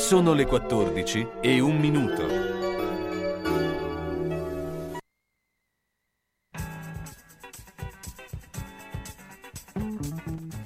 Sono 0.00 0.32
le 0.32 0.46
14 0.46 1.28
e 1.42 1.60
un 1.60 1.76
minuto. 1.76 2.26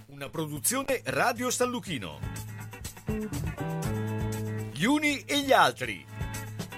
Una 0.06 0.28
produzione 0.30 1.02
Radio 1.06 1.50
San 1.50 1.68
Lucchino. 1.68 2.20
Gli 4.72 4.84
uni 4.84 5.24
e 5.26 5.40
gli 5.40 5.52
altri. 5.52 6.06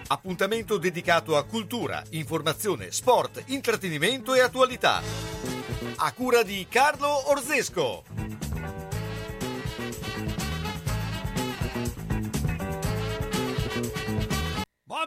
Appuntamento 0.08 0.78
dedicato 0.78 1.36
a 1.36 1.44
cultura, 1.44 2.02
informazione, 2.10 2.90
sport, 2.90 3.44
intrattenimento 3.46 4.34
e 4.34 4.40
attualità. 4.40 5.02
A 5.96 6.12
cura 6.12 6.42
di 6.42 6.66
Carlo 6.68 7.30
Orzesco. 7.30 8.25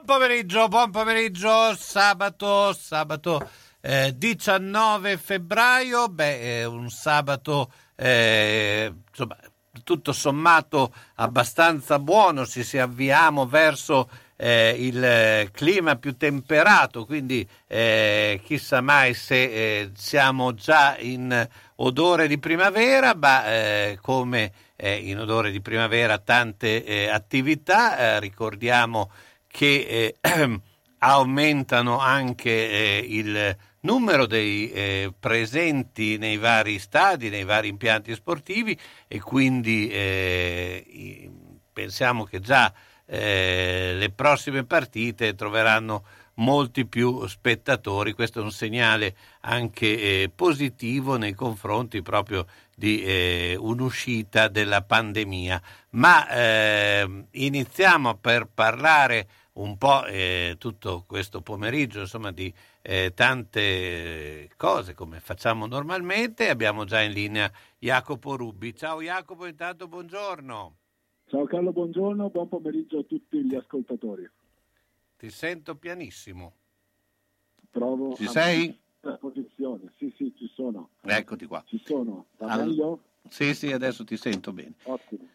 Pomeriggio, 0.09 0.68
buon 0.70 0.90
pomeriggio, 0.90 1.76
sabato, 1.76 2.73
sabato 2.73 3.48
eh, 3.80 4.12
19 4.17 5.17
febbraio, 5.17 6.08
beh, 6.08 6.41
è 6.41 6.66
un 6.66 6.90
sabato 6.90 7.72
eh, 7.95 8.91
insomma, 9.08 9.38
tutto 9.84 10.12
sommato 10.12 10.91
abbastanza 11.17 12.00
buono, 12.00 12.48
ci 12.48 12.64
si 12.64 12.80
avviamo 12.80 13.45
verso 13.45 14.09
eh, 14.36 14.76
il 14.80 15.52
clima 15.52 15.95
più 15.98 16.17
temperato, 16.17 17.05
quindi 17.05 17.48
eh, 17.67 18.41
chissà 18.44 18.81
mai 18.81 19.14
se 19.14 19.44
eh, 19.44 19.91
siamo 19.94 20.55
già 20.55 20.98
in 20.98 21.48
odore 21.76 22.28
di 22.28 22.39
primavera, 22.39 23.14
ma 23.14 23.45
eh, 23.45 24.00
come 24.02 24.53
eh, 24.76 24.95
in 24.95 25.20
odore 25.20 25.52
di 25.52 25.62
primavera 25.62 26.17
tante 26.17 26.84
eh, 26.84 27.09
attività, 27.09 28.17
ricordiamo 28.17 29.12
che 29.59 30.16
aumentano 31.00 32.00
anche 32.00 33.06
il 33.06 33.58
numero 33.81 34.25
dei 34.25 34.72
eh, 34.72 35.14
presenti 35.20 36.17
nei 36.17 36.38
vari 36.38 36.80
stadi, 36.80 37.28
nei 37.28 37.44
vari 37.44 37.67
impianti 37.67 38.14
sportivi 38.14 38.80
e 39.06 39.19
quindi 39.19 39.89
eh, 39.89 41.30
pensiamo 41.73 42.23
che 42.23 42.39
già 42.39 42.73
eh, 43.06 43.95
le 43.97 44.09
prossime 44.11 44.64
partite 44.64 45.36
troveranno 45.36 46.06
molti 46.36 46.86
più 46.86 47.28
spettatori. 47.28 48.14
Questo 48.14 48.39
è 48.39 48.44
un 48.44 48.53
segnale 48.53 49.14
anche 49.41 49.88
eh, 49.88 50.31
positivo 50.34 51.17
nei 51.17 51.34
confronti 51.34 52.02
proprio 52.02 52.45
di 52.73 53.03
eh, 53.03 53.58
un'uscita 53.59 54.47
della 54.47 54.84
pandemia. 54.84 55.62
Ma 55.91 56.30
eh, 56.30 57.25
iniziamo 57.31 58.16
per 58.16 58.47
parlare 58.53 59.28
un 59.60 59.78
po' 59.78 60.06
eh, 60.06 60.56
tutto 60.58 61.04
questo 61.06 61.42
pomeriggio 61.42 62.02
insomma, 62.02 62.32
di 62.32 62.52
eh, 62.82 63.14
tante 63.14 64.50
cose 64.56 64.94
come 64.94 65.20
facciamo 65.20 65.66
normalmente. 65.66 66.50
Abbiamo 66.50 66.86
già 66.86 67.02
in 67.02 67.12
linea 67.12 67.52
Jacopo 67.78 68.36
Rubbi. 68.36 68.76
Ciao 68.76 69.02
Jacopo, 69.02 69.46
intanto 69.46 69.88
buongiorno. 69.88 70.76
Ciao 71.28 71.46
Carlo, 71.46 71.72
buongiorno, 71.72 72.30
buon 72.30 72.48
pomeriggio 72.48 73.00
a 73.00 73.04
tutti 73.04 73.44
gli 73.44 73.56
ascoltatori. 73.56 74.28
Ti 75.18 75.30
sento 75.30 75.76
pianissimo. 75.76 76.54
Provo 77.70 78.16
ci 78.16 78.26
sei? 78.28 78.80
posizione. 79.20 79.92
Sì, 79.98 80.14
sì, 80.18 80.34
ci 80.38 80.50
sono. 80.54 80.90
Eccoti 81.02 81.46
qua. 81.46 81.64
Ci 81.66 81.82
sono. 81.86 82.26
Va 82.38 82.48
allora, 82.48 82.68
meglio? 82.68 83.04
Sì, 83.30 83.54
sì, 83.54 83.72
adesso 83.72 84.04
ti 84.04 84.18
sento 84.18 84.52
bene. 84.52 84.74
Ottimo. 84.84 85.28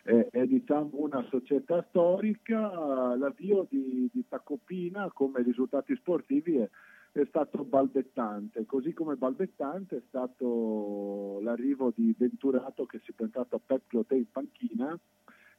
eh, 0.04 0.28
è 0.30 0.46
diciamo, 0.46 0.92
una 0.94 1.26
società 1.30 1.84
storica, 1.90 3.16
l'avvio 3.16 3.66
di, 3.70 4.10
di 4.12 4.26
Tacopina 4.28 5.10
come 5.12 5.42
risultati 5.42 5.96
sportivi 5.96 6.58
è, 6.58 6.70
è 7.12 7.26
stato 7.28 7.64
balbettante, 7.64 8.66
così 8.66 8.94
come 8.94 9.16
balbettante 9.16 9.98
è 9.98 10.02
stato 10.08 11.40
l'arrivo 11.42 11.92
di 11.96 12.14
Venturato 12.18 12.86
che 12.86 13.00
si 13.04 13.12
è 13.12 13.14
presentato 13.14 13.56
a 13.56 13.62
Pep 13.66 13.84
Cloté 13.88 14.16
in 14.16 14.30
panchina 14.30 15.00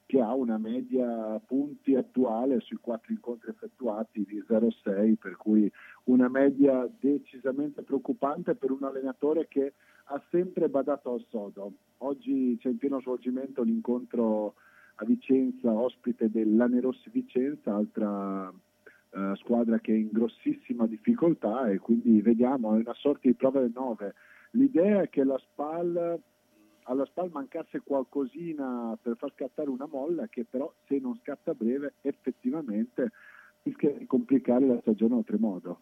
che 0.06 0.20
ha 0.20 0.32
una 0.32 0.56
media 0.56 1.38
punti 1.44 1.96
attuale 1.96 2.60
sui 2.60 2.76
quattro 2.76 3.12
incontri 3.12 3.50
effettuati 3.50 4.24
di 4.24 4.42
0,6, 4.48 5.16
per 5.16 5.36
cui 5.36 5.70
una 6.04 6.28
media 6.28 6.88
decisamente 6.98 7.82
preoccupante 7.82 8.54
per 8.54 8.70
un 8.70 8.84
allenatore 8.84 9.48
che 9.48 9.74
ha 10.04 10.22
sempre 10.30 10.68
badato 10.68 11.12
al 11.12 11.24
sodo. 11.28 11.72
Oggi 11.98 12.56
c'è 12.60 12.68
in 12.68 12.78
pieno 12.78 13.00
svolgimento 13.00 13.62
l'incontro 13.62 14.54
a 14.96 15.04
Vicenza, 15.04 15.72
ospite 15.72 16.30
dell'Anerossi 16.30 17.10
Vicenza, 17.10 17.74
altra 17.74 18.48
uh, 18.48 19.34
squadra 19.34 19.80
che 19.80 19.92
è 19.92 19.96
in 19.96 20.10
grossissima 20.12 20.86
difficoltà 20.86 21.68
e 21.68 21.78
quindi 21.78 22.20
vediamo, 22.20 22.76
è 22.76 22.78
una 22.78 22.94
sorta 22.94 23.28
di 23.28 23.34
prova 23.34 23.60
del 23.60 23.72
9. 23.74 24.14
L'idea 24.52 25.02
è 25.02 25.08
che 25.10 25.24
la 25.24 25.36
SPAL 25.36 26.20
alla 26.86 27.04
SPAL 27.04 27.30
mancasse 27.32 27.80
qualcosina 27.84 28.96
per 29.00 29.16
far 29.16 29.32
scattare 29.34 29.68
una 29.68 29.88
molla 29.90 30.26
che 30.28 30.44
però 30.48 30.72
se 30.86 30.98
non 30.98 31.18
scatta 31.22 31.52
breve 31.54 31.94
effettivamente 32.02 33.12
rischia 33.62 33.90
di 33.90 34.06
complicare 34.06 34.66
la 34.66 34.78
stagione 34.80 35.14
oltremodo. 35.14 35.80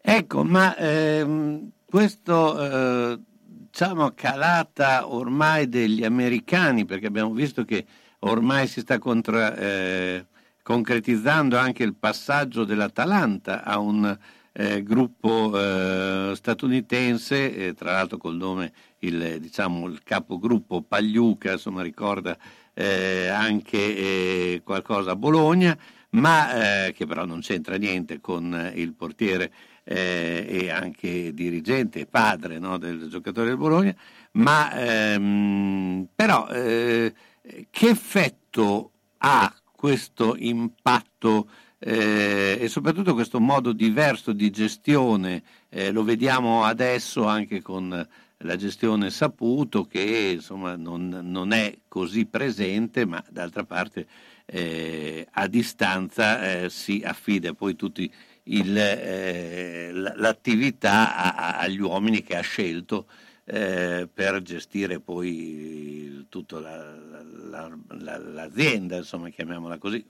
Ecco, 0.00 0.44
ma 0.44 0.76
ehm, 0.76 1.70
questo 1.84 2.60
eh, 2.60 3.18
diciamo 3.42 4.12
calata 4.14 5.12
ormai 5.12 5.68
degli 5.68 6.04
americani, 6.04 6.84
perché 6.84 7.06
abbiamo 7.06 7.32
visto 7.32 7.64
che 7.64 7.84
ormai 8.20 8.68
si 8.68 8.80
sta 8.80 8.98
contra, 8.98 9.56
eh, 9.56 10.26
concretizzando 10.62 11.56
anche 11.56 11.82
il 11.82 11.94
passaggio 11.94 12.64
dell'Atalanta 12.64 13.64
a 13.64 13.78
un 13.78 14.16
eh, 14.60 14.82
gruppo 14.82 15.52
eh, 15.54 16.32
statunitense, 16.34 17.54
eh, 17.54 17.74
tra 17.74 17.92
l'altro 17.92 18.18
col 18.18 18.34
nome 18.34 18.72
il, 19.00 19.38
diciamo, 19.38 19.86
il 19.86 20.02
capogruppo 20.02 20.82
Pagliuca, 20.82 21.52
insomma 21.52 21.80
ricorda 21.80 22.36
eh, 22.74 23.28
anche 23.28 23.78
eh, 23.78 24.62
qualcosa 24.64 25.12
a 25.12 25.16
Bologna, 25.16 25.78
ma 26.10 26.48
che 26.94 27.06
però 27.06 27.26
non 27.26 27.40
c'entra 27.40 27.76
niente 27.76 28.18
con 28.18 28.72
il 28.74 28.94
portiere 28.94 29.52
e 29.84 30.70
anche 30.72 31.34
dirigente 31.34 32.00
e 32.00 32.06
padre 32.06 32.58
no, 32.58 32.78
del 32.78 33.08
giocatore 33.08 33.48
del 33.48 33.58
Bologna, 33.58 33.94
ma 34.32 34.72
ehm, 34.72 36.08
però 36.14 36.46
che 36.46 37.14
effetto 37.70 38.90
ha 39.18 39.54
questo 39.70 40.34
impatto 40.38 41.48
eh, 41.78 42.58
e 42.60 42.68
soprattutto 42.68 43.14
questo 43.14 43.40
modo 43.40 43.72
diverso 43.72 44.32
di 44.32 44.50
gestione, 44.50 45.42
eh, 45.68 45.90
lo 45.90 46.02
vediamo 46.02 46.64
adesso 46.64 47.26
anche 47.26 47.62
con 47.62 48.06
la 48.42 48.56
gestione 48.56 49.10
Saputo 49.10 49.84
che 49.84 50.32
insomma 50.34 50.76
non, 50.76 51.08
non 51.08 51.52
è 51.52 51.76
così 51.88 52.26
presente 52.26 53.04
ma 53.04 53.22
d'altra 53.28 53.64
parte 53.64 54.06
eh, 54.46 55.26
a 55.32 55.48
distanza 55.48 56.62
eh, 56.62 56.70
si 56.70 57.02
affida 57.04 57.52
poi 57.52 57.74
tutti 57.74 58.10
il, 58.44 58.76
eh, 58.78 59.90
l'attività 59.92 61.34
a, 61.34 61.58
agli 61.58 61.80
uomini 61.80 62.22
che 62.22 62.36
ha 62.36 62.40
scelto 62.40 63.06
eh, 63.44 64.08
per 64.12 64.42
gestire 64.42 65.00
poi 65.00 66.26
tutta 66.28 66.60
la, 66.60 66.94
la, 67.48 67.78
la, 67.88 68.18
l'azienda, 68.18 68.96
insomma, 68.96 69.30
chiamiamola 69.30 69.78
così. 69.78 70.04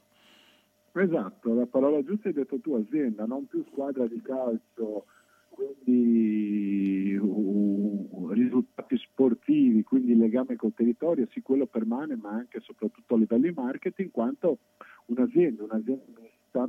Esatto, 0.92 1.54
la 1.54 1.66
parola 1.66 2.02
giusta 2.02 2.28
hai 2.28 2.34
detto 2.34 2.58
tu, 2.58 2.74
azienda, 2.74 3.24
non 3.24 3.46
più 3.46 3.64
squadra 3.70 4.06
di 4.06 4.20
calcio, 4.20 5.06
quindi 5.50 7.16
uh, 7.16 8.28
risultati 8.30 8.96
sportivi, 8.96 9.82
quindi 9.82 10.16
legame 10.16 10.56
col 10.56 10.72
territorio, 10.74 11.26
sì 11.30 11.42
quello 11.42 11.66
permane, 11.66 12.16
ma 12.16 12.30
anche 12.30 12.58
e 12.58 12.60
soprattutto 12.60 13.14
a 13.14 13.18
livello 13.18 13.42
di 13.42 13.52
marketing, 13.54 14.10
quanto 14.10 14.58
un'azienda, 15.06 15.64
un'azienda 15.64 16.12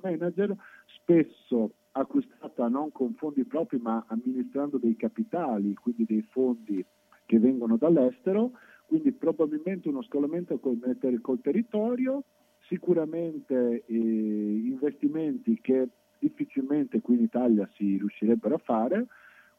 manager 0.02 0.56
spesso 0.86 1.72
acquistata 1.92 2.68
non 2.68 2.92
con 2.92 3.14
fondi 3.14 3.44
propri 3.46 3.80
ma 3.80 4.04
amministrando 4.08 4.78
dei 4.78 4.96
capitali, 4.96 5.74
quindi 5.74 6.06
dei 6.06 6.22
fondi 6.30 6.86
che 7.26 7.40
vengono 7.40 7.78
dall'estero, 7.78 8.52
quindi 8.86 9.12
probabilmente 9.12 9.88
uno 9.88 10.02
scolamento 10.04 10.58
col, 10.60 10.80
col 11.22 11.42
territorio, 11.42 12.24
sicuramente 12.70 13.84
eh, 13.86 13.94
investimenti 13.94 15.60
che 15.60 15.88
difficilmente 16.20 17.02
qui 17.02 17.16
in 17.16 17.24
Italia 17.24 17.68
si 17.74 17.98
riuscirebbero 17.98 18.56
a 18.56 18.60
fare, 18.60 19.08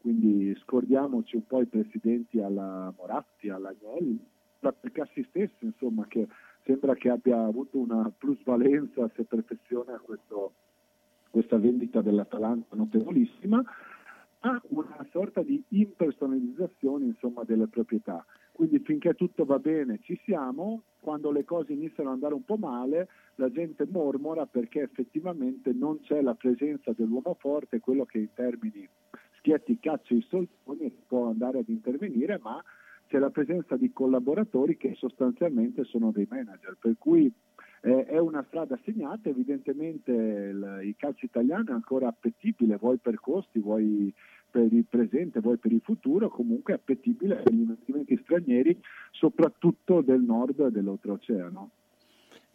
quindi 0.00 0.56
scordiamoci 0.62 1.36
un 1.36 1.46
po' 1.46 1.60
i 1.60 1.66
presidenti 1.66 2.40
alla 2.40 2.92
Moratti, 2.96 3.50
alla 3.50 3.70
Agnelli, 3.70 4.18
la 4.60 4.72
Percassi 4.72 5.26
stessa, 5.28 5.56
insomma, 5.60 6.06
che 6.06 6.26
sembra 6.64 6.94
che 6.94 7.10
abbia 7.10 7.42
avuto 7.42 7.78
una 7.78 8.10
plusvalenza 8.16 9.10
se 9.14 9.24
perfeziona 9.24 9.98
questo, 9.98 10.52
questa 11.30 11.58
vendita 11.58 12.00
dell'Atalanta 12.00 12.76
notevolissima, 12.76 13.62
ha 14.42 14.62
una 14.68 15.06
sorta 15.10 15.42
di 15.42 15.62
impersonalizzazione 15.68 17.06
insomma, 17.06 17.42
delle 17.44 17.66
proprietà. 17.66 18.24
Quindi 18.60 18.80
finché 18.80 19.14
tutto 19.14 19.46
va 19.46 19.58
bene 19.58 20.00
ci 20.02 20.20
siamo, 20.22 20.82
quando 21.00 21.30
le 21.30 21.44
cose 21.44 21.72
iniziano 21.72 22.10
ad 22.10 22.16
andare 22.16 22.34
un 22.34 22.44
po' 22.44 22.58
male 22.58 23.08
la 23.36 23.50
gente 23.50 23.86
mormora 23.88 24.44
perché 24.44 24.82
effettivamente 24.82 25.72
non 25.72 26.00
c'è 26.02 26.20
la 26.20 26.34
presenza 26.34 26.92
dell'uomo 26.94 27.38
forte, 27.40 27.80
quello 27.80 28.04
che 28.04 28.18
in 28.18 28.34
termini 28.34 28.86
schietti 29.38 29.78
caccia 29.80 30.12
i 30.12 30.26
soldoni 30.28 30.94
può 31.06 31.28
andare 31.28 31.60
ad 31.60 31.70
intervenire, 31.70 32.38
ma 32.42 32.62
c'è 33.06 33.18
la 33.18 33.30
presenza 33.30 33.78
di 33.78 33.94
collaboratori 33.94 34.76
che 34.76 34.92
sostanzialmente 34.94 35.84
sono 35.84 36.10
dei 36.10 36.26
manager, 36.28 36.76
per 36.78 36.96
cui 36.98 37.32
eh, 37.80 38.04
è 38.04 38.18
una 38.18 38.44
strada 38.46 38.78
segnata, 38.84 39.30
evidentemente 39.30 40.12
il, 40.12 40.80
il 40.82 40.94
calcio 40.98 41.24
italiano 41.24 41.70
è 41.70 41.72
ancora 41.72 42.08
appetibile, 42.08 42.76
vuoi 42.76 42.98
per 42.98 43.20
costi, 43.20 43.58
vuoi 43.58 44.12
per 44.50 44.72
il 44.72 44.84
presente, 44.88 45.40
vuoi 45.40 45.56
per 45.56 45.72
il 45.72 45.80
futuro, 45.82 46.28
comunque 46.28 46.74
appetibile 46.74 47.36
per 47.36 47.52
gli 47.52 47.60
investimenti 47.60 48.18
stranieri, 48.22 48.78
soprattutto 49.10 50.00
del 50.00 50.20
nord 50.20 50.60
e 50.60 50.70
dell'oltreoceano. 50.70 51.70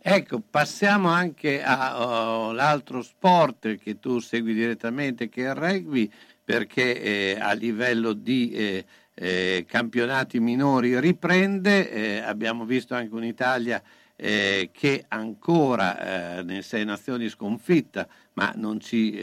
Ecco, 0.08 0.40
passiamo 0.48 1.08
anche 1.08 1.64
all'altro 1.64 3.00
uh, 3.00 3.02
sport 3.02 3.78
che 3.78 3.98
tu 3.98 4.20
segui 4.20 4.54
direttamente, 4.54 5.30
che 5.30 5.46
è 5.46 5.50
il 5.50 5.56
rugby, 5.56 6.08
perché 6.44 7.02
eh, 7.02 7.38
a 7.40 7.54
livello 7.54 8.14
di 8.14 8.52
eh, 8.52 8.86
eh, 9.16 9.66
campionati 9.68 10.40
minori 10.40 11.00
riprende, 11.00 11.90
eh, 11.90 12.18
abbiamo 12.20 12.66
visto 12.66 12.94
anche 12.94 13.16
un'Italia 13.16 13.82
eh, 14.16 14.70
che 14.72 15.06
ancora 15.08 16.38
eh, 16.38 16.44
nelle 16.44 16.62
sei 16.62 16.86
nazioni 16.86 17.28
sconfitta, 17.28 18.08
ma 18.34 18.54
non, 18.56 18.80
ci, 18.80 19.18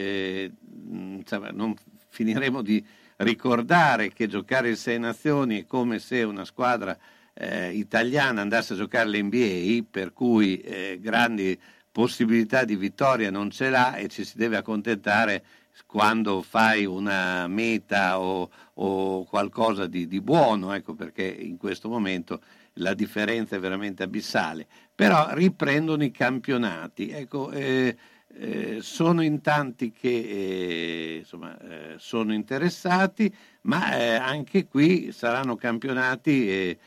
non 1.53 1.75
finiremo 2.13 2.61
di 2.61 2.85
ricordare 3.17 4.13
che 4.13 4.27
giocare 4.27 4.69
in 4.69 4.75
sei 4.75 4.99
nazioni 4.99 5.61
è 5.61 5.65
come 5.65 5.97
se 5.97 6.21
una 6.21 6.45
squadra 6.45 6.95
eh, 7.33 7.71
italiana 7.71 8.41
andasse 8.41 8.73
a 8.73 8.75
giocare 8.77 9.09
l'NBA, 9.09 9.85
per 9.89 10.13
cui 10.13 10.63
grandi 10.99 11.59
possibilità 11.91 12.65
di 12.65 12.75
vittoria 12.75 13.31
non 13.31 13.49
ce 13.49 13.69
l'ha 13.69 13.95
e 13.95 14.07
ci 14.09 14.23
si 14.23 14.37
deve 14.37 14.57
accontentare 14.57 15.43
quando 15.87 16.41
fai 16.43 16.85
una 16.85 17.47
meta 17.47 18.19
o, 18.19 18.49
o 18.73 19.23
qualcosa 19.23 19.87
di, 19.87 20.07
di 20.07 20.21
buono, 20.21 20.73
ecco 20.73 20.93
perché 20.93 21.23
in 21.23 21.57
questo 21.57 21.89
momento 21.89 22.41
la 22.77 22.93
differenza 22.93 23.55
è 23.55 23.59
veramente 23.59 24.03
abissale. 24.03 24.67
Però 24.93 25.33
riprendono 25.33 26.03
i 26.03 26.11
campionati, 26.11 27.09
ecco, 27.09 27.51
eh, 27.51 27.95
eh, 28.35 28.81
sono 28.81 29.21
in 29.21 29.41
tanti 29.41 29.91
che 29.91 30.09
eh, 30.09 31.15
insomma, 31.19 31.57
eh, 31.59 31.95
sono 31.97 32.33
interessati, 32.33 33.33
ma 33.61 33.95
eh, 33.97 34.15
anche 34.15 34.67
qui 34.67 35.11
saranno 35.11 35.55
campionati 35.55 36.49
eh, 36.49 36.77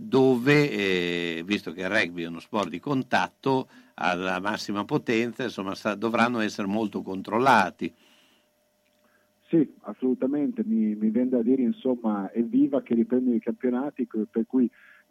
dove, 0.00 1.42
visto 1.44 1.72
che 1.72 1.80
il 1.80 1.88
rugby 1.88 2.24
è 2.24 2.26
uno 2.26 2.40
sport 2.40 2.68
di 2.68 2.80
contatto 2.80 3.68
alla 3.94 4.40
massima 4.40 4.84
potenza, 4.84 5.44
insomma, 5.44 5.74
sa, 5.74 5.94
dovranno 5.94 6.40
essere 6.40 6.66
molto 6.66 7.02
controllati. 7.02 7.92
Sì, 9.48 9.68
assolutamente, 9.80 10.62
mi, 10.64 10.94
mi 10.94 11.10
viene 11.10 11.30
da 11.30 11.42
dire, 11.42 11.62
insomma, 11.62 12.30
evviva 12.32 12.82
che 12.82 12.94
riprendono 12.94 13.34
i 13.34 13.40
campionati, 13.40 14.06
per 14.06 14.44
cui 14.46 14.70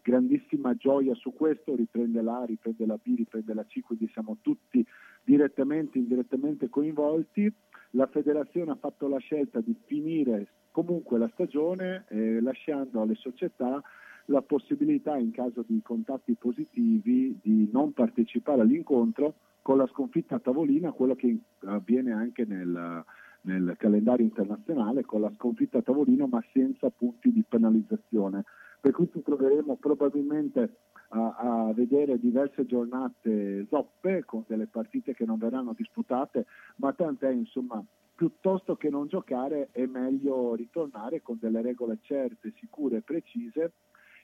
grandissima 0.10 0.76
gioia 0.76 1.14
su 1.14 1.34
questo, 1.34 1.76
riprende 1.76 2.22
l'A, 2.22 2.44
riprende 2.46 2.86
la 2.86 2.98
B, 3.02 3.16
riprende 3.16 3.54
la 3.54 3.64
C, 3.66 3.82
quindi 3.82 4.10
siamo 4.12 4.38
tutti 4.42 4.84
direttamente 5.24 5.98
e 5.98 6.02
indirettamente 6.02 6.70
coinvolti. 6.70 7.52
La 7.92 8.08
federazione 8.08 8.72
ha 8.72 8.76
fatto 8.76 9.08
la 9.08 9.20
scelta 9.20 9.62
di 9.62 9.76
finire 9.86 10.48
comunque 10.72 11.18
la 11.20 11.30
stagione 11.34 12.06
eh, 12.10 12.42
lasciando 12.42 13.02
alle 13.02 13.16
società 13.16 13.82
la 14.26 14.42
possibilità 14.42 15.18
in 15.18 15.32
caso 15.32 15.64
di 15.68 15.82
contatti 15.84 16.36
positivi 16.36 17.38
di 17.42 17.68
non 17.72 17.94
partecipare 17.94 18.62
all'incontro 18.62 19.34
con 19.62 19.78
la 19.78 19.88
sconfitta 19.88 20.36
a 20.36 20.40
tavolina, 20.40 20.92
quello 20.92 21.16
che 21.16 21.36
avviene 21.66 22.12
anche 22.12 22.46
nel, 22.46 23.04
nel 23.42 23.76
calendario 23.78 24.26
internazionale 24.26 25.04
con 25.04 25.22
la 25.22 25.32
sconfitta 25.36 25.80
a 25.80 25.82
tavolino 25.82 26.28
ma 26.28 26.44
senza 26.54 26.90
punti 26.90 27.32
di 27.32 27.44
penalizzazione. 27.48 28.44
Per 28.82 28.92
cui 28.92 29.10
ci 29.12 29.22
troveremo 29.22 29.76
probabilmente 29.76 30.78
a, 31.10 31.36
a, 31.38 31.74
vedere 31.74 32.20
diverse 32.20 32.66
giornate 32.66 33.66
zoppe 33.70 34.24
con 34.26 34.46
delle 34.48 34.68
partite 34.68 35.14
che 35.14 35.26
non 35.26 35.38
verranno 35.38 35.74
disputate, 35.76 36.46
ma 36.78 36.94
tant'è 36.94 37.30
insomma 37.30 37.84
piuttosto 38.16 38.76
che 38.76 38.90
non 38.90 39.08
giocare 39.08 39.70
è 39.72 39.86
meglio 39.86 40.54
ritornare 40.54 41.22
con 41.22 41.38
delle 41.40 41.62
regole 41.62 42.00
certe, 42.02 42.54
sicure 42.58 42.98
e 42.98 43.02
precise 43.02 43.72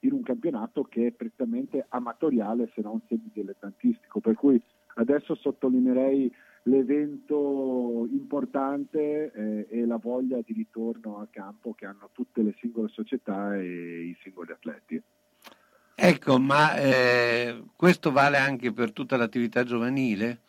in 0.02 0.12
un 0.12 0.22
campionato 0.22 0.84
che 0.84 1.08
è 1.08 1.12
prettamente 1.12 1.86
amatoriale 1.90 2.72
se 2.76 2.82
non 2.82 3.02
semi-dilettantistico. 3.08 4.20
Per 4.20 4.36
cui 4.36 4.62
adesso 4.96 5.36
sottolineerei 5.36 6.32
l'evento 6.68 8.08
importante 8.12 9.32
eh, 9.32 9.68
è 9.68 9.86
la 9.86 9.98
voglia 9.98 10.40
di 10.44 10.54
ritorno 10.54 11.20
a 11.20 11.28
campo 11.30 11.74
che 11.74 11.86
hanno 11.86 12.10
tutte 12.12 12.42
le 12.42 12.56
singole 12.60 12.90
società 12.90 13.56
e 13.56 14.04
i 14.04 14.18
singoli 14.22 14.52
atleti. 14.52 15.02
Ecco, 15.98 16.40
ma 16.40 16.76
eh, 16.76 17.64
questo 17.76 18.12
vale 18.12 18.38
anche 18.38 18.72
per 18.74 18.92
tutta 18.92 19.16
l'attività 19.16 19.64
giovanile? 19.64 20.40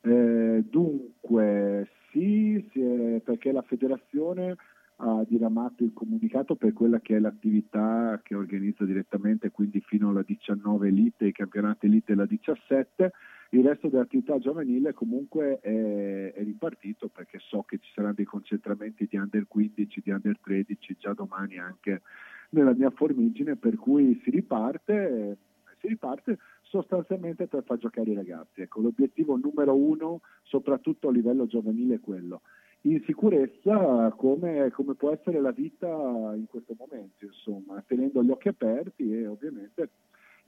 Eh, 0.00 0.64
dunque, 0.68 1.88
sì, 2.10 2.66
sì, 2.72 3.20
perché 3.24 3.52
la 3.52 3.62
federazione 3.62 4.56
ha 5.00 5.22
diramato 5.28 5.84
il 5.84 5.92
comunicato 5.92 6.56
per 6.56 6.72
quella 6.72 6.98
che 6.98 7.16
è 7.16 7.20
l'attività 7.20 8.18
che 8.22 8.34
organizza 8.34 8.84
direttamente, 8.84 9.50
quindi 9.50 9.80
fino 9.80 10.08
alla 10.08 10.24
19 10.26 10.88
elite, 10.88 11.26
i 11.26 11.32
campionati 11.32 11.86
elite 11.86 12.12
e 12.12 12.16
la 12.16 12.26
17 12.26 13.12
il 13.50 13.64
resto 13.64 13.88
dell'attività 13.88 14.38
giovanile 14.38 14.92
comunque 14.92 15.58
è, 15.60 16.32
è, 16.34 16.44
ripartito 16.44 17.08
perché 17.08 17.38
so 17.40 17.62
che 17.62 17.78
ci 17.78 17.90
saranno 17.94 18.14
dei 18.14 18.26
concentramenti 18.26 19.06
di 19.08 19.16
under 19.16 19.46
15, 19.48 20.02
di 20.04 20.10
under 20.10 20.38
13 20.38 20.96
già 20.98 21.14
domani 21.14 21.58
anche 21.58 22.02
nella 22.50 22.74
mia 22.74 22.90
formigine, 22.90 23.56
per 23.56 23.76
cui 23.76 24.20
si 24.22 24.30
riparte, 24.30 25.38
si 25.80 25.88
riparte 25.88 26.38
sostanzialmente 26.62 27.46
per 27.46 27.64
far 27.64 27.78
giocare 27.78 28.10
i 28.10 28.14
ragazzi. 28.14 28.60
Ecco, 28.60 28.80
l'obiettivo 28.80 29.36
numero 29.36 29.74
uno, 29.74 30.20
soprattutto 30.42 31.08
a 31.08 31.12
livello 31.12 31.46
giovanile, 31.46 31.96
è 31.96 32.00
quello. 32.00 32.42
In 32.82 33.02
sicurezza 33.06 34.12
come, 34.16 34.70
come 34.70 34.94
può 34.94 35.10
essere 35.10 35.40
la 35.40 35.50
vita 35.50 35.86
in 35.88 36.46
questo 36.48 36.76
momento, 36.78 37.24
insomma, 37.24 37.82
tenendo 37.86 38.22
gli 38.22 38.30
occhi 38.30 38.48
aperti 38.48 39.12
e 39.12 39.26
ovviamente 39.26 39.90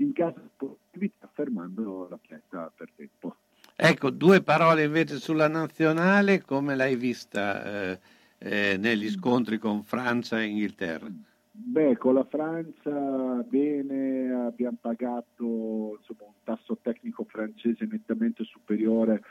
in 0.03 0.13
caso 0.13 0.41
di 0.41 0.49
positività 0.57 1.29
fermando 1.33 2.09
l'atleta 2.09 2.73
per 2.75 2.91
tempo. 2.97 3.37
Ecco, 3.77 4.11
due 4.11 4.43
parole 4.43 4.85
invece 4.85 5.17
sulla 5.17 5.49
nazionale, 5.49 6.43
come 6.43 6.75
l'hai 6.75 6.97
vista 6.97 7.93
eh, 7.93 7.99
eh, 8.39 8.77
negli 8.79 9.09
scontri 9.09 9.59
con 9.59 9.83
Francia 9.83 10.41
e 10.41 10.47
Inghilterra? 10.47 11.09
Beh, 11.53 11.97
con 11.97 12.15
la 12.15 12.25
Francia 12.25 12.91
bene, 13.49 14.33
abbiamo 14.33 14.79
pagato 14.81 15.97
insomma, 15.99 16.25
un 16.25 16.35
tasso 16.45 16.79
tecnico 16.81 17.25
francese 17.25 17.87
nettamente 17.91 18.45
superiore, 18.45 19.23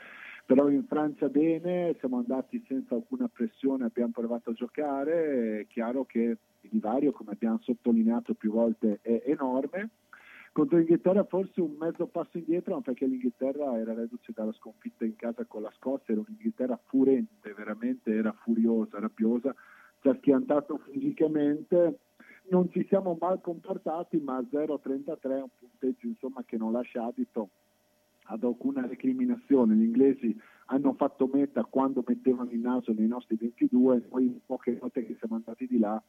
però 0.46 0.68
in 0.68 0.84
Francia 0.86 1.28
bene, 1.28 1.96
siamo 1.98 2.18
andati 2.18 2.64
senza 2.66 2.94
alcuna 2.94 3.28
pressione, 3.32 3.84
abbiamo 3.84 4.12
provato 4.12 4.50
a 4.50 4.54
giocare, 4.54 5.60
è 5.60 5.66
chiaro 5.68 6.04
che 6.04 6.36
il 6.62 6.70
divario, 6.70 7.12
come 7.12 7.32
abbiamo 7.32 7.58
sottolineato 7.62 8.34
più 8.34 8.52
volte, 8.52 8.98
è 9.02 9.22
enorme 9.26 9.90
contro 10.52 10.78
l'Inghilterra 10.78 11.24
forse 11.24 11.60
un 11.60 11.76
mezzo 11.78 12.06
passo 12.06 12.38
indietro, 12.38 12.74
ma 12.74 12.80
perché 12.80 13.06
l'Inghilterra 13.06 13.78
era 13.78 13.94
reduce 13.94 14.32
dalla 14.34 14.52
sconfitta 14.52 15.04
in 15.04 15.16
casa 15.16 15.44
con 15.44 15.62
la 15.62 15.72
Scozia, 15.76 16.14
era 16.14 16.22
un'Inghilterra 16.26 16.78
furente, 16.86 17.52
veramente 17.52 18.12
era 18.12 18.32
furiosa, 18.32 18.98
rabbiosa, 18.98 19.54
ci 20.00 20.08
ha 20.08 20.16
schiantato 20.16 20.78
fisicamente. 20.90 21.98
Non 22.50 22.68
ci 22.70 22.84
siamo 22.88 23.16
mal 23.20 23.40
comportati, 23.40 24.18
ma 24.18 24.40
0-33 24.40 25.20
è 25.20 25.40
un 25.40 25.48
punteggio 25.56 26.06
insomma, 26.06 26.42
che 26.44 26.56
non 26.56 26.72
lascia 26.72 27.04
adito 27.04 27.50
ad 28.24 28.42
alcuna 28.42 28.86
recriminazione. 28.86 29.74
Gli 29.74 29.84
inglesi 29.84 30.36
hanno 30.66 30.94
fatto 30.94 31.28
meta 31.32 31.64
quando 31.64 32.02
mettevano 32.04 32.50
il 32.50 32.58
naso 32.58 32.92
nei 32.92 33.06
nostri 33.06 33.36
22, 33.36 34.08
noi 34.10 34.40
poche 34.44 34.76
volte 34.80 35.04
che 35.04 35.16
siamo 35.18 35.36
andati 35.36 35.66
di 35.66 35.78
là 35.78 36.02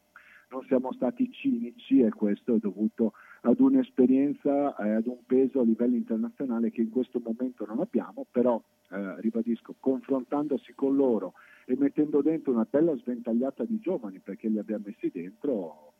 non 0.51 0.63
siamo 0.67 0.91
stati 0.93 1.31
cinici 1.31 2.01
e 2.01 2.09
questo 2.09 2.55
è 2.55 2.59
dovuto 2.59 3.13
ad 3.41 3.59
un'esperienza 3.59 4.75
e 4.75 4.91
ad 4.91 5.07
un 5.07 5.23
peso 5.25 5.61
a 5.61 5.63
livello 5.63 5.95
internazionale 5.95 6.71
che 6.71 6.81
in 6.81 6.89
questo 6.89 7.21
momento 7.23 7.65
non 7.65 7.79
abbiamo, 7.79 8.25
però 8.29 8.61
eh, 8.89 9.21
ribadisco, 9.21 9.75
confrontandosi 9.79 10.73
con 10.73 10.95
loro 10.95 11.33
e 11.65 11.75
mettendo 11.77 12.21
dentro 12.21 12.51
una 12.51 12.67
bella 12.69 12.95
sventagliata 12.95 13.63
di 13.63 13.79
giovani 13.79 14.19
perché 14.19 14.49
li 14.49 14.59
abbiamo 14.59 14.83
messi 14.87 15.09
dentro, 15.11 15.93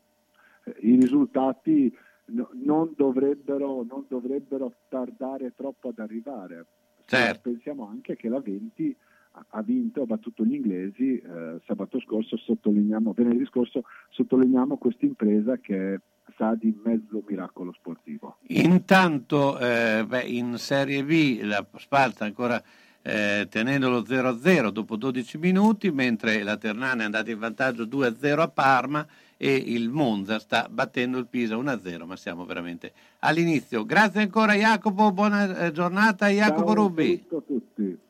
eh, 0.66 0.76
i 0.82 0.96
risultati 0.98 1.96
no, 2.26 2.50
non, 2.54 2.94
dovrebbero, 2.96 3.86
non, 3.88 4.06
dovrebbero, 4.08 4.74
tardare 4.90 5.54
troppo 5.56 5.90
ad 5.90 6.00
arrivare. 6.00 6.66
Certo. 7.06 7.50
Pensiamo 7.50 7.88
anche 7.88 8.16
che 8.16 8.28
la 8.28 8.40
20 8.40 8.96
ha 9.50 9.62
vinto, 9.62 10.02
ha 10.02 10.06
battuto 10.06 10.44
gli 10.44 10.56
inglesi 10.56 11.18
eh, 11.18 11.60
sabato 11.66 12.00
scorso, 12.00 12.38
sottolineiamo, 12.38 13.14
venerdì 13.14 13.46
scorso, 13.46 13.84
sottolineiamo 14.10 14.78
questa 14.78 15.06
impresa 15.06 15.58
che 15.58 16.00
sa 16.38 16.56
di 16.56 16.78
mezzo 16.84 17.24
miracolo 17.28 17.74
sportivo. 17.74 18.38
Intanto 18.48 19.58
eh, 19.60 20.06
beh, 20.08 20.24
in 20.24 20.58
Serie 20.58 21.04
B 21.04 21.40
la 21.44 21.66
Sparta 21.78 22.26
ancora 22.26 22.62
eh, 23.02 23.48
tenendo 23.50 23.90
lo 23.90 24.02
0-0 24.02 24.70
dopo 24.70 24.96
12 24.96 25.38
minuti, 25.38 25.92
mentre 25.92 26.44
la 26.44 26.58
Ternana 26.58 27.02
è 27.02 27.06
andata 27.06 27.32
in 27.32 27.40
vantaggio 27.40 27.84
2-0 27.84 28.40
a 28.40 28.48
Parma 28.48 29.08
e 29.38 29.56
il 29.56 29.90
Monza 29.90 30.38
sta 30.40 30.68
battendo 30.70 31.18
il 31.18 31.28
Pisa 31.28 31.56
1-0, 31.56 32.06
ma 32.06 32.16
siamo 32.16 32.46
veramente 32.46 32.94
all'inizio. 33.20 33.86
Grazie 33.86 34.22
ancora 34.22 34.54
Jacopo, 34.54 35.12
buona 35.12 35.66
eh, 35.66 35.72
giornata 35.72 36.28
Jacopo 36.28 36.74
Ciao, 36.74 36.74
Rubi. 36.74 37.26
a 37.28 37.42
tutti. 37.46 38.10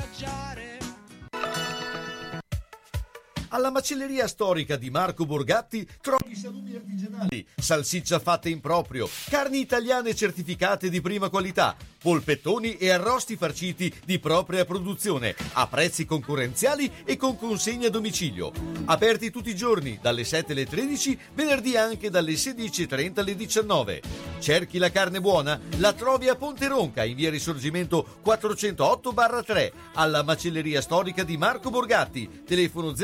your 0.00 0.28
joy. 0.28 0.49
Alla 3.52 3.70
macelleria 3.70 4.28
storica 4.28 4.76
di 4.76 4.90
Marco 4.90 5.26
Borgatti 5.26 5.84
trovi 6.00 6.36
salumi 6.36 6.76
artigianali, 6.76 7.44
salsiccia 7.56 8.20
fatta 8.20 8.48
in 8.48 8.60
proprio, 8.60 9.08
carni 9.28 9.58
italiane 9.58 10.14
certificate 10.14 10.88
di 10.88 11.00
prima 11.00 11.28
qualità, 11.28 11.74
polpettoni 12.00 12.76
e 12.76 12.90
arrosti 12.90 13.34
farciti 13.34 13.92
di 14.04 14.20
propria 14.20 14.64
produzione, 14.64 15.34
a 15.54 15.66
prezzi 15.66 16.06
concorrenziali 16.06 16.92
e 17.04 17.16
con 17.16 17.36
consegna 17.36 17.88
a 17.88 17.90
domicilio. 17.90 18.52
Aperti 18.84 19.32
tutti 19.32 19.50
i 19.50 19.56
giorni, 19.56 19.98
dalle 20.00 20.22
7 20.22 20.52
alle 20.52 20.66
13, 20.66 21.18
venerdì 21.34 21.76
anche 21.76 22.08
dalle 22.08 22.34
16.30 22.34 23.18
alle 23.18 23.34
19. 23.34 24.02
Cerchi 24.38 24.78
la 24.78 24.90
carne 24.90 25.20
buona? 25.20 25.60
La 25.78 25.92
trovi 25.92 26.28
a 26.28 26.36
Ponte 26.36 26.68
Ronca, 26.68 27.04
in 27.04 27.16
via 27.16 27.30
Risorgimento 27.30 28.20
408-3, 28.24 29.72
alla 29.94 30.22
macelleria 30.22 30.80
storica 30.80 31.24
di 31.24 31.36
Marco 31.36 31.68
Borgatti, 31.68 32.44
telefono 32.46 32.94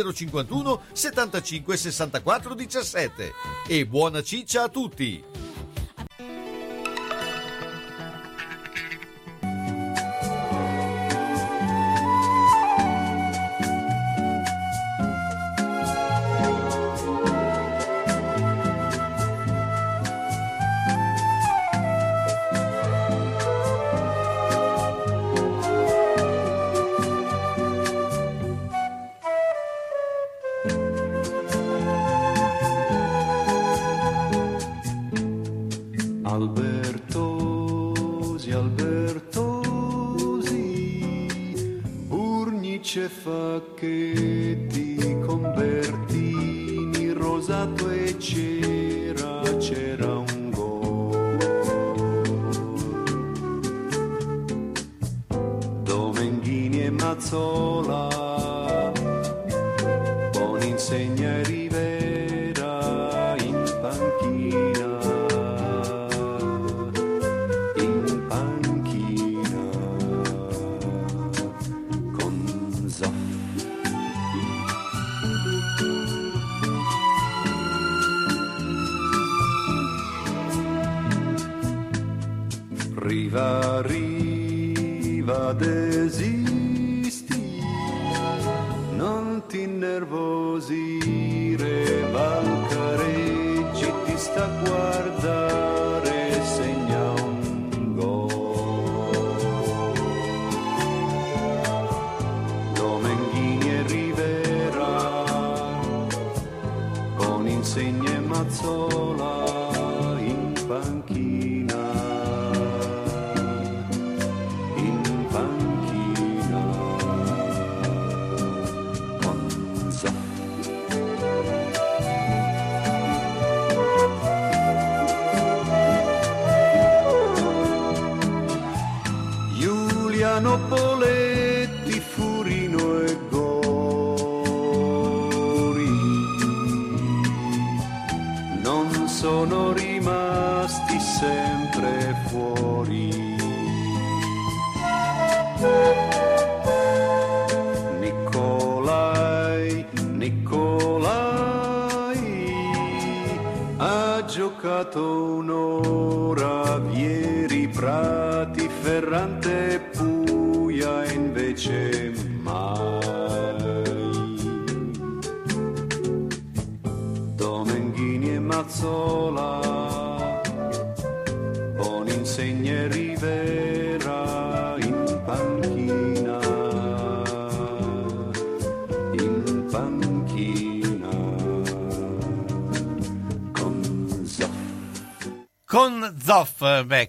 051 0.45 0.81
75 0.93 1.77
64 1.77 2.55
17. 2.55 3.33
E 3.69 3.87
buona 3.87 4.23
ciccia 4.23 4.65
a 4.65 4.69
tutti! 4.69 5.23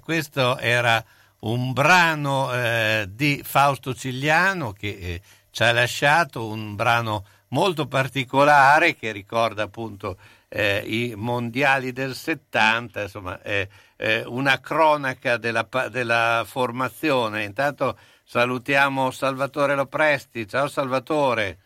Questo 0.07 0.57
era 0.59 1.03
un 1.39 1.73
brano 1.73 2.53
eh, 2.53 3.09
di 3.09 3.41
Fausto 3.43 3.93
Cigliano 3.93 4.71
che 4.71 4.87
eh, 4.87 5.21
ci 5.51 5.63
ha 5.63 5.73
lasciato, 5.73 6.47
un 6.47 6.77
brano 6.77 7.25
molto 7.49 7.87
particolare 7.87 8.95
che 8.95 9.11
ricorda 9.11 9.63
appunto 9.63 10.15
eh, 10.47 10.81
i 10.85 11.13
mondiali 11.17 11.91
del 11.91 12.15
70, 12.15 13.01
insomma, 13.01 13.37
una 14.27 14.61
cronaca 14.61 15.35
della, 15.35 15.67
della 15.91 16.45
formazione. 16.47 17.43
Intanto 17.43 17.97
salutiamo 18.23 19.11
Salvatore 19.11 19.75
Lopresti. 19.75 20.47
Ciao 20.47 20.69
Salvatore. 20.69 21.57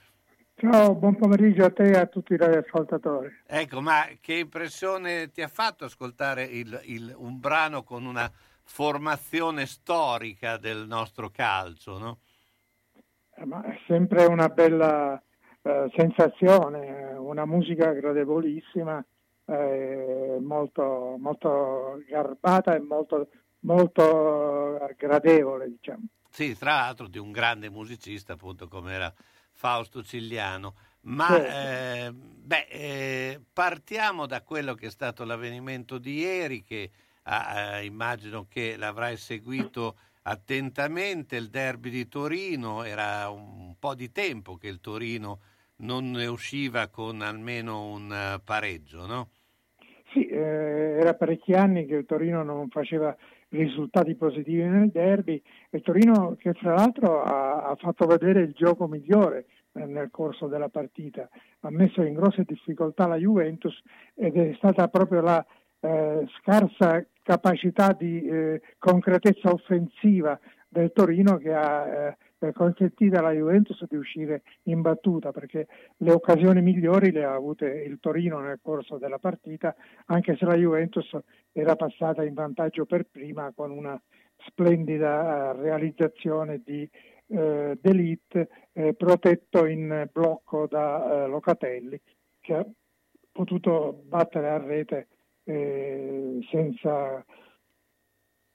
Ciao, 0.61 0.93
buon 0.93 1.15
pomeriggio 1.15 1.65
a 1.65 1.71
te 1.71 1.89
e 1.89 1.97
a 1.97 2.05
tutti 2.05 2.33
i 2.33 2.37
radioascoltatori. 2.37 3.35
Ecco, 3.47 3.81
ma 3.81 4.07
che 4.21 4.35
impressione 4.35 5.31
ti 5.31 5.41
ha 5.41 5.47
fatto 5.47 5.85
ascoltare 5.85 6.43
il, 6.43 6.79
il, 6.83 7.11
un 7.17 7.39
brano 7.39 7.81
con 7.81 8.05
una 8.05 8.31
formazione 8.61 9.65
storica 9.65 10.57
del 10.57 10.85
nostro 10.85 11.31
calcio, 11.31 11.97
no? 11.97 12.19
Eh, 13.37 13.43
ma 13.43 13.63
è 13.63 13.75
sempre 13.87 14.25
una 14.25 14.49
bella 14.49 15.19
eh, 15.63 15.91
sensazione, 15.95 17.15
una 17.17 17.47
musica 17.47 17.91
gradevolissima, 17.93 19.03
eh, 19.45 20.37
molto, 20.39 21.15
molto 21.17 22.03
garbata 22.07 22.75
e 22.75 22.79
molto, 22.81 23.29
molto 23.61 24.77
gradevole, 24.95 25.69
diciamo. 25.69 26.03
Sì, 26.29 26.55
tra 26.55 26.75
l'altro 26.75 27.07
di 27.07 27.17
un 27.17 27.31
grande 27.31 27.71
musicista, 27.71 28.33
appunto, 28.33 28.67
come 28.67 28.93
era 28.93 29.11
Fausto 29.61 30.01
Cigliano. 30.01 30.73
Ma 31.01 31.27
Certo. 31.27 31.51
eh, 31.55 32.11
beh, 32.13 32.67
eh, 32.67 33.39
partiamo 33.53 34.25
da 34.25 34.41
quello 34.41 34.73
che 34.73 34.87
è 34.87 34.89
stato 34.89 35.23
l'avvenimento 35.23 35.99
di 35.99 36.17
ieri, 36.17 36.63
che 36.63 36.89
ah, 37.23 37.77
eh, 37.77 37.85
immagino 37.85 38.47
che 38.49 38.75
l'avrai 38.75 39.17
seguito 39.17 39.97
attentamente. 40.23 41.35
Il 41.35 41.49
derby 41.49 41.91
di 41.91 42.07
Torino 42.07 42.83
era 42.83 43.29
un 43.29 43.75
po' 43.77 43.93
di 43.93 44.11
tempo 44.11 44.57
che 44.57 44.67
il 44.67 44.79
Torino 44.79 45.41
non 45.77 46.09
ne 46.09 46.25
usciva 46.25 46.87
con 46.87 47.21
almeno 47.21 47.85
un 47.85 48.11
eh, 48.11 48.41
pareggio, 48.43 49.05
no? 49.05 49.29
Sì, 50.11 50.25
eh, 50.25 50.97
era 50.99 51.13
parecchi 51.13 51.53
anni 51.53 51.85
che 51.85 51.95
il 51.95 52.05
Torino 52.07 52.41
non 52.41 52.67
faceva 52.69 53.15
risultati 53.51 54.15
positivi 54.15 54.63
nel 54.63 54.89
derby. 54.89 55.41
E 55.69 55.81
Torino 55.81 56.35
che 56.37 56.53
fra 56.53 56.73
l'altro 56.73 57.21
ha, 57.21 57.63
ha 57.69 57.75
fatto 57.75 58.05
vedere 58.05 58.41
il 58.41 58.53
gioco 58.53 58.87
migliore 58.87 59.45
eh, 59.73 59.85
nel 59.85 60.09
corso 60.11 60.47
della 60.47 60.69
partita, 60.69 61.29
ha 61.61 61.69
messo 61.69 62.01
in 62.01 62.13
grosse 62.13 62.43
difficoltà 62.43 63.07
la 63.07 63.15
Juventus 63.15 63.81
ed 64.15 64.35
è 64.35 64.53
stata 64.55 64.87
proprio 64.87 65.21
la 65.21 65.45
eh, 65.79 66.27
scarsa 66.39 67.05
capacità 67.23 67.95
di 67.97 68.23
eh, 68.23 68.61
concretezza 68.77 69.51
offensiva 69.51 70.39
del 70.67 70.91
Torino 70.93 71.37
che 71.37 71.53
ha 71.53 72.15
eh, 72.41 72.53
consentito 72.53 73.17
alla 73.17 73.31
Juventus 73.31 73.85
di 73.87 73.95
uscire 73.95 74.41
in 74.63 74.81
battuta 74.81 75.31
perché 75.31 75.67
le 75.97 76.11
occasioni 76.11 76.61
migliori 76.61 77.11
le 77.11 77.23
ha 77.23 77.33
avute 77.33 77.67
il 77.67 77.99
Torino 77.99 78.39
nel 78.39 78.59
corso 78.61 78.97
della 78.97 79.19
partita 79.19 79.75
anche 80.07 80.35
se 80.37 80.45
la 80.45 80.55
Juventus 80.55 81.15
era 81.51 81.75
passata 81.75 82.23
in 82.23 82.33
vantaggio 82.33 82.85
per 82.85 83.05
prima 83.09 83.51
con 83.55 83.71
una 83.71 84.01
splendida 84.47 85.51
eh, 85.51 85.61
realizzazione 85.61 86.61
di 86.65 86.89
eh, 87.27 87.77
D'Elite 87.79 88.49
eh, 88.73 88.93
protetto 88.95 89.65
in 89.65 90.09
blocco 90.11 90.67
da 90.67 91.23
eh, 91.23 91.27
Locatelli 91.27 91.99
che 92.39 92.53
ha 92.55 92.65
potuto 93.31 94.01
battere 94.05 94.49
a 94.49 94.57
rete 94.57 95.07
eh, 95.43 96.39
senza 96.49 97.23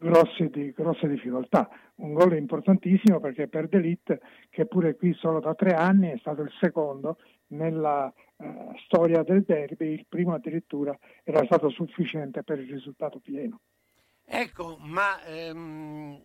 grosse, 0.06 0.50
di- 0.50 0.72
grosse 0.72 1.08
difficoltà. 1.08 1.68
Un 1.96 2.12
gol 2.12 2.36
importantissimo 2.36 3.20
perché 3.20 3.48
per 3.48 3.68
D'Elite, 3.68 4.20
che 4.50 4.66
pure 4.66 4.96
qui 4.96 5.14
solo 5.14 5.40
da 5.40 5.54
tre 5.54 5.74
anni 5.74 6.10
è 6.10 6.18
stato 6.18 6.42
il 6.42 6.52
secondo 6.60 7.18
nella 7.48 8.12
eh, 8.36 8.72
storia 8.84 9.22
del 9.22 9.42
derby, 9.42 9.92
il 9.92 10.06
primo 10.08 10.34
addirittura 10.34 10.96
era 11.24 11.44
stato 11.44 11.70
sufficiente 11.70 12.42
per 12.42 12.58
il 12.58 12.70
risultato 12.70 13.18
pieno. 13.18 13.60
Ecco, 14.24 14.76
ma 14.80 15.24
ehm, 15.24 16.22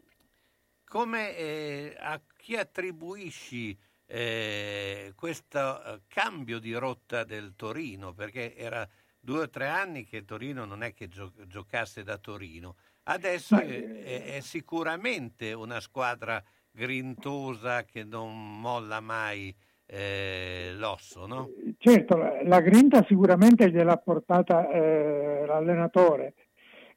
come 0.86 1.38
eh, 1.38 1.96
a 2.00 2.20
chi 2.36 2.56
attribuisci 2.56 3.78
eh, 4.08 5.14
questo 5.16 5.84
eh, 5.84 6.02
cambio 6.08 6.60
di 6.60 6.74
rotta 6.74 7.24
del 7.24 7.54
Torino? 7.56 8.14
Perché 8.14 8.56
era 8.56 8.88
due 9.20 9.42
o 9.42 9.50
tre 9.50 9.68
anni 9.68 10.04
che 10.04 10.26
Torino 10.26 10.66
non 10.66 10.82
è 10.82 10.94
che 10.94 11.08
gio- 11.08 11.32
giocasse 11.46 12.04
da 12.04 12.18
Torino. 12.18 12.76
Adesso 13.04 13.58
è, 13.60 13.84
è- 14.04 14.24
è 14.36 14.40
sicuramente 14.42 15.54
una 15.54 15.80
squadra 15.80 16.42
grintosa 16.72 17.84
che 17.84 18.04
non 18.04 18.60
molla 18.60 19.00
mai 19.00 19.54
eh, 19.94 20.72
l'osso, 20.78 21.26
no? 21.26 21.50
Certo, 21.78 22.16
la, 22.16 22.42
la 22.44 22.62
grinta 22.62 23.04
sicuramente 23.06 23.70
gliel'ha 23.70 23.98
portata 23.98 24.70
eh, 24.70 25.44
l'allenatore, 25.46 26.34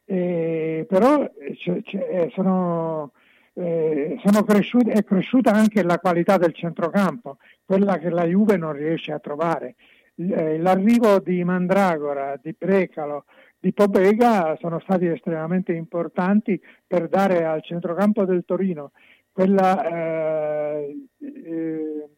eh, 0.05 0.87
però 0.89 1.29
c'è- 1.55 1.83
eh, 1.85 2.31
sono, 2.35 3.11
eh, 3.55 4.21
sono 4.25 4.45
cresciute- 4.45 4.93
è 4.93 5.03
cresciuta 5.03 5.51
anche 5.53 5.83
la 5.83 5.99
qualità 5.99 6.37
del 6.37 6.55
centrocampo, 6.55 7.39
quella 7.65 7.99
che 7.99 8.11
la 8.11 8.25
Juve 8.27 8.57
non 8.57 8.73
riesce 8.75 9.11
a 9.13 9.19
trovare. 9.19 9.75
L- 10.17 10.31
eh, 10.31 10.59
L'arrivo 10.59 11.19
di 11.19 11.43
Mandragora, 11.43 12.39
di 12.41 12.55
Brecalo, 12.57 13.25
di 13.65 13.73
Pobega 13.73 14.59
sono 14.61 14.79
stati 14.79 15.07
estremamente 15.07 15.73
importanti 15.73 16.61
per 16.87 17.09
dare 17.09 17.47
al 17.47 17.63
centrocampo 17.63 18.27
del 18.27 18.45
Torino 18.45 18.93
quella 19.33 19.89
eh, 19.89 21.09
eh, 21.19 22.09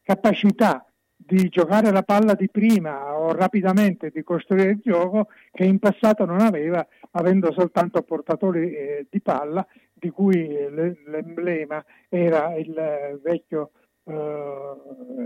capacità 0.00 0.82
di 1.14 1.50
giocare 1.50 1.90
la 1.90 2.02
palla 2.02 2.32
di 2.32 2.48
prima 2.48 3.14
o 3.14 3.32
rapidamente 3.32 4.08
di 4.08 4.22
costruire 4.22 4.70
il 4.70 4.80
gioco 4.82 5.28
che 5.52 5.64
in 5.64 5.78
passato 5.78 6.24
non 6.24 6.40
aveva, 6.40 6.84
avendo 7.10 7.52
soltanto 7.52 8.00
portatori 8.00 8.72
eh, 8.74 9.06
di 9.10 9.20
palla, 9.20 9.64
di 9.92 10.08
cui 10.08 10.48
le- 10.48 11.02
l'emblema 11.04 11.84
era 12.08 12.54
il 12.54 13.20
vecchio 13.22 13.72
eh, 14.04 14.74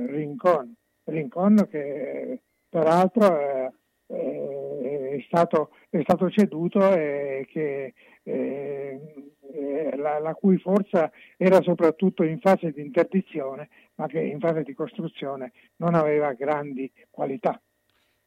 Rincon. 0.08 0.74
Rincon 1.04 1.68
che 1.70 2.40
peraltro 2.68 3.38
eh, 3.38 3.44
eh, 3.44 3.72
è, 4.14 5.24
stato, 5.26 5.70
è 5.90 6.00
stato 6.02 6.30
ceduto 6.30 6.92
e 6.92 7.46
che 7.50 7.94
eh, 8.22 9.00
eh, 9.40 9.96
la, 9.96 10.18
la 10.18 10.34
cui 10.34 10.58
forza 10.58 11.10
era 11.36 11.60
soprattutto 11.62 12.22
in 12.22 12.40
fase 12.40 12.70
di 12.72 12.80
interdizione, 12.80 13.68
ma 13.96 14.06
che 14.06 14.20
in 14.20 14.40
fase 14.40 14.62
di 14.62 14.74
costruzione 14.74 15.52
non 15.76 15.94
aveva 15.94 16.32
grandi 16.32 16.90
qualità. 17.10 17.60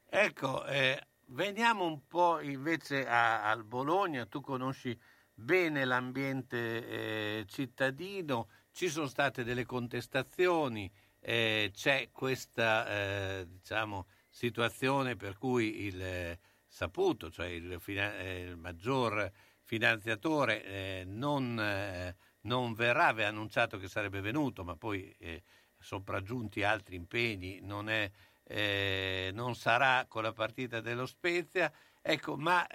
Ecco, 0.10 0.66
eh, 0.66 0.98
veniamo 1.28 1.86
un 1.86 2.06
po' 2.08 2.40
invece 2.40 3.06
a- 3.06 3.50
al 3.50 3.64
Bologna, 3.64 4.26
tu 4.26 4.42
conosci 4.42 4.98
bene 5.34 5.86
l'ambiente 5.86 6.88
eh, 6.88 7.46
cittadino, 7.48 8.48
ci 8.72 8.88
sono 8.88 9.08
state 9.08 9.44
delle 9.44 9.66
contestazioni, 9.66 10.90
eh, 11.20 11.72
c'è 11.74 12.10
questa 12.12 12.88
eh, 12.88 13.48
diciamo, 13.48 14.06
situazione 14.38 15.16
per 15.16 15.36
cui 15.36 15.86
il 15.86 16.00
eh, 16.00 16.40
saputo, 16.68 17.32
cioè 17.32 17.48
il, 17.48 17.82
eh, 17.88 18.40
il 18.42 18.56
maggior 18.56 19.32
finanziatore 19.64 20.64
eh, 20.64 21.04
non, 21.08 21.60
eh, 21.60 22.16
non 22.42 22.76
verrà, 22.76 23.08
aveva 23.08 23.30
annunciato 23.30 23.80
che 23.80 23.88
sarebbe 23.88 24.22
venuto, 24.22 24.64
ma 24.64 24.76
poi 24.76 25.12
eh, 25.18 25.42
sopraggiunti 25.80 26.62
altri 26.62 26.96
impegni, 26.98 27.62
non, 27.62 27.90
è, 27.90 28.12
eh, 28.44 29.32
non 29.34 29.56
sarà 29.56 30.06
con 30.08 30.22
la 30.22 30.34
partita 30.34 30.82
dello 30.82 31.08
Spezia. 31.08 31.74
Ecco, 32.00 32.38
ma 32.38 32.66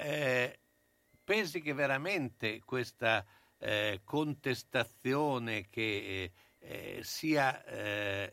pensi 1.24 1.62
che 1.62 1.72
veramente 1.72 2.60
questa 2.64 3.24
contestazione 4.04 5.68
che 5.70 6.30
sia 7.00 7.64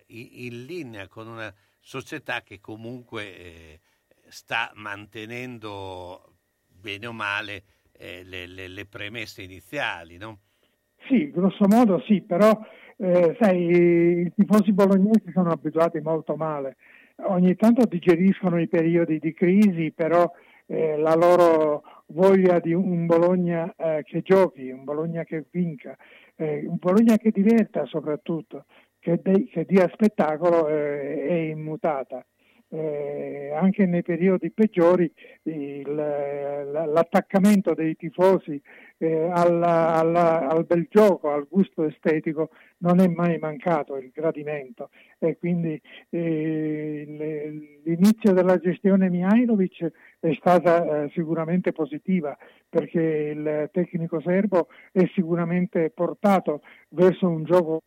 in 0.07 0.65
linea 0.65 1.07
con 1.07 1.27
una 1.27 1.55
società 1.89 2.43
che 2.43 2.59
comunque 2.61 3.35
eh, 3.35 3.79
sta 4.27 4.71
mantenendo 4.75 6.35
bene 6.67 7.07
o 7.07 7.13
male 7.13 7.63
eh, 7.93 8.21
le, 8.23 8.45
le, 8.45 8.67
le, 8.67 8.85
premesse 8.85 9.41
iniziali, 9.41 10.17
no? 10.17 10.37
Sì, 11.07 11.31
grosso 11.31 11.65
modo 11.67 11.99
sì, 12.05 12.21
però 12.21 12.51
eh, 12.97 13.35
sai, 13.39 14.21
i 14.21 14.31
tifosi 14.35 14.71
bolognesi 14.71 15.31
sono 15.33 15.49
abituati 15.49 15.99
molto 15.99 16.35
male. 16.35 16.75
Ogni 17.23 17.55
tanto 17.55 17.87
digeriscono 17.87 18.61
i 18.61 18.67
periodi 18.67 19.17
di 19.17 19.33
crisi, 19.33 19.91
però 19.91 20.31
eh, 20.67 20.95
la 20.95 21.15
loro 21.15 22.03
voglia 22.09 22.59
di 22.59 22.71
un 22.71 23.07
Bologna 23.07 23.73
eh, 23.75 24.03
che 24.03 24.21
giochi, 24.21 24.69
un 24.69 24.83
Bologna 24.83 25.23
che 25.23 25.45
vinca, 25.49 25.97
eh, 26.35 26.65
un 26.67 26.77
Bologna 26.77 27.17
che 27.17 27.31
diverta 27.31 27.87
soprattutto, 27.87 28.65
che, 29.09 29.19
de- 29.23 29.45
che 29.45 29.65
dia 29.65 29.89
spettacolo 29.91 30.67
eh, 30.67 31.27
è 31.27 31.33
immutata. 31.33 32.23
Eh, 32.71 33.51
anche 33.51 33.87
nei 33.87 34.03
periodi 34.03 34.51
peggiori 34.51 35.11
il, 35.41 35.91
l'attaccamento 35.91 37.73
dei 37.73 37.95
tifosi 37.95 38.61
eh, 38.99 39.27
alla, 39.33 39.95
alla, 39.95 40.47
al 40.47 40.65
bel 40.65 40.85
gioco, 40.87 41.31
al 41.31 41.47
gusto 41.49 41.83
estetico 41.85 42.51
non 42.79 42.99
è 42.99 43.07
mai 43.07 43.39
mancato 43.39 43.95
il 43.95 44.11
gradimento. 44.13 44.91
E 45.17 45.35
quindi 45.39 45.81
eh, 46.11 47.81
l'inizio 47.83 48.33
della 48.33 48.57
gestione 48.57 49.09
Mihailovic 49.09 49.91
è 50.19 50.31
stata 50.37 51.05
eh, 51.05 51.09
sicuramente 51.15 51.71
positiva 51.71 52.37
perché 52.69 53.01
il 53.01 53.69
tecnico 53.71 54.21
serbo 54.21 54.67
è 54.91 55.09
sicuramente 55.15 55.89
portato 55.89 56.61
verso 56.89 57.27
un 57.27 57.45
gioco 57.45 57.81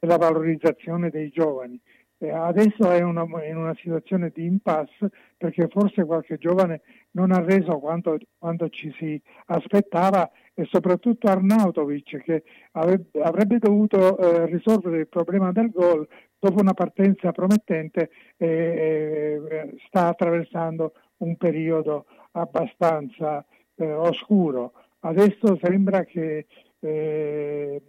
della 0.00 0.16
valorizzazione 0.16 1.10
dei 1.10 1.28
giovani 1.28 1.80
adesso 2.28 2.90
è 2.90 3.00
una, 3.00 3.24
in 3.48 3.56
una 3.56 3.74
situazione 3.80 4.30
di 4.34 4.44
impasse 4.44 5.10
perché 5.36 5.68
forse 5.68 6.04
qualche 6.04 6.36
giovane 6.36 6.82
non 7.12 7.32
ha 7.32 7.40
reso 7.40 7.78
quanto, 7.78 8.18
quanto 8.36 8.68
ci 8.68 8.92
si 8.98 9.20
aspettava 9.46 10.30
e 10.52 10.66
soprattutto 10.70 11.28
Arnautovic 11.28 12.22
che 12.22 12.42
avrebbe, 12.72 13.22
avrebbe 13.22 13.58
dovuto 13.58 14.18
eh, 14.18 14.46
risolvere 14.46 14.98
il 14.98 15.08
problema 15.08 15.50
del 15.52 15.70
gol 15.70 16.06
dopo 16.38 16.60
una 16.60 16.74
partenza 16.74 17.32
promettente 17.32 18.10
eh, 18.36 19.40
eh, 19.48 19.74
sta 19.86 20.08
attraversando 20.08 20.92
un 21.18 21.36
periodo 21.36 22.06
abbastanza 22.32 23.44
eh, 23.76 23.92
oscuro. 23.92 24.72
Adesso 25.00 25.58
sembra 25.62 26.04
che 26.04 26.46
eh, 26.80 27.82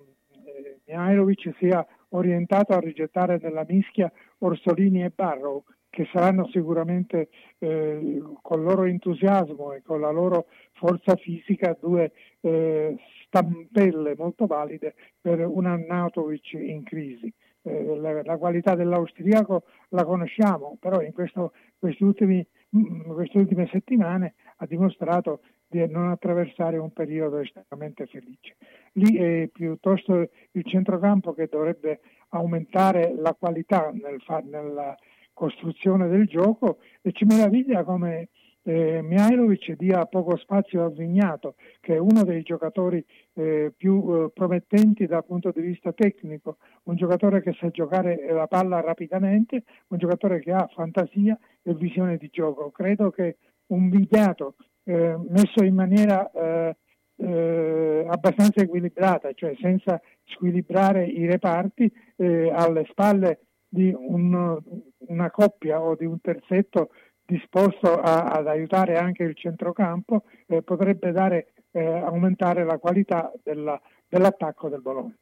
Mihailovic 0.85 1.53
sia 1.57 1.85
orientato 2.11 2.73
a 2.73 2.79
rigettare 2.79 3.39
nella 3.41 3.65
mischia 3.67 4.11
Orsolini 4.39 5.03
e 5.03 5.11
Barrow, 5.13 5.63
che 5.89 6.07
saranno 6.11 6.47
sicuramente 6.47 7.29
eh, 7.59 8.21
con 8.41 8.59
il 8.59 8.65
loro 8.65 8.85
entusiasmo 8.85 9.73
e 9.73 9.81
con 9.81 9.99
la 9.99 10.09
loro 10.09 10.47
forza 10.71 11.15
fisica 11.15 11.77
due 11.79 12.13
eh, 12.39 12.95
stampelle 13.25 14.15
molto 14.17 14.45
valide 14.45 14.95
per 15.19 15.45
un 15.45 15.65
Arnautovic 15.65 16.53
in 16.53 16.83
crisi. 16.83 17.31
Eh, 17.63 17.95
la, 17.97 18.23
la, 18.23 18.37
qualità 18.37 18.73
dell'austriaco 18.73 19.63
la 19.89 20.03
conosciamo, 20.03 20.77
però 20.79 21.01
in 21.01 21.11
questo, 21.11 21.53
ultimi, 21.99 22.43
mm, 22.75 23.11
queste 23.11 23.37
ultime 23.37 23.67
settimane 23.71 24.33
ha 24.57 24.65
dimostrato 24.65 25.41
di 25.71 25.87
non 25.87 26.09
attraversare 26.09 26.77
un 26.77 26.91
periodo 26.91 27.37
estremamente 27.37 28.05
felice. 28.07 28.57
Lì 28.93 29.15
è 29.15 29.47
piuttosto 29.47 30.29
il 30.51 30.65
centrocampo 30.65 31.33
che 31.33 31.47
dovrebbe 31.49 32.01
aumentare 32.29 33.15
la 33.15 33.33
qualità 33.33 33.89
nel 33.91 34.21
fa- 34.21 34.43
nella 34.43 34.95
costruzione 35.33 36.09
del 36.09 36.27
gioco 36.27 36.79
e 37.01 37.13
ci 37.13 37.23
meraviglia 37.23 37.83
come 37.85 38.27
eh, 38.63 39.01
Mihailovic 39.01 39.75
dia 39.75 40.05
poco 40.05 40.37
spazio 40.37 40.83
a 40.83 40.89
Vignato, 40.89 41.55
che 41.79 41.95
è 41.95 41.97
uno 41.97 42.23
dei 42.23 42.43
giocatori 42.43 43.03
eh, 43.33 43.73
più 43.75 44.03
eh, 44.07 44.29
promettenti 44.31 45.07
dal 45.07 45.25
punto 45.25 45.51
di 45.51 45.61
vista 45.61 45.93
tecnico, 45.93 46.57
un 46.83 46.95
giocatore 46.95 47.41
che 47.41 47.53
sa 47.53 47.69
giocare 47.69 48.23
la 48.29 48.47
palla 48.47 48.81
rapidamente, 48.81 49.63
un 49.87 49.97
giocatore 49.97 50.41
che 50.41 50.51
ha 50.51 50.69
fantasia 50.73 51.37
e 51.63 51.73
visione 51.73 52.17
di 52.17 52.29
gioco. 52.31 52.69
Credo 52.69 53.09
che 53.09 53.37
un 53.67 53.89
Vignato 53.89 54.55
eh, 54.83 55.15
messo 55.29 55.63
in 55.63 55.75
maniera 55.75 56.29
eh, 56.31 56.75
eh, 57.17 58.05
abbastanza 58.09 58.61
equilibrata, 58.61 59.31
cioè 59.33 59.55
senza 59.59 60.01
squilibrare 60.25 61.05
i 61.05 61.25
reparti 61.27 61.91
eh, 62.15 62.51
alle 62.51 62.85
spalle 62.89 63.45
di 63.67 63.93
un, 63.95 64.59
una 64.97 65.31
coppia 65.31 65.81
o 65.81 65.95
di 65.95 66.05
un 66.05 66.19
terzetto 66.19 66.89
disposto 67.23 67.99
a, 68.01 68.23
ad 68.23 68.47
aiutare 68.47 68.97
anche 68.97 69.23
il 69.23 69.35
centrocampo, 69.35 70.23
eh, 70.47 70.61
potrebbe 70.63 71.11
dare, 71.11 71.53
aumentare 71.73 72.65
la 72.65 72.77
qualità 72.77 73.31
della, 73.41 73.79
dell'attacco 74.09 74.67
del 74.67 74.81
Bologna. 74.81 75.15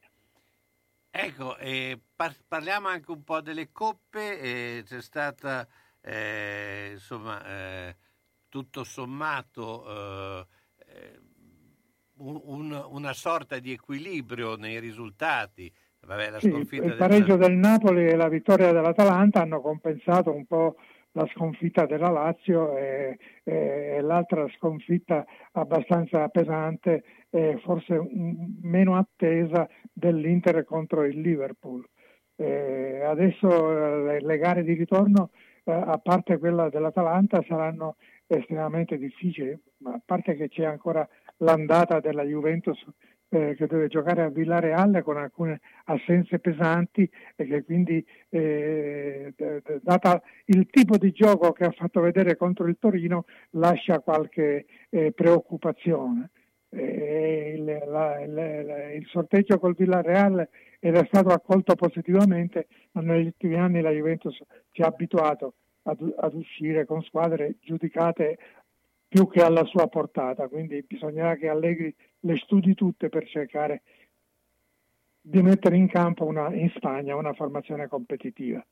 Ecco, 1.12 1.56
par- 2.16 2.36
parliamo 2.48 2.88
anche 2.88 3.12
un 3.12 3.24
po' 3.24 3.42
delle 3.42 3.72
coppe, 3.72 4.82
c'è 4.84 5.02
stata 5.02 5.68
insomma 6.92 7.40
tutto 8.50 8.84
sommato 8.84 9.86
eh, 9.88 10.46
eh 10.80 11.20
un, 12.20 12.86
una 12.90 13.14
sorta 13.14 13.60
di 13.60 13.72
equilibrio 13.72 14.56
nei 14.56 14.80
risultati. 14.80 15.72
Vabbè, 16.06 16.40
sì, 16.40 16.48
il 16.48 16.96
pareggio 16.98 17.36
del... 17.36 17.50
del 17.50 17.58
Napoli 17.58 18.08
e 18.08 18.16
la 18.16 18.30
vittoria 18.30 18.72
dell'Atalanta 18.72 19.42
hanno 19.42 19.62
compensato 19.62 20.34
un 20.34 20.46
po' 20.46 20.76
la 21.14 21.28
sconfitta 21.34 21.86
della 21.86 22.10
Lazio 22.10 22.78
e, 22.78 23.18
e 23.44 24.00
l'altra 24.02 24.48
sconfitta 24.58 25.26
abbastanza 25.54 26.28
pesante 26.30 27.04
e 27.30 27.60
forse 27.64 28.00
meno 28.62 28.98
attesa 28.98 29.68
dell'Inter 29.92 30.64
contro 30.64 31.04
il 31.04 31.20
Liverpool. 31.20 31.86
Eh, 32.36 33.02
adesso 33.04 33.48
le, 33.48 34.22
le, 34.22 34.38
gare 34.38 34.64
di 34.64 34.74
ritorno, 34.74 35.32
eh, 35.66 35.74
a 35.74 36.00
parte 36.02 36.38
quella 36.38 36.70
dell'Atalanta, 36.70 37.44
saranno 37.48 37.98
estremamente 38.30 38.98
difficile, 38.98 39.60
a 39.86 40.00
parte 40.06 40.36
che 40.36 40.50
c'è 40.50 40.64
ancora 40.64 41.08
l'andata 41.38 42.00
della 42.00 42.24
Juventus 42.24 42.78
eh, 43.30 43.56
che 43.56 43.68
deve 43.68 43.88
giocare 43.88 44.24
a 44.24 44.30
Villareal 44.30 45.02
con 45.04 45.18
alcune 45.18 45.62
assenze 45.86 46.40
pesanti 46.40 47.10
e 47.36 47.46
che 47.46 47.64
quindi, 47.64 48.04
eh, 48.30 49.34
data 49.82 50.22
il 50.46 50.68
tipo 50.70 50.98
di 50.98 51.12
gioco 51.12 51.52
che 51.52 51.66
ha 51.66 51.72
fatto 51.72 52.02
vedere 52.02 52.36
contro 52.36 52.68
il 52.68 52.78
Torino, 52.80 53.26
lascia 53.52 54.00
qualche 54.00 54.66
eh, 54.90 55.12
preoccupazione. 55.12 56.32
Il, 56.72 57.64
la, 57.64 58.24
la, 58.28 58.92
il, 58.94 59.06
sorteggio 59.08 59.58
col 59.58 59.74
Villareal 59.74 60.48
era 60.80 61.04
stato 61.06 61.30
accolto 61.30 61.74
positivamente, 61.74 62.68
ma 62.92 63.02
negli 63.02 63.26
ultimi 63.26 63.56
anni 63.56 63.82
la 63.82 63.90
Juventus 63.90 64.40
ci 64.72 64.84
ha 64.84 64.86
abituato 64.86 65.56
ad, 65.84 66.14
ad 66.18 66.34
uscire 66.34 66.86
con 66.86 67.02
squadre 67.04 67.56
giudicate 67.62 68.38
più 69.08 69.28
che 69.28 69.42
alla 69.42 69.66
sua 69.66 69.88
portata, 69.88 70.48
quindi 70.48 70.84
bisognerà 70.84 71.36
che 71.36 71.50
Allegri 71.50 71.94
le 72.22 72.38
studi 72.38 72.76
tutte 72.76 73.10
per 73.10 73.28
cercare 73.28 73.82
di 75.22 75.42
mettere 75.42 75.76
in 75.76 75.88
campo 75.88 76.26
una, 76.26 76.54
in 76.54 76.70
Spagna 76.76 77.16
una 77.16 77.34
formazione 77.34 77.88
competitiva. 77.88 78.64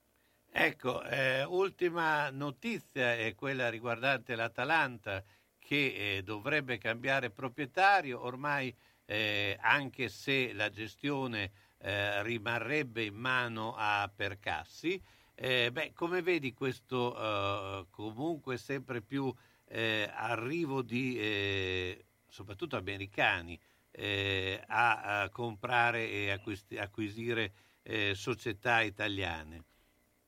Ecco, 0.49 1.03
eh, 1.03 1.43
ultima 1.43 2.29
notizia 2.29 3.15
è 3.15 3.35
quella 3.35 3.69
riguardante 3.69 4.35
l'Atalanta 4.35 5.23
che 5.59 6.17
eh, 6.17 6.23
dovrebbe 6.23 6.77
cambiare 6.77 7.29
proprietario, 7.29 8.23
ormai 8.23 8.73
eh, 9.05 9.57
anche 9.59 10.07
se 10.09 10.53
la 10.53 10.69
gestione 10.69 11.51
eh, 11.79 12.23
rimarrebbe 12.23 13.03
in 13.03 13.15
mano 13.15 13.75
a 13.77 14.09
Percassi, 14.13 15.01
eh, 15.39 15.69
beh, 15.71 15.91
come 15.93 16.23
vedi 16.23 16.51
questo 16.51 17.15
uh, 17.15 17.85
comunque 17.91 18.57
sempre 18.57 19.01
più 19.01 19.31
eh, 19.69 20.09
arrivo 20.11 20.81
di 20.81 21.15
eh, 21.19 22.05
soprattutto 22.27 22.75
americani 22.75 23.59
eh, 23.91 24.59
a, 24.65 25.21
a, 25.21 25.29
comprare 25.29 26.09
e 26.09 26.31
acquist- 26.31 26.77
acquisire 26.79 27.51
eh, 27.83 28.13
società 28.15 28.81
italiane? 28.81 29.63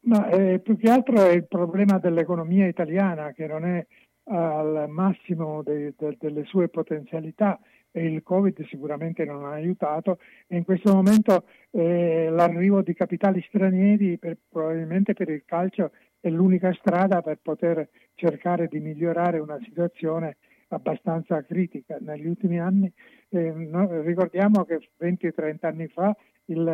Ma 0.01 0.29
eh, 0.29 0.59
più 0.59 0.77
che 0.77 0.89
altro 0.89 1.23
è 1.23 1.31
il 1.31 1.47
problema 1.47 1.97
dell'economia 1.97 2.67
italiana 2.67 3.31
che 3.31 3.47
non 3.47 3.65
è 3.65 3.85
al 4.25 4.85
massimo 4.89 5.63
de- 5.63 5.95
de- 5.97 6.17
delle 6.19 6.45
sue 6.45 6.69
potenzialità 6.69 7.59
il 7.91 8.21
Covid 8.23 8.65
sicuramente 8.67 9.25
non 9.25 9.45
ha 9.45 9.51
aiutato 9.51 10.19
e 10.47 10.57
in 10.57 10.63
questo 10.63 10.93
momento 10.93 11.45
eh, 11.71 12.29
l'arrivo 12.29 12.81
di 12.81 12.93
capitali 12.93 13.43
stranieri 13.47 14.17
per, 14.17 14.37
probabilmente 14.47 15.13
per 15.13 15.29
il 15.29 15.43
calcio 15.45 15.91
è 16.19 16.29
l'unica 16.29 16.73
strada 16.73 17.21
per 17.21 17.39
poter 17.41 17.89
cercare 18.13 18.67
di 18.67 18.79
migliorare 18.79 19.39
una 19.39 19.57
situazione 19.63 20.37
abbastanza 20.69 21.43
critica. 21.43 21.97
Negli 21.99 22.27
ultimi 22.27 22.59
anni 22.59 22.91
eh, 23.29 23.51
no, 23.51 24.01
ricordiamo 24.01 24.65
che 24.65 24.79
20-30 24.99 25.57
anni 25.61 25.87
fa 25.87 26.15
il, 26.45 26.67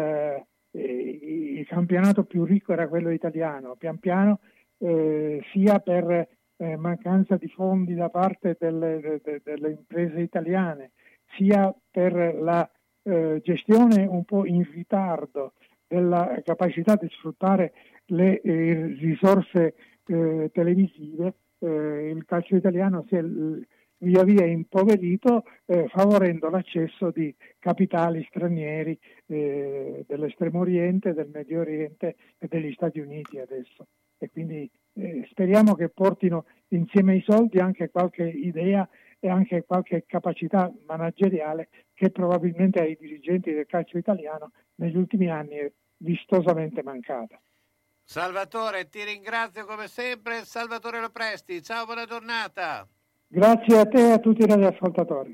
eh, 0.72 1.58
il, 1.58 1.66
campionato 1.68 2.24
più 2.24 2.44
ricco 2.44 2.74
era 2.74 2.88
quello 2.88 3.12
italiano, 3.12 3.76
pian 3.76 4.00
piano 4.00 4.40
eh, 4.80 5.42
sia 5.52 5.80
per 5.80 6.28
eh, 6.58 6.76
mancanza 6.78 7.38
di 7.38 7.48
fondi 7.48 7.94
da 7.96 8.10
parte 8.10 8.56
delle, 8.60 9.00
de, 9.00 9.22
de, 9.24 9.42
delle 9.44 9.72
imprese 9.72 10.22
italiane, 10.22 10.92
sia 11.38 11.74
per 11.92 12.14
la 12.14 12.70
eh, 13.04 13.42
gestione 13.44 14.06
un 14.06 14.24
po' 14.24 14.46
in 14.46 14.64
ritardo 14.72 15.54
della 15.88 16.42
capacità 16.44 16.96
di 16.96 17.08
sfruttare 17.10 17.74
le 18.08 18.42
eh, 18.42 18.96
risorse 19.00 19.76
eh, 20.06 20.50
televisive, 20.54 21.34
eh, 21.60 22.10
il 22.10 22.26
calcio 22.26 22.56
italiano 22.56 23.06
si 23.08 23.16
è 23.16 23.24
via 24.00 24.24
via 24.24 24.46
impoverito, 24.46 25.46
eh, 25.66 25.88
favorendo 25.88 26.50
l'accesso 26.50 27.12
di 27.12 27.34
capitali 27.60 28.26
stranieri 28.30 28.98
dell'estremo 29.26 30.60
oriente, 30.60 31.14
del 31.14 31.30
Medio 31.34 31.62
Oriente 31.62 32.16
e 32.38 32.48
degli 32.48 32.72
Stati 32.74 33.00
Uniti 33.00 33.40
adesso. 33.40 33.88
E 34.18 34.30
quindi 34.30 34.70
eh, 34.96 35.28
speriamo 35.30 35.76
che 35.76 35.90
portino 35.90 36.46
insieme 36.70 37.14
ai 37.14 37.24
soldi 37.28 37.60
anche 37.60 37.90
qualche 37.90 38.24
idea 38.24 38.88
e 39.20 39.30
anche 39.30 39.64
qualche 39.66 40.06
capacità 40.06 40.72
manageriale 40.86 41.70
che 41.94 42.12
probabilmente 42.12 42.80
ai 42.80 42.98
dirigenti 43.00 43.52
del 43.54 43.66
calcio 43.66 43.98
italiano 43.98 44.52
negli 44.76 44.98
ultimi 44.98 45.30
anni 45.30 45.56
è 45.56 45.72
vistosamente 45.98 46.84
mancata. 46.84 47.40
Salvatore, 48.04 48.88
ti 48.88 49.04
ringrazio 49.04 49.66
come 49.66 49.88
sempre. 49.88 50.46
Salvatore 50.46 51.02
Lopresti, 51.02 51.62
ciao, 51.64 51.86
buona 51.86 52.06
giornata. 52.06 52.88
Grazie 53.28 53.80
a 53.80 53.86
te 53.88 54.10
e 54.10 54.12
a 54.12 54.20
tutti 54.20 54.44
i 54.44 54.48
radioascoltatori. 54.48 55.34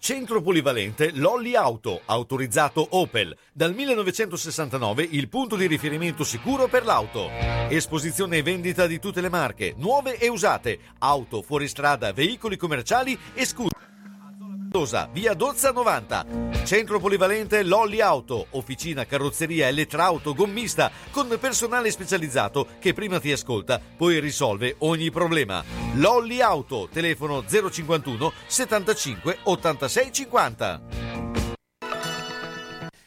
Centro 0.00 0.40
polivalente 0.40 1.10
Lolli 1.12 1.56
Auto, 1.56 2.02
autorizzato 2.04 2.86
Opel. 2.90 3.36
Dal 3.52 3.74
1969 3.74 5.06
il 5.10 5.28
punto 5.28 5.56
di 5.56 5.66
riferimento 5.66 6.22
sicuro 6.22 6.68
per 6.68 6.84
l'auto. 6.84 7.28
Esposizione 7.68 8.36
e 8.36 8.42
vendita 8.42 8.86
di 8.86 9.00
tutte 9.00 9.20
le 9.20 9.28
marche, 9.28 9.74
nuove 9.76 10.16
e 10.16 10.28
usate, 10.28 10.78
auto, 10.98 11.42
fuoristrada, 11.42 12.12
veicoli 12.12 12.56
commerciali 12.56 13.18
e 13.34 13.44
scooter. 13.44 13.87
Via 15.12 15.32
Dozza 15.32 15.72
90. 15.72 16.26
Centro 16.64 17.00
polivalente 17.00 17.62
Lolli 17.62 18.00
Auto, 18.00 18.48
officina, 18.50 19.06
carrozzeria, 19.06 19.66
elettrauto, 19.66 20.34
gommista, 20.34 20.90
con 21.10 21.34
personale 21.40 21.90
specializzato 21.90 22.66
che 22.78 22.92
prima 22.92 23.18
ti 23.18 23.32
ascolta, 23.32 23.80
poi 23.96 24.20
risolve 24.20 24.76
ogni 24.80 25.10
problema. 25.10 25.64
Lolli 25.94 26.40
Auto, 26.40 26.88
telefono 26.92 27.44
051 27.46 28.32
75 28.46 29.38
86 29.44 30.12
50. 30.12 30.82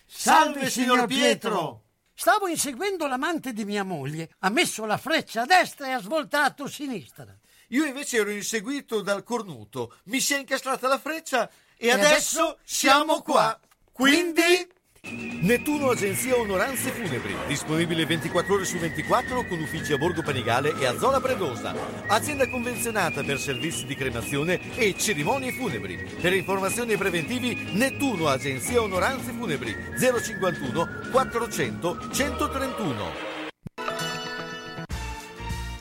Salve 0.08 0.70
signor 0.70 1.06
Pietro! 1.06 1.84
Stavo 2.14 2.48
inseguendo 2.48 3.08
l'amante 3.08 3.54
di 3.54 3.66
mia 3.66 3.84
moglie. 3.84 4.30
Ha 4.40 4.50
messo 4.50 4.86
la 4.86 4.98
freccia 4.98 5.42
a 5.42 5.46
destra 5.46 5.88
e 5.88 5.92
ha 5.92 6.00
svoltato 6.00 6.64
a 6.64 6.70
sinistra. 6.70 7.36
Io 7.72 7.86
invece 7.86 8.18
ero 8.18 8.32
inseguito 8.32 9.02
dal 9.02 9.24
cornuto, 9.24 9.96
mi 10.06 10.20
si 10.20 10.34
è 10.34 10.40
incastrata 10.40 10.88
la 10.88 11.00
freccia 11.00 11.50
e, 11.78 11.88
E 11.88 11.92
adesso, 11.92 12.42
adesso 12.42 12.58
siamo 12.64 13.22
qua. 13.22 13.58
Quindi... 13.92 14.80
Nettuno 15.04 15.90
Agenzia 15.90 16.38
Onoranze 16.38 16.92
Funebri, 16.92 17.36
disponibile 17.48 18.06
24 18.06 18.54
ore 18.54 18.66
su 18.66 18.78
24 18.78 19.48
con 19.48 19.60
uffici 19.60 19.94
a 19.94 19.98
Borgo 19.98 20.22
Panigale 20.22 20.78
e 20.78 20.86
a 20.86 20.96
Zola 20.96 21.20
Predosa. 21.20 21.74
Azienda 22.06 22.48
convenzionata 22.48 23.24
per 23.24 23.40
servizi 23.40 23.86
di 23.88 23.96
cremazione 23.96 24.76
e 24.76 24.96
cerimonie 24.96 25.54
funebri. 25.54 25.98
Per 26.22 26.34
informazioni 26.34 26.98
preventivi 26.98 27.72
Nettuno 27.72 28.28
Agenzia 28.28 28.80
Onoranze 28.80 29.32
Funebri 29.32 29.76
051 29.98 31.10
400 31.10 32.10
131. 32.12 33.31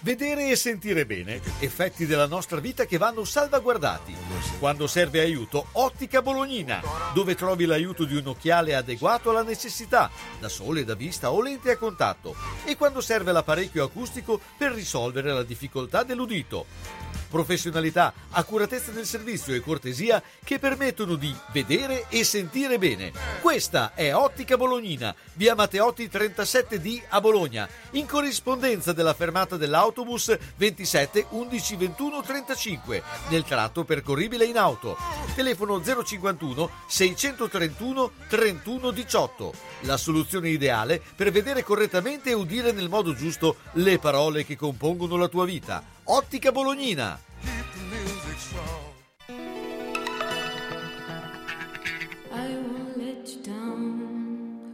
Vedere 0.03 0.49
e 0.49 0.57
sentire 0.57 1.05
bene, 1.05 1.43
effetti 1.59 2.07
della 2.07 2.27
nostra 2.27 2.59
vita 2.59 2.87
che 2.87 2.97
vanno 2.97 3.23
salvaguardati. 3.23 4.17
Quando 4.59 4.87
serve 4.87 5.21
aiuto, 5.21 5.67
Ottica 5.73 6.23
Bolognina, 6.23 6.81
dove 7.13 7.35
trovi 7.35 7.67
l'aiuto 7.67 8.05
di 8.05 8.17
un 8.17 8.29
occhiale 8.29 8.75
adeguato 8.75 9.29
alla 9.29 9.43
necessità, 9.43 10.11
da 10.39 10.49
sole, 10.49 10.85
da 10.85 10.95
vista 10.95 11.31
o 11.31 11.43
lente 11.43 11.71
a 11.71 11.77
contatto, 11.77 12.35
e 12.65 12.79
quando 12.79 13.03
serve 13.03 13.31
l'apparecchio 13.33 13.85
acustico 13.85 14.41
per 14.57 14.73
risolvere 14.73 15.35
la 15.35 15.43
difficoltà 15.43 16.03
dell'udito. 16.03 16.65
Professionalità, 17.29 18.13
accuratezza 18.31 18.91
del 18.91 19.07
servizio 19.07 19.55
e 19.55 19.61
cortesia 19.61 20.21
che 20.43 20.59
permettono 20.59 21.15
di 21.15 21.33
vedere 21.53 22.07
e 22.09 22.25
sentire 22.25 22.77
bene. 22.77 23.13
Questa 23.41 23.93
è 23.95 24.13
Ottica 24.13 24.57
Bolognina, 24.57 25.15
via 25.35 25.55
Matteotti 25.55 26.09
37D 26.09 27.03
a 27.09 27.21
Bologna, 27.21 27.69
in 27.93 28.07
corrispondenza 28.07 28.93
della 28.93 29.15
fermata 29.15 29.57
dell'autobus 29.91 30.37
27 30.57 31.27
11 31.31 31.77
21 31.77 32.23
35, 32.23 33.03
nel 33.29 33.45
tratto 33.45 33.85
percorribile 33.85 34.45
in 34.45 34.57
auto. 34.57 34.97
Telefono 35.35 35.83
051 35.83 36.71
631 36.87 38.11
31 38.29 38.91
18. 38.91 39.53
La 39.81 39.97
soluzione 39.97 40.49
ideale 40.49 41.03
per 41.15 41.31
vedere 41.31 41.63
correttamente 41.63 42.31
e 42.31 42.35
udire 42.35 42.73
nel 42.73 42.89
modo 42.89 43.15
giusto 43.15 43.57
le 43.73 43.99
parole 43.99 44.45
che 44.45 44.57
compongono 44.57 45.17
la 45.17 45.29
tua 45.29 45.45
vita. 45.45 45.83
Ottica 46.05 46.53
Bolognina. 46.53 47.19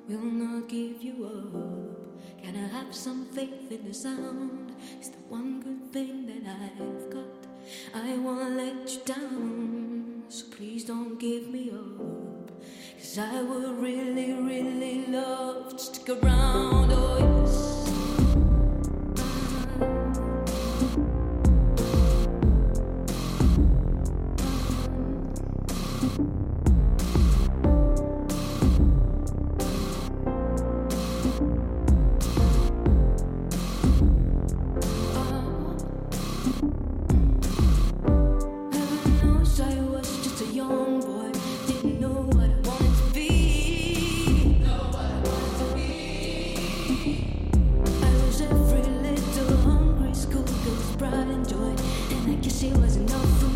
I 0.09 0.63
give 0.69 1.03
you 1.03 1.25
up. 1.25 1.46
Some 2.97 3.27
faith 3.27 3.71
in 3.71 3.87
the 3.87 3.95
sound? 3.95 4.73
It's 4.99 5.11
the 5.11 5.19
one 5.29 5.61
good 5.61 5.93
thing 5.93 6.27
that 6.27 6.43
I've 6.49 7.11
got. 7.11 7.47
I 7.95 8.17
won't 8.17 8.57
let 8.57 8.91
you 8.91 9.01
down, 9.05 10.25
so 10.29 10.47
please 10.51 10.85
don't 10.87 11.19
give 11.19 11.49
me 11.49 11.71
up. 11.71 12.51
Cause 12.99 13.19
I 13.19 13.43
would 13.43 13.79
really, 13.81 14.33
really 14.33 15.07
love 15.07 15.77
to 15.77 15.79
stick 15.79 16.09
around. 16.09 16.91
Oh, 16.93 17.43
yes. 17.45 17.66
she 52.67 52.73
wasn't 52.73 53.09
no 53.09 53.19
fool. 53.19 53.56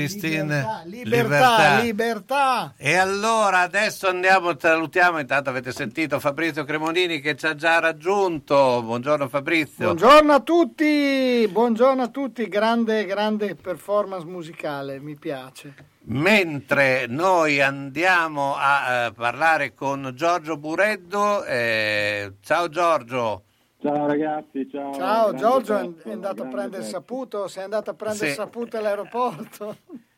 Beh, 0.00 0.16
eh, 0.16 0.18
Christine, 0.18 0.82
Libertà, 0.84 1.80
libertà. 1.80 2.74
E 2.76 2.96
allora 2.96 3.60
adesso 3.60 4.08
andiamo, 4.08 4.58
salutiamo, 4.58 5.18
intanto 5.18 5.50
avete 5.50 5.72
sentito 5.72 6.18
Fabrizio 6.20 6.64
Cremonini 6.64 7.20
che 7.20 7.36
ci 7.36 7.46
ha 7.46 7.54
già 7.54 7.78
raggiunto. 7.78 8.82
Buongiorno 8.82 9.28
Fabrizio. 9.28 9.84
Buongiorno 9.84 10.32
a 10.32 10.40
tutti, 10.40 11.48
buongiorno 11.50 12.02
a 12.02 12.08
tutti, 12.08 12.48
grande, 12.48 13.04
grande 13.04 13.54
performance 13.54 14.26
musicale, 14.26 15.00
mi 15.00 15.16
piace. 15.16 15.74
Mentre 16.02 17.06
noi 17.06 17.60
andiamo 17.60 18.54
a 18.56 19.06
eh, 19.06 19.12
parlare 19.12 19.74
con 19.74 20.12
Giorgio 20.14 20.56
Bureddo, 20.56 21.44
eh, 21.44 22.32
ciao 22.40 22.68
Giorgio. 22.68 23.44
Ciao 23.80 24.06
ragazzi, 24.06 24.68
ciao. 24.68 24.92
Ciao 24.92 25.34
Giorgio, 25.34 25.78
è 25.78 25.88
pezzo, 25.88 26.08
è 26.08 26.12
andato 26.12 26.42
a 26.42 26.46
prendere 26.48 26.82
pezzo. 26.82 26.90
saputo, 26.90 27.48
sei 27.48 27.64
andato 27.64 27.90
a 27.90 27.94
prendere 27.94 28.28
Sì. 28.28 28.34
saputo 28.34 28.76
all'aeroporto? 28.76 29.76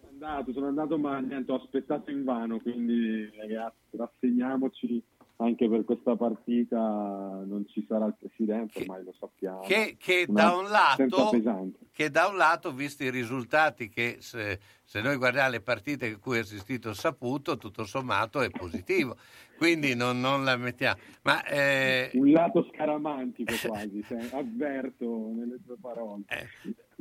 Sono 0.00 0.26
andato, 0.32 0.52
sono 0.52 0.66
andato, 0.66 0.98
ma 0.98 1.18
niente, 1.20 1.52
ho 1.52 1.56
aspettato 1.62 2.10
in 2.10 2.24
vano, 2.24 2.58
quindi 2.58 3.30
ragazzi, 3.36 3.96
rassegniamoci 3.96 5.00
anche 5.36 5.68
per 5.68 5.84
questa 5.84 6.16
partita, 6.16 6.76
non 6.76 7.64
ci 7.68 7.84
sarà 7.88 8.06
il 8.06 8.16
presidente, 8.18 8.80
ormai 8.80 9.04
lo 9.04 9.14
sappiamo. 9.16 9.60
Che, 9.60 9.96
che 9.96 10.26
da 10.28 10.54
un 10.56 10.68
lato, 10.68 11.28
pesante. 11.30 11.78
che 11.92 12.10
da 12.10 12.26
un 12.26 12.36
lato, 12.36 12.72
visti 12.72 13.04
i 13.04 13.10
risultati 13.10 13.88
che 13.88 14.16
se, 14.18 14.58
se 14.82 15.00
noi 15.00 15.16
guardiamo 15.16 15.50
le 15.50 15.60
partite 15.60 16.06
a 16.10 16.18
cui 16.18 16.38
ha 16.38 16.40
assistito 16.40 16.92
Saputo, 16.92 17.56
tutto 17.56 17.84
sommato 17.84 18.40
è 18.40 18.50
positivo. 18.50 19.16
Quindi 19.58 19.94
non, 19.96 20.20
non 20.20 20.44
la 20.44 20.56
mettiamo. 20.56 20.98
Ma 21.22 21.44
eh, 21.44 22.10
Un 22.14 22.30
lato 22.30 22.66
scaramantico 22.72 23.56
quasi, 23.60 24.04
se- 24.06 24.14
avverto 24.32 25.32
nelle 25.34 25.58
tue 25.64 25.76
parole. 25.80 26.22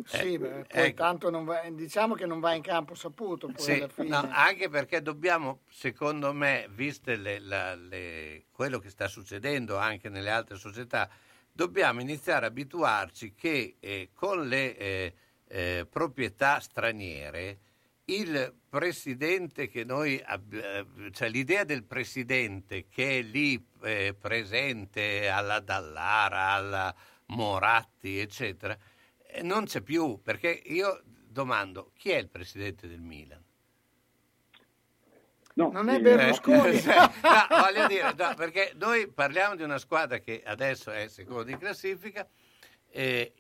Sì, 0.04 0.38
beh, 0.38 0.66
poi 0.68 0.88
ecco. 0.88 0.96
tanto 0.96 1.30
non 1.30 1.44
va- 1.46 1.70
diciamo 1.72 2.16
che 2.16 2.26
non 2.26 2.40
va 2.40 2.54
in 2.54 2.62
campo 2.62 2.96
saputo, 2.96 3.48
poi 3.48 3.66
Sì, 3.66 3.72
alla 3.74 3.88
fine. 3.88 4.10
no, 4.10 4.28
anche 4.32 4.70
perché 4.70 5.02
dobbiamo, 5.02 5.62
secondo 5.70 6.34
me, 6.34 6.68
viste 6.72 7.16
le- 7.16 7.40
la- 7.40 7.76
le- 7.76 8.46
quello 8.52 8.80
che 8.80 8.90
sta 8.90 9.08
succedendo 9.08 9.78
anche 9.78 10.10
nelle 10.10 10.30
altre 10.30 10.56
società, 10.58 11.10
dobbiamo 11.52 12.00
iniziare 12.02 12.46
a 12.46 12.50
abituarci 12.50 13.34
che 13.36 13.76
eh, 13.80 14.10
con 14.14 14.48
le 14.48 14.78
eh, 14.78 15.14
eh, 15.48 15.88
proprietà 15.90 16.60
straniere 16.60 17.60
il 18.10 18.54
presidente 18.70 19.68
che 19.68 19.84
noi 19.84 20.22
ab- 20.24 20.54
eh, 20.54 21.12
cioè 21.12 21.30
l'idea 21.30 21.64
del 21.64 21.84
presidente 21.84 22.88
che 22.88 23.20
è 23.20 23.22
lì 23.22 23.62
eh, 23.84 24.16
presente 24.18 25.28
alla 25.28 25.60
Dallara, 25.60 26.52
alla 26.52 26.96
Moratti, 27.28 28.20
eccetera, 28.20 28.78
eh, 29.26 29.42
non 29.44 29.66
c'è 29.66 29.82
più, 29.82 30.22
perché 30.22 30.50
io 30.50 31.02
domando 31.04 31.92
chi 31.96 32.12
è 32.12 32.18
il 32.18 32.30
presidente 32.30 32.88
del 32.88 33.02
Milan? 33.02 33.44
No, 35.56 35.72
Non 35.72 35.90
è 35.90 35.96
eh, 35.96 36.02
Berlusconi. 36.02 36.78
Eh, 36.78 36.84
no, 36.86 37.58
voglio 37.62 37.88
dire, 37.88 38.14
no, 38.16 38.34
perché 38.36 38.72
noi 38.76 39.08
parliamo 39.08 39.56
di 39.56 39.64
una 39.64 39.80
squadra 39.80 40.20
che 40.20 40.44
adesso 40.46 40.92
è 40.92 41.08
seconda 41.10 41.52
in 41.52 41.58
classifica. 41.58 42.26
e 42.90 43.34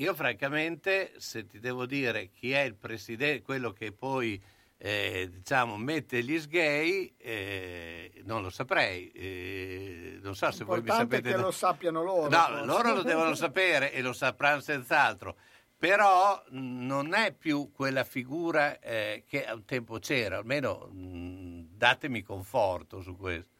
io, 0.00 0.14
francamente, 0.14 1.12
se 1.18 1.44
ti 1.46 1.60
devo 1.60 1.84
dire 1.84 2.30
chi 2.30 2.52
è 2.52 2.60
il 2.60 2.74
presidente, 2.74 3.42
quello 3.42 3.70
che 3.70 3.92
poi 3.92 4.40
eh, 4.78 5.28
diciamo 5.30 5.76
mette 5.76 6.24
gli 6.24 6.38
sgay, 6.38 7.12
eh, 7.18 8.22
non 8.24 8.40
lo 8.40 8.48
saprei. 8.48 9.10
Eh, 9.10 10.18
non 10.22 10.34
so 10.34 10.50
se 10.52 10.64
voi 10.64 10.80
mi 10.80 10.88
sapete. 10.88 11.32
che 11.32 11.36
lo 11.36 11.50
sappiano 11.50 12.02
loro. 12.02 12.30
No, 12.30 12.46
forse. 12.46 12.64
loro 12.64 12.94
lo 12.94 13.02
devono 13.02 13.34
sapere 13.34 13.92
e 13.92 14.00
lo 14.00 14.14
sapranno 14.14 14.60
senz'altro. 14.60 15.36
Però 15.76 16.42
non 16.48 17.12
è 17.12 17.34
più 17.34 17.70
quella 17.70 18.04
figura 18.04 18.78
eh, 18.80 19.24
che 19.26 19.44
a 19.44 19.54
un 19.54 19.66
tempo 19.66 19.98
c'era, 19.98 20.38
almeno 20.38 20.88
mh, 20.90 21.76
datemi 21.76 22.22
conforto 22.22 23.02
su 23.02 23.16
questo. 23.16 23.58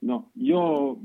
No, 0.00 0.30
io 0.34 0.98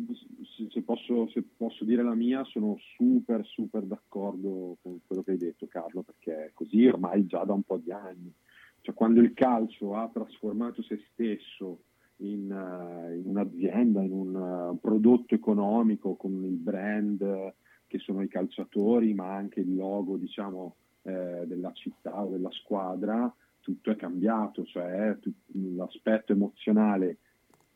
se- 0.69 0.81
posso, 0.81 1.27
se 1.29 1.43
posso 1.55 1.83
dire 1.83 2.03
la 2.03 2.15
mia, 2.15 2.43
sono 2.45 2.77
super 2.95 3.45
super 3.45 3.83
d'accordo 3.83 4.77
con 4.81 4.99
quello 5.05 5.23
che 5.23 5.31
hai 5.31 5.37
detto 5.37 5.67
Carlo, 5.67 6.01
perché 6.01 6.51
così 6.53 6.85
ormai 6.85 7.25
già 7.25 7.43
da 7.43 7.53
un 7.53 7.63
po' 7.63 7.77
di 7.77 7.91
anni. 7.91 8.33
Cioè, 8.81 8.93
quando 8.93 9.19
il 9.19 9.33
calcio 9.33 9.95
ha 9.95 10.09
trasformato 10.13 10.81
se 10.83 10.99
stesso 11.11 11.79
in, 12.17 12.51
eh, 12.51 13.15
in 13.15 13.27
un'azienda, 13.27 14.01
in 14.01 14.11
un 14.11 14.35
eh, 14.73 14.77
prodotto 14.79 15.35
economico 15.35 16.15
con 16.15 16.43
il 16.43 16.55
brand 16.55 17.21
eh, 17.21 17.53
che 17.87 17.97
sono 17.99 18.21
i 18.21 18.27
calciatori, 18.27 19.13
ma 19.13 19.33
anche 19.33 19.59
il 19.61 19.75
logo, 19.75 20.17
diciamo, 20.17 20.75
eh, 21.03 21.43
della 21.45 21.71
città 21.73 22.23
o 22.23 22.29
della 22.29 22.51
squadra, 22.51 23.33
tutto 23.59 23.91
è 23.91 23.95
cambiato, 23.95 24.63
cioè 24.65 25.17
tut- 25.19 25.51
l'aspetto 25.53 26.33
emozionale 26.33 27.17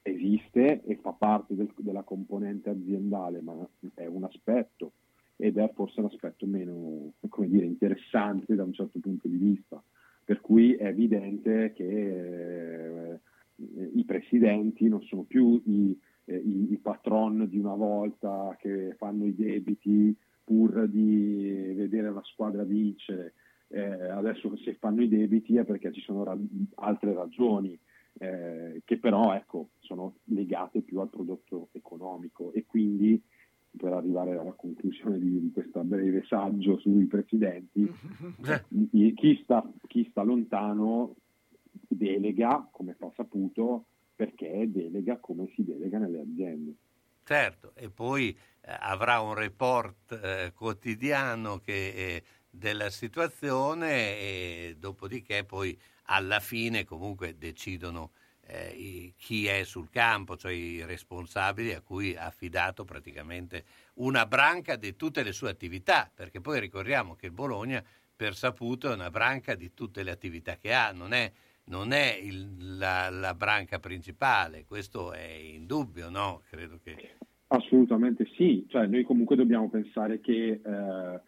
esiste 0.02 0.82
e 0.84 0.96
fa 1.02 1.12
parte 1.12 1.56
del- 1.56 1.74
della 1.78 2.04
componente 2.04 2.70
aziendale, 2.70 3.42
ma 3.42 3.68
è 3.96 4.06
un 4.06 4.24
aspetto 4.24 4.94
ed 5.36 5.58
è 5.58 5.72
forse 5.74 6.02
l'aspetto 6.02 6.46
meno 6.46 7.14
dire, 7.48 7.66
interessante 7.66 8.56
da 8.56 8.64
un 8.64 8.74
certo 8.74 9.00
punto 9.00 9.28
di 9.28 9.38
vista. 9.38 9.82
Per 10.26 10.42
cui 10.42 10.74
è 10.76 10.88
evidente 10.88 11.72
che 11.74 13.14
eh, 13.14 13.20
i 13.94 14.04
presidenti 14.06 14.88
non 14.88 15.02
sono 15.04 15.24
più 15.24 15.62
i, 15.66 15.98
eh, 16.26 16.36
i- 16.38 16.72
i 16.74 16.78
patron 16.78 17.48
di 17.50 17.58
una 17.58 17.74
volta 17.76 18.56
che 18.60 18.94
fanno 18.98 19.26
i 19.26 19.36
debiti 19.36 20.16
pur 20.44 20.88
di 20.88 21.74
vedere 21.76 22.12
la 22.12 22.24
squadra 22.24 22.64
vincere. 22.64 23.34
Eh, 23.70 23.82
adesso 24.10 24.56
se 24.58 24.74
fanno 24.76 25.04
i 25.04 25.08
debiti 25.08 25.58
è 25.58 25.64
perché 25.64 25.92
ci 25.92 26.02
sono 26.02 26.24
ra- 26.24 26.38
altre 26.76 27.14
ragioni 27.14 27.78
eh, 28.20 28.82
che 28.86 28.98
però 28.98 29.34
ecco, 29.34 29.70
sono 29.80 30.18
legate 30.26 30.82
più 30.82 31.00
al 31.00 31.10
prodotto 31.10 31.70
economico 31.72 32.52
e 32.54 32.66
quindi 32.66 33.22
per 33.78 33.94
arrivare 33.94 34.38
alla 34.38 34.54
conclusione 34.54 35.20
di, 35.20 35.40
di 35.40 35.52
questo 35.52 35.84
breve 35.84 36.24
saggio 36.26 36.78
sui 36.80 37.06
presidenti, 37.06 37.90
i- 38.92 39.14
chi, 39.14 39.40
sta, 39.44 39.64
chi 39.88 40.08
sta 40.10 40.24
lontano 40.24 41.16
delega, 41.88 42.68
come 42.72 42.96
fa 42.98 43.12
saputo, 43.16 43.86
perché 44.16 44.70
delega 44.70 45.18
come 45.18 45.50
si 45.56 45.64
delega 45.64 45.98
nelle 45.98 46.20
aziende. 46.20 46.74
Certo, 47.24 47.74
e 47.76 47.90
poi 47.90 48.36
eh, 48.62 48.76
avrà 48.80 49.22
un 49.22 49.36
report 49.36 50.12
eh, 50.12 50.52
quotidiano 50.54 51.60
che, 51.60 51.94
eh, 51.94 52.24
della 52.50 52.90
situazione 52.90 54.18
e 54.18 54.76
dopodiché 54.80 55.46
poi 55.46 55.78
alla 56.10 56.40
fine 56.40 56.86
comunque 56.86 57.38
decidono 57.38 58.12
eh, 58.48 59.14
chi 59.16 59.46
è 59.46 59.64
sul 59.64 59.90
campo, 59.90 60.36
cioè 60.36 60.52
i 60.52 60.84
responsabili 60.84 61.74
a 61.74 61.82
cui 61.82 62.16
ha 62.16 62.26
affidato 62.26 62.84
praticamente 62.84 63.64
una 63.96 64.26
branca 64.26 64.76
di 64.76 64.96
tutte 64.96 65.22
le 65.24 65.32
sue 65.32 65.52
attività, 65.52 66.10
perché 66.14 66.42
poi 66.42 66.60
ricordiamo 66.60 67.16
che 67.16 67.30
Bologna 67.30 67.84
per 68.16 68.36
saputo 68.36 68.90
è 68.92 68.94
una 68.96 69.12
branca 69.12 69.54
di 69.56 69.74
tutte 69.74 70.04
le 70.04 70.12
attività 70.12 70.58
che 70.58 70.74
ha, 70.74 70.92
non 70.92 71.14
è, 71.14 71.32
non 71.66 71.92
è 71.92 72.18
il- 72.22 72.78
la, 72.78 73.10
la 73.10 73.36
branca 73.36 73.80
principale, 73.80 74.66
questo 74.66 75.14
è 75.14 75.28
indubbio, 75.30 76.10
no? 76.10 76.42
Credo 76.50 76.80
che... 76.84 77.18
Assolutamente 77.52 78.28
sì, 78.36 78.66
cioè 78.68 78.88
noi 78.88 79.04
comunque 79.04 79.36
dobbiamo 79.36 79.70
pensare 79.70 80.20
che 80.20 80.62
eh, 80.64 81.22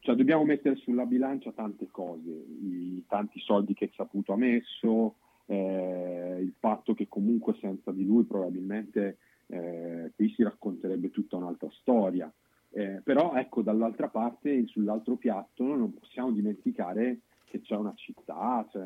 cioè 0.00 0.14
dobbiamo 0.14 0.44
mettere 0.44 0.76
sulla 0.76 1.04
bilancia 1.04 1.52
tante 1.52 1.88
cose, 1.90 2.30
i 2.30 3.04
tanti 3.08 3.40
soldi 3.40 3.74
che 3.74 3.90
Saputo 3.94 4.32
ha 4.32 4.36
messo, 4.36 5.16
eh, 5.46 6.38
il 6.40 6.54
fatto 6.58 6.94
che 6.94 7.06
comunque 7.08 7.56
senza 7.60 7.92
di 7.92 8.04
lui 8.04 8.24
probabilmente 8.24 9.18
eh, 9.46 10.12
qui 10.14 10.32
si 10.34 10.42
racconterebbe 10.42 11.10
tutta 11.10 11.36
un'altra 11.36 11.68
storia. 11.80 12.32
Eh, 12.70 13.00
però 13.02 13.34
ecco 13.34 13.62
dall'altra 13.62 14.08
parte, 14.08 14.66
sull'altro 14.66 15.16
piatto, 15.16 15.64
non 15.64 15.94
possiamo 15.94 16.30
dimenticare 16.30 17.20
che 17.44 17.60
c'è 17.60 17.76
una 17.76 17.94
città, 17.94 18.66
c'è 18.70 18.84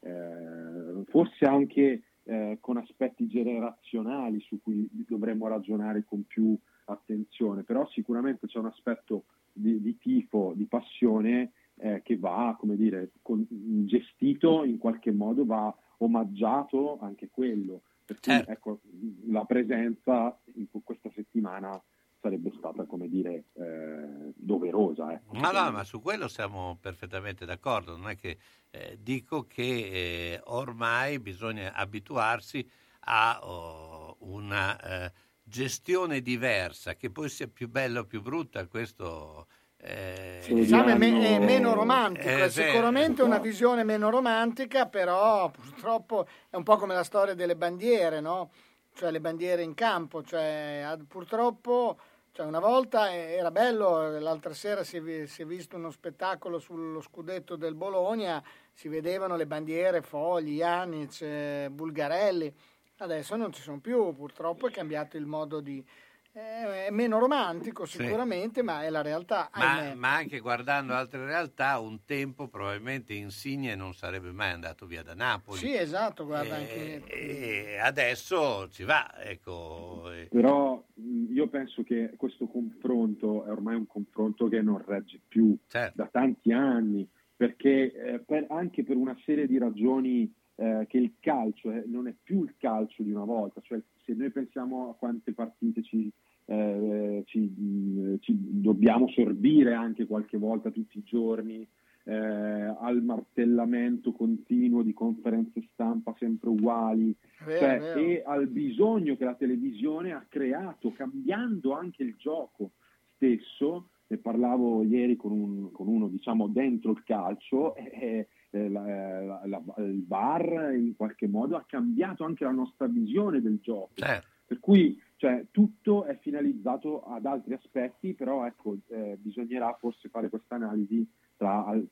eh, 0.00 1.04
forse 1.06 1.44
anche 1.44 2.02
eh, 2.24 2.58
con 2.60 2.76
aspetti 2.76 3.26
generazionali 3.28 4.40
su 4.40 4.60
cui 4.60 4.88
dovremmo 5.06 5.46
ragionare 5.48 6.04
con 6.04 6.24
più 6.26 6.56
attenzione, 6.86 7.62
però 7.62 7.86
sicuramente 7.88 8.46
c'è 8.46 8.58
un 8.58 8.66
aspetto 8.66 9.24
di, 9.60 9.80
di 9.80 9.98
tifo, 9.98 10.52
di 10.54 10.64
passione 10.66 11.52
eh, 11.76 12.02
che 12.02 12.16
va, 12.16 12.56
come 12.58 12.76
dire, 12.76 13.12
con- 13.22 13.46
gestito 13.86 14.64
in 14.64 14.78
qualche 14.78 15.12
modo, 15.12 15.44
va 15.44 15.74
omaggiato 15.98 16.98
anche 17.00 17.28
quello. 17.30 17.82
Per 18.04 18.18
cui 18.20 18.44
ecco, 18.46 18.80
la 19.28 19.44
presenza 19.44 20.36
in 20.54 20.66
questa 20.82 21.10
settimana 21.14 21.80
sarebbe 22.20 22.52
stata, 22.58 22.84
come 22.84 23.08
dire, 23.08 23.44
eh, 23.54 24.32
doverosa. 24.34 25.12
Ecco. 25.12 25.38
No, 25.38 25.50
no, 25.52 25.70
ma 25.70 25.84
su 25.84 26.00
quello 26.00 26.28
siamo 26.28 26.76
perfettamente 26.80 27.44
d'accordo. 27.44 27.96
Non 27.96 28.10
è 28.10 28.16
che 28.16 28.38
eh, 28.70 28.98
dico 29.00 29.46
che 29.46 29.62
eh, 29.62 30.40
ormai 30.44 31.18
bisogna 31.18 31.72
abituarsi 31.72 32.68
a 33.04 33.40
oh, 33.42 34.16
una 34.20 34.78
eh, 35.06 35.12
gestione 35.50 36.22
diversa, 36.22 36.94
che 36.94 37.10
poi 37.10 37.28
sia 37.28 37.48
più 37.48 37.68
bella 37.68 38.00
o 38.00 38.04
più 38.06 38.22
brutta, 38.22 38.66
questo. 38.68 39.46
eh, 39.76 40.40
Diciamo 40.48 40.88
è, 40.90 40.94
me- 40.96 41.36
è 41.36 41.38
meno 41.38 41.74
romantico, 41.74 42.28
Eh, 42.28 42.44
è 42.44 42.50
sì. 42.50 42.62
sicuramente 42.62 43.22
una 43.22 43.38
visione 43.38 43.82
meno 43.84 44.10
romantica, 44.10 44.86
però 44.86 45.50
purtroppo 45.50 46.26
è 46.48 46.56
un 46.56 46.62
po' 46.62 46.76
come 46.76 46.94
la 46.94 47.04
storia 47.04 47.34
delle 47.34 47.56
bandiere, 47.56 48.20
no? 48.20 48.50
Cioè 48.94 49.10
le 49.10 49.20
bandiere 49.20 49.62
in 49.62 49.74
campo, 49.74 50.22
cioè, 50.22 50.82
ad- 50.86 51.04
purtroppo 51.06 51.98
cioè, 52.32 52.46
una 52.46 52.60
volta 52.60 53.12
era 53.12 53.50
bello, 53.50 54.18
l'altra 54.18 54.54
sera 54.54 54.84
si 54.84 54.96
è, 54.98 55.26
si 55.26 55.42
è 55.42 55.46
visto 55.46 55.76
uno 55.76 55.90
spettacolo 55.90 56.58
sullo 56.58 57.00
scudetto 57.00 57.56
del 57.56 57.74
Bologna, 57.74 58.42
si 58.72 58.88
vedevano 58.88 59.36
le 59.36 59.46
bandiere, 59.46 60.00
Fogli, 60.02 60.56
Janic, 60.58 61.20
eh, 61.22 61.68
Bulgarelli, 61.70 62.54
adesso 63.00 63.36
non 63.36 63.52
ci 63.52 63.62
sono 63.62 63.80
più, 63.80 64.14
purtroppo 64.14 64.68
è 64.68 64.70
cambiato 64.70 65.16
il 65.16 65.26
modo 65.26 65.60
di... 65.60 65.84
eh, 66.32 66.86
È 66.86 66.90
meno 66.90 67.18
romantico 67.18 67.84
Sì. 67.86 67.98
sicuramente, 68.02 68.62
ma 68.62 68.82
è 68.84 68.90
la 68.90 69.02
realtà. 69.02 69.50
Ma, 69.54 69.94
ma 69.94 70.14
anche 70.14 70.38
guardando 70.38 70.94
altre 70.94 71.24
realtà, 71.24 71.78
un 71.78 72.04
tempo 72.04 72.48
probabilmente 72.48 73.14
Insigne 73.14 73.74
non 73.74 73.94
sarebbe 73.94 74.30
mai 74.32 74.50
andato 74.52 74.86
via 74.86 75.02
da 75.02 75.14
Napoli. 75.14 75.58
Sì, 75.58 75.74
esatto, 75.74 76.24
guarda, 76.24 76.56
Eh, 76.56 76.60
anche... 76.60 77.06
E 77.06 77.78
adesso 77.78 78.68
ci 78.70 78.84
va, 78.84 79.12
ecco. 79.22 80.10
e- 80.12 80.28
Però 80.30 80.84
io 81.30 81.48
penso 81.48 81.82
che 81.82 82.12
questo 82.16 82.46
confronto 82.46 83.44
è 83.44 83.50
ormai 83.50 83.76
un 83.76 83.86
confronto 83.86 84.48
che 84.48 84.60
non 84.60 84.82
regge 84.86 85.20
più 85.26 85.56
Certo. 85.66 85.92
da 85.96 86.08
tanti 86.10 86.52
anni, 86.52 87.08
perché 87.34 87.92
eh, 87.92 88.18
per- 88.20 88.46
anche 88.50 88.84
per 88.84 88.96
una 88.96 89.16
serie 89.24 89.46
di 89.46 89.58
ragioni 89.58 90.32
eh, 90.60 90.84
che 90.88 90.98
il 90.98 91.14
calcio 91.20 91.72
eh, 91.72 91.84
non 91.86 92.06
è 92.06 92.14
più 92.22 92.42
il 92.44 92.54
calcio 92.58 93.02
di 93.02 93.10
una 93.10 93.24
volta, 93.24 93.62
cioè 93.62 93.80
se 94.04 94.12
noi 94.12 94.30
pensiamo 94.30 94.90
a 94.90 94.94
quante 94.94 95.32
partite 95.32 95.82
ci, 95.82 96.12
eh, 96.44 97.22
ci, 97.24 97.38
mh, 97.40 98.18
ci 98.20 98.36
dobbiamo 98.38 99.08
sorbire 99.08 99.72
anche 99.72 100.06
qualche 100.06 100.36
volta 100.36 100.70
tutti 100.70 100.98
i 100.98 101.02
giorni, 101.02 101.66
eh, 102.04 102.14
al 102.14 103.02
martellamento 103.02 104.12
continuo 104.12 104.82
di 104.82 104.92
conferenze 104.92 105.62
stampa 105.72 106.14
sempre 106.18 106.50
uguali, 106.50 107.14
Vero, 107.46 107.58
cioè, 107.58 107.78
vero. 107.78 107.98
e 108.00 108.22
al 108.26 108.46
bisogno 108.48 109.16
che 109.16 109.24
la 109.24 109.34
televisione 109.34 110.12
ha 110.12 110.26
creato, 110.28 110.92
cambiando 110.92 111.72
anche 111.72 112.02
il 112.02 112.16
gioco 112.18 112.72
stesso. 113.14 113.88
Ne 114.08 114.16
parlavo 114.18 114.82
ieri 114.82 115.14
con, 115.16 115.30
un- 115.30 115.70
con 115.70 115.86
uno, 115.86 116.08
diciamo, 116.08 116.48
dentro 116.48 116.90
il 116.90 117.02
calcio, 117.04 117.76
e, 117.76 118.26
e 118.50 118.68
la- 118.68 119.24
la- 119.24 119.42
la- 119.44 119.62
il 119.84 120.04
VAR 120.06 120.72
in 120.74 120.94
qualche 120.96 121.28
modo 121.28 121.56
ha 121.56 121.64
cambiato 121.66 122.24
anche 122.24 122.44
la 122.44 122.50
nostra 122.50 122.86
visione 122.86 123.40
del 123.40 123.58
gioco. 123.60 123.90
Certo. 123.94 124.26
Per 124.46 124.58
cui 124.58 125.00
cioè, 125.16 125.44
tutto 125.50 126.04
è 126.04 126.16
finalizzato 126.18 127.04
ad 127.04 127.26
altri 127.26 127.52
aspetti, 127.54 128.14
però 128.14 128.46
ecco, 128.46 128.78
eh, 128.88 129.16
bisognerà 129.20 129.76
forse 129.78 130.08
fare 130.08 130.28
questa 130.30 130.54
analisi 130.56 131.06
tra 131.36 131.64
al- 131.64 131.86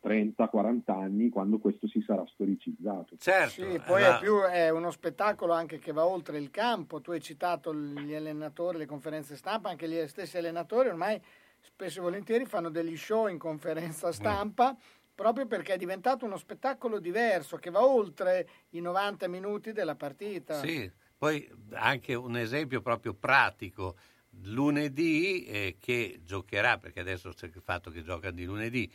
30-40 0.00 0.94
anni, 0.96 1.28
quando 1.28 1.58
questo 1.58 1.86
si 1.86 2.02
sarà 2.02 2.24
storicizzato. 2.26 3.16
Certo, 3.18 3.50
Sì, 3.50 3.80
poi 3.84 4.02
è, 4.02 4.18
più, 4.20 4.40
è 4.40 4.70
uno 4.70 4.90
spettacolo 4.90 5.52
anche 5.52 5.78
che 5.78 5.92
va 5.92 6.06
oltre 6.06 6.38
il 6.38 6.50
campo. 6.50 7.00
Tu 7.00 7.12
hai 7.12 7.20
citato 7.20 7.74
gli 7.74 8.14
allenatori, 8.14 8.78
le 8.78 8.86
conferenze 8.86 9.36
stampa, 9.36 9.68
anche 9.68 9.88
gli 9.88 10.06
stessi 10.06 10.38
allenatori 10.38 10.88
ormai 10.88 11.20
spesso 11.62 11.98
e 12.00 12.02
volentieri 12.02 12.46
fanno 12.46 12.70
degli 12.70 12.96
show 12.96 13.28
in 13.28 13.38
conferenza 13.38 14.10
stampa 14.12 14.74
proprio 15.20 15.46
perché 15.46 15.74
è 15.74 15.76
diventato 15.76 16.24
uno 16.24 16.38
spettacolo 16.38 16.98
diverso 16.98 17.58
che 17.58 17.68
va 17.68 17.84
oltre 17.84 18.48
i 18.70 18.80
90 18.80 19.28
minuti 19.28 19.72
della 19.72 19.94
partita. 19.94 20.58
Sì, 20.60 20.90
poi 21.18 21.46
anche 21.72 22.14
un 22.14 22.38
esempio 22.38 22.80
proprio 22.80 23.12
pratico. 23.12 23.98
Lunedì 24.44 25.44
eh, 25.44 25.76
che 25.78 26.20
giocherà, 26.24 26.78
perché 26.78 27.00
adesso 27.00 27.34
c'è 27.34 27.50
il 27.54 27.60
fatto 27.62 27.90
che 27.90 28.02
gioca 28.02 28.30
di 28.30 28.44
lunedì, 28.44 28.90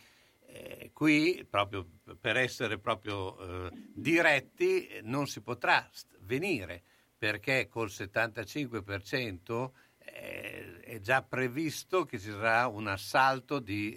eh, 0.47 0.89
qui 0.93 1.45
proprio 1.47 1.88
per 2.19 2.38
essere 2.38 2.80
proprio 2.80 3.67
eh, 3.67 3.69
diretti 3.93 4.88
eh, 4.88 5.01
non 5.03 5.28
si 5.28 5.41
potrà 5.41 5.88
venire 6.21 6.82
perché 7.15 7.67
col 7.67 7.89
75% 7.89 9.69
eh, 9.99 10.80
è 10.80 10.99
già 11.01 11.21
previsto 11.21 12.05
che 12.05 12.17
ci 12.17 12.32
sarà 12.32 12.65
un 12.65 12.88
assalto 12.88 13.59
di, 13.59 13.93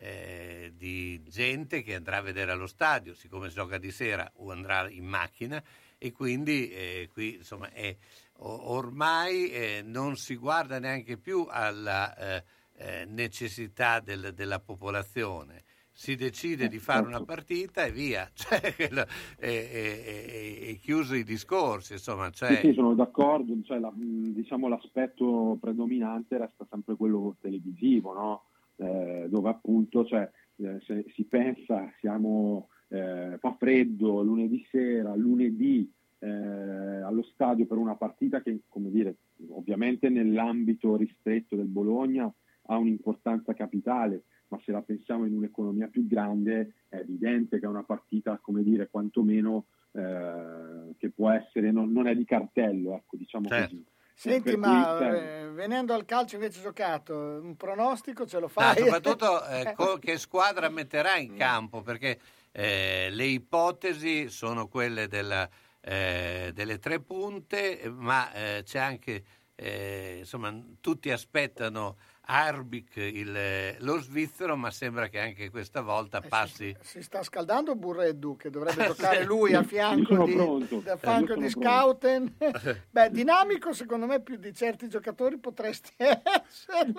eh, 0.00 0.72
di 0.76 1.20
gente 1.28 1.82
che 1.82 1.94
andrà 1.96 2.18
a 2.18 2.22
vedere 2.22 2.52
allo 2.52 2.68
stadio, 2.68 3.14
siccome 3.14 3.48
gioca 3.48 3.78
di 3.78 3.90
sera 3.90 4.30
o 4.36 4.52
andrà 4.52 4.88
in 4.88 5.04
macchina 5.04 5.62
e 5.98 6.12
quindi 6.12 6.70
eh, 6.70 7.08
qui 7.12 7.34
insomma 7.36 7.70
è, 7.72 7.96
ormai 8.36 9.50
eh, 9.50 9.82
non 9.84 10.14
si 10.14 10.36
guarda 10.36 10.78
neanche 10.78 11.16
più 11.16 11.46
alla 11.48 12.16
eh, 12.16 12.44
eh, 12.76 13.04
necessità 13.06 13.98
del- 13.98 14.32
della 14.34 14.60
popolazione. 14.60 15.64
Si 15.90 16.14
decide 16.14 16.68
di 16.68 16.78
fare 16.78 17.04
una 17.04 17.24
partita 17.24 17.84
e 17.84 17.90
via, 17.90 18.30
cioè, 18.34 18.72
quello- 18.76 19.04
e, 19.36 20.78
chiuso 20.80 21.16
i 21.16 21.24
discorsi, 21.24 21.94
insomma, 21.94 22.30
cioè, 22.30 22.60
Sì, 22.60 22.68
sì, 22.68 22.74
sono 22.74 22.94
d'accordo, 22.94 23.52
cioè, 23.64 23.80
la- 23.80 23.92
diciamo, 23.96 24.68
l'aspetto 24.68 25.58
predominante 25.60 26.38
resta 26.38 26.64
sempre 26.70 26.94
quello 26.94 27.34
televisivo, 27.40 28.12
no? 28.14 28.44
Eh, 28.80 29.26
dove 29.28 29.48
appunto 29.48 30.04
cioè, 30.04 30.30
eh, 30.56 30.80
se 30.86 31.04
si 31.14 31.24
pensa, 31.24 31.92
siamo, 31.98 32.68
eh, 32.88 33.36
fa 33.40 33.56
freddo 33.58 34.22
lunedì 34.22 34.64
sera, 34.70 35.14
lunedì 35.14 35.90
allo 36.20 37.22
stadio 37.22 37.64
per 37.64 37.76
una 37.76 37.94
partita 37.94 38.42
che, 38.42 38.62
come 38.68 38.90
dire, 38.90 39.14
ovviamente 39.50 40.08
nell'ambito 40.08 40.96
ristretto 40.96 41.54
del 41.54 41.68
Bologna 41.68 42.28
ha 42.70 42.76
un'importanza 42.76 43.54
capitale, 43.54 44.24
ma 44.48 44.60
se 44.64 44.72
la 44.72 44.82
pensiamo 44.82 45.26
in 45.26 45.34
un'economia 45.34 45.86
più 45.86 46.08
grande 46.08 46.72
è 46.88 46.96
evidente 46.96 47.60
che 47.60 47.66
è 47.66 47.68
una 47.68 47.84
partita, 47.84 48.38
come 48.42 48.64
dire, 48.64 48.88
quantomeno 48.90 49.66
eh, 49.92 50.94
che 50.98 51.10
può 51.10 51.30
essere, 51.30 51.70
non, 51.70 51.92
non 51.92 52.08
è 52.08 52.16
di 52.16 52.24
cartello, 52.24 52.94
ecco, 52.94 53.16
diciamo 53.16 53.46
Certo. 53.48 53.76
così. 53.76 53.84
Senti, 54.20 54.56
ma 54.56 54.96
cui, 54.96 55.06
eh, 55.06 55.48
venendo 55.52 55.94
al 55.94 56.04
calcio 56.04 56.34
invece 56.34 56.60
giocato, 56.60 57.14
un 57.14 57.54
pronostico 57.56 58.26
ce 58.26 58.40
lo 58.40 58.48
Ah, 58.48 58.74
fai? 58.74 58.78
soprattutto 58.78 59.46
eh, 59.46 59.72
co- 59.76 59.98
che 59.98 60.18
squadra 60.18 60.68
metterà 60.68 61.16
in 61.16 61.36
campo, 61.36 61.82
perché 61.82 62.18
eh, 62.50 63.08
le 63.12 63.24
ipotesi 63.26 64.28
sono 64.28 64.66
quelle 64.66 65.06
della, 65.06 65.48
eh, 65.80 66.50
delle 66.52 66.78
tre 66.80 66.98
punte, 67.00 67.88
ma 67.94 68.32
eh, 68.32 68.62
c'è 68.64 68.80
anche, 68.80 69.22
eh, 69.54 70.16
insomma, 70.18 70.52
tutti 70.80 71.12
aspettano 71.12 71.96
Arbik, 72.30 72.96
il- 72.96 73.76
lo 73.78 73.98
svizzero, 74.00 74.54
ma 74.54 74.70
sembra 74.70 75.08
che 75.08 75.18
anche 75.18 75.48
questa 75.48 75.80
volta 75.80 76.20
passi... 76.20 76.76
Si 76.82 77.00
sta 77.00 77.22
scaldando 77.22 77.74
Burreddu 77.74 78.36
che 78.36 78.50
dovrebbe 78.50 78.84
giocare 78.92 79.24
lui 79.24 79.54
a 79.54 79.62
fianco 79.62 80.24
di, 80.24 80.36
da 80.82 80.98
Eh, 81.00 81.34
di 81.38 81.48
Scouten. 81.48 82.36
Beh, 82.90 83.10
dinamico 83.10 83.72
secondo 83.72 84.04
me 84.04 84.20
più 84.20 84.36
di 84.36 84.52
certi 84.52 84.88
giocatori 84.88 85.38
potresti 85.38 85.90
essere. 85.96 86.92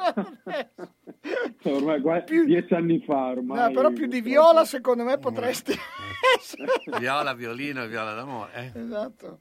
ormai 1.63 1.99
guarda, 2.01 2.43
dieci 2.43 2.73
anni 2.73 2.99
fa 3.05 3.27
ormai. 3.27 3.67
No, 3.67 3.71
però 3.71 3.91
più 3.91 4.07
di 4.07 4.21
Viola 4.21 4.65
secondo 4.65 5.03
me 5.03 5.19
potresti 5.19 5.73
essere. 6.39 6.71
Viola, 6.97 7.33
violino 7.33 7.83
e 7.83 7.87
viola 7.87 8.13
d'amore. 8.15 8.71
eh. 8.73 8.79
Esatto. 8.79 9.39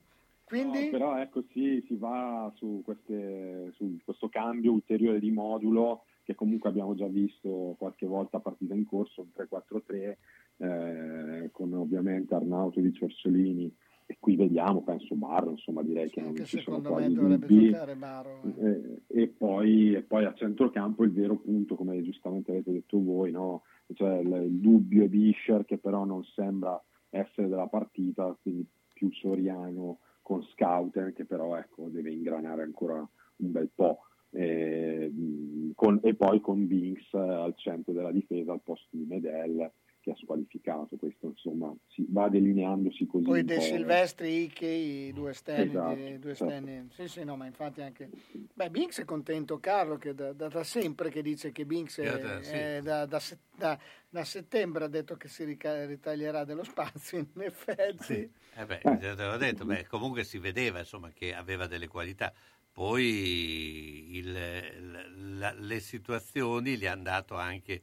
Quindi 0.49 0.85
No, 0.85 0.91
però 0.91 1.17
ecco 1.19 1.45
sì, 1.53 1.85
si 1.87 1.97
va 1.97 2.51
su, 2.57 2.81
queste- 2.85 3.73
su 3.75 3.99
questo 4.05 4.29
cambio 4.29 4.73
ulteriore 4.73 5.21
di 5.21 5.31
modulo 5.31 6.05
che 6.25 6.35
comunque 6.35 6.69
abbiamo 6.71 6.95
già 6.95 7.07
visto 7.07 7.75
qualche 7.79 8.07
volta 8.07 8.39
a 8.39 8.41
partita 8.41 8.75
in 8.75 8.85
corso, 8.87 9.23
un 9.23 9.29
3-4-3, 9.35 10.17
eh, 10.59 11.51
con 11.53 11.73
ovviamente 11.75 12.35
Arnautovic, 12.35 13.03
Orsolini 13.03 13.73
e 14.11 14.17
qui 14.19 14.37
vediamo, 14.37 14.83
penso 14.83 15.15
Barro, 15.15 15.51
insomma 15.51 15.83
direi 15.83 16.09
che 16.09 16.21
non 16.21 16.31
anche 16.31 16.45
ci 16.45 16.61
sono 16.61 16.79
secondo 16.79 16.89
me 16.89 16.95
quasi 17.03 17.15
dovrebbe 17.15 17.47
dubbi. 17.47 17.65
giocare 17.67 17.95
Baro. 17.95 18.41
eh. 18.59 18.67
Eh, 18.67 19.23
e, 19.23 19.29
poi, 19.29 19.95
e 19.95 20.03
poi 20.03 20.25
a 20.25 20.33
centrocampo 20.35 21.05
il 21.05 21.13
vero 21.13 21.37
punto, 21.37 21.75
come 21.75 22.03
giustamente 22.03 22.51
avete 22.51 22.73
detto 22.73 23.03
voi, 23.03 23.31
no? 23.31 23.65
cioè 23.95 24.19
il, 24.19 24.29
il 24.47 24.61
dubbio 24.61 25.05
è 25.05 25.09
Bischer 25.09 25.65
che 25.67 25.77
però 25.79 26.05
non 26.05 26.25
sembra 26.25 26.83
essere 27.11 27.49
della 27.49 27.67
partita, 27.69 28.35
quindi 28.41 28.67
più 28.93 29.11
Soriano 29.13 29.99
con 30.29 30.43
Scouten 30.43 31.15
che 31.15 31.25
però 31.25 31.57
ecco, 31.57 31.89
deve 31.89 32.11
ingranare 32.11 32.63
ancora 32.63 32.97
un 32.99 33.51
bel 33.51 33.71
po'. 33.75 34.01
E, 34.31 35.09
mh, 35.11 35.71
con- 35.75 36.01
e 36.03 36.15
poi 36.15 36.39
con 36.43 36.67
Binks 36.67 37.15
eh, 37.15 37.19
al 37.19 37.55
centro 37.57 37.95
della 37.95 38.13
difesa 38.13 38.53
al 38.53 38.61
posto 38.63 38.89
di 38.91 39.07
Medel 39.09 39.73
ha 40.11 40.17
squalificato. 40.17 40.97
Questo 40.97 41.27
insomma 41.29 41.75
si 41.89 42.07
va 42.09 42.29
delineandosi 42.29 43.07
così. 43.07 43.25
Poi 43.25 43.45
De 43.45 43.55
po'. 43.57 43.61
Silvestri, 43.61 44.43
Icche, 44.45 44.67
i 44.67 45.13
due 45.13 45.31
esterni. 45.31 45.71
Esatto, 45.71 46.35
certo. 46.35 46.95
Sì, 46.95 47.09
sì, 47.09 47.25
no, 47.25 47.37
ma 47.37 47.47
infatti 47.47 47.83
anche... 47.83 48.11
Beh, 48.55 48.71
Binks 48.71 49.01
è 49.01 49.05
contento, 49.05 49.59
Carlo, 49.61 49.97
che 49.97 50.15
da, 50.15 50.33
da- 50.33 50.49
da 50.49 50.65
sempre 50.65 51.11
che 51.11 51.23
dice 51.23 51.53
che 51.53 51.65
Binks 51.65 51.99
è, 51.99 52.07
Eh, 52.41 52.43
sì. 52.45 52.51
è 52.57 52.81
da, 52.83 53.07
da 53.07 53.21
se- 53.21 53.39
da- 53.57 53.79
da 54.09 54.25
settembre 54.25 54.85
ha 54.85 54.89
detto 54.89 55.17
che 55.17 55.29
si 55.29 55.45
rica- 55.45 55.85
ritaglierà 55.87 56.45
dello 56.45 56.65
spazio, 56.65 57.19
in 57.19 57.27
effetti. 57.43 58.31
Eh 58.55 58.67
beh, 58.67 58.81
te 58.81 58.99
l'avevo 59.07 59.37
detto, 59.37 59.65
beh, 59.65 59.87
comunque 59.87 60.25
si 60.25 60.39
vedeva 60.39 60.81
insomma, 60.81 61.11
che 61.11 61.35
aveva 61.35 61.67
delle 61.67 61.87
qualità. 61.87 62.33
Poi 62.73 64.17
il- 64.17 65.39
la- 65.39 65.53
le 65.53 65.81
situazioni 65.81 66.77
gli 66.77 66.87
hanno 66.87 67.03
dato 67.03 67.35
anche 67.37 67.73
eh, 67.75 67.81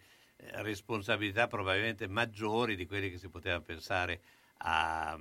responsabilità 0.61 1.47
probabilmente 1.47 2.07
maggiori 2.07 2.75
di 2.75 2.85
quelle 2.85 3.09
che 3.09 3.17
si 3.17 3.29
poteva 3.29 3.59
pensare 3.61 4.21
a, 4.57 5.17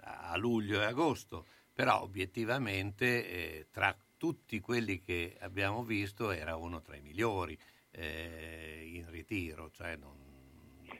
a 0.00 0.36
luglio 0.36 0.80
e 0.80 0.84
agosto. 0.84 1.46
Però 1.72 2.02
obiettivamente 2.02 3.28
eh, 3.28 3.66
tra 3.70 3.96
tutti 4.16 4.60
quelli 4.60 5.00
che 5.00 5.36
abbiamo 5.40 5.84
visto 5.84 6.30
era 6.30 6.56
uno 6.56 6.80
tra 6.80 6.96
i 6.96 7.00
migliori 7.00 7.56
eh, 7.92 8.90
in 8.92 9.08
ritiro. 9.10 9.70
Cioè 9.70 9.96
non, 9.96 10.16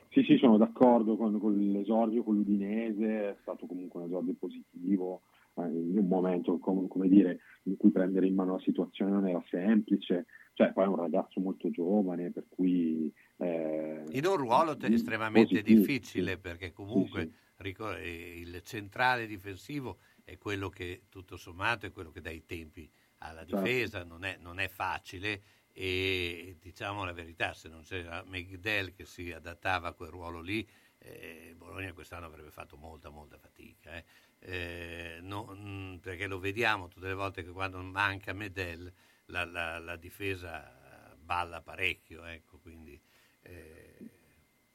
Sì, 0.09 0.23
sì, 0.23 0.37
sono 0.37 0.57
d'accordo 0.57 1.15
con, 1.17 1.39
con 1.39 1.53
l'esordio 1.55 2.23
con 2.23 2.35
l'Udinese, 2.35 3.29
è 3.29 3.35
stato 3.41 3.67
comunque 3.67 3.99
un 3.99 4.07
esordio 4.07 4.33
positivo, 4.39 5.21
in 5.57 5.97
un 5.97 6.07
momento 6.07 6.57
com- 6.59 6.87
come 6.87 7.07
dire, 7.07 7.39
in 7.63 7.75
cui 7.77 7.91
prendere 7.91 8.27
in 8.27 8.35
mano 8.35 8.53
la 8.53 8.59
situazione 8.61 9.11
non 9.11 9.27
era 9.27 9.43
semplice, 9.49 10.25
cioè 10.53 10.71
poi 10.73 10.85
è 10.85 10.87
un 10.87 10.95
ragazzo 10.95 11.39
molto 11.41 11.69
giovane, 11.69 12.31
per 12.31 12.45
cui... 12.49 13.11
eh, 13.37 14.03
In 14.11 14.25
un 14.25 14.35
ruolo 14.37 14.75
te- 14.77 14.87
estremamente 14.87 15.61
positivo, 15.61 15.79
difficile 15.79 16.37
perché 16.37 16.71
comunque 16.71 17.21
Sì, 17.23 17.29
sì. 17.29 17.35
ricor- 17.57 17.97
eh, 17.99 18.39
il 18.39 18.61
centrale 18.63 19.27
difensivo 19.27 19.99
è 20.23 20.37
quello 20.37 20.69
che 20.69 21.03
tutto 21.09 21.37
sommato 21.37 21.85
è 21.85 21.91
quello 21.91 22.11
che 22.11 22.21
dà 22.21 22.29
i 22.31 22.45
tempi 22.45 22.91
alla 23.19 23.45
Certo. 23.45 23.55
difesa, 23.55 24.03
non 24.03 24.23
è, 24.23 24.37
non 24.39 24.59
è 24.59 24.67
facile 24.67 25.41
e 25.71 26.57
diciamo 26.59 27.03
la 27.05 27.13
verità, 27.13 27.53
se 27.53 27.69
non 27.69 27.83
c'era 27.83 28.23
Migdel 28.25 28.93
che 28.93 29.05
si 29.05 29.31
adattava 29.31 29.89
a 29.89 29.93
quel 29.93 30.09
ruolo 30.09 30.41
lì, 30.41 30.67
eh, 30.97 31.53
Bologna 31.55 31.93
quest'anno 31.93 32.25
avrebbe 32.25 32.51
fatto 32.51 32.75
molta 32.77 33.09
molta 33.09 33.37
fatica. 33.37 33.95
eh. 33.95 34.03
Eh, 34.41 35.19
no- 35.21 35.53
mm, 35.53 35.95
perché 35.97 36.27
lo 36.27 36.39
vediamo 36.39 36.87
tutte 36.87 37.07
le 37.07 37.13
volte 37.13 37.43
che 37.43 37.51
quando 37.51 37.81
manca 37.81 38.31
Medel 38.33 38.91
la, 39.25 39.43
la- 39.45 39.79
la 39.79 39.95
difesa 39.97 41.15
balla 41.21 41.61
parecchio, 41.61 42.23
ecco, 42.25 42.57
quindi, 42.59 42.99
eh, 43.43 43.97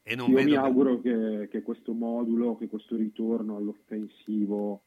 e 0.02 0.14
non 0.14 0.28
Io 0.30 0.36
vedo 0.36 0.50
mi 0.50 0.56
auguro 0.56 1.00
che, 1.00 1.48
che 1.50 1.62
questo 1.62 1.92
modulo, 1.94 2.56
che 2.56 2.68
questo 2.68 2.94
ritorno 2.94 3.56
all'offensivo, 3.56 4.84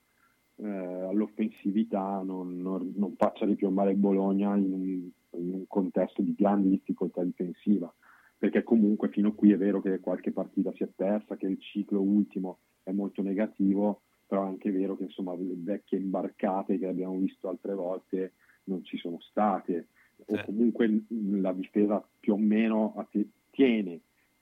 eh, 0.57 0.65
all'offensività 0.67 2.21
non, 2.23 2.61
non- 2.61 2.93
non 2.95 3.15
faccia 3.17 3.45
ripiombare 3.45 3.91
il 3.91 3.97
Bologna 3.97 4.55
in 4.55 4.71
un, 4.71 5.09
in 5.41 5.53
un 5.53 5.67
contesto 5.67 6.21
di 6.21 6.33
grande 6.35 6.69
difficoltà 6.69 7.23
difensiva, 7.23 7.93
perché 8.37 8.63
comunque 8.63 9.09
fino 9.09 9.29
a 9.29 9.33
qui 9.33 9.51
è 9.51 9.57
vero 9.57 9.81
che 9.81 9.99
qualche 9.99 10.31
partita 10.31 10.71
si 10.73 10.83
è 10.83 10.87
persa, 10.87 11.35
che 11.35 11.47
il 11.47 11.59
ciclo 11.59 11.99
ultimo 11.99 12.59
è 12.83 12.91
molto 12.91 13.21
negativo, 13.21 14.03
però 14.27 14.43
è 14.43 14.47
anche 14.47 14.71
vero 14.71 14.97
che 14.97 15.03
insomma 15.03 15.33
le 15.35 15.55
vecchie 15.55 15.97
imbarcate 15.97 16.77
che 16.77 16.87
abbiamo 16.87 17.17
visto 17.17 17.47
altre 17.47 17.73
volte 17.73 18.33
non 18.65 18.83
ci 18.83 18.97
sono 18.97 19.19
state, 19.21 19.87
o 20.25 20.43
comunque 20.43 21.03
la 21.07 21.53
difesa 21.53 22.05
più 22.19 22.33
o 22.33 22.37
meno 22.37 23.07
tiene 23.51 24.01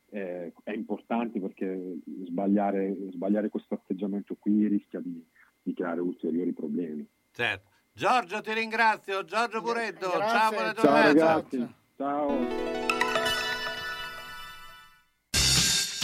eh, 0.09 0.53
è 0.63 0.71
importante 0.71 1.39
perché 1.39 1.97
sbagliare, 2.25 2.95
sbagliare 3.11 3.49
questo 3.49 3.75
atteggiamento 3.75 4.35
qui 4.39 4.67
rischia 4.67 4.99
di, 4.99 5.23
di 5.61 5.73
creare 5.73 5.99
ulteriori 5.99 6.53
problemi. 6.53 7.05
Certo. 7.31 7.69
Giorgio 7.93 8.41
ti 8.41 8.53
ringrazio, 8.53 9.23
Giorgio 9.23 9.61
Buretto, 9.61 10.09
ciao, 10.09 10.51
buona 10.51 10.73
Ciao, 10.73 10.83
giornata. 10.83 11.07
ragazzi, 11.07 11.67
ciao. 11.95 12.84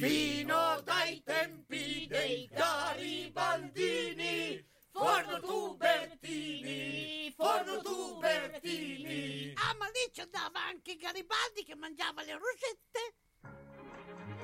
Fino 0.00 0.80
dai 0.82 1.22
tempi 1.22 2.06
dei 2.08 2.48
garibaldini, 2.50 4.64
forno 4.90 5.38
tubertini, 5.40 7.30
forno 7.36 7.82
tubertini. 7.82 9.52
Ah, 9.56 9.76
ma 9.78 9.84
lì 9.88 10.10
ci 10.10 10.22
andava 10.22 10.64
anche 10.64 10.96
Garibaldi 10.96 11.64
che 11.66 11.74
mangiava 11.74 12.22
le 12.22 12.32
rosette. 12.32 13.16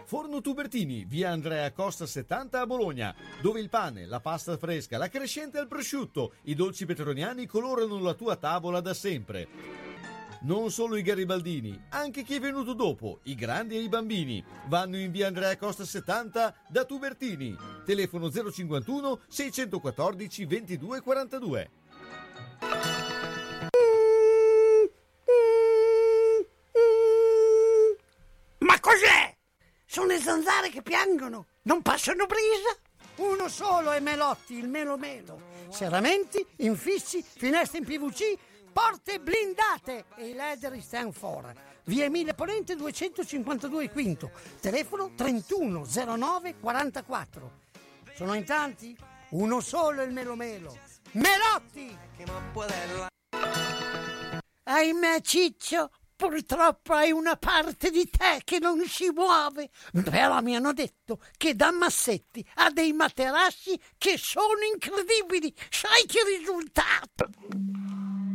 Forno 0.05 0.43
Tubertini, 0.43 1.07
via 1.07 1.31
Andrea 1.31 1.73
Costa 1.73 2.05
70 2.05 2.61
a 2.61 2.67
Bologna, 2.67 3.17
dove 3.41 3.59
il 3.59 3.71
pane, 3.71 4.05
la 4.05 4.21
pasta 4.21 4.59
fresca, 4.59 4.99
la 4.99 5.09
crescente 5.09 5.57
al 5.57 5.69
prosciutto, 5.69 6.35
i 6.43 6.55
dolci 6.55 6.85
petroniani 6.85 7.47
colorano 7.47 7.99
la 7.99 8.13
tua 8.13 8.37
tavola 8.37 8.81
da 8.81 8.93
sempre. 8.93 9.86
Non 10.47 10.71
solo 10.71 10.95
i 10.95 11.03
garibaldini, 11.03 11.87
anche 11.89 12.23
chi 12.23 12.37
è 12.37 12.41
venuto 12.41 12.73
dopo, 12.73 13.19
i 13.25 13.35
grandi 13.35 13.75
e 13.75 13.81
i 13.81 13.89
bambini, 13.89 14.45
vanno 14.69 14.97
in 14.97 15.11
via 15.11 15.27
Andrea 15.27 15.57
Costa 15.57 15.85
70 15.85 16.55
da 16.69 16.85
Tubertini. 16.85 17.57
Telefono 17.85 18.31
051 18.31 19.23
614 19.27 20.45
22 20.47 21.01
42. 21.01 21.71
Ma 28.59 28.79
cos'è? 28.79 29.35
Sono 29.85 30.07
le 30.07 30.21
zanzare 30.21 30.69
che 30.69 30.83
piangono. 30.83 31.47
Non 31.63 31.83
passano 31.83 32.27
brisa. 32.27 32.77
uno 33.17 33.49
solo 33.49 33.91
è 33.91 33.99
Melotti, 33.99 34.55
il 34.55 34.69
Melo 34.69 34.97
Melo. 34.97 35.55
Serramenti, 35.71 36.47
infissi, 36.59 37.21
finestre 37.23 37.79
in 37.79 37.85
PVC, 37.85 38.37
porte 38.77 39.19
blindate 39.21 40.05
e 40.17 40.29
i 40.29 40.35
leder 40.35 40.79
stand 40.83 41.15
for. 41.15 41.51
Via 41.85 42.05
Emile 42.05 42.35
Ponente 42.35 42.77
252 42.77 43.89
Quinto, 43.89 44.31
telefono 44.61 45.13
3109 45.15 46.59
44. 46.61 47.53
Sono 48.15 48.35
in 48.35 48.45
tanti? 48.45 48.95
Uno 49.31 49.61
solo 49.61 50.03
il 50.03 50.13
Melo 50.13 50.35
Melo. 50.35 50.79
Melotti! 51.13 51.99
Ahimè 54.65 55.21
Ciccio, 55.23 55.91
purtroppo 56.15 56.93
hai 56.93 57.13
una 57.13 57.37
parte 57.37 57.91
di 57.91 58.07
te 58.11 58.43
che 58.45 58.59
non 58.59 58.85
si 58.85 59.09
muove. 59.09 59.71
Però 60.05 60.43
mi 60.43 60.55
hanno 60.55 60.75
detto 60.75 61.21
che 61.39 61.57
da 61.57 61.73
Massetti 61.73 62.47
ha 62.57 62.71
dei 62.71 62.93
materassi 62.93 63.81
che 63.97 64.19
sono 64.19 64.61
incredibili. 64.71 65.55
Sai 65.71 66.05
che 66.05 66.19
risultato? 66.39 67.96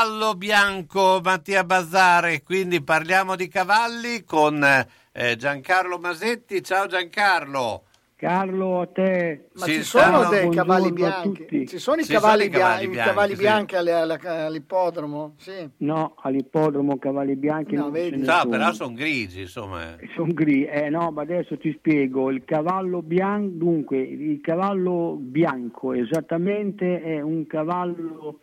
Cavallo 0.00 0.34
bianco 0.34 1.20
Mattia 1.22 1.62
Bazzare, 1.62 2.42
quindi 2.42 2.82
parliamo 2.82 3.36
di 3.36 3.48
cavalli 3.48 4.24
con 4.24 4.64
eh, 4.64 5.36
Giancarlo 5.36 5.98
Masetti. 5.98 6.62
Ciao 6.62 6.86
Giancarlo. 6.86 7.82
Carlo, 8.16 8.80
a 8.80 8.86
te. 8.86 9.48
Ma 9.52 9.66
Ci 9.66 9.72
ci 9.74 9.82
sono 9.82 10.26
dei 10.30 10.48
cavalli 10.48 10.90
bianchi? 10.92 11.66
Ci 11.68 11.78
sono 11.78 12.00
i 12.00 12.04
Ci 12.06 12.12
cavalli, 12.14 12.44
sono 12.44 12.54
i 12.54 12.58
cavalli 12.58 12.86
bia- 12.86 12.86
i 12.86 12.88
bianchi, 12.94 13.08
cavalli 13.10 13.34
sì. 13.34 13.40
bianchi 13.40 13.76
all'ippodromo? 13.76 15.34
Sì. 15.36 15.68
No, 15.78 16.14
all'ippodromo 16.22 16.96
cavalli 16.96 17.36
bianchi 17.36 17.74
No, 17.74 17.82
non 17.82 17.90
vedi. 17.92 18.10
ce 18.12 18.16
ne 18.16 18.24
Ciao, 18.24 18.40
sono. 18.40 18.50
però 18.50 18.72
sono 18.72 18.94
grigi, 18.94 19.40
insomma. 19.42 19.96
Sono 20.14 20.32
gri, 20.32 20.64
eh 20.64 20.88
no, 20.88 21.10
ma 21.10 21.20
adesso 21.20 21.58
ti 21.58 21.74
spiego. 21.76 22.30
Il 22.30 22.42
cavallo 22.46 23.02
bianco, 23.02 23.50
dunque, 23.54 23.98
il 23.98 24.40
cavallo 24.40 25.18
bianco 25.20 25.92
esattamente 25.92 27.02
è 27.02 27.20
un 27.20 27.46
cavallo 27.46 28.38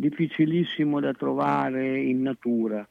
difficilissimo 0.00 0.98
da 0.98 1.12
trovare 1.12 2.00
in 2.00 2.22
natura. 2.22 2.88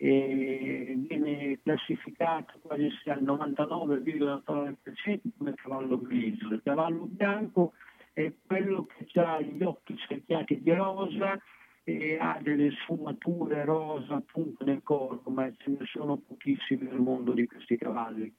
E 0.00 0.94
viene 0.96 1.58
classificato 1.62 2.58
quasi 2.62 2.90
al 3.06 3.22
99,9% 3.22 5.20
come 5.36 5.54
cavallo 5.54 6.00
grigio. 6.00 6.54
Il 6.54 6.62
cavallo 6.62 7.06
bianco 7.06 7.72
è 8.12 8.32
quello 8.46 8.86
che 8.86 9.20
ha 9.20 9.40
gli 9.40 9.62
occhi 9.62 9.96
cerchiati 9.96 10.62
di 10.62 10.72
rosa 10.72 11.38
e 11.84 12.16
ha 12.20 12.38
delle 12.40 12.70
sfumature 12.70 13.64
rosa 13.64 14.16
appunto 14.16 14.64
nel 14.64 14.82
corpo, 14.82 15.30
ma 15.30 15.50
ce 15.56 15.70
ne 15.70 15.84
sono 15.84 16.16
pochissimi 16.16 16.86
nel 16.86 17.00
mondo 17.00 17.32
di 17.32 17.46
questi 17.46 17.76
cavalli. 17.76 18.32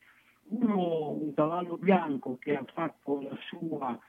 Uno, 0.49 1.11
un 1.11 1.33
cavallo 1.33 1.77
bianco 1.77 2.37
che 2.39 2.55
ha 2.55 2.65
fatto 2.73 3.21
la 3.21 3.37
sua 3.47 3.99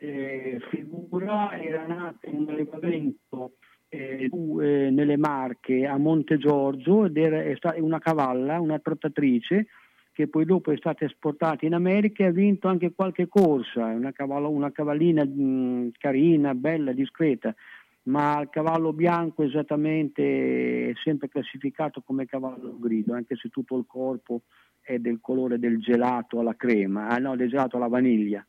eh, 0.00 0.58
figura 0.70 1.58
era 1.60 1.86
nato 1.86 2.26
in 2.28 2.36
un 2.36 2.48
allevamento 2.48 3.52
eh, 3.88 4.28
nelle 4.32 5.16
Marche 5.16 5.86
a 5.86 5.98
Monte 5.98 6.38
Giorgio 6.38 7.04
ed 7.04 7.16
era 7.16 7.42
è 7.42 7.54
sta- 7.56 7.74
una 7.78 7.98
cavalla, 7.98 8.60
una 8.60 8.78
trottatrice 8.78 9.66
che 10.12 10.26
poi 10.28 10.44
dopo 10.44 10.70
è 10.70 10.76
stata 10.76 11.04
esportata 11.04 11.66
in 11.66 11.74
America 11.74 12.24
e 12.24 12.28
ha 12.28 12.32
vinto 12.32 12.68
anche 12.68 12.92
qualche 12.92 13.28
corsa, 13.28 13.84
una, 13.86 14.12
cavallo- 14.12 14.50
una 14.50 14.72
cavallina 14.72 15.24
mh, 15.24 15.90
carina, 15.98 16.54
bella, 16.54 16.92
discreta, 16.92 17.54
ma 18.04 18.40
il 18.40 18.48
cavallo 18.50 18.92
bianco 18.92 19.42
esattamente 19.42 20.90
è 20.90 20.92
sempre 21.02 21.28
classificato 21.28 22.00
come 22.00 22.26
cavallo 22.26 22.78
grido, 22.78 23.14
anche 23.14 23.36
se 23.36 23.48
tutto 23.50 23.76
il 23.76 23.84
corpo 23.86 24.42
è 24.80 24.98
del 24.98 25.18
colore 25.20 25.58
del 25.58 25.78
gelato 25.78 26.40
alla 26.40 26.56
crema, 26.56 27.08
ah 27.08 27.18
no, 27.18 27.36
del 27.36 27.48
gelato 27.48 27.76
alla 27.76 27.88
vaniglia. 27.88 28.44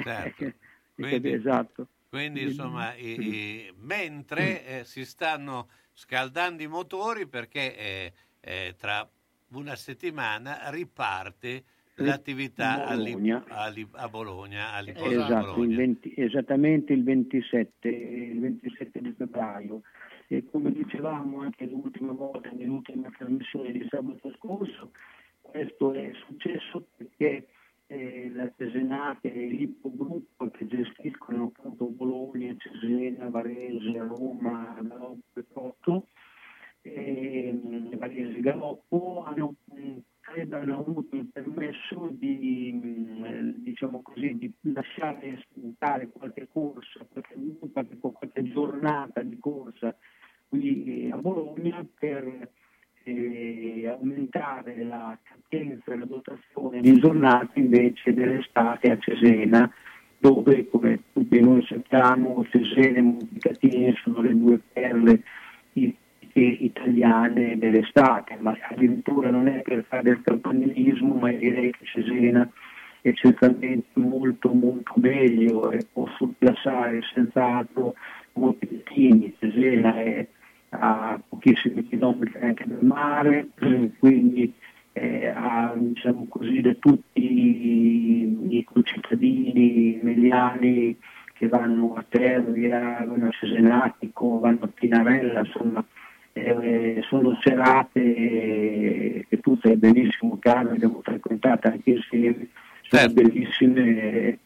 Certo. 0.00 0.52
Quindi- 0.96 1.32
esatto. 1.32 1.86
Quindi, 2.08 2.42
insomma, 2.42 2.94
i- 2.94 3.18
i- 3.20 3.72
mentre 3.78 4.66
eh, 4.66 4.84
si 4.84 5.04
stanno 5.06 5.68
scaldando 5.94 6.62
i 6.62 6.66
motori 6.66 7.26
perché 7.26 7.76
eh, 7.76 8.12
eh, 8.40 8.74
tra 8.78 9.08
una 9.52 9.74
settimana 9.76 10.68
riparte 10.70 11.64
l'attività 11.94 12.84
Bologna. 12.94 13.44
a 13.48 13.68
Li- 13.68 13.88
a 13.92 14.08
Bologna, 14.08 14.78
Esatto, 14.80 15.46
il 15.48 15.54
Bologna. 15.54 15.76
20 15.76 16.12
esattamente 16.16 16.92
il 16.92 17.02
27, 17.02 17.88
il 17.88 18.40
27 18.40 19.00
di 19.00 19.12
febbraio. 19.16 19.80
E 20.28 20.44
come 20.50 20.70
dicevamo 20.72 21.40
anche 21.40 21.64
l'ultima 21.66 22.12
volta, 22.12 22.50
nell'ultima 22.50 23.10
trasmissione 23.16 23.72
di 23.72 23.86
sabato 23.88 24.32
scorso, 24.36 24.92
questo 25.40 25.92
è 25.94 26.10
successo 26.26 26.86
perché 26.96 27.46
eh, 27.92 28.30
la 28.34 28.50
Cesenate 28.56 29.32
e 29.32 29.46
l'Ippogruppo 29.48 30.48
che 30.50 30.66
gestiscono 30.66 31.52
appunto 31.54 31.86
Bologna, 31.86 32.54
Cesena, 32.56 33.28
Varese, 33.28 33.98
Roma, 33.98 34.78
Galoppo 34.80 35.38
e 35.38 35.44
Cotto, 35.52 36.06
ehm, 36.80 37.96
Varese 37.98 38.38
e 38.38 38.40
Galoppo 38.40 39.24
hanno, 39.26 39.56
mh, 39.64 39.98
credo 40.20 40.56
hanno 40.56 40.78
avuto 40.78 41.16
il 41.16 41.26
permesso 41.30 42.08
di, 42.12 42.72
mh, 42.72 43.62
diciamo 43.62 44.00
così, 44.00 44.38
di 44.38 44.50
lasciare 44.72 45.44
spuntare 45.50 46.08
qualche 46.08 46.48
corsa, 46.50 47.06
qualche, 47.10 47.36
qualche, 47.72 47.98
qualche 47.98 48.42
giornata 48.44 49.20
di 49.22 49.38
corsa 49.38 49.94
qui 50.48 51.10
a 51.10 51.16
Bologna 51.16 51.86
per 51.98 52.50
eh, 53.04 53.88
aumentare 53.88 54.84
la 54.84 55.16
capienza 55.22 55.92
e 55.92 55.98
la 55.98 56.04
dotazione 56.04 56.80
di 56.80 56.98
giornate 56.98 57.58
invece 57.58 58.14
dell'estate 58.14 58.90
a 58.90 58.98
Cesena, 58.98 59.70
dove 60.18 60.68
come 60.68 61.00
tutti 61.12 61.40
noi 61.40 61.64
sappiamo 61.66 62.44
Cesena 62.50 62.98
e 62.98 63.02
Montecatini 63.02 63.94
sono 64.02 64.20
le 64.20 64.36
due 64.36 64.60
perle 64.72 65.22
italiane 66.34 67.58
dell'estate, 67.58 68.36
ma 68.40 68.56
addirittura 68.70 69.30
non 69.30 69.48
è 69.48 69.60
per 69.62 69.84
fare 69.86 70.02
del 70.04 70.22
campanilismo, 70.22 71.14
ma 71.14 71.30
direi 71.30 71.70
che 71.72 71.84
Cesena 71.84 72.48
è 73.02 73.12
certamente 73.14 73.88
molto 73.94 74.52
molto 74.52 74.94
meglio 74.96 75.70
e 75.72 75.86
può 75.92 76.06
surclassare 76.16 77.00
senz'altro 77.12 77.94
Montecatini, 78.34 79.34
Cesena 79.38 79.94
è 79.96 80.26
a 80.74 81.20
pochissimi 81.28 81.86
chilometri 81.86 82.40
anche 82.40 82.64
dal 82.66 82.82
mare, 82.84 83.48
quindi 83.98 84.52
eh, 84.92 85.26
ha 85.28 85.72
diciamo 85.76 86.26
così, 86.28 86.60
da 86.60 86.74
tutti 86.74 87.20
i, 87.20 88.56
i 88.56 88.64
concittadini 88.64 89.98
emiliani 90.00 90.96
che 91.34 91.48
vanno 91.48 91.94
a 91.94 92.04
Tervia, 92.08 93.04
vanno 93.06 93.28
a 93.28 93.30
Cesenatico, 93.30 94.38
vanno 94.38 94.60
a 94.62 94.68
Pinarella, 94.72 95.40
insomma 95.40 95.84
eh, 96.32 97.02
sono 97.08 97.38
serate 97.42 98.00
eh, 98.00 99.26
che 99.28 99.40
tu 99.40 99.58
sai 99.60 99.76
benissimo 99.76 100.38
caro, 100.38 100.68
le 100.70 100.76
abbiamo 100.76 101.00
frequentate 101.02 101.68
anche 101.68 101.90
insieme, 101.90 102.48
sono 102.82 103.12
bellissime. 103.12 104.38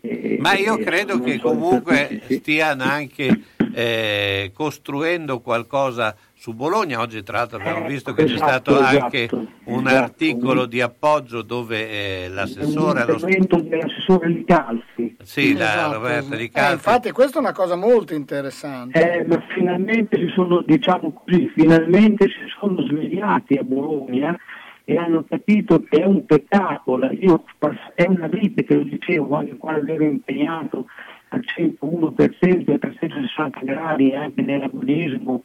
eh, 0.00 0.36
Ma 0.40 0.56
io 0.56 0.76
eh, 0.76 0.84
credo 0.84 1.12
sono 1.12 1.24
che 1.24 1.38
comunque 1.38 2.06
tutti, 2.08 2.20
sì. 2.26 2.34
stiano 2.34 2.82
anche 2.84 3.40
eh, 3.74 4.50
costruendo 4.54 5.40
qualcosa 5.40 6.14
su 6.34 6.54
Bologna. 6.54 7.00
Oggi 7.00 7.22
tra 7.22 7.38
l'altro 7.38 7.58
abbiamo 7.58 7.86
visto 7.86 8.12
che 8.12 8.24
c'è 8.24 8.34
esatto, 8.34 8.72
stato 8.72 8.80
esatto, 8.80 9.04
anche 9.04 9.28
un 9.64 9.86
esatto. 9.86 10.02
articolo 10.04 10.66
di 10.66 10.80
appoggio 10.80 11.42
dove 11.42 12.24
eh, 12.24 12.28
l'assessore 12.28 13.00
allo 13.00 13.12
L'intervento 13.14 13.56
dell'assessore 13.60 14.28
Licalfi. 14.28 15.16
Sì, 15.22 15.54
la 15.54 15.64
Esatto. 15.72 15.92
Roberta 15.94 16.34
Eh, 16.34 16.38
Ricalfi. 16.38 16.72
infatti 16.74 17.10
questa 17.10 17.38
è 17.38 17.40
una 17.40 17.52
cosa 17.52 17.76
molto 17.76 18.14
interessante. 18.14 19.18
Eh, 19.20 19.24
ma 19.26 19.42
finalmente 19.54 20.16
si 20.16 20.30
sono, 20.34 20.62
diciamo 20.62 21.12
così, 21.24 21.50
finalmente 21.54 22.26
si 22.26 22.48
sono 22.58 22.80
svegliati 22.86 23.54
a 23.56 23.62
Bologna 23.62 24.36
e 24.84 24.96
hanno 24.96 25.24
capito 25.28 25.82
che 25.82 25.98
è 26.02 26.04
un 26.04 26.24
peccato, 26.24 26.96
la- 26.96 27.12
io, 27.12 27.44
è 27.94 28.06
una 28.08 28.26
vite 28.26 28.64
che 28.64 28.74
lo 28.74 28.82
dicevo 28.82 29.36
anche 29.36 29.56
quando 29.56 29.92
ero 29.92 30.02
impegnato 30.04 30.86
al 31.30 31.44
101% 31.44 32.72
e 32.72 32.78
360 32.78 33.60
gradi 33.62 34.14
anche 34.14 34.42
nell'agonismo 34.42 35.44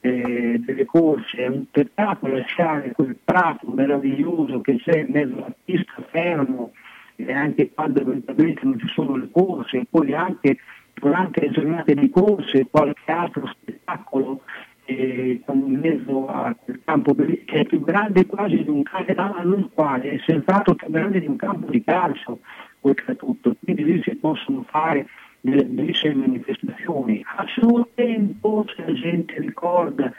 eh, 0.00 0.60
delle 0.64 0.84
corse, 0.84 1.38
è 1.38 1.46
un 1.46 1.64
peccato 1.70 2.26
lasciare 2.26 2.92
quel 2.92 3.16
prato 3.22 3.68
meraviglioso 3.70 4.60
che 4.60 4.76
c'è 4.76 5.00
in 5.00 5.08
mezzo 5.10 5.36
alla 5.36 5.54
pista 5.64 5.94
fermo 6.10 6.72
e 7.16 7.32
anche 7.32 7.70
quando 7.72 8.00
eventualmente 8.00 8.60
non 8.62 8.78
ci 8.78 8.88
sono 8.88 9.16
le 9.16 9.28
corse, 9.30 9.78
e 9.78 9.86
poi 9.88 10.12
anche 10.12 10.58
durante 10.94 11.40
le 11.40 11.50
giornate 11.50 11.94
di 11.94 12.10
corse 12.10 12.66
qualche 12.70 13.10
altro 13.10 13.46
spettacolo 13.46 14.42
eh, 14.84 15.42
in 15.46 15.78
mezzo 15.80 16.28
a 16.28 16.54
quel 16.54 16.80
campo 16.84 17.14
che 17.14 17.44
è 17.44 17.64
più 17.64 17.82
grande 17.82 18.26
quasi 18.26 18.62
di 18.62 18.68
un 18.68 18.82
campo, 18.82 19.42
non 19.42 19.70
quasi, 19.74 20.08
è 20.08 20.18
senz'altro 20.24 20.74
più 20.74 20.90
grande 20.90 21.20
di 21.20 21.26
un 21.26 21.36
campo 21.36 21.70
di 21.70 21.82
calcio, 21.82 22.40
oltretutto, 22.80 23.56
quindi 23.62 23.84
lì 23.84 24.02
si 24.02 24.14
possono 24.16 24.64
fare 24.68 25.06
delle 25.50 25.64
bellissime 25.64 26.14
manifestazioni. 26.14 27.22
A 27.36 27.44
suo 27.48 27.88
tempo, 27.94 28.64
se 28.74 28.82
la 28.84 28.92
gente 28.92 29.34
ricorda, 29.38 30.12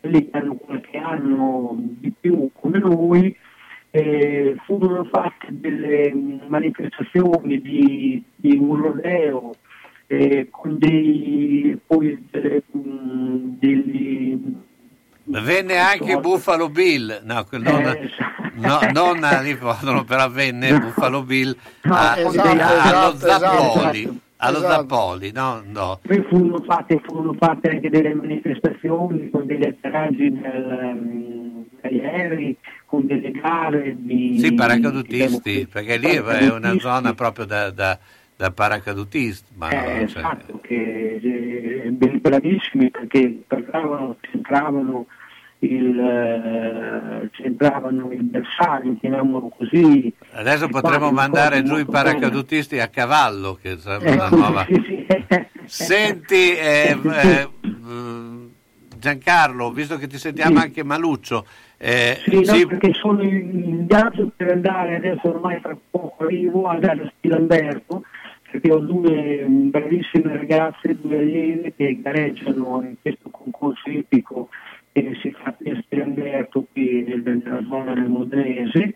quelli 0.00 0.28
che 0.30 0.36
hanno 0.38 0.54
qualche 0.56 0.98
anno 0.98 1.76
di 1.78 2.12
più 2.18 2.50
come 2.52 2.78
noi, 2.78 3.36
eh, 3.90 4.56
furono 4.64 5.04
fatte 5.04 5.48
delle 5.50 6.12
manifestazioni 6.48 7.60
di, 7.60 8.22
di 8.34 8.56
un 8.56 8.76
rodeo 8.82 9.54
eh, 10.06 10.48
con 10.50 10.78
dei, 10.78 11.78
poi 11.86 12.26
delle, 12.30 12.62
degli 12.72 14.40
Venne 15.24 15.78
anche 15.78 16.16
Buffalo 16.18 16.68
Bill, 16.68 17.20
no, 17.24 17.46
non, 17.52 17.86
Eh, 17.86 18.10
no, 18.54 18.80
non 18.92 19.22
all'ipodromo, 19.22 20.02
però 20.04 20.28
venne 20.28 20.76
Buffalo 20.78 21.22
Bill 21.22 21.56
No, 21.84 21.94
a- 21.94 22.18
esatto, 22.18 22.48
a- 22.60 22.82
allo 22.82 23.14
esatto, 23.14 23.38
Zappoli. 23.38 24.00
esatto. 24.02 24.20
Allo 24.44 24.58
Esatto. 24.58 24.72
Zappoli, 24.72 25.30
no, 25.32 25.62
no. 25.64 26.00
Poi 26.02 26.20
furono 26.28 26.60
fatte, 26.66 27.00
furono 27.04 27.32
fatte 27.34 27.70
anche 27.70 27.88
delle 27.88 28.12
manifestazioni 28.12 29.30
con 29.30 29.46
degli 29.46 29.64
atterraggi 29.64 30.26
um, 30.26 31.64
aerei, 31.80 32.56
con 32.86 33.06
delle 33.06 33.30
gare 33.30 33.94
di... 33.96 34.38
Sì, 34.40 34.52
paracadutisti, 34.54 35.50
diciamo, 35.52 35.68
perché 35.70 35.96
lì 35.96 36.08
è 36.08 36.50
una 36.50 36.76
zona 36.80 37.14
proprio 37.14 37.44
da, 37.44 37.70
da, 37.70 37.96
da 38.36 38.50
paracadutisti. 38.50 39.52
Ma 39.56 39.68
no, 39.70 39.74
Eh, 39.74 40.08
cioè, 40.08 40.20
esatto, 40.20 40.58
che 40.60 41.20
eh, 41.22 41.90
bravissimi 42.20 42.90
perché 42.90 43.42
parlavano, 43.46 44.16
centravano 44.22 45.06
il, 45.66 45.98
eh, 45.98 47.28
centravano 47.32 48.10
il 48.12 48.22
bersaglio, 48.24 48.96
chiamiamolo 48.98 49.48
così. 49.56 50.12
adesso 50.32 50.68
potremmo 50.68 51.10
mandare 51.12 51.62
giù 51.62 51.74
i 51.74 51.84
molto 51.84 51.92
bene. 51.92 52.04
paracadutisti 52.04 52.78
a 52.80 52.88
cavallo, 52.88 53.58
che 53.60 53.76
sarebbe 53.78 54.12
una 54.12 54.26
Ecco, 54.26 54.36
nuova... 54.36 54.64
sì, 54.66 54.82
sì. 54.86 55.06
Senti, 55.64 56.54
eh, 56.56 56.98
eh, 57.00 57.48
mm, 57.66 58.46
Giancarlo, 58.98 59.70
visto 59.72 59.96
che 59.96 60.06
ti 60.06 60.18
sentiamo 60.18 60.56
Sì. 60.58 60.62
anche 60.64 60.84
Maluccio, 60.84 61.46
eh, 61.78 62.18
Sì, 62.24 62.36
no, 62.36 62.42
sì, 62.44 62.66
perché 62.66 62.92
sono 62.94 63.22
in 63.22 63.86
viaggio 63.86 64.30
per 64.36 64.50
andare, 64.52 64.96
adesso 64.96 65.28
ormai 65.28 65.60
tra 65.60 65.76
poco 65.90 66.24
arrivo, 66.24 66.66
ad 66.68 66.76
andare 66.84 67.02
a 67.06 67.12
Stilamberto, 67.18 68.02
perché 68.50 68.70
ho 68.70 68.78
due 68.78 69.44
mm, 69.48 69.70
bravissime 69.70 70.36
ragazze, 70.36 70.96
due 71.00 71.18
allieve 71.18 71.72
che 71.74 71.98
gareggiano 72.02 72.82
in 72.82 72.96
questo 73.00 73.30
concorso 73.30 73.88
ippico 73.88 74.48
che 74.92 75.14
si 75.20 75.30
fa 75.32 75.52
qui 75.54 75.70
a 75.70 75.82
Stilamberto, 75.82 76.66
qui 76.70 77.02
nel- 77.02 77.22
nella 77.22 77.64
zona 77.68 77.94
del 77.94 78.08
Modenese. 78.08 78.94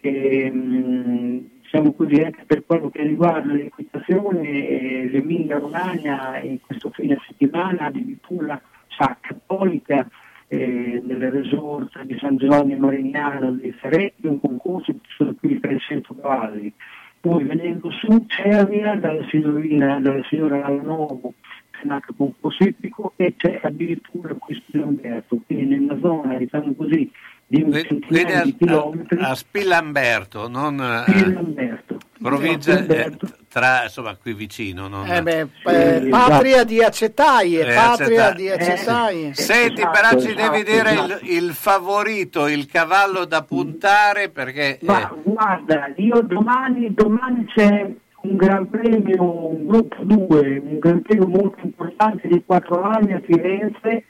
E, 0.00 0.50
mm, 0.52 1.38
diciamo 1.62 1.92
così, 1.92 2.20
anche 2.20 2.44
per 2.46 2.64
quello 2.66 2.90
che 2.90 3.02
riguarda 3.02 3.52
l'equitazione, 3.52 4.48
eh, 4.48 5.08
l'Emilia 5.10 5.58
Romagna 5.58 6.38
in 6.40 6.60
questo 6.60 6.90
fine 6.90 7.16
settimana 7.26 7.86
addirittura 7.86 8.60
sa 8.88 9.16
cattolica 9.20 10.08
eh, 10.48 11.00
nelle 11.04 11.30
resort 11.30 12.02
di 12.02 12.18
San 12.18 12.36
Giovanni 12.36 12.76
Marignano 12.76 13.52
di 13.52 13.70
Ferretti, 13.70 14.26
un 14.26 14.40
concorso 14.40 14.92
che 14.92 14.98
sono 15.16 15.32
più 15.34 15.48
di 15.48 15.60
300 15.60 16.16
cavalli. 16.16 16.72
Poi 17.20 17.44
venendo 17.44 17.90
su 17.92 18.24
Cervia 18.26 18.96
dalla 18.96 19.24
signorina, 19.28 20.00
dalla 20.00 20.24
signora 20.24 20.58
Lanovo, 20.68 21.34
Senato 21.80 22.14
concorso 22.16 22.64
ippico 22.64 23.12
e 23.16 23.34
c'è 23.36 23.60
addirittura 23.62 24.34
questo 24.38 24.64
Lamberto, 24.72 25.38
quindi 25.46 25.76
nella 25.78 25.98
zona, 26.00 26.36
diciamo 26.36 26.74
così, 26.74 27.10
di 27.46 27.62
un 27.62 27.70
quindi 27.70 27.88
centinaio 27.88 28.38
a, 28.38 28.42
di 28.44 28.56
chilometri. 28.56 29.18
a 29.20 29.34
Spillamberto, 29.34 30.48
non 30.48 30.80
eh, 30.80 31.04
Spillamberto. 31.10 31.98
provincia 32.22 32.86
eh, 32.86 33.16
tra, 33.48 33.82
insomma, 33.84 34.14
qui 34.14 34.34
vicino. 34.34 34.86
Non... 34.86 35.04
Eh 35.10 35.22
beh, 35.22 35.48
Sì, 35.64 35.68
eh, 35.74 36.06
esatto. 36.06 36.08
patria 36.30 36.64
di 36.64 36.82
acetaie, 36.82 37.66
Eh, 37.66 37.74
patria 37.74 38.30
di 38.32 38.46
Eh, 38.46 38.52
acetaie. 38.52 39.34
Senti, 39.34 39.80
Esatto, 39.80 39.90
però 40.00 40.20
ci 40.20 40.30
esatto, 40.30 40.50
devi 40.52 40.64
dire 40.70 40.90
esatto. 40.90 41.24
il, 41.24 41.30
il 41.44 41.50
favorito, 41.52 42.46
il 42.46 42.66
cavallo 42.66 43.24
da 43.24 43.42
puntare, 43.42 44.28
perché... 44.28 44.78
Ma 44.82 45.10
eh, 45.10 45.14
guarda, 45.24 45.92
io 45.96 46.20
domani, 46.20 46.94
domani 46.94 47.44
c'è 47.46 47.90
un 48.22 48.36
gran 48.36 48.68
premio, 48.68 49.48
un 49.50 49.66
gruppo 49.66 50.02
2, 50.02 50.62
un 50.64 50.78
gran 50.78 51.02
premio 51.02 51.26
molto 51.26 51.58
importante 51.62 52.28
di 52.28 52.42
quattro 52.44 52.82
anni 52.82 53.12
a 53.12 53.20
Firenze 53.20 54.04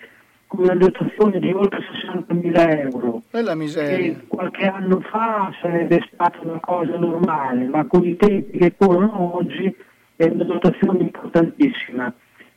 con 0.46 0.64
una 0.64 0.74
dotazione 0.74 1.38
di 1.38 1.52
oltre 1.52 1.78
60.000 1.78 2.80
euro. 2.80 3.22
E 3.30 3.42
la 3.42 3.54
miseria. 3.54 4.14
Che 4.14 4.26
qualche 4.26 4.66
anno 4.66 5.00
fa 5.00 5.52
sarebbe 5.60 6.04
stata 6.12 6.40
una 6.42 6.58
cosa 6.58 6.98
normale, 6.98 7.66
ma 7.66 7.84
con 7.86 8.04
i 8.04 8.16
tempi 8.16 8.58
che 8.58 8.74
corrono 8.76 9.36
oggi 9.36 9.72
è 10.16 10.24
una 10.24 10.44
dotazione 10.44 11.02
importantissima. 11.02 12.12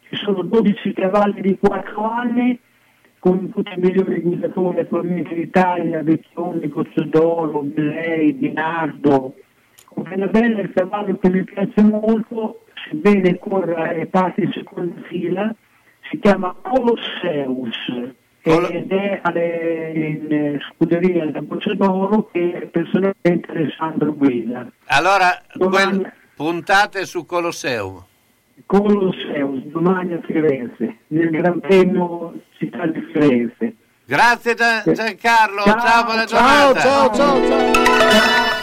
Ci 0.10 0.16
sono 0.16 0.42
12 0.42 0.94
cavalli 0.94 1.42
di 1.42 1.58
4 1.60 2.04
anni 2.04 2.60
con 3.20 3.52
tutti 3.52 3.72
i 3.78 3.80
migliori 3.80 4.22
guidatori 4.22 4.80
attualmente 4.80 5.34
in 5.34 5.42
Italia, 5.42 6.02
Vecchioni, 6.02 6.68
Cozzodoro, 6.70 7.62
Bellei, 7.62 8.38
Dinardo. 8.38 9.36
Con 9.94 10.04
Penabella 10.04 10.62
il 10.62 10.74
cavallo 10.74 11.18
che 11.18 11.30
mi 11.30 11.44
piace 11.44 11.82
molto, 11.84 12.64
sebbene 12.90 13.38
corra 13.40 13.92
e 13.92 14.06
parte 14.08 14.42
in 14.42 14.52
seconda 14.52 15.02
fila, 15.08 15.54
si 16.10 16.20
chiama 16.20 16.56
Colosseus 16.62 18.12
ed 18.46 18.92
è 18.92 19.20
alle- 19.24 19.92
in 19.96 20.28
eh, 20.32 20.60
scuderia 20.74 21.26
da 21.32 21.42
Cozzodoro 21.48 22.30
che 22.32 22.68
personalmente 22.72 23.50
Alessandro 23.52 24.14
guida. 24.14 24.68
Allora, 24.88 25.42
quel- 25.58 26.12
puntate 26.36 27.06
su 27.06 27.26
Colosseum. 27.26 28.04
Colosseus 28.66 29.64
domani 29.66 30.14
a 30.14 30.20
Firenze, 30.26 30.98
nel 31.08 31.30
Gran 31.30 31.60
Premio 31.62 32.34
città 32.58 32.86
di 32.88 33.02
Firenze. 33.14 33.76
Grazie 34.06 34.54
Gian- 34.56 34.84
Giancarlo, 34.94 35.62
ciao, 35.64 35.80
Ciao, 35.80 36.04
buona 36.04 36.26
ciao, 36.26 36.74
giornata. 36.74 36.80
ciao, 36.80 37.14
ciao, 37.14 37.46
ciao. 37.46 38.63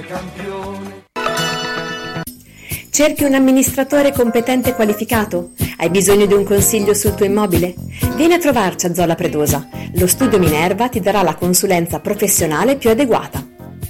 Bologna 0.00 0.06
campione. 0.06 1.04
Cerchi 2.90 3.24
un 3.24 3.34
amministratore 3.34 4.12
competente 4.12 4.70
e 4.70 4.74
qualificato? 4.74 5.50
Hai 5.76 5.90
bisogno 5.90 6.24
di 6.26 6.34
un 6.34 6.44
consiglio 6.44 6.94
sul 6.94 7.14
tuo 7.14 7.26
immobile? 7.26 7.74
Vieni 8.16 8.34
a 8.34 8.38
trovarci 8.38 8.86
a 8.86 8.94
Zola 8.94 9.14
Predosa. 9.14 9.68
Lo 9.94 10.06
studio 10.06 10.38
Minerva 10.38 10.88
ti 10.88 11.00
darà 11.00 11.22
la 11.22 11.34
consulenza 11.34 11.98
professionale 12.00 12.76
più 12.76 12.90
adeguata. 12.90 13.46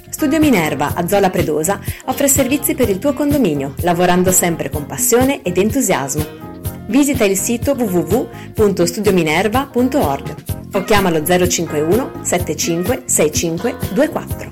Studio 0.09 0.39
Minerva 0.39 0.93
a 0.95 1.07
Zola 1.07 1.29
Predosa 1.29 1.79
offre 2.05 2.27
servizi 2.27 2.73
per 2.75 2.89
il 2.89 2.99
tuo 2.99 3.13
condominio, 3.13 3.73
lavorando 3.81 4.31
sempre 4.31 4.69
con 4.69 4.85
passione 4.85 5.41
ed 5.41 5.57
entusiasmo. 5.57 6.23
Visita 6.87 7.25
il 7.25 7.37
sito 7.37 7.73
www.studiominerva.org 7.73 10.35
o 10.73 10.83
chiamalo 10.83 11.21
051 11.23 12.11
75 12.21 13.03
65 13.05 13.75
24. 13.93 14.51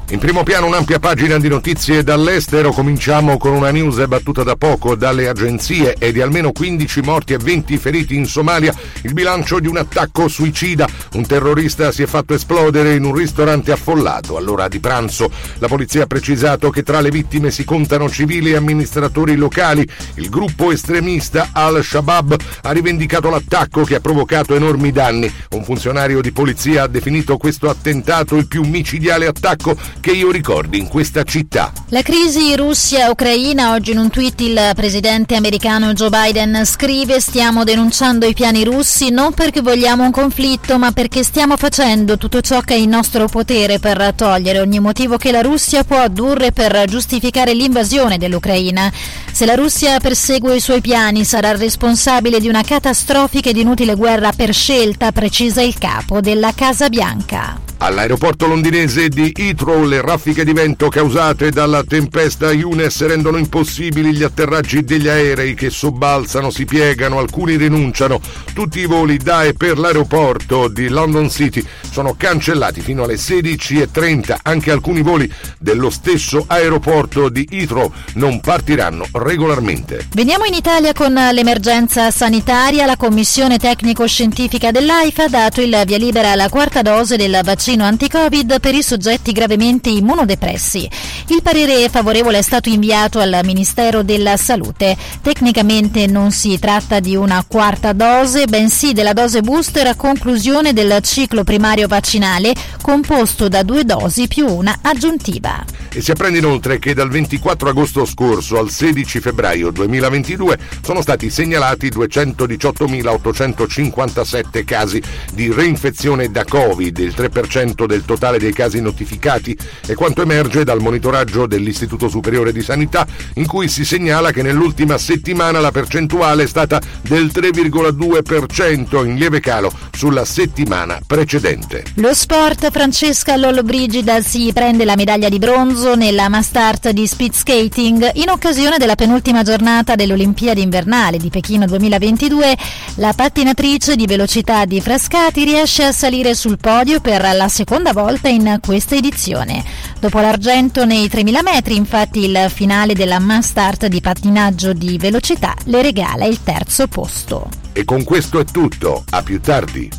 In 0.11 0.19
primo 0.19 0.43
piano 0.43 0.67
un'ampia 0.67 0.99
pagina 0.99 1.39
di 1.39 1.47
notizie 1.47 2.03
dall'estero, 2.03 2.73
cominciamo 2.73 3.37
con 3.37 3.53
una 3.53 3.71
news 3.71 4.05
battuta 4.07 4.43
da 4.43 4.57
poco 4.57 4.95
dalle 4.95 5.29
agenzie 5.29 5.95
e 5.97 6.11
di 6.11 6.19
almeno 6.19 6.51
15 6.51 6.99
morti 6.99 7.31
e 7.31 7.37
20 7.37 7.77
feriti 7.77 8.15
in 8.15 8.25
Somalia, 8.25 8.75
il 9.03 9.13
bilancio 9.13 9.61
di 9.61 9.67
un 9.67 9.77
attacco 9.77 10.27
suicida. 10.27 10.85
Un 11.13 11.25
terrorista 11.25 11.93
si 11.93 12.03
è 12.03 12.07
fatto 12.07 12.33
esplodere 12.33 12.95
in 12.95 13.05
un 13.05 13.15
ristorante 13.15 13.71
affollato 13.71 14.35
all'ora 14.35 14.67
di 14.67 14.81
pranzo. 14.81 15.31
La 15.59 15.69
polizia 15.69 16.03
ha 16.03 16.07
precisato 16.07 16.71
che 16.71 16.83
tra 16.83 16.99
le 16.99 17.09
vittime 17.09 17.49
si 17.49 17.63
contano 17.63 18.09
civili 18.09 18.51
e 18.51 18.57
amministratori 18.57 19.37
locali. 19.37 19.87
Il 20.15 20.27
gruppo 20.27 20.73
estremista 20.73 21.51
Al-Shabaab 21.53 22.35
ha 22.63 22.71
rivendicato 22.71 23.29
l'attacco 23.29 23.85
che 23.85 23.95
ha 23.95 24.01
provocato 24.01 24.55
enormi 24.55 24.91
danni. 24.91 25.33
Un 25.51 25.63
funzionario 25.63 26.19
di 26.19 26.33
polizia 26.33 26.83
ha 26.83 26.87
definito 26.87 27.37
questo 27.37 27.69
attentato 27.69 28.35
il 28.35 28.47
più 28.47 28.63
micidiale 28.63 29.25
attacco 29.25 29.99
che 30.01 30.11
io 30.11 30.31
ricordi 30.31 30.77
in 30.77 30.89
questa 30.89 31.23
città. 31.23 31.71
La 31.89 32.01
crisi 32.01 32.53
Russia-Ucraina, 32.55 33.71
oggi 33.71 33.91
in 33.91 33.99
un 33.99 34.09
tweet 34.09 34.41
il 34.41 34.71
presidente 34.75 35.35
americano 35.35 35.93
Joe 35.93 36.09
Biden 36.09 36.65
scrive 36.65 37.21
stiamo 37.21 37.63
denunciando 37.63 38.25
i 38.25 38.33
piani 38.33 38.65
russi 38.65 39.09
non 39.09 39.33
perché 39.33 39.61
vogliamo 39.61 40.03
un 40.03 40.11
conflitto 40.11 40.77
ma 40.77 40.91
perché 40.91 41.23
stiamo 41.23 41.55
facendo 41.55 42.17
tutto 42.17 42.41
ciò 42.41 42.59
che 42.61 42.73
è 42.73 42.77
in 42.77 42.89
nostro 42.89 43.27
potere 43.27 43.79
per 43.79 44.13
togliere 44.15 44.59
ogni 44.59 44.79
motivo 44.79 45.17
che 45.17 45.31
la 45.31 45.41
Russia 45.41 45.83
può 45.83 45.99
addurre 45.99 46.51
per 46.51 46.85
giustificare 46.87 47.53
l'invasione 47.53 48.17
dell'Ucraina. 48.17 48.91
Se 49.31 49.45
la 49.45 49.55
Russia 49.55 49.99
persegue 49.99 50.55
i 50.55 50.59
suoi 50.59 50.81
piani 50.81 51.23
sarà 51.23 51.55
responsabile 51.55 52.39
di 52.39 52.47
una 52.47 52.63
catastrofica 52.63 53.49
ed 53.49 53.57
inutile 53.57 53.93
guerra 53.95 54.31
per 54.31 54.53
scelta, 54.53 55.11
precisa 55.11 55.61
il 55.61 55.77
capo 55.77 56.19
della 56.19 56.51
Casa 56.55 56.89
Bianca. 56.89 57.59
All'aeroporto 57.83 58.45
londinese 58.45 59.09
di 59.09 59.31
Heathrow 59.35 59.83
le 59.91 59.99
raffiche 59.99 60.45
di 60.45 60.53
vento 60.53 60.87
causate 60.87 61.51
dalla 61.51 61.83
tempesta 61.83 62.53
Younes 62.53 63.05
rendono 63.05 63.35
impossibili 63.35 64.13
gli 64.13 64.23
atterraggi 64.23 64.85
degli 64.85 65.09
aerei 65.09 65.53
che 65.53 65.69
sobbalzano, 65.69 66.49
si 66.49 66.63
piegano, 66.63 67.19
alcuni 67.19 67.57
rinunciano. 67.57 68.21
Tutti 68.53 68.79
i 68.79 68.85
voli 68.85 69.17
da 69.17 69.43
e 69.43 69.53
per 69.53 69.77
l'aeroporto 69.77 70.69
di 70.69 70.87
London 70.87 71.29
City 71.29 71.61
sono 71.91 72.15
cancellati 72.15 72.79
fino 72.79 73.03
alle 73.03 73.15
16.30. 73.15 74.37
Anche 74.43 74.71
alcuni 74.71 75.01
voli 75.01 75.29
dello 75.59 75.89
stesso 75.89 76.45
aeroporto 76.47 77.27
di 77.27 77.45
Heathrow 77.51 77.91
non 78.13 78.39
partiranno 78.39 79.05
regolarmente. 79.11 80.07
Veniamo 80.13 80.45
in 80.45 80.53
Italia 80.53 80.93
con 80.93 81.13
l'emergenza 81.13 82.11
sanitaria. 82.11 82.85
La 82.85 82.95
commissione 82.95 83.57
tecnico-scientifica 83.57 84.71
dell'AIFA 84.71 85.23
ha 85.25 85.29
dato 85.29 85.59
il 85.59 85.81
via 85.85 85.97
libera 85.97 86.31
alla 86.31 86.47
quarta 86.47 86.81
dose 86.81 87.17
del 87.17 87.41
vaccino 87.43 87.83
anti-Covid 87.83 88.61
per 88.61 88.73
i 88.73 88.81
soggetti 88.81 89.33
gravemente 89.33 89.79
immunodepressi. 89.89 90.89
Il 91.27 91.41
parere 91.41 91.89
favorevole 91.89 92.37
è 92.37 92.41
stato 92.41 92.69
inviato 92.69 93.19
al 93.19 93.39
Ministero 93.43 94.03
della 94.03 94.37
Salute. 94.37 94.95
Tecnicamente 95.21 96.07
non 96.07 96.31
si 96.31 96.57
tratta 96.59 96.99
di 96.99 97.15
una 97.15 97.43
quarta 97.47 97.93
dose, 97.93 98.45
bensì 98.45 98.93
della 98.93 99.13
dose 99.13 99.41
booster 99.41 99.87
a 99.87 99.95
conclusione 99.95 100.73
del 100.73 100.99
ciclo 101.01 101.43
primario 101.43 101.87
vaccinale 101.87 102.53
composto 102.81 103.47
da 103.47 103.63
due 103.63 103.85
dosi 103.85 104.27
più 104.27 104.47
una 104.47 104.79
aggiuntiva. 104.81 105.63
E 105.93 106.01
si 106.01 106.11
apprende 106.11 106.37
inoltre 106.37 106.79
che 106.79 106.93
dal 106.93 107.09
24 107.09 107.67
agosto 107.69 108.05
scorso 108.05 108.57
al 108.57 108.69
16 108.69 109.19
febbraio 109.19 109.71
2022 109.71 110.57
sono 110.81 111.01
stati 111.01 111.29
segnalati 111.29 111.89
218.857 111.89 114.63
casi 114.63 115.03
di 115.33 115.51
reinfezione 115.51 116.31
da 116.31 116.45
Covid, 116.45 116.97
il 116.97 117.13
3% 117.15 117.85
del 117.85 118.05
totale 118.05 118.39
dei 118.39 118.53
casi 118.53 118.81
notificati, 118.81 119.55
è 119.85 119.93
quanto 119.93 120.21
emerge 120.21 120.63
dal 120.63 120.81
monitoraggio 120.81 121.47
dell'Istituto 121.47 122.09
Superiore 122.09 122.51
di 122.51 122.61
Sanità, 122.61 123.05
in 123.35 123.45
cui 123.45 123.67
si 123.67 123.85
segnala 123.85 124.31
che 124.31 124.41
nell'ultima 124.41 124.97
settimana 124.97 125.59
la 125.59 125.71
percentuale 125.71 126.43
è 126.43 126.47
stata 126.47 126.81
del 127.01 127.31
3,2% 127.33 129.05
in 129.05 129.15
lieve 129.15 129.39
calo 129.39 129.71
sulla 129.91 130.25
settimana 130.25 130.99
precedente. 131.05 131.83
Lo 131.95 132.13
sport, 132.13 132.69
Francesca 132.71 133.35
Lollobrigida 133.35 134.21
si 134.21 134.51
prende 134.53 134.85
la 134.85 134.95
medaglia 134.95 135.29
di 135.29 135.39
bronzo 135.39 135.95
nella 135.95 136.29
Mastart 136.29 136.89
di 136.89 137.07
speed 137.07 137.33
skating 137.33 138.11
in 138.15 138.29
occasione 138.29 138.77
della 138.77 138.95
penultima 138.95 139.43
giornata 139.43 139.95
delle 139.95 140.13
Olimpiadi 140.13 140.61
invernali 140.61 141.17
di 141.17 141.29
Pechino 141.29 141.65
2022. 141.65 142.57
La 142.95 143.13
pattinatrice 143.13 143.95
di 143.95 144.05
velocità 144.05 144.65
di 144.65 144.81
Frascati 144.81 145.43
riesce 145.43 145.83
a 145.83 145.91
salire 145.91 146.33
sul 146.35 146.57
podio 146.57 146.99
per 147.01 147.21
la 147.35 147.47
seconda 147.47 147.93
volta 147.93 148.29
in 148.29 148.59
questa 148.61 148.95
edizione. 148.95 149.60
Dopo 149.99 150.19
l'argento 150.19 150.85
nei 150.85 151.07
3000 151.07 151.41
metri, 151.41 151.75
infatti, 151.75 152.25
il 152.25 152.47
finale 152.49 152.93
della 152.93 153.19
Mastart 153.19 153.87
di 153.87 154.01
pattinaggio 154.01 154.73
di 154.73 154.97
velocità 154.97 155.53
le 155.65 155.81
regala 155.81 156.25
il 156.25 156.43
terzo 156.43 156.87
posto. 156.87 157.49
E 157.73 157.85
con 157.85 158.03
questo 158.03 158.39
è 158.39 158.43
tutto, 158.45 159.03
a 159.11 159.21
più 159.23 159.39
tardi. 159.39 159.89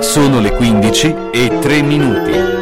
Sono 0.00 0.40
le 0.40 0.54
15 0.54 1.14
e 1.32 1.58
3 1.60 1.82
minuti. 1.82 2.61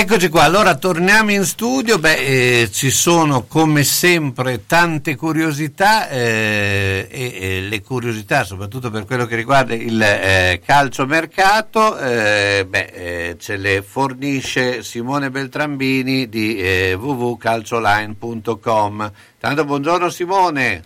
Eccoci 0.00 0.30
qua, 0.30 0.44
allora 0.44 0.76
torniamo 0.76 1.30
in 1.30 1.44
studio, 1.44 1.98
beh 1.98 2.62
eh, 2.62 2.70
ci 2.72 2.88
sono 2.88 3.42
come 3.42 3.84
sempre 3.84 4.64
tante 4.64 5.14
curiosità 5.14 6.08
eh, 6.08 7.06
e, 7.10 7.34
e 7.38 7.60
le 7.60 7.82
curiosità 7.82 8.44
soprattutto 8.44 8.90
per 8.90 9.04
quello 9.04 9.26
che 9.26 9.36
riguarda 9.36 9.74
il 9.74 10.00
eh, 10.00 10.62
calciomercato 10.64 11.98
eh, 11.98 12.64
beh, 12.66 12.92
eh, 12.94 13.36
ce 13.38 13.58
le 13.58 13.82
fornisce 13.82 14.82
Simone 14.82 15.30
Beltrambini 15.30 16.30
di 16.30 16.56
eh, 16.56 16.94
www.calcioline.com. 16.94 19.12
Tanto 19.38 19.64
buongiorno 19.66 20.08
Simone. 20.08 20.82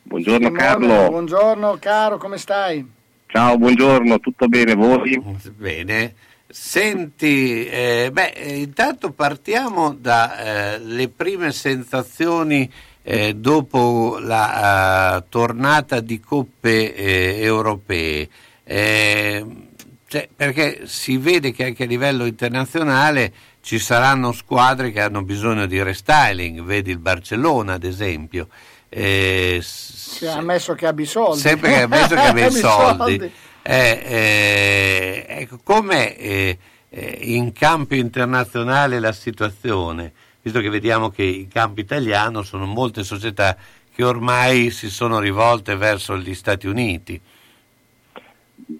Buongiorno 0.00 0.46
Simone, 0.46 0.64
Carlo. 0.64 1.10
Buongiorno 1.10 1.76
caro, 1.78 2.16
come 2.16 2.38
stai? 2.38 2.90
Ciao, 3.26 3.58
buongiorno, 3.58 4.18
tutto 4.18 4.48
bene 4.48 4.74
voi? 4.74 5.22
Bene. 5.54 6.14
Senti, 6.58 7.66
eh, 7.68 8.08
beh, 8.10 8.30
eh, 8.34 8.56
intanto 8.60 9.12
partiamo 9.12 9.94
dalle 9.94 11.08
prime 11.14 11.52
sensazioni 11.52 12.68
eh, 13.02 13.34
dopo 13.34 14.16
la 14.18 15.18
eh, 15.18 15.24
tornata 15.28 16.00
di 16.00 16.18
coppe 16.18 16.94
eh, 16.94 17.40
europee. 17.42 18.26
Eh, 18.64 19.46
cioè, 20.08 20.28
perché 20.34 20.86
si 20.86 21.18
vede 21.18 21.52
che 21.52 21.66
anche 21.66 21.82
a 21.84 21.86
livello 21.86 22.24
internazionale 22.24 23.32
ci 23.60 23.78
saranno 23.78 24.32
squadre 24.32 24.90
che 24.92 25.02
hanno 25.02 25.22
bisogno 25.22 25.66
di 25.66 25.82
restyling, 25.82 26.62
vedi 26.62 26.90
il 26.90 26.98
Barcellona 26.98 27.74
ad 27.74 27.84
esempio. 27.84 28.48
Eh, 28.88 29.60
Sì, 29.62 30.24
ha 30.26 30.36
ammesso 30.36 30.72
che 30.72 30.86
abbia 30.86 31.04
i 31.04 31.08
soldi. 31.08 31.38
sempre 31.38 31.68
che 31.68 31.82
ha 31.82 31.86
messo 31.86 32.14
che 32.14 32.20
Abbia 32.20 32.46
i 32.46 32.50
soldi. 32.56 33.32
Eh, 33.68 34.00
eh, 34.06 35.26
ecco, 35.40 35.58
com'è 35.64 36.14
eh, 36.16 36.58
eh, 36.88 37.18
in 37.22 37.50
campo 37.50 37.96
internazionale 37.96 39.00
la 39.00 39.10
situazione? 39.10 40.12
Visto 40.40 40.60
che 40.60 40.68
vediamo 40.68 41.10
che 41.10 41.24
in 41.24 41.48
campo 41.48 41.80
italiano 41.80 42.42
sono 42.42 42.64
molte 42.64 43.02
società 43.02 43.56
che 43.92 44.04
ormai 44.04 44.70
si 44.70 44.88
sono 44.88 45.18
rivolte 45.18 45.74
verso 45.74 46.16
gli 46.16 46.32
Stati 46.32 46.68
Uniti. 46.68 47.20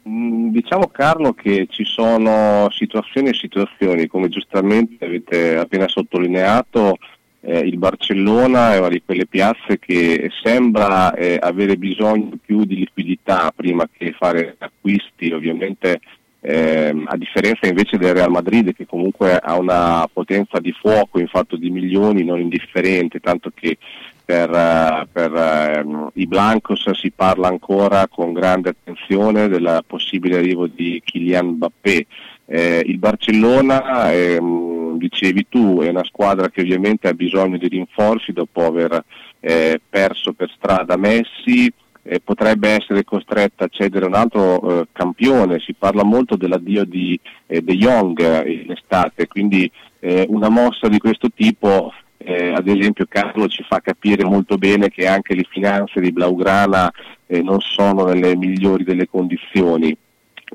Mm, 0.09 0.51
Diciamo 0.51 0.87
Carlo 0.87 1.33
che 1.33 1.67
ci 1.69 1.85
sono 1.85 2.69
situazioni 2.71 3.31
e 3.31 3.35
situazioni, 3.35 4.07
come 4.07 4.29
giustamente 4.29 5.05
avete 5.05 5.57
appena 5.57 5.89
sottolineato, 5.89 6.99
eh, 7.41 7.61
il 7.61 7.79
Barcellona 7.79 8.75
è 8.75 8.79
una 8.79 8.89
di 8.89 9.03
quelle 9.05 9.27
piazze 9.27 9.79
che 9.79 10.31
sembra 10.43 11.15
eh, 11.15 11.39
avere 11.41 11.77
bisogno 11.77 12.39
più 12.45 12.65
di 12.65 12.77
liquidità 12.77 13.53
prima 13.55 13.89
che 13.91 14.13
fare 14.13 14.57
acquisti, 14.59 15.31
ovviamente 15.31 16.01
ehm, 16.41 17.07
a 17.09 17.17
differenza 17.17 17.67
invece 17.67 17.99
del 17.99 18.15
Real 18.15 18.31
Madrid 18.31 18.75
che 18.75 18.87
comunque 18.87 19.37
ha 19.37 19.57
una 19.59 20.09
potenza 20.13 20.59
di 20.61 20.73
fuoco 20.73 21.19
in 21.19 21.29
fatto 21.29 21.57
di 21.57 21.71
milioni 21.71 22.25
non 22.25 22.41
indifferente, 22.41 23.21
tanto 23.21 23.51
che 23.55 23.79
per, 24.25 24.51
eh, 24.51 25.07
per, 25.11 25.33
ehm, 25.33 26.11
i 26.15 26.27
Blancos 26.27 26.91
si 26.93 27.13
parla 27.13 27.47
ancora 27.47 28.09
con 28.09 28.33
grande 28.33 28.71
attenzione 28.71 29.47
del 29.49 29.85
possibile 29.87 30.39
arrivo 30.39 30.67
di 30.67 31.01
Kylian 31.05 31.47
Mbappé. 31.47 32.07
Eh, 32.49 32.83
il 32.87 32.99
Barcellona, 32.99 34.13
ehm, 34.13 34.76
dicevi 34.99 35.47
tu, 35.49 35.81
è 35.81 35.89
una 35.89 36.05
squadra 36.05 36.49
che 36.49 36.61
ovviamente 36.61 37.09
ha 37.09 37.15
bisogno 37.15 37.57
di 37.59 37.69
rinforzi 37.69 38.33
dopo 38.33 38.65
aver 38.65 39.05
eh, 39.41 39.81
perso 39.89 40.33
per 40.33 40.51
strada 40.55 40.97
Messi, 40.97 41.73
eh, 42.03 42.21
potrebbe 42.21 42.69
essere 42.69 43.05
costretta 43.05 43.65
a 43.65 43.69
cedere 43.71 44.07
un 44.07 44.15
altro 44.15 44.81
eh, 44.81 44.87
campione, 44.93 45.59
si 45.59 45.75
parla 45.75 46.05
molto 46.05 46.37
dell'addio 46.37 46.85
di 46.85 47.19
eh, 47.47 47.63
De 47.63 47.77
Jong 47.77 48.47
in 48.47 48.71
estate, 48.71 49.27
quindi 49.27 49.71
eh, 50.01 50.25
una 50.29 50.49
mossa 50.49 50.89
di 50.89 50.99
questo 50.99 51.31
tipo 51.35 51.93
eh, 52.19 52.53
ad 52.53 52.67
esempio 52.67 53.07
Carlo 53.09 53.47
ci 53.47 53.63
fa 53.63 53.81
capire 53.81 54.25
molto 54.25 54.57
bene 54.57 54.89
che 54.89 55.07
anche 55.07 55.35
le 55.35 55.47
finanze 55.49 56.01
di 56.01 56.13
Blaugrana 56.13 56.91
eh, 57.27 57.41
non 57.43 57.61
sono 57.61 58.05
nelle 58.05 58.37
migliori 58.37 58.85
delle 58.85 59.09
condizioni. 59.09 59.97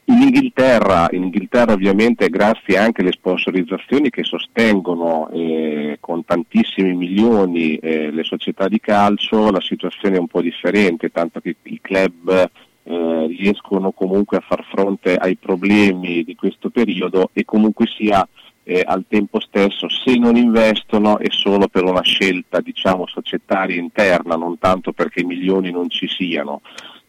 In 0.06 0.22
Inghilterra, 0.22 1.10
in 1.12 1.24
Inghilterra 1.24 1.74
ovviamente 1.74 2.30
grazie 2.30 2.78
anche 2.78 3.02
alle 3.02 3.12
sponsorizzazioni 3.12 4.10
che 4.10 4.24
sostengono 4.24 5.30
eh, 5.30 5.98
con 6.00 6.24
tantissimi 6.24 6.94
milioni 6.94 7.76
eh, 7.76 8.10
le 8.10 8.24
società 8.24 8.70
di 8.70 8.80
calcio, 8.80 9.52
la 9.52 9.60
situazione 9.60 10.16
è 10.16 10.20
un 10.20 10.28
po' 10.28 10.42
differente, 10.42 11.12
tanto 11.12 11.42
che 11.42 11.58
i 11.64 11.80
club 11.82 12.50
eh, 12.84 13.28
riescono 13.28 13.92
comunque 13.92 14.38
a 14.38 14.44
far 14.48 14.64
fronte 14.64 15.16
ai 15.16 15.36
problemi 15.36 16.24
di 16.24 16.36
questo 16.36 16.70
periodo 16.70 17.30
e 17.34 17.44
comunque 17.44 17.86
sia 17.86 18.26
eh, 18.64 18.82
al 18.86 19.06
tempo 19.08 19.40
stesso 19.40 19.90
se 19.90 20.18
non 20.18 20.36
investono 20.36 21.18
è 21.18 21.28
solo 21.30 21.68
per 21.68 21.84
una 21.84 22.02
scelta 22.02 22.62
diciamo 22.62 23.08
societaria 23.08 23.80
interna, 23.80 24.36
non 24.36 24.58
tanto 24.58 24.94
perché 24.94 25.20
i 25.20 25.26
milioni 25.26 25.70
non 25.72 25.90
ci 25.90 26.08
siano. 26.08 26.62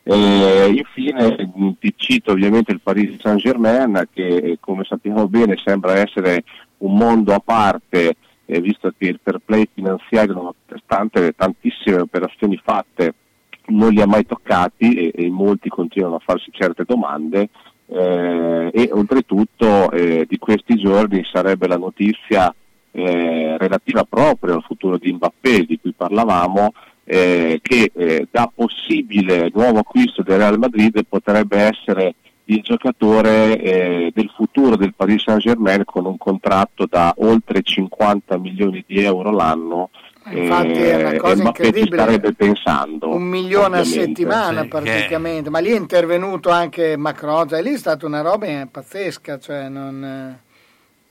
Eh, 0.05 0.75
infine 0.77 1.37
ti 1.79 1.95
cito 1.97 2.33
ovviamente 2.33 2.73
il 2.73 2.81
Paris 2.81 3.21
Saint 3.21 3.39
Germain 3.39 4.09
che 4.13 4.59
come 4.59 4.83
sappiamo 4.83 5.29
bene 5.29 5.55
sembra 5.65 5.95
essere 5.95 6.43
un 6.79 6.97
mondo 6.97 7.33
a 7.33 7.39
parte 7.39 8.17
eh, 8.47 8.61
visto 8.61 8.93
che 8.99 9.07
il 9.07 9.21
fair 9.23 9.39
play 9.45 9.69
finanziario 9.73 10.35
nonostante 10.35 11.33
tantissime 11.37 12.01
operazioni 12.01 12.61
fatte 12.63 13.15
non 13.67 13.91
li 13.91 14.01
ha 14.01 14.07
mai 14.07 14.27
toccati 14.27 14.95
e, 14.95 15.13
e 15.15 15.31
molti 15.31 15.69
continuano 15.69 16.17
a 16.17 16.23
farsi 16.25 16.51
certe 16.53 16.85
domande. 16.85 17.49
Eh, 17.87 18.71
e 18.73 18.89
oltretutto 18.91 19.91
eh, 19.91 20.25
di 20.27 20.39
questi 20.39 20.77
giorni 20.77 21.23
sarebbe 21.31 21.67
la 21.67 21.77
notizia 21.77 22.55
eh, 22.91 23.57
relativa 23.59 24.05
proprio 24.05 24.55
al 24.55 24.63
futuro 24.63 24.97
di 24.97 25.13
Mbappé 25.13 25.65
di 25.65 25.79
cui 25.79 25.93
parlavamo, 25.93 26.73
eh, 27.05 27.59
che 27.63 27.91
eh, 27.95 28.27
da 28.31 28.51
possibile 28.55 29.51
nuovo 29.55 29.79
acquisto 29.81 30.23
del 30.23 30.39
Real 30.39 30.59
Madrid 30.59 31.05
potrebbe 31.09 31.59
essere 31.59 32.15
il 32.47 32.61
giocatore 32.63 33.59
eh, 33.61 34.13
del 34.15 34.31
futuro 34.35 34.77
del 34.77 34.95
Paris 34.95 35.23
Saint 35.23 35.41
Germain 35.41 35.85
con 35.85 36.07
un 36.07 36.19
contratto 36.19 36.87
da 36.89 37.15
oltre 37.19 37.63
50 37.63 38.37
milioni 38.39 38.85
di 38.87 39.01
euro 39.03 39.31
l'anno. 39.31 39.91
Infatti 40.31 40.73
è 40.73 40.95
una 41.01 41.11
eh, 41.13 41.17
cosa 41.19 41.43
incredibile. 41.43 41.97
starebbe 41.97 42.33
pensando. 42.35 43.09
un 43.15 43.23
milione 43.25 43.79
a 43.79 43.85
settimana 43.85 44.63
Sì. 44.63 44.69
praticamente, 44.69 45.51
ma 45.51 45.59
lì 45.59 45.71
è 45.71 45.77
intervenuto 45.77 46.51
anche 46.51 46.97
Macron, 46.97 47.49
cioè, 47.49 47.61
lì 47.63 47.73
è 47.73 47.79
stata 47.79 48.07
una 48.07 48.21
roba 48.21 48.47
eh, 48.47 48.69
pazzesca, 48.71 49.39
cioè 49.41 49.69
non... 49.69 50.05
eh, 50.05 50.39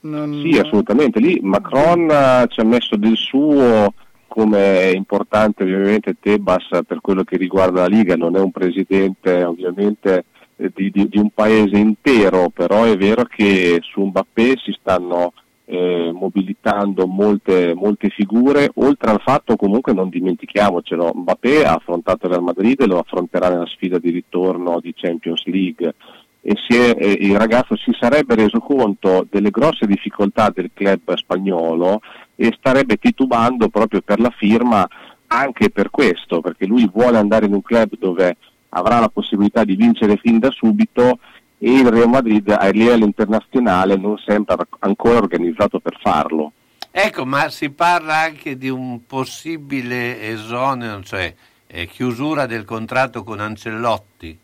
non- 0.00 0.40
Sì, 0.42 0.58
assolutamente. 0.58 1.20
Lì 1.20 1.38
Macron 1.42 2.10
eh, 2.10 2.46
ci 2.48 2.60
ha 2.60 2.64
messo 2.64 2.96
del 2.96 3.16
suo, 3.16 3.92
come 4.32 4.80
è 4.80 4.96
importante 4.96 5.62
ovviamente 5.62 6.16
Tebas 6.18 6.66
per 6.86 7.02
quello 7.02 7.22
che 7.22 7.36
riguarda 7.36 7.82
la 7.82 7.86
Liga, 7.86 8.16
non 8.16 8.34
è 8.34 8.40
un 8.40 8.50
presidente 8.50 9.44
ovviamente 9.44 10.24
eh, 10.56 10.72
di, 10.74 10.90
di- 10.90 11.06
di 11.06 11.18
un 11.18 11.28
paese 11.34 11.76
intero, 11.76 12.48
però 12.48 12.84
è 12.84 12.96
vero 12.96 13.24
che 13.24 13.78
su 13.82 14.00
Mbappé 14.00 14.54
si 14.56 14.72
stanno 14.72 15.34
eh, 15.66 16.10
mobilitando 16.14 17.06
molte, 17.06 17.74
molte 17.74 18.08
figure, 18.08 18.70
oltre 18.76 19.10
al 19.10 19.20
fatto 19.20 19.56
comunque 19.56 19.92
non 19.92 20.08
dimentichiamocelo, 20.08 21.12
Mbappé 21.14 21.66
ha 21.66 21.74
affrontato 21.74 22.24
il 22.24 22.32
Real 22.32 22.42
Madrid 22.44 22.80
e 22.80 22.86
lo 22.86 23.00
affronterà 23.00 23.50
nella 23.50 23.66
sfida 23.66 23.98
di 23.98 24.08
ritorno 24.08 24.80
di 24.80 24.94
Champions 24.96 25.44
League 25.44 25.94
e 26.42 26.54
è- 26.68 26.96
eh, 26.98 27.16
il 27.20 27.36
ragazzo 27.38 27.76
si 27.76 27.96
sarebbe 27.98 28.34
reso 28.34 28.58
conto 28.58 29.26
delle 29.30 29.50
grosse 29.50 29.86
difficoltà 29.86 30.50
del 30.50 30.70
club 30.74 31.14
spagnolo 31.14 32.00
e 32.34 32.52
starebbe 32.58 32.96
titubando 32.96 33.68
proprio 33.68 34.00
per 34.02 34.18
la 34.18 34.32
firma 34.36 34.86
anche 35.28 35.70
per 35.70 35.90
questo, 35.90 36.40
perché 36.40 36.66
lui 36.66 36.90
vuole 36.92 37.16
andare 37.16 37.46
in 37.46 37.54
un 37.54 37.62
club 37.62 37.92
dove 37.98 38.36
avrà 38.70 38.98
la 38.98 39.08
possibilità 39.08 39.64
di 39.64 39.76
vincere 39.76 40.16
fin 40.16 40.38
da 40.38 40.50
subito 40.50 41.18
e 41.58 41.72
il 41.72 41.88
Real 41.88 42.08
Madrid 42.08 42.48
a 42.50 42.68
livello 42.68 43.04
internazionale 43.04 43.96
non 43.96 44.18
sembra 44.18 44.56
ancora 44.80 45.18
organizzato 45.18 45.78
per 45.78 45.96
farlo. 46.00 46.52
Ecco, 46.90 47.24
ma 47.24 47.48
si 47.48 47.70
parla 47.70 48.18
anche 48.18 48.58
di 48.58 48.68
un 48.68 49.06
possibile 49.06 50.28
esonero, 50.28 51.02
cioè 51.02 51.32
eh, 51.66 51.86
chiusura 51.86 52.46
del 52.46 52.64
contratto 52.64 53.22
con 53.22 53.40
Ancellotti. 53.40 54.38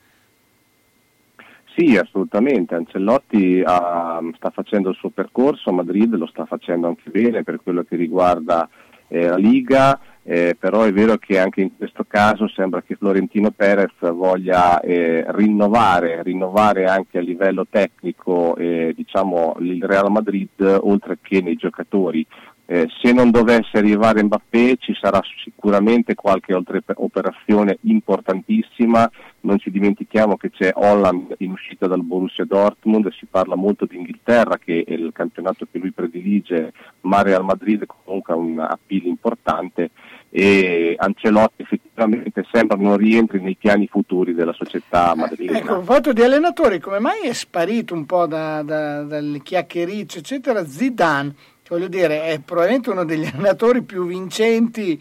Sì, 1.79 1.97
assolutamente. 1.97 2.75
Ancellotti 2.75 3.63
ah, 3.65 4.21
sta 4.35 4.51
facendo 4.51 4.89
il 4.89 4.97
suo 4.97 5.11
percorso 5.11 5.71
a 5.71 5.75
Madrid, 5.75 6.13
lo 6.17 6.27
sta 6.27 6.45
facendo 6.45 6.89
anche 6.89 7.09
bene 7.09 7.45
per 7.45 7.61
quello 7.63 7.85
che 7.85 7.95
riguarda 7.95 8.69
eh, 9.07 9.29
la 9.29 9.37
Liga, 9.37 10.01
eh, 10.25 10.57
però 10.59 10.83
è 10.83 10.93
vero 10.93 11.19
che 11.19 11.39
anche 11.39 11.61
in 11.61 11.77
questo 11.77 12.05
caso 12.05 12.49
sembra 12.49 12.83
che 12.83 12.97
Florentino 12.97 13.53
Perez 13.53 13.95
voglia 14.13 14.81
eh, 14.81 15.25
rinnovare, 15.29 16.21
rinnovare 16.25 16.87
anche 16.87 17.19
a 17.19 17.23
livello 17.23 17.65
tecnico 17.71 18.57
eh, 18.57 18.93
diciamo, 18.97 19.55
il 19.61 19.81
Real 19.85 20.11
Madrid 20.11 20.61
oltre 20.81 21.19
che 21.23 21.41
nei 21.41 21.55
giocatori. 21.55 22.27
Eh, 22.71 22.87
se 23.01 23.13
non 23.13 23.31
dovesse 23.31 23.79
arrivare 23.79 24.23
Mbappé 24.23 24.77
ci 24.79 24.95
sarà 25.01 25.23
sicuramente 25.43 26.15
qualche 26.15 26.53
altra 26.53 26.79
operazione 26.97 27.79
importantissima, 27.85 29.11
non 29.41 29.59
ci 29.59 29.71
dimentichiamo 29.71 30.37
che 30.37 30.51
c'è 30.51 30.73
Holland 30.75 31.37
in 31.39 31.53
uscita 31.53 31.87
dal 31.87 32.05
Borussia 32.05 32.45
Dortmund, 32.45 33.11
si 33.13 33.25
parla 33.25 33.55
molto 33.55 33.87
di 33.87 33.97
Inghilterra 33.97 34.59
che 34.59 34.85
è 34.87 34.93
il 34.93 35.13
campionato 35.15 35.67
che 35.71 35.79
lui 35.79 35.93
predilige, 35.93 36.75
ma 37.01 37.23
Real 37.23 37.43
Madrid 37.43 37.87
comunque 37.87 38.35
ha 38.35 38.37
un 38.37 38.59
appeal 38.59 39.07
importante 39.07 39.91
e 40.29 40.95
Ancelotti 40.99 41.63
effettivamente 41.63 42.45
sembra 42.53 42.77
non 42.77 42.99
rientri 42.99 43.41
nei 43.41 43.57
piani 43.57 43.87
futuri 43.87 44.35
della 44.35 44.53
società 44.53 45.15
madrilena. 45.17 45.57
Ecco, 45.57 45.73
a 45.73 45.77
proposito 45.77 46.13
di 46.13 46.23
allenatori, 46.23 46.81
come 46.81 46.99
mai 46.99 47.23
è 47.23 47.33
sparito 47.33 47.95
un 47.95 48.05
po' 48.05 48.27
da, 48.27 48.63
da, 48.63 49.05
dalle 49.05 49.41
chiacchiericce, 49.41 50.19
eccetera, 50.19 50.67
Zidane? 50.67 51.35
Voglio 51.69 51.89
dire, 51.89 52.25
è 52.25 52.41
probabilmente 52.41 52.91
uno 52.91 53.05
degli 53.05 53.27
allenatori 53.33 53.83
più 53.83 54.07
vincenti 54.07 55.01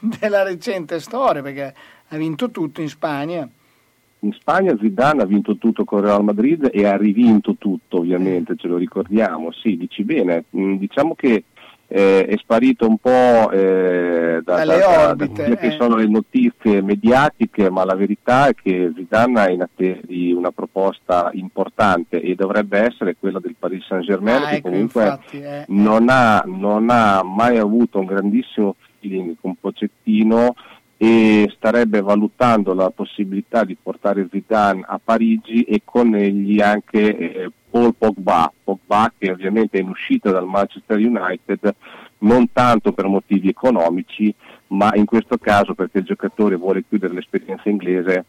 della 0.00 0.42
recente 0.42 1.00
storia, 1.00 1.42
perché 1.42 1.74
ha 2.08 2.16
vinto 2.16 2.50
tutto 2.50 2.80
in 2.80 2.88
Spagna. 2.88 3.48
In 4.20 4.32
Spagna 4.32 4.76
Zidane 4.80 5.22
ha 5.22 5.26
vinto 5.26 5.56
tutto 5.58 5.84
con 5.84 6.00
Real 6.00 6.24
Madrid 6.24 6.68
e 6.72 6.86
ha 6.86 6.96
rivinto 6.96 7.54
tutto 7.56 7.98
ovviamente, 7.98 8.56
ce 8.56 8.66
lo 8.66 8.76
ricordiamo, 8.76 9.52
sì, 9.52 9.76
dici 9.76 10.02
bene, 10.02 10.44
Mm, 10.56 10.74
diciamo 10.76 11.14
che 11.14 11.44
eh, 11.90 12.26
è 12.26 12.36
sparito 12.36 12.86
un 12.86 12.98
po' 12.98 13.50
eh, 13.50 14.40
da, 14.44 14.56
Dalle 14.56 14.78
da- 14.78 14.86
da- 14.86 14.86
da 14.96 15.08
orbite, 15.08 15.32
quelle 15.42 15.56
che 15.56 15.66
eh. 15.68 15.76
sono 15.78 15.96
le 15.96 16.06
notizie 16.06 16.82
mediatiche, 16.82 17.70
ma 17.70 17.84
la 17.84 17.94
verità 17.94 18.48
è 18.48 18.54
che 18.54 18.92
Zidane 18.94 19.46
è 19.46 19.50
in 19.50 19.62
attesa 19.62 20.00
di 20.04 20.32
una 20.32 20.50
proposta 20.52 21.30
importante 21.32 22.20
e 22.20 22.34
dovrebbe 22.34 22.78
essere 22.80 23.16
quella 23.18 23.40
del 23.40 23.56
Paris 23.58 23.86
Saint 23.86 24.04
Germain 24.04 24.42
Ah, 24.42 24.48
che 24.48 24.56
ecco, 24.56 24.68
comunque 24.68 25.02
infatti, 25.02 25.40
eh. 25.40 25.64
non 25.68 26.06
ha, 26.10 26.42
non 26.46 26.90
ha 26.90 27.22
mai 27.22 27.56
avuto 27.56 27.98
un 27.98 28.04
grandissimo 28.06 28.76
feeling 29.00 29.36
con 29.40 29.56
Pocettino 29.58 30.54
e 31.00 31.48
starebbe 31.54 32.02
valutando 32.02 32.74
la 32.74 32.90
possibilità 32.90 33.62
di 33.62 33.76
portare 33.80 34.26
Zidane 34.30 34.82
a 34.84 35.00
Parigi 35.02 35.62
e 35.62 35.82
con 35.84 36.16
egli 36.16 36.60
anche 36.60 37.16
eh, 37.16 37.50
Paul 37.70 37.94
Pogba, 37.96 38.52
Pogba 38.64 39.12
che 39.16 39.30
ovviamente 39.30 39.78
è 39.78 39.80
in 39.80 39.88
uscita 39.88 40.32
dal 40.32 40.46
Manchester 40.46 40.98
United 40.98 41.74
non 42.18 42.50
tanto 42.52 42.92
per 42.92 43.06
motivi 43.06 43.48
economici 43.48 44.34
ma 44.68 44.90
in 44.94 45.04
questo 45.04 45.38
caso 45.38 45.74
perché 45.74 45.98
il 45.98 46.04
giocatore 46.04 46.56
vuole 46.56 46.82
chiudere 46.86 47.14
l'esperienza 47.14 47.68
inglese 47.68 48.24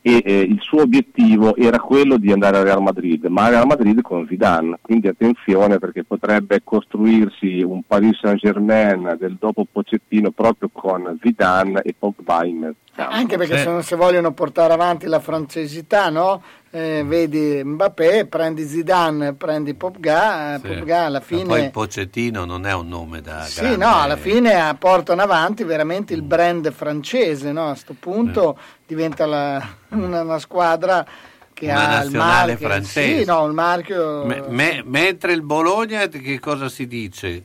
e 0.00 0.22
eh, 0.24 0.40
il 0.40 0.58
suo 0.60 0.82
obiettivo 0.82 1.56
era 1.56 1.78
quello 1.78 2.16
di 2.16 2.32
andare 2.32 2.58
al 2.58 2.64
Real 2.64 2.82
Madrid, 2.82 3.24
ma 3.26 3.44
al 3.44 3.52
Real 3.52 3.66
Madrid 3.66 4.00
con 4.02 4.26
Zidane, 4.26 4.78
quindi 4.80 5.08
attenzione 5.08 5.78
perché 5.78 6.04
potrebbe 6.04 6.60
costruirsi 6.62 7.62
un 7.62 7.82
Paris 7.86 8.18
Saint-Germain 8.20 9.16
del 9.18 9.36
dopo 9.38 9.66
Pocettino 9.70 10.30
proprio 10.30 10.70
con 10.72 11.18
Zidane 11.22 11.82
e 11.82 11.94
Pogba 11.98 12.44
in 12.44 12.58
mezzo. 12.58 12.83
Anche 12.96 13.36
perché 13.36 13.56
Sì. 13.58 13.62
se, 13.64 13.82
se 13.82 13.96
vogliono 13.96 14.32
portare 14.32 14.72
avanti 14.72 15.06
la 15.06 15.18
francesità, 15.20 16.10
no? 16.10 16.42
Eh, 16.70 17.02
vedi 17.06 17.62
Mbappé, 17.64 18.26
prendi 18.26 18.64
Zidane, 18.66 19.34
prendi 19.34 19.74
Pogba, 19.74 20.54
eh, 20.54 20.58
Sì. 20.60 20.66
Pogba 20.68 21.00
alla 21.06 21.18
Ma 21.20 21.24
poi 21.36 21.38
fine... 21.46 21.70
Pocettino 21.70 22.44
non 22.44 22.66
è 22.66 22.72
un 22.74 22.88
nome 22.88 23.20
da 23.20 23.42
Sì, 23.42 23.60
grande- 23.60 23.76
no, 23.84 23.94
alla 24.00 24.16
fine 24.16 24.68
eh, 24.70 24.74
portano 24.76 25.22
avanti 25.22 25.62
veramente 25.64 26.14
il 26.14 26.22
brand 26.22 26.72
francese, 26.72 27.52
no? 27.52 27.66
A 27.66 27.70
questo 27.70 27.94
punto 27.98 28.58
diventa 28.86 29.26
la- 29.26 29.64
una, 29.90 30.22
una 30.22 30.38
squadra 30.38 31.04
che 31.52 31.66
Una 31.66 31.78
ha 31.78 31.82
il 31.82 31.88
nazionale 32.10 32.46
marchio. 32.52 32.68
francese. 32.68 33.18
Sì, 33.18 33.24
no, 33.24 33.46
il 33.46 33.52
marchio... 33.52 34.24
Me- 34.24 34.44
me- 34.48 34.82
mentre 34.84 35.32
il 35.32 35.42
Bologna 35.42 36.06
che 36.08 36.40
cosa 36.40 36.68
si 36.68 36.86
dice? 36.88 37.42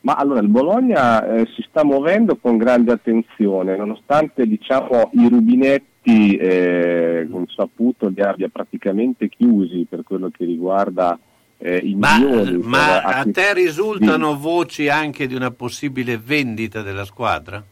Ma 0.00 0.14
allora 0.14 0.40
il 0.40 0.48
Bologna 0.48 1.26
eh, 1.26 1.46
si 1.54 1.64
sta 1.68 1.84
muovendo 1.84 2.36
con 2.36 2.56
grande 2.56 2.92
attenzione, 2.92 3.76
nonostante 3.76 4.46
diciamo, 4.46 5.10
i 5.14 5.28
rubinetti 5.28 6.36
eh, 6.36 7.26
con 7.30 7.46
saputo 7.48 8.08
li 8.08 8.20
abbia 8.22 8.48
praticamente 8.48 9.28
chiusi 9.28 9.86
per 9.88 10.04
quello 10.04 10.30
che 10.30 10.44
riguarda 10.44 11.18
eh, 11.58 11.78
i 11.78 11.94
Ma, 11.96 12.16
milioni. 12.18 12.58
ma 12.58 12.78
per 12.78 12.88
a 13.04 13.08
acquist- 13.18 13.30
te 13.40 13.54
risultano 13.54 14.34
Sì. 14.34 14.38
voci 14.40 14.88
anche 14.88 15.26
di 15.26 15.34
una 15.34 15.50
possibile 15.50 16.16
vendita 16.16 16.82
della 16.82 17.04
squadra? 17.04 17.62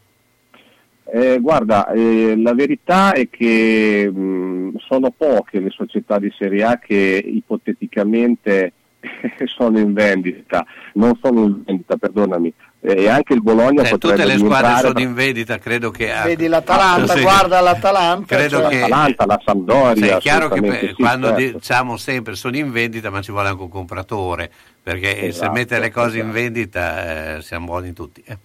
Eh, 1.09 1.39
guarda, 1.39 1.89
eh, 1.93 2.35
la 2.35 2.53
verità 2.53 3.13
è 3.13 3.29
che 3.29 4.11
mh, 4.11 4.75
sono 4.79 5.09
poche 5.15 5.61
le 5.61 5.69
società 5.69 6.19
di 6.19 6.29
Serie 6.37 6.63
A 6.65 6.77
che 6.77 7.23
ipoteticamente 7.25 8.73
sono 9.45 9.79
in 9.79 9.93
vendita, 9.93 10.65
non 10.93 11.17
sono 11.21 11.43
in 11.43 11.63
vendita, 11.65 11.97
perdonami, 11.97 12.53
e 12.79 13.09
anche 13.09 13.33
il 13.33 13.41
Bologna 13.41 13.81
Eh, 13.83 13.89
potrebbe 13.89 14.15
tutte 14.17 14.25
le 14.33 14.37
squadre 14.37 14.87
sono 14.87 14.99
in 14.99 15.13
vendita, 15.13 15.57
credo 15.57 15.89
che... 15.91 16.11
Vedi 16.25 16.47
l'Atalanta, 16.47 17.13
Sì. 17.15 17.21
guarda 17.21 17.59
l'Atalanta. 17.59 18.35
Credo 18.35 18.59
cioè- 18.61 18.69
che- 18.69 18.79
l'Atalanta, 18.81 19.25
la 19.25 19.41
Sampdoria. 19.43 19.95
Sì, 20.05 20.09
è 20.09 20.17
chiaro 20.19 20.49
che 20.49 20.61
per- 20.61 20.79
sì, 20.79 20.93
quando 20.93 21.27
certo. 21.35 21.57
diciamo 21.57 21.97
sempre 21.97 22.35
sono 22.35 22.55
in 22.57 22.71
vendita, 22.71 23.09
ma 23.09 23.21
ci 23.21 23.31
vuole 23.31 23.49
anche 23.49 23.61
un 23.63 23.69
compratore, 23.69 24.51
perché 24.81 25.09
se 25.15 25.25
Esatto, 25.27 25.51
mette 25.51 25.79
le 25.79 25.91
cose 25.91 26.17
in 26.19 26.29
esatto. 26.29 26.33
vendita 26.39 27.35
eh, 27.37 27.41
siamo 27.41 27.65
buoni 27.65 27.93
tutti. 27.93 28.23
eh. 28.25 28.37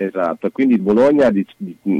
Esatto, 0.00 0.48
quindi 0.50 0.74
il 0.74 0.80
Bologna 0.80 1.28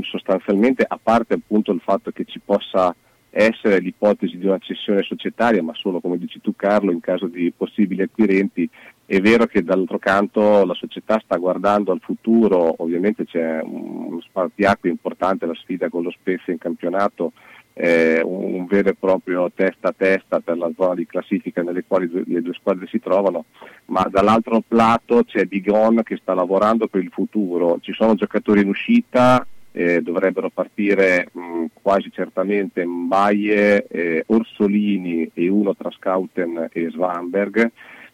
sostanzialmente, 0.03 0.85
a 0.86 1.01
parte 1.03 1.35
appunto 1.35 1.73
il 1.73 1.81
fatto 1.85 2.12
che 2.12 2.24
ci 2.27 2.40
possa 2.45 2.95
essere 3.31 3.79
l'ipotesi 3.79 4.39
di 4.39 4.47
una 4.47 4.59
cessione 4.59 5.03
societaria, 5.03 5.63
ma 5.63 5.75
solo 5.75 6.01
come 6.01 6.19
dici 6.19 6.41
tu 6.41 6.55
Carlo, 6.57 6.91
in 6.91 7.01
caso 7.01 7.27
di 7.27 7.53
possibili 7.57 8.03
acquirenti, 8.03 8.69
è 9.05 9.21
vero 9.21 9.47
che 9.47 9.63
dall'altro 9.63 9.99
canto 9.99 10.65
la 10.65 10.75
società 10.75 11.21
sta 11.23 11.37
guardando 11.37 11.93
al 11.93 12.01
futuro, 12.01 12.75
ovviamente 12.79 13.25
c'è 13.25 13.61
uno 13.63 14.21
spartiacque 14.21 14.89
importante, 14.89 15.47
la 15.47 15.55
sfida 15.55 15.89
con 15.89 16.03
lo 16.03 16.11
Spezia 16.11 16.53
in 16.53 16.59
campionato 16.59 17.33
eh, 17.81 18.21
un, 18.25 18.55
un 18.55 18.67
vero 18.67 18.89
e 18.89 18.95
proprio 18.95 19.51
testa 19.55 19.89
a 19.89 19.95
testa 19.97 20.41
per 20.41 20.59
la 20.59 20.71
zona 20.77 20.95
di 20.95 21.07
classifica 21.07 21.63
nelle 21.63 21.85
quali 21.87 22.11
le 22.27 22.43
due 22.43 22.53
squadre 22.55 22.89
si 22.89 22.99
trovano, 22.99 23.45
ma 23.87 24.05
dall'altro 24.11 24.63
lato 24.69 25.23
c'è 25.25 25.45
Digon 25.45 26.03
che 26.03 26.19
sta 26.21 26.35
lavorando 26.35 26.89
per 26.89 27.03
il 27.03 27.11
futuro, 27.11 27.79
ci 27.81 27.93
sono 27.93 28.15
giocatori 28.15 28.63
in 28.63 28.69
uscita, 28.69 29.47
eh, 29.73 30.01
dovrebbero 30.01 30.51
partire 30.51 31.28
mh, 31.32 31.66
quasi 31.81 32.11
certamente 32.12 32.85
Mbaye, 32.85 33.86
eh, 33.86 34.24
Orsolini 34.27 35.31
e 35.35 35.49
uno 35.49 35.74
tra 35.74 35.90
Scouten 35.90 36.69
e 36.73 36.90
Svanberg 36.90 37.70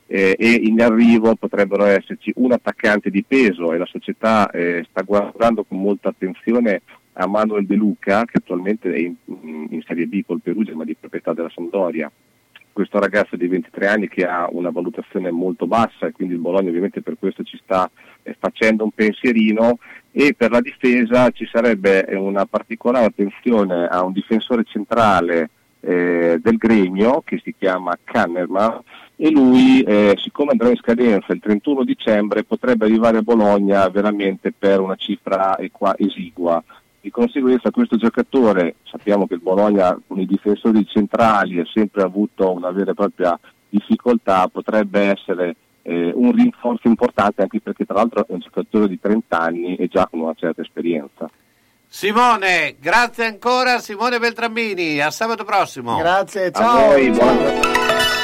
eh, 0.07 0.37
e 0.39 0.51
in 0.63 0.81
arrivo 0.81 1.35
potrebbero 1.35 1.85
esserci 1.85 2.33
un 2.37 2.53
attaccante 2.53 3.11
di 3.11 3.25
peso 3.25 3.73
e 3.73 3.79
la 3.79 3.87
società 3.87 4.51
eh, 4.51 4.85
sta 4.91 5.03
guardando 5.03 5.65
con 5.65 5.81
molta 5.81 6.11
attenzione 6.11 6.83
a 7.15 7.27
Manuel 7.27 7.65
De 7.65 7.77
Luca 7.77 8.25
che 8.25 8.39
attualmente 8.39 8.93
è 8.93 8.99
in, 8.99 9.15
in 9.71 9.83
Serie 9.87 10.07
B 10.07 10.23
col 10.27 10.41
Perugia 10.43 10.75
ma 10.75 10.85
di 10.85 10.97
proprietà 10.97 11.33
della 11.33 11.51
Sampdoria 11.55 12.11
questo 12.75 12.99
ragazzo 12.99 13.37
di 13.37 13.47
23 13.47 13.87
anni 13.87 14.09
che 14.09 14.27
ha 14.27 14.49
una 14.51 14.71
valutazione 14.71 15.31
molto 15.31 15.67
bassa 15.67 16.07
e 16.07 16.13
quindi 16.13 16.35
il 16.35 16.41
Bologna 16.41 16.69
ovviamente 16.69 17.01
per 17.01 17.17
questo 17.19 17.43
ci 17.45 17.59
sta 17.63 17.91
eh, 18.23 18.37
facendo 18.39 18.85
un 18.85 18.91
pensierino 18.91 19.79
e 20.11 20.35
per 20.37 20.51
la 20.51 20.61
difesa 20.61 21.31
ci 21.31 21.49
sarebbe 21.51 22.05
una 22.11 22.45
particolare 22.45 23.07
attenzione 23.07 23.87
a 23.87 24.05
un 24.05 24.13
difensore 24.13 24.65
centrale 24.65 25.49
eh, 25.81 26.39
del 26.43 26.57
gremio 26.57 27.23
che 27.25 27.41
si 27.43 27.55
chiama 27.57 27.97
Kannerman 28.03 28.81
e 29.17 29.31
lui 29.31 29.83
eh, 29.83 30.15
siccome 30.17 30.51
andrà 30.51 30.69
in 30.69 30.77
scadenza 30.77 31.33
il 31.33 31.41
31 31.41 31.85
dicembre 31.85 32.43
potrebbe 32.43 32.87
arrivare 32.87 33.19
a 33.19 33.23
Bologna 33.23 33.89
veramente 33.89 34.53
per 34.53 34.81
una 34.81 34.97
cifra 34.97 35.57
equa- 35.59 35.95
esigua 35.97 36.63
di 37.05 37.11
conseguenza 37.11 37.71
questo 37.71 37.99
giocatore, 37.99 38.77
sappiamo 38.85 39.27
che 39.27 39.35
il 39.35 39.41
Bologna 39.41 39.95
con 40.07 40.19
i 40.19 40.25
difensori 40.25 40.87
centrali 40.87 41.61
ha 41.61 41.67
sempre 41.71 42.01
avuto 42.01 42.51
una 42.51 42.71
vera 42.71 42.93
e 42.93 42.95
propria 42.95 43.39
difficoltà, 43.69 44.49
potrebbe 44.49 45.11
essere 45.11 45.55
eh, 45.83 46.13
un 46.15 46.33
rinforzo 46.33 46.89
importante 46.89 47.43
anche 47.43 47.61
perché 47.61 47.85
tra 47.85 47.97
l'altro 47.97 48.27
è 48.27 48.33
un 48.33 48.39
giocatore 48.39 48.89
di 48.89 48.99
30 48.99 49.39
anni 49.39 49.77
e 49.77 49.87
già 49.87 50.09
con 50.11 50.21
una 50.21 50.33
certa 50.35 50.63
esperienza. 50.63 51.29
Simone, 51.87 52.77
grazie 52.81 53.27
ancora 53.27 53.81
Simone 53.81 54.19
Beltrambini, 54.19 54.99
a 55.01 55.11
sabato 55.11 55.45
prossimo. 55.45 55.99
Grazie, 55.99 56.51
ciao. 56.53 56.87
voi, 56.87 57.11
buona- 57.11 58.24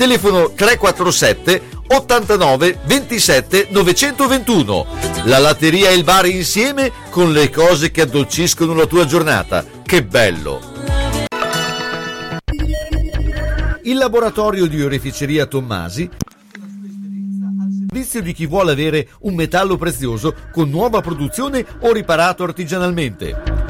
Telefono 0.00 0.52
347 0.54 1.62
89 1.88 2.78
27 2.86 3.66
921. 3.68 4.86
La 5.24 5.36
latteria 5.36 5.90
e 5.90 5.94
il 5.94 6.04
bar 6.04 6.24
insieme 6.24 6.90
con 7.10 7.32
le 7.32 7.50
cose 7.50 7.90
che 7.90 8.00
addolciscono 8.00 8.72
la 8.72 8.86
tua 8.86 9.04
giornata. 9.04 9.62
Che 9.84 10.02
bello! 10.02 10.58
Il 13.82 13.98
laboratorio 13.98 14.64
di 14.64 14.82
oreficeria 14.82 15.44
Tommasi 15.44 16.08
servizio 17.90 18.22
di 18.22 18.32
chi 18.32 18.46
vuole 18.46 18.72
avere 18.72 19.08
un 19.20 19.34
metallo 19.34 19.76
prezioso 19.76 20.34
con 20.50 20.70
nuova 20.70 21.02
produzione 21.02 21.66
o 21.80 21.92
riparato 21.92 22.42
artigianalmente. 22.42 23.69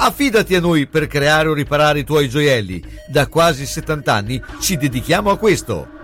Affidati 0.00 0.54
a 0.54 0.60
noi 0.60 0.86
per 0.86 1.08
creare 1.08 1.48
o 1.48 1.52
riparare 1.52 1.98
i 1.98 2.04
tuoi 2.04 2.28
gioielli. 2.28 2.80
Da 3.08 3.26
quasi 3.26 3.66
70 3.66 4.14
anni 4.14 4.40
ci 4.60 4.76
dedichiamo 4.76 5.28
a 5.28 5.36
questo. 5.36 5.96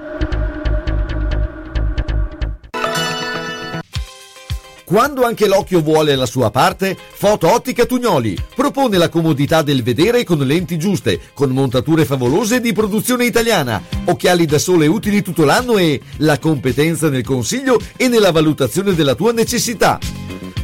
Quando 4.84 5.24
anche 5.24 5.46
l'occhio 5.46 5.80
vuole 5.80 6.14
la 6.16 6.26
sua 6.26 6.50
parte, 6.50 6.96
Foto 7.14 7.50
Ottica 7.50 7.84
Tugnoli 7.84 8.36
propone 8.54 8.98
la 8.98 9.08
comodità 9.08 9.62
del 9.62 9.84
vedere 9.84 10.24
con 10.24 10.38
lenti 10.38 10.76
giuste, 10.76 11.20
con 11.32 11.50
montature 11.50 12.04
favolose 12.04 12.60
di 12.60 12.72
produzione 12.72 13.24
italiana, 13.24 13.80
occhiali 14.06 14.44
da 14.44 14.58
sole 14.58 14.88
utili 14.88 15.22
tutto 15.22 15.44
l'anno 15.44 15.78
e 15.78 16.00
la 16.18 16.38
competenza 16.38 17.08
nel 17.08 17.24
consiglio 17.24 17.80
e 17.96 18.08
nella 18.08 18.32
valutazione 18.32 18.94
della 18.94 19.14
tua 19.14 19.32
necessità. 19.32 19.98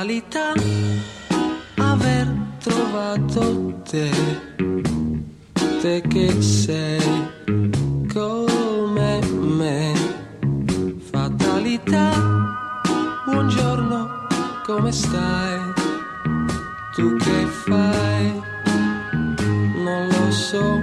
Fatalità 0.00 0.54
aver 1.76 2.26
trovato 2.58 3.82
te, 3.86 4.10
te 5.82 6.02
che 6.08 6.40
sei 6.40 7.28
come 8.10 9.20
me. 9.58 9.92
Fatalità, 11.10 12.12
buongiorno, 13.26 14.26
come 14.64 14.90
stai? 14.90 15.58
Tu 16.94 17.16
che 17.16 17.46
fai? 17.66 18.40
Non 19.84 20.08
lo 20.08 20.30
so, 20.30 20.80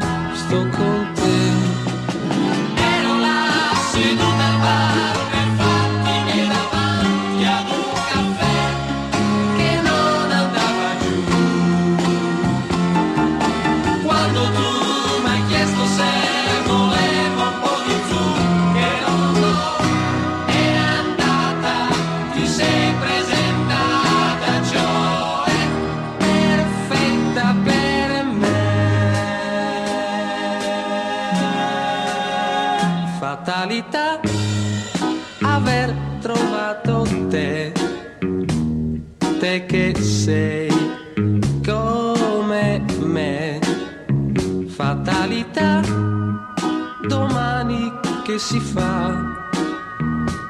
che 48.28 48.38
si 48.40 48.60
fa, 48.60 49.24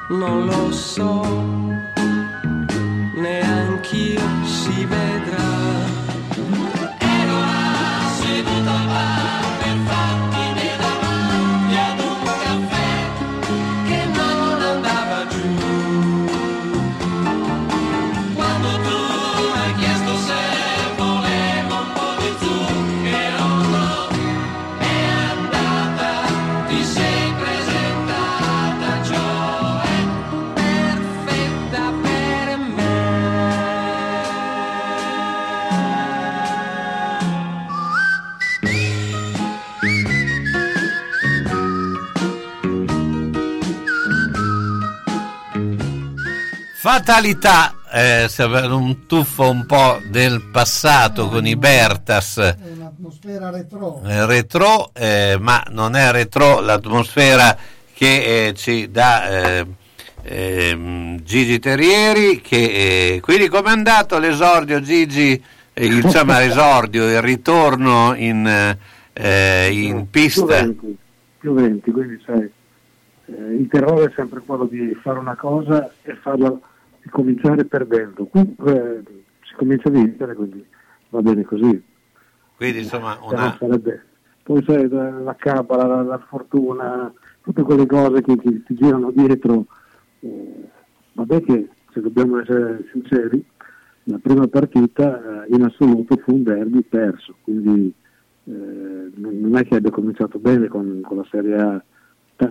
non 0.08 0.46
lo 0.46 0.72
so, 0.72 1.22
neanch'io 3.14 3.77
Fatalità, 46.80 47.74
eh, 47.92 48.28
un 48.68 49.06
tuffo 49.08 49.50
un 49.50 49.66
po' 49.66 50.00
del 50.08 50.44
passato 50.52 51.26
con 51.28 51.44
i 51.44 51.56
Bertas 51.56 52.38
È 52.38 52.56
un'atmosfera 52.72 53.50
retro. 53.50 54.00
eh, 54.04 54.26
retro, 54.26 54.92
eh, 54.94 55.36
ma 55.40 55.60
non 55.70 55.96
è 55.96 56.12
retro 56.12 56.60
l'atmosfera 56.60 57.58
che 57.92 58.46
eh, 58.46 58.54
ci 58.54 58.92
dà 58.92 59.28
eh, 59.28 59.66
ehm, 60.22 61.20
Gigi 61.24 61.58
Terrieri. 61.58 62.40
Che, 62.40 63.14
eh, 63.14 63.20
quindi 63.22 63.48
com'è 63.48 63.70
andato 63.70 64.16
l'esordio 64.20 64.80
Gigi? 64.80 65.32
Eh, 65.72 65.84
il- 65.84 66.04
insomma 66.04 66.38
l'esordio, 66.38 67.08
il 67.10 67.20
ritorno 67.20 68.14
in, 68.14 68.76
eh, 69.14 69.68
in 69.72 70.08
pista? 70.10 70.44
Più 70.44 70.46
20, 70.46 70.96
più 71.38 71.54
20, 71.54 71.90
quindi 71.90 72.22
sai, 72.24 72.48
eh, 73.28 73.54
il 73.54 73.68
terrore 73.68 74.06
è 74.06 74.12
sempre 74.14 74.40
quello 74.40 74.64
di 74.64 74.94
fare 75.02 75.18
una 75.18 75.36
cosa 75.36 75.90
e 76.02 76.14
farla 76.16 76.58
di 77.02 77.08
cominciare 77.10 77.64
perdendo. 77.64 78.26
Comunque 78.26 78.72
eh, 78.72 79.22
si 79.42 79.54
comincia 79.54 79.88
a 79.88 79.92
vincere, 79.92 80.34
quindi 80.34 80.64
va 81.10 81.20
bene 81.20 81.44
così. 81.44 81.82
Quindi 82.56 82.78
insomma 82.78 83.18
una, 83.22 83.56
sarebbe- 83.58 84.02
Poi 84.42 84.62
sai, 84.64 84.88
la, 84.88 85.10
la 85.10 85.36
cabala, 85.36 85.86
la, 85.86 86.02
la 86.02 86.18
fortuna, 86.18 87.12
tutte 87.42 87.62
quelle 87.62 87.86
cose 87.86 88.22
che, 88.22 88.36
che 88.36 88.62
ti 88.64 88.74
girano 88.74 89.10
dietro. 89.10 89.66
eh, 90.20 90.68
vabbè 91.12 91.42
che, 91.42 91.68
se 91.92 92.00
dobbiamo 92.00 92.40
essere 92.40 92.86
sinceri, 92.92 93.44
la 94.04 94.18
prima 94.22 94.46
partita 94.46 95.44
eh, 95.44 95.54
in 95.54 95.62
assoluto 95.62 96.16
fu 96.16 96.34
un 96.34 96.42
derby 96.42 96.82
perso, 96.82 97.34
quindi 97.42 97.92
eh, 98.44 99.10
non 99.14 99.56
è 99.56 99.64
che 99.66 99.76
abbia 99.76 99.90
cominciato 99.90 100.38
bene 100.38 100.68
con, 100.68 101.00
con 101.02 101.18
la 101.18 101.26
Serie 101.30 101.56
A 101.56 101.84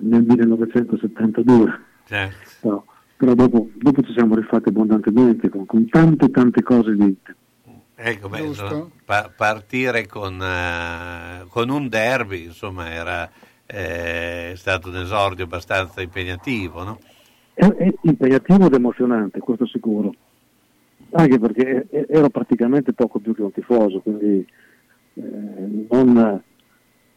nel 0.02 0.24
1972, 0.24 1.80
certo. 2.06 2.50
però, 2.60 2.84
però 3.16 3.34
dopo, 3.34 3.70
dopo 3.76 4.02
ci 4.02 4.14
siamo 4.14 4.36
rifatti 4.36 4.70
abbondantemente 4.70 5.50
con, 5.50 5.66
con 5.66 5.88
tante 5.88 6.30
tante 6.30 6.62
cose 6.62 6.96
dinte. 6.96 7.36
Ecco, 8.00 8.30
beh, 8.30 8.42
insomma, 8.42 8.88
pa- 9.04 9.32
partire 9.36 10.06
con, 10.06 10.40
eh, 10.40 11.46
con 11.50 11.70
un 11.70 11.90
derby, 11.90 12.44
insomma, 12.44 12.92
era 12.92 13.28
eh, 13.66 14.54
stato 14.56 14.90
un 14.90 14.98
esordio 14.98 15.46
abbastanza 15.46 16.02
impegnativo, 16.02 16.84
no? 16.84 17.00
È, 17.54 17.66
è 17.66 17.92
impegnativo 18.02 18.68
ed 18.68 18.74
emozionante, 18.74 19.40
questo 19.40 19.66
sicuro. 19.66 20.14
Anche 21.12 21.40
perché 21.40 21.88
e- 21.90 22.06
ero 22.08 22.30
praticamente 22.30 22.94
poco 22.94 23.18
più 23.18 23.34
che 23.34 23.42
un 23.42 23.52
tifoso, 23.52 24.00
quindi 24.02 24.46
eh, 25.16 25.86
non 25.90 26.44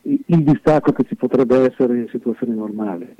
il 0.03 0.43
distacco 0.45 0.93
che 0.93 1.05
ci 1.05 1.15
potrebbe 1.15 1.59
essere 1.71 1.99
in 1.99 2.09
situazioni 2.11 2.55
normali. 2.55 3.15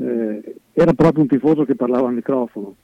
Eh, 0.00 0.56
era 0.72 0.92
proprio 0.92 1.22
un 1.22 1.28
tifoso 1.28 1.64
che 1.64 1.74
parlava 1.74 2.08
al 2.08 2.14
microfono. 2.14 2.74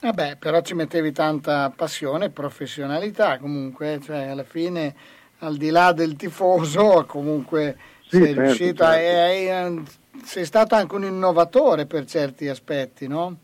Vabbè, 0.00 0.36
però 0.38 0.60
ci 0.62 0.74
mettevi 0.74 1.12
tanta 1.12 1.70
passione 1.74 2.26
e 2.26 2.30
professionalità 2.30 3.38
comunque, 3.38 4.00
cioè 4.02 4.26
alla 4.28 4.42
fine 4.44 4.94
al 5.38 5.56
di 5.56 5.70
là 5.70 5.92
del 5.92 6.16
tifoso 6.16 7.04
comunque 7.06 7.76
Sì, 8.08 8.16
sei 8.18 8.26
certo, 8.26 8.40
riuscito 8.40 8.84
a- 8.84 8.92
certo. 8.92 9.46
e 9.46 9.50
hai- 9.50 9.84
sei 10.24 10.44
stato 10.44 10.74
anche 10.74 10.94
un 10.94 11.04
innovatore 11.04 11.86
per 11.86 12.04
certi 12.04 12.48
aspetti, 12.48 13.06
no? 13.06 13.36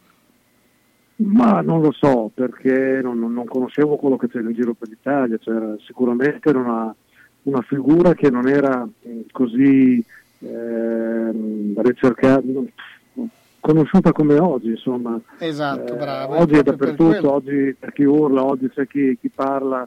Ma 1.17 1.61
non 1.63 1.81
lo 1.81 1.91
so, 1.93 2.31
perché 2.33 3.01
non, 3.03 3.19
non- 3.19 3.33
non 3.33 3.45
conoscevo 3.45 3.97
quello 3.97 4.17
che 4.17 4.29
c'era 4.29 4.49
in 4.49 4.55
giro 4.55 4.75
per 4.75 4.89
l'Italia, 4.89 5.37
c'era, 5.39 5.75
sicuramente 5.85 6.49
era 6.49 6.59
una, 6.61 6.95
una 7.43 7.62
figura 7.62 8.15
che 8.15 8.31
non 8.31 8.48
era 8.48 8.86
eh, 9.02 9.24
così 9.32 10.05
ehm, 10.40 11.81
ricercata, 11.81 12.43
conosciuta 13.60 14.12
come 14.12 14.39
oggi, 14.39 14.69
insomma. 14.70 15.19
Esatto, 15.39 15.94
Eh, 15.94 15.97
bravo. 15.97 16.36
oggi 16.39 16.55
è 16.56 16.62
dappertutto, 16.62 17.32
oggi 17.32 17.77
c'è 17.78 17.93
chi 17.93 18.05
urla, 18.05 18.44
oggi 18.44 18.69
c'è 18.70 18.86
chi, 18.86 19.16
chi 19.20 19.28
parla, 19.35 19.86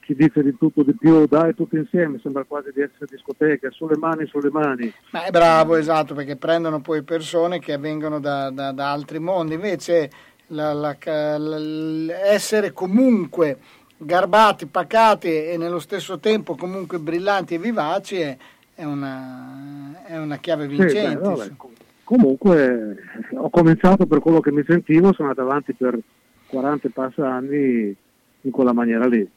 chi 0.00 0.14
dice 0.14 0.42
di 0.42 0.56
tutto 0.58 0.82
di 0.82 0.94
più, 0.94 1.26
dai 1.26 1.54
tutti 1.54 1.76
insieme, 1.76 2.18
sembra 2.20 2.44
quasi 2.44 2.70
di 2.74 2.80
essere 2.80 3.06
discoteca, 3.08 3.70
sulle 3.70 3.96
mani, 3.96 4.26
sulle 4.26 4.50
mani. 4.50 4.92
Ma 5.10 5.24
è 5.24 5.30
bravo, 5.30 5.76
esatto, 5.76 6.14
perché 6.14 6.36
prendono 6.36 6.80
poi 6.80 7.02
persone 7.02 7.60
che 7.60 7.78
vengono 7.78 8.18
da, 8.18 8.50
da- 8.50 8.72
da 8.72 8.90
altri 8.90 9.20
mondi. 9.20 9.54
Invece 9.54 10.10
la- 10.48 10.72
la- 10.72 10.96
la- 11.38 12.26
essere 12.26 12.72
comunque 12.72 13.58
garbati, 14.04 14.66
pacati 14.66 15.28
e 15.28 15.56
nello 15.56 15.78
stesso 15.78 16.18
tempo 16.18 16.56
comunque 16.56 16.98
brillanti 16.98 17.54
e 17.54 17.58
vivaci 17.58 18.16
è, 18.16 18.36
è 18.74 18.84
una, 18.84 20.04
è 20.06 20.18
una 20.18 20.36
chiave 20.36 20.68
Sì, 20.68 20.76
vincente. 20.76 21.18
beh, 21.18 21.34
vabbè, 21.34 21.50
com- 21.56 21.72
comunque 22.04 22.96
ho 23.34 23.50
cominciato 23.50 24.06
per 24.06 24.20
quello 24.20 24.40
che 24.40 24.52
mi 24.52 24.64
sentivo, 24.66 25.12
sono 25.12 25.28
andato 25.28 25.48
avanti 25.48 25.72
per 25.72 25.98
40 26.46 26.86
e 26.86 26.90
passa 26.90 27.32
anni 27.32 27.96
in 28.42 28.50
quella 28.50 28.72
maniera 28.72 29.06
lì. 29.06 29.28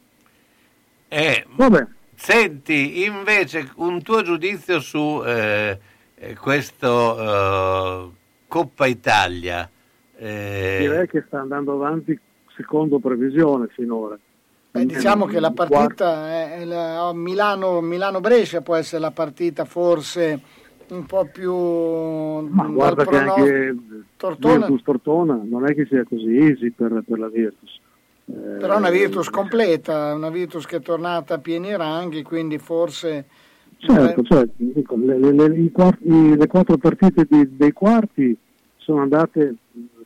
Eh, 1.08 1.46
Vabbè. 1.56 1.88
Senti, 2.18 3.04
invece, 3.04 3.72
un 3.76 4.02
tuo 4.02 4.22
giudizio 4.22 4.80
su 4.80 5.22
eh, 5.26 5.78
questo 6.40 7.20
eh, 7.20 8.10
Coppa 8.48 8.86
Italia? 8.86 9.70
Eh, 10.18 10.78
Direi 10.80 11.08
che 11.08 11.24
sta 11.28 11.42
andando 11.42 11.74
avanti 11.74 12.18
secondo 12.56 13.00
previsione 13.00 13.68
finora. 13.68 14.18
Beh, 14.80 14.86
diciamo 14.86 15.26
che 15.26 15.40
la 15.40 15.52
partita 15.52 16.56
è, 16.56 16.66
la- 16.66 17.12
Milano, 17.14 17.80
Milano-Brescia 17.82 18.62
può 18.62 18.76
essere 18.76 19.02
la 19.02 19.12
partita 19.12 19.64
forse 19.66 20.40
un 20.88 21.06
po' 21.06 21.26
più 21.32 21.54
Ma 21.54 22.68
guarda 22.68 23.04
che 23.06 23.10
prono- 23.10 23.34
anche 23.36 23.76
Tortona. 24.18 24.58
Virtus 24.68 24.82
Tortona 24.84 25.40
non 25.44 25.68
è 25.68 25.74
che 25.74 25.86
sia 25.86 26.04
così 26.04 26.38
easy 26.38 26.72
per, 26.72 27.04
per 27.08 27.20
la 27.20 27.28
Virtus. 27.30 27.80
Eh, 28.28 28.34
Però 28.60 28.74
è 28.74 28.78
una 28.78 28.90
Virtus 28.90 29.30
completa, 29.30 30.14
una 30.14 30.30
Virtus 30.30 30.66
che 30.66 30.78
è 30.78 30.82
tornata 30.82 31.36
a 31.36 31.40
pieni 31.40 31.76
ranghi, 31.76 32.22
quindi 32.24 32.58
forse... 32.58 33.26
Certo, 33.78 34.24
cioè, 34.24 34.48
dico, 34.56 34.96
le, 34.98 35.18
le- 35.20 35.32
le- 35.32 35.72
quarti- 35.72 36.36
le 36.36 36.48
quattro 36.48 36.78
partite 36.78 37.26
di- 37.30 37.56
dei 37.56 37.72
quarti 37.72 38.36
sono 38.78 39.02
andate 39.02 39.56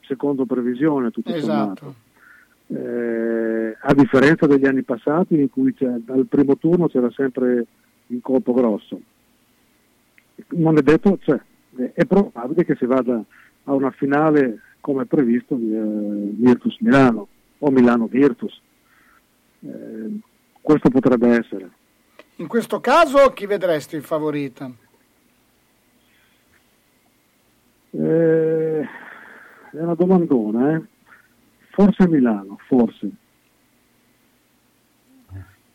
secondo 0.06 0.46
previsione, 0.46 1.12
tutto 1.12 1.34
Esatto. 1.34 1.76
sommato. 1.80 1.96
Eh, 2.72 3.78
a 3.80 3.94
differenza 3.96 4.46
degli 4.46 4.66
anni 4.66 4.84
passati 4.84 5.40
in 5.40 5.50
cui 5.50 5.74
dal 5.78 6.28
primo 6.28 6.56
turno 6.58 6.88
c'era 6.88 7.10
sempre 7.12 7.66
il 8.08 8.20
colpo 8.22 8.54
grosso. 8.54 9.00
Non 10.50 10.78
è 10.78 10.82
detto, 10.82 11.18
cioè, 11.22 11.40
è- 11.94 12.06
probabile 12.06 12.66
che 12.66 12.76
si 12.76 12.86
vada 12.86 13.22
a 13.64 13.74
una 13.74 13.90
finale 13.92 14.62
come 14.82 15.06
previsto 15.06 15.56
di 15.56 15.74
eh, 15.76 15.82
Virtus 15.82 16.78
Milano 16.80 17.28
o 17.58 17.72
Milano 17.72 18.06
Virtus. 18.06 18.62
Eh, 19.62 20.20
questo 20.62 20.90
potrebbe 20.90 21.28
essere. 21.30 21.70
In 22.36 22.48
questo 22.48 22.80
caso 22.80 23.34
chi 23.34 23.48
vedresti 23.48 23.96
il 23.96 24.04
favorita? 24.04 24.72
Eh, 27.92 28.82
è 29.72 29.78
una 29.78 29.96
domandona, 29.96 30.76
eh. 30.76 30.82
Forse 31.80 32.10
Milano, 32.10 32.58
forse. 32.68 33.10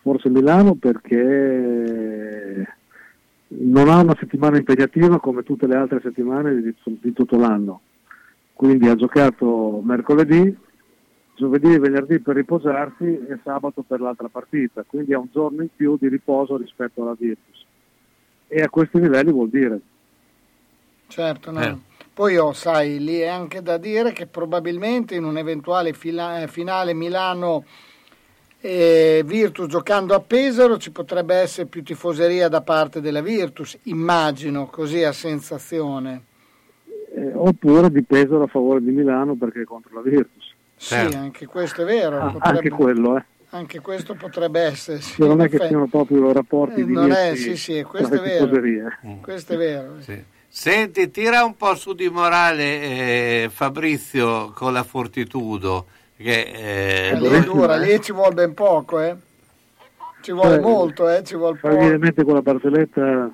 Forse 0.03 0.29
Milano 0.29 0.75
perché 0.75 2.67
non 3.49 3.89
ha 3.89 4.03
una 4.03 4.15
settimana 4.21 4.59
impegnativa 4.59 5.19
come 5.19 5.43
tutte 5.45 5.67
le 5.67 5.77
altre 5.77 6.03
settimane 6.03 6.61
di, 6.61 6.75
di 6.85 7.13
tutto 7.15 7.39
l'anno. 7.39 7.81
Quindi 8.53 8.87
ha 8.89 8.97
giocato 8.97 9.81
mercoledì, 9.83 10.55
giovedì 11.37 11.73
e 11.73 11.79
venerdì 11.79 12.19
per 12.19 12.37
riposarsi 12.37 13.05
e 13.05 13.39
sabato 13.43 13.81
per 13.81 14.03
l'altra 14.03 14.29
partita, 14.29 14.85
quindi 14.87 15.15
ha 15.15 15.19
un 15.19 15.29
giorno 15.33 15.63
in 15.63 15.71
più 15.75 15.97
di 15.99 16.09
riposo 16.09 16.59
rispetto 16.59 17.01
alla 17.01 17.17
Virtus. 17.19 17.65
E 18.47 18.61
a 18.61 18.69
questi 18.69 19.01
livelli 19.01 19.33
vuol 19.33 19.49
dire. 19.49 19.81
Certo, 21.07 21.51
no. 21.51 21.61
Eh. 21.61 21.93
Poi 22.15 22.37
oh, 22.37 22.53
sai, 22.53 23.01
lì 23.03 23.19
è 23.19 23.27
anche 23.27 23.61
da 23.61 23.77
dire 23.77 24.13
che 24.13 24.27
probabilmente 24.27 25.17
in 25.17 25.25
un 25.25 25.37
eventuale 25.37 25.93
fila- 25.93 26.47
finale 26.47 26.95
Milano 26.95 27.65
e 28.61 29.23
Virtus 29.27 29.67
giocando 29.67 30.15
a 30.15 30.21
Pesaro 30.21 30.79
ci 30.79 30.93
potrebbe 30.93 31.35
essere 31.35 31.67
più 31.67 31.83
tifoseria 31.83 32.49
da 32.49 32.61
parte 32.61 33.01
della 33.01 33.21
Virtus, 33.21 33.77
immagino, 33.85 34.67
così 34.67 35.03
a 35.03 35.11
sensazione. 35.11 36.23
Eh, 37.17 37.33
oppure 37.35 37.91
di 37.91 38.03
Pesaro 38.03 38.45
a 38.45 38.47
favore 38.47 38.81
di 38.81 38.93
Milano 38.93 39.35
perché 39.35 39.63
è 39.63 39.65
contro 39.65 39.95
la 39.95 40.09
Virtus. 40.09 40.53
Sì, 40.77 40.95
anche 40.95 41.47
questo 41.47 41.83
è 41.83 41.85
vero. 41.85 42.21
Ah, 42.21 42.31
potrebbe- 42.31 42.59
anche 42.59 42.71
quello, 42.71 43.17
eh. 43.17 43.25
anche 43.51 43.81
questo 43.81 44.15
potrebbe 44.15 44.61
essere. 44.61 45.01
sì, 45.01 45.21
non 45.27 45.41
è 45.41 45.49
che 45.49 45.59
siano 45.67 45.89
proprio 45.89 46.33
rapporti 46.33 46.83
Eh, 46.83 46.85
di 46.87 46.93
non 46.93 47.11
è, 47.11 47.35
sì, 47.35 47.57
sì, 47.57 47.83
questo 47.83 48.15
è 48.15 48.21
vero. 48.21 48.49
Questo 49.21 49.55
è 49.55 49.57
vero. 49.57 49.97
Senti, 50.57 51.11
tira 51.11 51.43
un 51.45 51.57
po' 51.57 51.75
su 51.75 51.95
di 51.95 52.09
morale 52.09 52.63
eh, 53.43 53.51
Fabrizio 53.53 54.53
con 54.53 54.73
la 54.73 54.85
Fortitudo. 54.85 55.87
Che, 56.17 56.31
eh, 56.43 57.09
Eh, 57.09 57.19
lì 57.19 57.27
è 57.27 57.41
dura, 57.43 57.75
lì 57.77 58.01
ci 58.01 58.13
vuole 58.13 58.35
ben 58.35 58.55
poco, 58.55 59.01
eh. 59.01 59.17
Ci 60.21 60.31
vuole 60.31 60.55
Eh, 60.55 60.61
molto, 60.61 61.09
eh, 61.11 61.25
ci 61.25 61.35
vuole 61.35 61.59
poco. 61.59 61.75
mente 61.99 62.23
quella 62.23 62.41
barzelletta, 62.41 63.33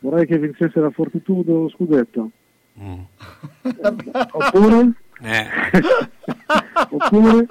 vorrei 0.00 0.26
che 0.26 0.36
vincesse 0.38 0.78
la 0.78 0.90
Fortitudo 0.90 1.70
scudetto. 1.70 2.30
Oppure, 4.32 4.92
eh, 5.22 5.46
oppure 6.90 7.46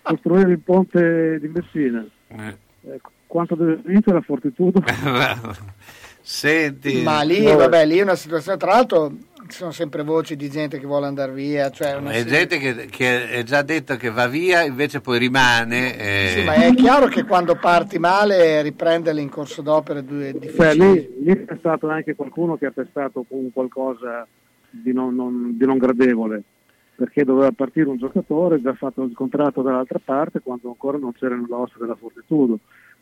costruire 0.00 0.50
il 0.52 0.60
ponte 0.60 1.40
di 1.40 1.48
Messina. 1.48 2.06
eh. 2.28 2.56
Eh, 2.88 3.00
quanto 3.26 3.56
deve 3.56 3.80
vincere 3.84 4.14
la 4.18 4.22
Fortitudo? 4.22 4.80
Senti, 6.22 7.02
Ma 7.02 7.22
lì, 7.22 7.42
vabbè, 7.44 7.86
lì 7.86 7.98
è 7.98 8.02
una 8.02 8.14
situazione, 8.14 8.58
tra 8.58 8.72
l'altro 8.72 9.10
ci 9.48 9.56
sono 9.56 9.70
sempre 9.72 10.02
voci 10.02 10.36
di 10.36 10.50
gente 10.50 10.78
che 10.78 10.86
vuole 10.86 11.06
andare 11.06 11.32
via, 11.32 11.70
cioè 11.70 11.94
una 11.94 12.10
È 12.10 12.24
gente 12.24 12.58
che, 12.58 12.86
che 12.86 13.28
è 13.30 13.42
già 13.42 13.62
detto 13.62 13.96
che 13.96 14.10
va 14.10 14.26
via, 14.28 14.62
invece 14.62 15.00
poi 15.00 15.18
rimane. 15.18 15.96
eh, 15.98 16.34
Sì, 16.36 16.44
ma 16.44 16.54
è 16.54 16.74
chiaro 16.74 17.06
che 17.06 17.24
quando 17.24 17.56
parti 17.56 17.98
male 17.98 18.62
riprenderle 18.62 19.20
in 19.20 19.30
corso 19.30 19.62
d'opera 19.62 20.00
è 20.00 20.02
due- 20.02 20.38
difficile. 20.38 20.74
lì, 20.74 21.08
lì 21.24 21.44
c'è 21.46 21.56
stato 21.58 21.88
anche 21.88 22.14
qualcuno 22.14 22.56
che 22.56 22.66
ha 22.66 22.70
pestato 22.70 23.24
con 23.28 23.50
qualcosa 23.52 24.26
di 24.68 24.92
non, 24.92 25.14
non- 25.14 25.56
di 25.56 25.64
non 25.64 25.78
gradevole, 25.78 26.42
perché 26.94 27.24
doveva 27.24 27.50
partire 27.50 27.88
un 27.88 27.96
giocatore, 27.96 28.60
già 28.60 28.74
fatto 28.74 29.02
il 29.02 29.14
contratto 29.14 29.62
dall'altra 29.62 30.00
parte, 30.04 30.40
quando 30.40 30.68
ancora 30.68 30.98
non 30.98 31.12
c'era 31.12 31.34
nell'ossa 31.34 31.74
della 31.80 31.96
Fortitudo. 31.96 32.58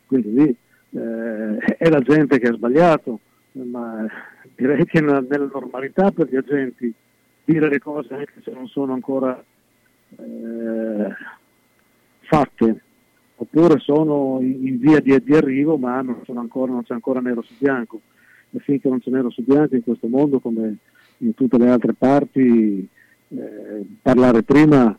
Quindi 0.06 0.32
lì 0.32 0.56
eh, 0.90 1.56
è 1.76 1.88
la 1.88 2.00
gente 2.00 2.38
che 2.38 2.48
ha 2.48 2.54
sbagliato, 2.54 3.20
ma 3.52 4.06
direi 4.54 4.84
che 4.84 5.00
nella, 5.00 5.20
nella 5.20 5.48
normalità 5.52 6.10
per 6.10 6.28
gli 6.28 6.36
agenti 6.36 6.92
dire 7.44 7.68
le 7.68 7.78
cose 7.78 8.14
anche 8.14 8.40
se 8.42 8.50
non 8.50 8.66
sono 8.68 8.92
ancora 8.92 9.42
eh, 10.16 11.14
fatte. 12.20 12.82
Oppure 13.40 13.78
sono 13.78 14.38
in, 14.40 14.78
via 14.80 14.98
di, 15.00 15.16
di 15.22 15.34
arrivo 15.34 15.76
ma 15.76 16.00
non, 16.02 16.22
ancora, 16.34 16.72
non 16.72 16.82
c'è 16.82 16.92
ancora 16.92 17.20
nero 17.20 17.40
su 17.42 17.54
bianco. 17.56 18.00
E 18.50 18.58
finché 18.58 18.88
non 18.88 18.98
c'è 18.98 19.10
nero 19.10 19.30
su 19.30 19.42
bianco 19.42 19.76
in 19.76 19.84
questo 19.84 20.08
mondo 20.08 20.40
come 20.40 20.76
in 21.18 21.34
tutte 21.34 21.58
le 21.58 21.68
altre 21.68 21.92
parti 21.92 22.88
eh, 23.28 23.86
parlare 24.02 24.42
prima 24.42 24.96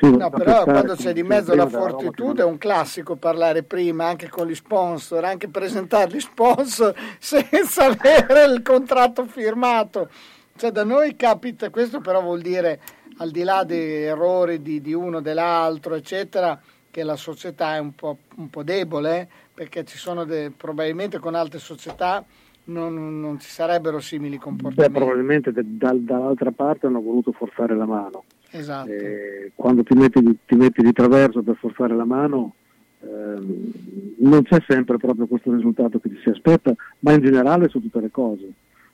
sì, 0.00 0.16
No, 0.16 0.30
però 0.30 0.62
quando 0.62 0.94
c'è 0.94 1.12
di 1.12 1.24
mezzo 1.24 1.54
la 1.56 1.68
fortitudo 1.68 2.42
è 2.42 2.44
un 2.44 2.56
classico 2.56 3.16
parlare 3.16 3.64
prima 3.64 4.06
anche 4.06 4.28
con 4.28 4.46
gli 4.46 4.54
sponsor, 4.54 5.24
anche 5.24 5.48
presentare 5.48 6.12
gli 6.12 6.20
sponsor 6.20 6.94
senza 7.18 7.86
avere 7.86 8.44
il 8.52 8.62
contratto 8.62 9.26
firmato. 9.26 10.08
Cioè 10.56 10.70
da 10.70 10.84
noi 10.84 11.16
capita, 11.16 11.70
questo 11.70 12.00
però 12.00 12.22
vuol 12.22 12.40
dire 12.40 12.80
al 13.18 13.30
di 13.30 13.42
là 13.42 13.64
dei 13.64 14.04
errori 14.04 14.62
di, 14.62 14.80
di 14.80 14.92
uno 14.92 15.20
dell'altro, 15.20 15.96
eccetera, 15.96 16.60
che 16.90 17.02
la 17.02 17.16
società 17.16 17.74
è 17.74 17.78
un 17.78 17.94
po', 17.94 18.18
un 18.36 18.48
po' 18.50 18.62
debole, 18.62 19.20
eh, 19.20 19.28
perché 19.52 19.84
ci 19.84 19.98
sono 19.98 20.24
de- 20.24 20.52
probabilmente 20.56 21.18
con 21.18 21.34
altre 21.34 21.58
società 21.58 22.24
non, 22.64 23.20
non 23.20 23.40
ci 23.40 23.48
sarebbero 23.48 23.98
simili 23.98 24.36
Beh, 24.36 24.42
comportamenti. 24.42 24.92
probabilmente 24.92 25.52
de- 25.52 25.62
dal- 25.64 26.00
dall'altra 26.00 26.52
parte 26.52 26.86
hanno 26.86 27.00
voluto 27.00 27.32
forzare 27.32 27.74
la 27.74 27.86
mano. 27.86 28.24
Esatto. 28.50 28.90
Eh, 28.90 29.52
quando 29.54 29.82
ti 29.82 29.94
metti, 29.94 30.20
di- 30.20 30.38
ti 30.46 30.54
metti 30.54 30.82
di 30.82 30.92
traverso 30.92 31.42
per 31.42 31.56
forzare 31.56 31.94
la 31.94 32.04
mano 32.04 32.54
ehm, 33.00 33.72
non 34.18 34.42
c'è 34.42 34.62
sempre 34.66 34.96
proprio 34.96 35.26
questo 35.26 35.52
risultato 35.54 35.98
che 35.98 36.08
ti 36.08 36.18
si 36.22 36.30
aspetta, 36.30 36.74
ma 37.00 37.12
in 37.12 37.22
generale 37.22 37.68
su 37.68 37.80
tutte 37.80 38.00
le 38.00 38.10
cose. 38.10 38.50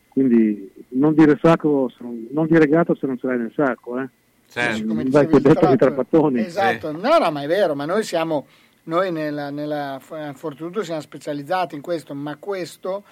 Quindi 0.09 0.70
non 0.90 1.14
dire, 1.14 1.39
sacco, 1.40 1.89
se 1.89 2.02
non, 2.02 2.28
non 2.31 2.47
dire 2.47 2.66
gatto 2.66 2.94
se 2.94 3.06
non 3.06 3.18
ce 3.18 3.26
l'hai 3.26 3.39
nel 3.39 3.52
sacco. 3.55 3.98
Eh. 3.98 4.09
Certo. 4.47 4.86
come 4.86 5.02
il 5.02 5.10
detto 5.10 5.66
di 5.66 5.76
Trapattoni. 5.76 6.40
Esatto, 6.40 6.93
no, 6.93 7.18
no, 7.18 7.31
ma 7.31 7.43
è 7.43 7.47
vero, 7.47 7.74
ma 7.74 7.86
noi 7.86 8.05
siamo, 8.05 8.47
noi 8.85 9.10
nella, 9.10 9.51
nella 9.51 9.98
Fortitudo 10.01 10.85
siamo 10.85 11.01
specializzati 11.01 11.74
in 11.74 11.81
questo, 11.81 12.14
ma 12.14 12.36
questo 12.36 13.02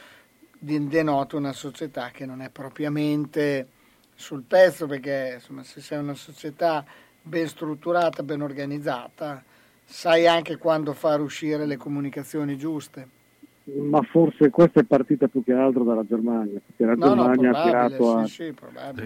denota 0.58 1.36
una 1.36 1.52
società 1.52 2.10
che 2.12 2.26
non 2.26 2.40
è 2.40 2.50
propriamente 2.50 3.66
sul 4.14 4.42
pezzo, 4.42 4.86
perché 4.86 5.32
insomma, 5.34 5.62
se 5.62 5.80
sei 5.80 5.98
una 5.98 6.14
società 6.14 6.84
ben 7.22 7.46
strutturata, 7.48 8.22
ben 8.22 8.42
organizzata, 8.42 9.42
sai 9.84 10.26
anche 10.26 10.56
quando 10.56 10.92
far 10.92 11.20
uscire 11.20 11.66
le 11.66 11.76
comunicazioni 11.76 12.56
giuste. 12.56 13.20
Ma 13.64 14.02
forse 14.02 14.50
questa 14.50 14.80
è 14.80 14.84
partita 14.84 15.28
più 15.28 15.44
che 15.44 15.52
altro 15.52 15.84
dalla 15.84 16.04
Germania, 16.04 16.60
perché 16.66 16.84
la 16.84 16.94
No, 16.94 17.14
no, 17.14 17.26
Germania 17.26 17.50
ha, 17.50 17.62
tirato 17.62 18.16
a, 18.16 18.26
sì, 18.26 18.32
sì, 18.34 18.54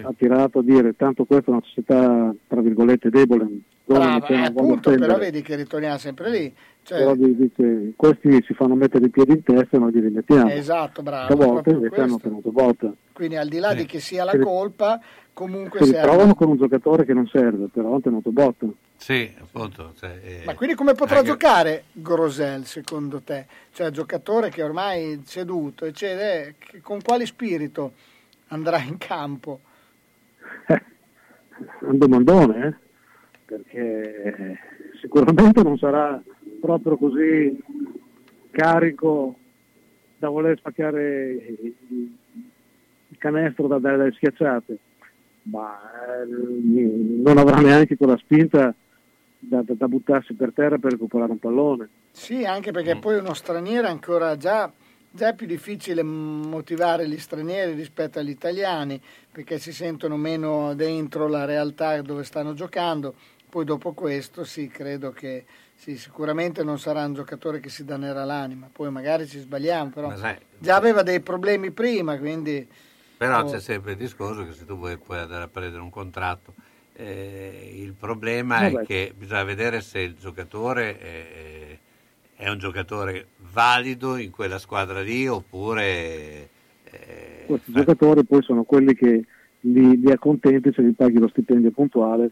ha 0.01 0.13
tirato 0.17 0.59
a 0.59 0.63
dire 0.63 0.95
tanto 0.95 1.25
questa 1.25 1.51
è 1.51 1.53
una 1.53 1.63
società 1.63 2.33
tra 2.47 2.61
virgolette 2.61 3.09
debole, 3.09 3.47
Brava, 3.85 4.27
eh, 4.27 4.35
appunto, 4.35 4.93
però 4.95 5.17
vedi 5.17 5.41
che 5.41 5.55
ritorniamo 5.55 5.97
sempre 5.97 6.29
lì. 6.29 6.53
Cioè, 6.83 6.99
Però 6.99 7.15
di- 7.15 7.35
dice, 7.35 7.93
questi 7.95 8.43
si 8.45 8.53
fanno 8.53 8.75
mettere 8.75 9.05
i 9.05 9.09
piedi 9.09 9.31
in 9.31 9.43
testa 9.43 9.77
e 9.77 9.79
noi 9.79 9.91
li 9.91 9.99
rimettiamo. 9.99 10.49
Esatto, 10.49 11.01
bravo, 11.01 11.33
invece 11.33 11.77
questo. 11.79 12.01
hanno 12.01 12.17
tenuto 12.17 12.51
botta. 12.51 12.93
Quindi 13.13 13.35
al 13.35 13.47
di 13.47 13.59
là 13.59 13.73
di 13.73 13.85
che 13.85 13.99
sia 13.99 14.23
la 14.23 14.37
colpa, 14.37 14.99
comunque 15.41 15.79
Si 15.83 15.91
serve. 15.91 16.01
ritrovano 16.01 16.33
con 16.33 16.49
un 16.49 16.57
giocatore 16.57 17.05
che 17.05 17.13
non 17.13 17.27
serve, 17.27 17.67
però 17.71 17.89
hanno 17.89 18.01
tenuto 18.01 18.31
botta. 18.31 18.65
Sì, 18.95 19.31
appunto. 19.39 19.93
cioè, 19.95 20.19
eh, 20.23 20.41
Ma 20.45 20.55
quindi 20.55 20.73
come 20.75 20.93
potrà 20.95 21.17
anche- 21.19 21.29
giocare 21.29 21.83
Grosel 21.91 22.65
secondo 22.65 23.21
te? 23.21 23.45
Cioè 23.71 23.91
giocatore 23.91 24.49
che 24.49 24.63
ormai 24.63 25.11
è 25.13 25.19
ceduto, 25.23 25.85
eccetera, 25.85 26.51
che- 26.57 26.81
con 26.81 27.01
quale 27.03 27.27
spirito 27.27 27.91
andrà 28.47 28.79
in 28.81 28.97
campo? 28.97 29.59
È 30.65 30.81
un 31.81 31.97
domandone, 31.99 32.65
eh? 32.67 32.85
perché 33.45 34.59
sicuramente 34.99 35.61
non 35.61 35.77
sarà 35.77 36.19
proprio 36.59 36.97
così 36.97 37.55
carico 38.49 39.35
da 40.17 40.29
voler 40.29 40.57
spaccare 40.57 41.31
il 43.09 43.17
canestro 43.19 43.67
da- 43.67 43.77
dalle 43.77 44.11
schiacciate, 44.13 44.77
ma 45.49 45.79
eh, 46.21 46.25
non 46.25 47.37
avrà 47.37 47.59
neanche 47.59 47.97
quella 47.97 48.17
spinta 48.17 48.73
da, 49.39 49.61
da- 49.61 49.73
da 49.73 49.87
buttarsi 49.87 50.33
per 50.33 50.51
terra 50.53 50.77
per 50.77 50.91
recuperare 50.91 51.31
un 51.31 51.39
pallone. 51.39 51.89
Sì, 52.11 52.43
anche 52.45 52.71
perché 52.71 52.95
poi 52.95 53.17
uno 53.17 53.33
straniero 53.33 53.87
è 53.87 53.91
ancora 53.91 54.35
già, 54.37 54.71
già 55.09 55.29
è 55.29 55.35
più 55.35 55.45
difficile 55.45 56.01
motivare 56.03 57.07
gli 57.07 57.19
stranieri 57.19 57.73
rispetto 57.73 58.19
agli 58.19 58.29
italiani, 58.29 58.99
perché 59.31 59.59
si 59.59 59.71
sentono 59.71 60.17
meno 60.17 60.73
dentro 60.73 61.27
la 61.27 61.45
realtà 61.45 62.01
dove 62.01 62.23
stanno 62.23 62.53
giocando. 62.53 63.13
Poi 63.49 63.63
dopo 63.63 63.93
questo 63.93 64.43
sì, 64.43 64.67
credo 64.67 65.11
che 65.11 65.45
sì, 65.75 65.95
sicuramente 65.97 66.63
non 66.63 66.79
sarà 66.79 67.05
un 67.05 67.13
giocatore 67.13 67.59
che 67.59 67.69
si 67.69 67.85
dannerà 67.85 68.25
l'anima, 68.25 68.67
poi 68.69 68.91
magari 68.91 69.27
ci 69.27 69.39
sbagliamo, 69.39 69.91
però 69.91 70.07
Ma 70.07 70.15
sai, 70.17 70.37
già 70.57 70.75
aveva 70.75 71.03
dei 71.03 71.21
problemi 71.21 71.71
prima, 71.71 72.17
quindi 72.17 72.67
Però 73.17 73.41
Oh. 73.41 73.45
c'è 73.45 73.59
sempre 73.59 73.91
il 73.93 73.97
discorso 73.97 74.45
che 74.45 74.53
se 74.53 74.65
tu 74.65 74.77
vuoi, 74.77 74.97
puoi 74.97 75.17
andare 75.19 75.43
a 75.43 75.47
prendere 75.47 75.81
un 75.81 75.89
contratto, 75.89 76.53
eh, 76.93 77.73
il 77.75 77.93
problema 77.93 78.59
Vabbè. 78.69 78.81
è 78.81 78.85
che 78.85 79.13
bisogna 79.17 79.43
vedere 79.43 79.81
se 79.81 79.99
il 80.01 80.15
giocatore 80.15 80.97
è, 80.99 81.79
è 82.35 82.49
un 82.49 82.59
giocatore 82.59 83.27
valido 83.51 84.17
in 84.17 84.29
quella 84.31 84.59
squadra 84.59 85.01
lì 85.01 85.27
oppure... 85.27 86.49
eh, 86.83 87.43
Questi 87.47 87.71
giocatori 87.71 88.23
poi 88.23 88.43
sono 88.43 88.63
quelli 88.63 88.93
che 88.93 89.25
li, 89.61 89.99
li 89.99 90.11
accontenti 90.11 90.71
se 90.73 90.83
gli 90.83 90.93
paghi 90.93 91.17
lo 91.17 91.27
stipendio 91.29 91.71
puntuale. 91.71 92.29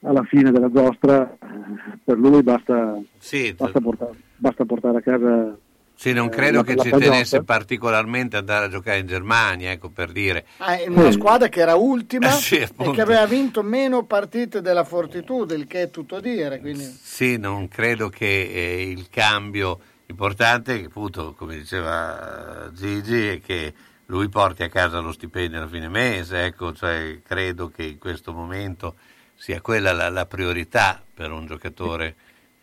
Alla 0.00 0.24
fine 0.24 0.50
della 0.50 0.70
giostra, 0.70 1.32
eh, 1.32 1.98
per 2.04 2.18
lui 2.18 2.42
basta, 2.42 3.00
Sì, 3.18 3.54
basta, 3.54 3.80
portare, 3.80 4.12
basta 4.36 4.64
portare 4.64 4.98
a 4.98 5.02
casa 5.02 5.56
Sì, 5.98 6.12
non 6.12 6.26
eh, 6.26 6.30
credo 6.30 6.62
che 6.62 6.76
ci 6.76 6.90
tenesse 6.90 7.42
particolarmente 7.42 8.36
andare 8.36 8.66
a 8.66 8.68
giocare 8.68 8.98
in 8.98 9.06
Germania, 9.06 9.70
ecco 9.70 9.88
per 9.88 10.12
dire. 10.12 10.44
Ah, 10.58 10.78
in 10.78 10.92
una 10.92 11.10
squadra 11.10 11.48
che 11.48 11.60
era 11.60 11.74
ultima 11.74 12.28
Eh, 12.28 12.32
sì, 12.38 12.56
e 12.56 12.90
che 12.92 13.00
aveva 13.00 13.24
vinto 13.26 13.62
meno 13.62 14.04
partite 14.04 14.60
della 14.60 14.84
Fortitude, 14.84 15.54
il 15.54 15.66
che 15.66 15.82
è 15.82 15.90
tutto 15.90 16.20
dire. 16.20 16.60
Quindi... 16.60 16.84
Sì, 16.84 17.38
non 17.38 17.66
credo 17.68 18.10
che 18.10 18.26
eh, 18.26 18.90
il 18.90 19.08
cambio 19.08 19.80
importante, 20.06 20.84
appunto, 20.84 21.32
come 21.32 21.56
diceva 21.56 22.70
Gigi, 22.74 23.28
è 23.28 23.40
che 23.40 23.72
lui 24.06 24.28
porti 24.28 24.62
a 24.62 24.68
casa 24.68 24.98
lo 24.98 25.12
stipendio 25.12 25.58
alla 25.58 25.68
fine 25.68 25.88
mese, 25.88 26.44
ecco, 26.44 26.74
cioè, 26.74 27.20
credo 27.24 27.70
che 27.70 27.84
in 27.84 27.98
questo 27.98 28.32
momento 28.32 28.96
sia 29.34 29.60
quella 29.60 29.92
la, 29.92 30.10
la 30.10 30.26
priorità 30.26 31.02
per 31.14 31.32
un 31.32 31.46
giocatore 31.46 32.16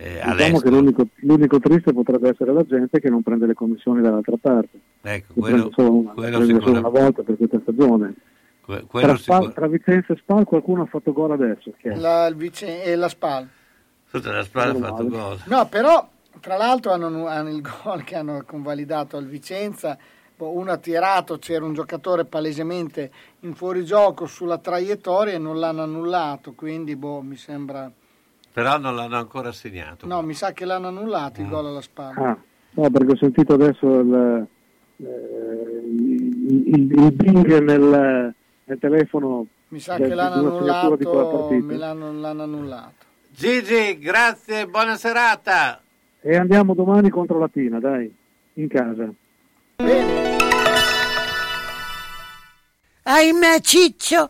eh, 0.03 0.31
Diciamo 0.35 0.59
che 0.59 0.69
l'unico, 0.69 1.07
l'unico 1.21 1.59
triste 1.59 1.93
potrebbe 1.93 2.29
essere 2.29 2.51
la 2.53 2.63
gente 2.63 2.99
che 2.99 3.09
non 3.09 3.21
prende 3.23 3.45
le 3.45 3.53
commissioni 3.53 4.01
dall'altra 4.01 4.35
parte. 4.39 4.79
Ecco, 5.01 5.33
Che 5.33 5.39
quello, 5.39 5.55
prende 5.55 5.73
solo 5.75 5.93
una, 5.93 6.11
quello 6.13 6.37
prende 6.39 6.59
solo 6.61 6.79
una 6.79 6.89
volta 6.89 7.23
per 7.23 7.37
questa 7.37 7.59
stagione. 7.61 8.13
que- 8.61 8.85
Tra, 8.89 9.15
Spal- 9.17 9.53
tra 9.53 9.67
Vicenza 9.67 10.13
e 10.13 10.17
Spal 10.17 10.45
qualcuno 10.45 10.83
ha 10.83 10.85
fatto 10.85 11.11
gol 11.13 11.31
adesso. 11.31 11.73
Che 11.77 11.89
è- 11.91 11.95
La, 11.97 12.25
il 12.27 12.35
Vice- 12.35 12.83
e 12.83 12.95
la 12.95 13.07
SPAL. 13.09 13.47
Sotto 14.05 14.31
la 14.31 14.43
spalla 14.43 14.71
ha 14.73 14.89
fatto 14.89 15.07
gol. 15.07 15.39
No, 15.45 15.67
però 15.67 16.07
tra 16.39 16.57
l'altro 16.57 16.91
hanno, 16.91 17.25
hanno 17.27 17.49
il 17.49 17.61
gol 17.61 18.03
che 18.03 18.15
hanno 18.15 18.43
convalidato 18.45 19.17
al 19.17 19.25
Vicenza. 19.27 19.97
boh, 20.35 20.49
Uno 20.57 20.71
ha 20.71 20.77
tirato, 20.77 21.37
c'era 21.37 21.63
un 21.65 21.73
giocatore 21.73 22.25
palesemente 22.25 23.11
in 23.41 23.53
fuorigioco 23.53 24.25
sulla 24.25 24.57
traiettoria 24.57 25.33
e 25.33 25.37
non 25.37 25.59
l'hanno 25.59 25.83
annullato, 25.83 26.53
quindi 26.53 26.95
boh, 26.95 27.21
mi 27.21 27.35
sembra... 27.37 27.89
Però 28.53 28.77
non 28.77 28.95
l'hanno 28.95 29.17
ancora 29.17 29.51
segnato. 29.51 30.05
No, 30.05 30.21
mi 30.21 30.33
sa 30.35 30.51
che 30.51 30.63
l'hanno 30.65 30.87
annullato 30.89 31.41
il 31.41 31.47
gol 31.49 31.65
alla 31.65 31.81
spalla. 31.81 32.29
Ah, 32.31 32.37
no, 32.71 32.89
perché 32.91 33.11
ho 33.13 33.17
sentito 33.17 33.53
adesso 33.55 33.99
il, 33.99 34.47
eh, 34.97 35.05
il, 35.85 36.67
il- 36.67 36.91
il 36.91 37.11
bing 37.11 37.59
nel, 37.59 38.33
nel 38.65 38.79
telefono. 38.79 39.45
Mi 39.69 39.79
sa 39.79 39.97
del- 39.97 40.09
che 40.09 40.13
l'hanno 40.15 40.35
annullato, 40.55 40.89
partita. 40.95 41.65
me 41.65 41.77
l'hanno, 41.77 42.11
l'hanno 42.13 42.43
annullato. 42.43 42.93
Gigi, 43.29 43.97
grazie, 43.97 44.67
buona 44.67 44.95
serata. 44.97 45.81
E 46.21 46.35
andiamo 46.37 46.75
domani 46.75 47.09
contro 47.09 47.39
Latina, 47.39 47.79
dai, 47.79 48.13
in 48.53 48.67
casa. 48.67 49.09
Ahimè, 53.05 53.59
Ciccio, 53.61 54.29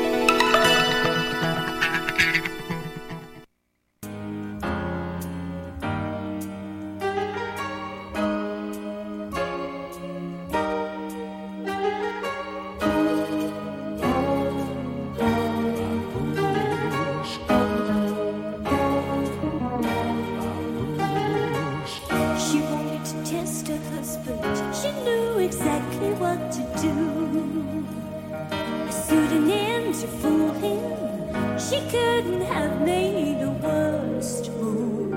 To 30.01 30.07
fool 30.07 30.51
him. 30.53 31.59
She 31.59 31.79
couldn't 31.91 32.41
have 32.41 32.81
made 32.81 33.39
a 33.43 33.51
worse 33.51 34.49
move. 34.49 35.13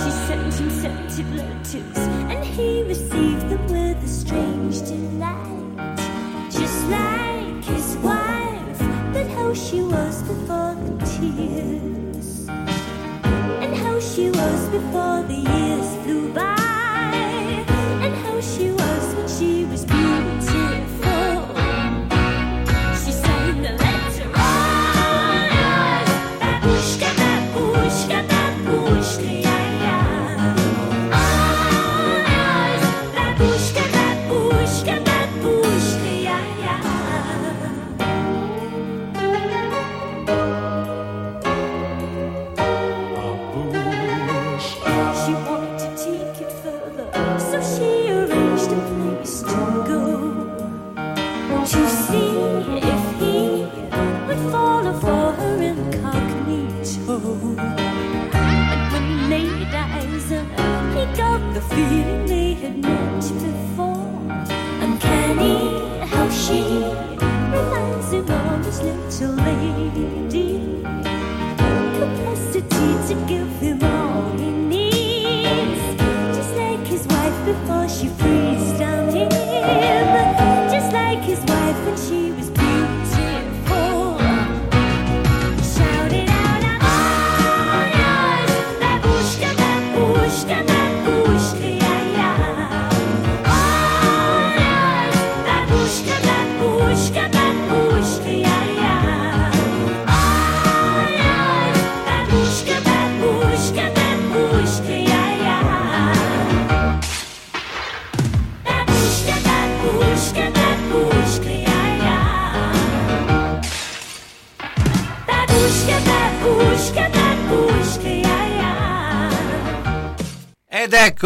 She 0.00 0.10
sent 0.26 0.52
him 0.54 0.68
scented 0.68 1.30
letters, 1.36 1.98
and 2.32 2.44
he 2.44 2.82
received 2.82 3.48
them 3.48 3.64
with 3.68 4.02
a 4.02 4.08
strange 4.08 4.82
delight. 4.82 5.96
Just 6.50 6.88
like 6.88 7.64
his 7.64 7.96
wife, 7.98 8.80
but 9.12 9.28
how 9.36 9.54
she 9.54 9.80
was 9.80 10.24
before 10.24 10.67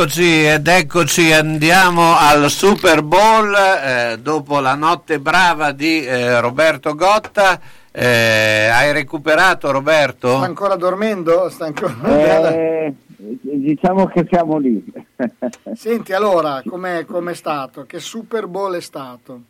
eccoci, 0.03 0.45
ed 0.45 0.67
eccoci, 0.67 1.33
andiamo 1.33 2.17
al 2.17 2.51
Super 2.51 3.05
Bowl 3.05 3.55
eh, 3.55 4.19
dopo 4.21 4.59
la 4.59 4.75
notte 4.75 5.21
brava 5.21 5.71
di 5.71 6.05
eh, 6.05 6.41
Roberto 6.41 6.97
Gotta. 6.97 7.61
Eh, 7.93 8.69
hai 8.73 8.91
recuperato 8.91 9.71
Roberto? 9.71 10.39
Sta 10.39 10.45
ancora 10.45 10.75
dormendo? 10.75 11.49
Sta 11.51 11.67
ancora... 11.67 12.53
Eh, 12.53 12.93
diciamo 13.17 14.07
che 14.07 14.27
siamo 14.29 14.59
lì. 14.59 14.85
Senti, 15.77 16.13
allora, 16.13 16.61
com'è, 16.67 17.05
com'è 17.05 17.35
stato? 17.35 17.85
Che 17.87 18.01
Super 18.01 18.49
Bowl 18.49 18.75
è 18.75 18.81
stato? 18.81 19.41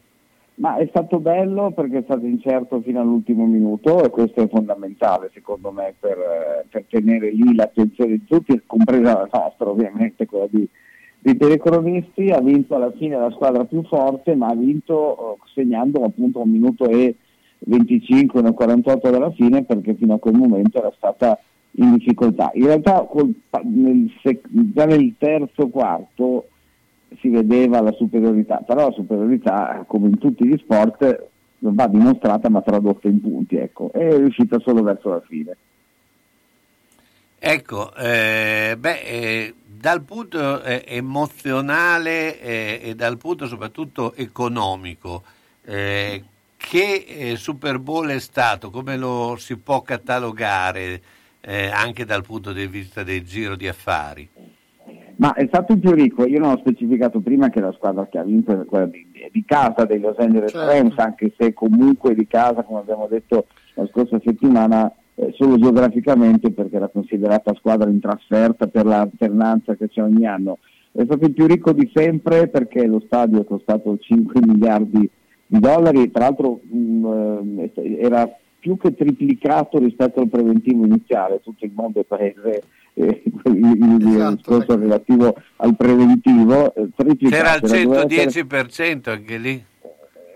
Ma 0.62 0.76
è 0.76 0.86
stato 0.90 1.18
bello 1.18 1.72
perché 1.72 1.98
è 1.98 2.02
stato 2.04 2.24
incerto 2.24 2.80
fino 2.82 3.00
all'ultimo 3.00 3.44
minuto 3.46 4.04
e 4.04 4.10
questo 4.10 4.42
è 4.42 4.48
fondamentale 4.48 5.28
secondo 5.34 5.72
me 5.72 5.92
per, 5.98 6.16
eh, 6.16 6.66
per 6.70 6.84
tenere 6.88 7.32
lì 7.32 7.52
l'attenzione 7.52 8.12
di 8.12 8.24
tutti, 8.24 8.62
compresa 8.64 9.12
la 9.12 9.28
nostra 9.32 9.68
ovviamente, 9.68 10.24
quella 10.24 10.46
di, 10.48 10.64
di 11.18 11.36
telecronisti. 11.36 12.30
Ha 12.30 12.40
vinto 12.40 12.76
alla 12.76 12.92
fine 12.92 13.18
la 13.18 13.32
squadra 13.32 13.64
più 13.64 13.82
forte, 13.82 14.36
ma 14.36 14.50
ha 14.50 14.54
vinto 14.54 15.34
eh, 15.34 15.50
segnando 15.52 16.04
appunto 16.04 16.40
un 16.40 16.50
minuto 16.50 16.88
e 16.88 17.16
25, 17.58 18.38
una 18.38 18.52
48 18.52 19.10
dalla 19.10 19.32
fine 19.32 19.64
perché 19.64 19.94
fino 19.94 20.14
a 20.14 20.20
quel 20.20 20.34
momento 20.34 20.78
era 20.78 20.92
stata 20.96 21.40
in 21.72 21.94
difficoltà. 21.94 22.52
In 22.54 22.66
realtà 22.66 23.02
col- 23.10 23.34
nel 23.64 24.12
già 24.72 24.84
nel 24.84 25.14
terzo 25.18 25.66
quarto 25.70 26.46
si 27.20 27.28
vedeva 27.28 27.80
la 27.80 27.92
superiorità, 27.92 28.56
però 28.66 28.88
la 28.88 28.94
superiorità, 28.94 29.84
come 29.86 30.08
in 30.08 30.18
tutti 30.18 30.46
gli 30.46 30.56
sport, 30.58 31.28
non 31.58 31.74
va 31.74 31.86
dimostrata 31.86 32.48
ma 32.48 32.60
tradotta 32.60 33.08
in 33.08 33.20
punti, 33.20 33.56
ecco, 33.56 33.92
è 33.92 34.16
riuscita 34.16 34.58
solo 34.60 34.82
verso 34.82 35.10
la 35.10 35.20
fine. 35.20 35.56
Ecco, 37.38 37.94
eh, 37.96 38.76
beh, 38.78 39.00
eh, 39.00 39.54
dal 39.64 40.02
punto 40.02 40.62
eh, 40.62 40.84
emozionale 40.86 42.40
eh, 42.40 42.80
e 42.82 42.94
dal 42.94 43.18
punto 43.18 43.46
soprattutto 43.46 44.14
economico, 44.14 45.22
eh, 45.64 46.22
che 46.56 47.04
eh, 47.08 47.36
Super 47.36 47.78
Bowl 47.80 48.08
è 48.08 48.20
stato? 48.20 48.70
Come 48.70 48.96
lo 48.96 49.36
si 49.38 49.56
può 49.56 49.82
catalogare 49.82 51.02
anche 51.44 52.04
dal 52.04 52.22
punto 52.22 52.52
di 52.52 52.68
vista 52.68 53.02
del 53.02 53.24
giro 53.24 53.56
di 53.56 53.66
affari? 53.66 54.28
Ma 55.22 55.34
è 55.34 55.46
stato 55.46 55.74
il 55.74 55.78
più 55.78 55.92
ricco, 55.92 56.26
io 56.26 56.40
non 56.40 56.50
ho 56.50 56.58
specificato 56.58 57.20
prima 57.20 57.48
che 57.48 57.60
la 57.60 57.70
squadra 57.70 58.08
che 58.08 58.18
ha 58.18 58.24
vinto 58.24 58.60
è 58.60 58.64
quella 58.64 58.86
di, 58.86 59.06
di 59.30 59.44
casa 59.44 59.84
dei 59.84 60.00
Los 60.00 60.18
Angeles 60.18 60.50
Certo. 60.50 60.68
Rams, 60.68 60.98
anche 60.98 61.32
se 61.38 61.52
comunque 61.52 62.16
di 62.16 62.26
casa, 62.26 62.64
come 62.64 62.80
abbiamo 62.80 63.06
detto 63.06 63.46
la 63.74 63.86
scorsa 63.86 64.18
settimana, 64.20 64.92
eh, 65.14 65.32
solo 65.38 65.58
geograficamente 65.58 66.50
perché 66.50 66.74
era 66.74 66.88
considerata 66.88 67.54
squadra 67.54 67.88
in 67.88 68.00
trasferta 68.00 68.66
per 68.66 68.84
l'alternanza 68.84 69.76
che 69.76 69.88
c'è 69.88 70.02
ogni 70.02 70.26
anno. 70.26 70.58
È 70.90 71.04
stato 71.04 71.24
il 71.24 71.34
più 71.34 71.46
ricco 71.46 71.70
di 71.70 71.88
sempre 71.94 72.48
perché 72.48 72.84
lo 72.84 73.00
stadio 73.06 73.42
è 73.42 73.44
costato 73.44 73.96
5 73.96 74.40
miliardi 74.44 75.08
di 75.46 75.58
dollari, 75.60 76.10
tra 76.10 76.24
l'altro 76.24 76.58
mh, 76.64 77.70
eh, 77.74 77.98
era 78.00 78.28
più 78.58 78.76
che 78.76 78.92
triplicato 78.92 79.78
rispetto 79.78 80.20
al 80.20 80.28
preventivo 80.28 80.84
iniziale, 80.84 81.40
tutto 81.44 81.64
il 81.64 81.72
mondo 81.72 82.00
è 82.00 82.04
paese 82.04 82.62
eh, 82.94 83.22
il, 83.44 84.06
Esatto, 84.06 84.34
discorso 84.34 84.76
relativo 84.78 85.34
al 85.56 85.74
preventivo, 85.76 86.66
eh, 86.66 86.72
C'era 86.72 86.84
il 86.84 86.92
triplicato, 86.94 87.44
era- 87.44 87.58
doveva 87.60 88.04
essere- 88.04 88.30
110% 88.30 89.10
anche 89.10 89.36
lì. 89.38 89.64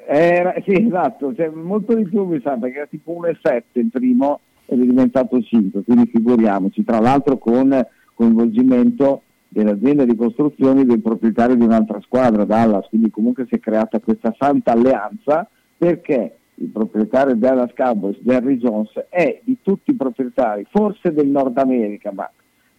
era, 0.09 0.55
sì, 0.65 0.73
esatto, 0.87 1.35
cioè, 1.35 1.49
molto 1.49 1.95
di 1.95 2.05
più 2.05 2.25
mi 2.25 2.41
sa 2.43 2.57
perché 2.57 2.77
era 2.79 2.87
tipo 2.87 3.13
1,7 3.13 3.81
il 3.81 3.89
primo 3.91 4.41
ed 4.67 4.81
è 4.81 4.85
diventato 4.85 5.41
5, 5.41 5.83
quindi 5.85 6.07
figuriamoci, 6.13 6.85
tra 6.85 6.99
l'altro 7.01 7.39
con 7.39 7.87
coinvolgimento 8.15 9.23
dell'azienda 9.49 10.05
di 10.05 10.17
costruzioni 10.17 10.85
del 10.85 11.01
proprietario 11.01 11.55
di 11.57 11.65
un'altra 11.65 12.01
squadra, 12.01 12.45
Dallas, 12.45 12.89
quindi 12.89 13.11
comunque 13.11 13.47
si 13.49 13.55
è 13.55 13.61
creata 13.61 14.01
questa 14.01 14.35
santa 14.39 14.73
alleanza 14.73 15.49
perché 15.77 16.37
il 16.55 16.69
proprietario 16.69 17.35
di 17.35 17.41
Dallas 17.41 17.73
Cowboys, 17.75 18.17
Jerry 18.21 18.57
Jones, 18.57 18.91
è 19.09 19.41
di 19.45 19.59
tutti 19.63 19.91
i 19.91 19.95
proprietari, 19.95 20.67
forse 20.71 21.13
del 21.13 21.29
Nord 21.29 21.57
America, 21.59 22.11
ma 22.13 22.29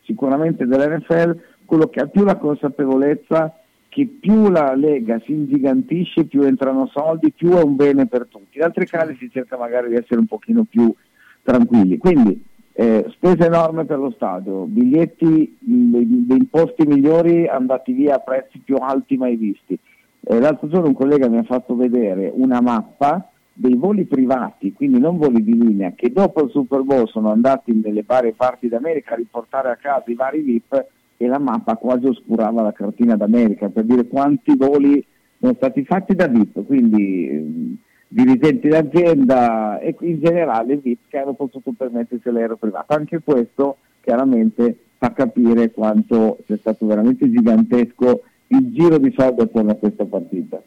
sicuramente 0.08 0.66
dell'NFL, 0.66 1.38
quello 1.66 1.88
che 1.90 2.00
ha 2.00 2.08
più 2.08 2.24
la 2.24 2.38
consapevolezza 2.38 3.54
che 3.90 4.06
più 4.20 4.50
la 4.50 4.74
Lega 4.76 5.20
si 5.26 5.32
ingigantisce, 5.32 6.26
più 6.26 6.44
entrano 6.44 6.88
soldi, 6.94 7.32
più 7.32 7.52
è 7.52 7.62
un 7.62 7.76
bene 7.76 8.06
per 8.06 8.28
tutti. 8.30 8.58
In 8.58 8.64
altri 8.64 8.86
casi 8.86 9.16
si 9.20 9.30
cerca 9.30 9.58
magari 9.58 9.90
di 9.90 9.96
essere 9.96 10.20
un 10.20 10.28
pochino 10.28 10.66
più 10.70 10.94
tranquilli. 11.42 11.98
Quindi 11.98 12.44
eh, 12.74 13.06
spese 13.10 13.46
enorme 13.46 13.86
per 13.86 13.98
lo 13.98 14.12
stadio, 14.12 14.66
biglietti 14.66 15.58
dei, 15.60 16.26
dei 16.28 16.46
posti 16.46 16.86
migliori 16.86 17.48
andati 17.48 17.92
via 17.92 18.16
a 18.16 18.20
prezzi 18.20 18.60
più 18.60 18.76
alti 18.76 19.18
mai 19.18 19.36
visti. 19.36 19.78
Eh, 20.22 20.40
l'altro 20.40 20.68
giorno 20.68 20.90
un 20.90 20.94
collega 20.94 21.28
mi 21.28 21.40
ha 21.40 21.44
fatto 21.44 21.76
vedere 21.76 22.32
una 22.32 22.62
mappa 22.62 23.32
dei 23.60 23.74
voli 23.74 24.06
privati, 24.06 24.72
quindi 24.72 25.00
non 25.00 25.18
voli 25.18 25.44
di 25.44 25.58
linea, 25.58 25.94
che 25.96 26.12
dopo 26.12 26.44
il 26.44 26.52
Super 26.52 26.84
Bowl 26.84 27.10
sono 27.10 27.32
andati 27.32 27.74
nelle 27.74 28.04
varie 28.06 28.34
parti 28.34 28.68
d'America 28.68 29.14
a 29.14 29.18
riportare 29.18 29.72
a 29.72 29.76
casa 29.78 30.04
i 30.06 30.14
vari 30.14 30.42
VIP 30.42 30.86
e 31.18 31.28
la 31.28 31.40
mappa 31.40 31.76
quasi 31.76 32.06
oscurava 32.06 32.62
la 32.62 32.72
cartina 32.72 33.16
d'America 33.16 33.70
per 33.70 33.86
dire 33.86 34.08
quanti 34.08 34.56
voli 34.56 35.04
sono 35.40 35.56
stati 35.56 35.84
fatti 35.84 36.14
da 36.14 36.28
VIP, 36.28 36.64
quindi 36.68 37.30
ehm, 37.30 37.78
dirigenti 38.10 38.68
d'azienda 38.68 39.80
e 39.80 39.96
in 40.02 40.20
generale 40.22 40.78
VIP 40.78 41.08
che 41.08 41.18
hanno 41.18 41.34
potuto 41.34 41.72
permettersi 41.76 42.30
l'aereo 42.30 42.58
privato. 42.58 42.94
Anche 42.94 43.22
questo 43.24 43.78
chiaramente 44.02 44.78
fa 45.00 45.14
capire 45.14 45.72
quanto 45.72 46.38
sia 46.46 46.58
stato 46.58 46.86
veramente 46.86 47.28
gigantesco 47.28 48.22
il 48.50 48.72
giro 48.72 49.00
di 49.00 49.12
soldi 49.18 49.42
attorno 49.42 49.72
a 49.72 49.76
questa 49.76 50.06
partita. 50.06 50.62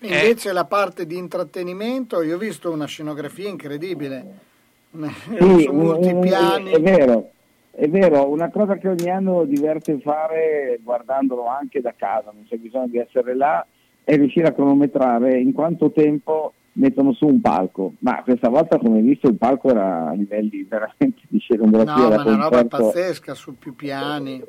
Invece 0.00 0.52
la 0.52 0.64
parte 0.64 1.06
di 1.06 1.16
intrattenimento, 1.16 2.22
io 2.22 2.36
ho 2.36 2.38
visto 2.38 2.70
una 2.70 2.86
scenografia 2.86 3.48
incredibile, 3.48 4.46
Sì, 4.92 5.62
su 5.62 5.72
molti 5.72 6.14
piani. 6.16 6.70
è 6.70 6.80
vero, 6.80 7.30
è 7.72 7.88
vero, 7.88 8.30
una 8.30 8.50
cosa 8.50 8.76
che 8.76 8.88
ogni 8.88 9.10
anno 9.10 9.44
diverte 9.44 9.98
fare 10.00 10.78
guardandolo 10.82 11.46
anche 11.46 11.80
da 11.80 11.94
casa, 11.96 12.30
non 12.32 12.44
c'è 12.48 12.56
bisogno 12.56 12.88
di 12.88 12.98
essere 12.98 13.34
là, 13.34 13.64
è 14.04 14.16
riuscire 14.16 14.48
a 14.48 14.52
cronometrare 14.52 15.38
in 15.38 15.52
quanto 15.52 15.90
tempo 15.90 16.54
mettono 16.72 17.12
su 17.12 17.26
un 17.26 17.40
palco, 17.40 17.94
ma 17.98 18.22
questa 18.22 18.48
volta 18.48 18.78
come 18.78 18.98
hai 18.98 19.02
visto 19.02 19.28
il 19.28 19.36
palco 19.36 19.68
era 19.68 20.08
a 20.08 20.12
livelli 20.12 20.62
veramente 20.62 21.22
di 21.28 21.38
scenografia 21.38 21.94
No, 21.94 22.08
ma 22.08 22.22
una 22.22 22.48
roba 22.48 22.64
pazzesca 22.64 23.34
su 23.34 23.58
più 23.58 23.74
piani. 23.74 24.42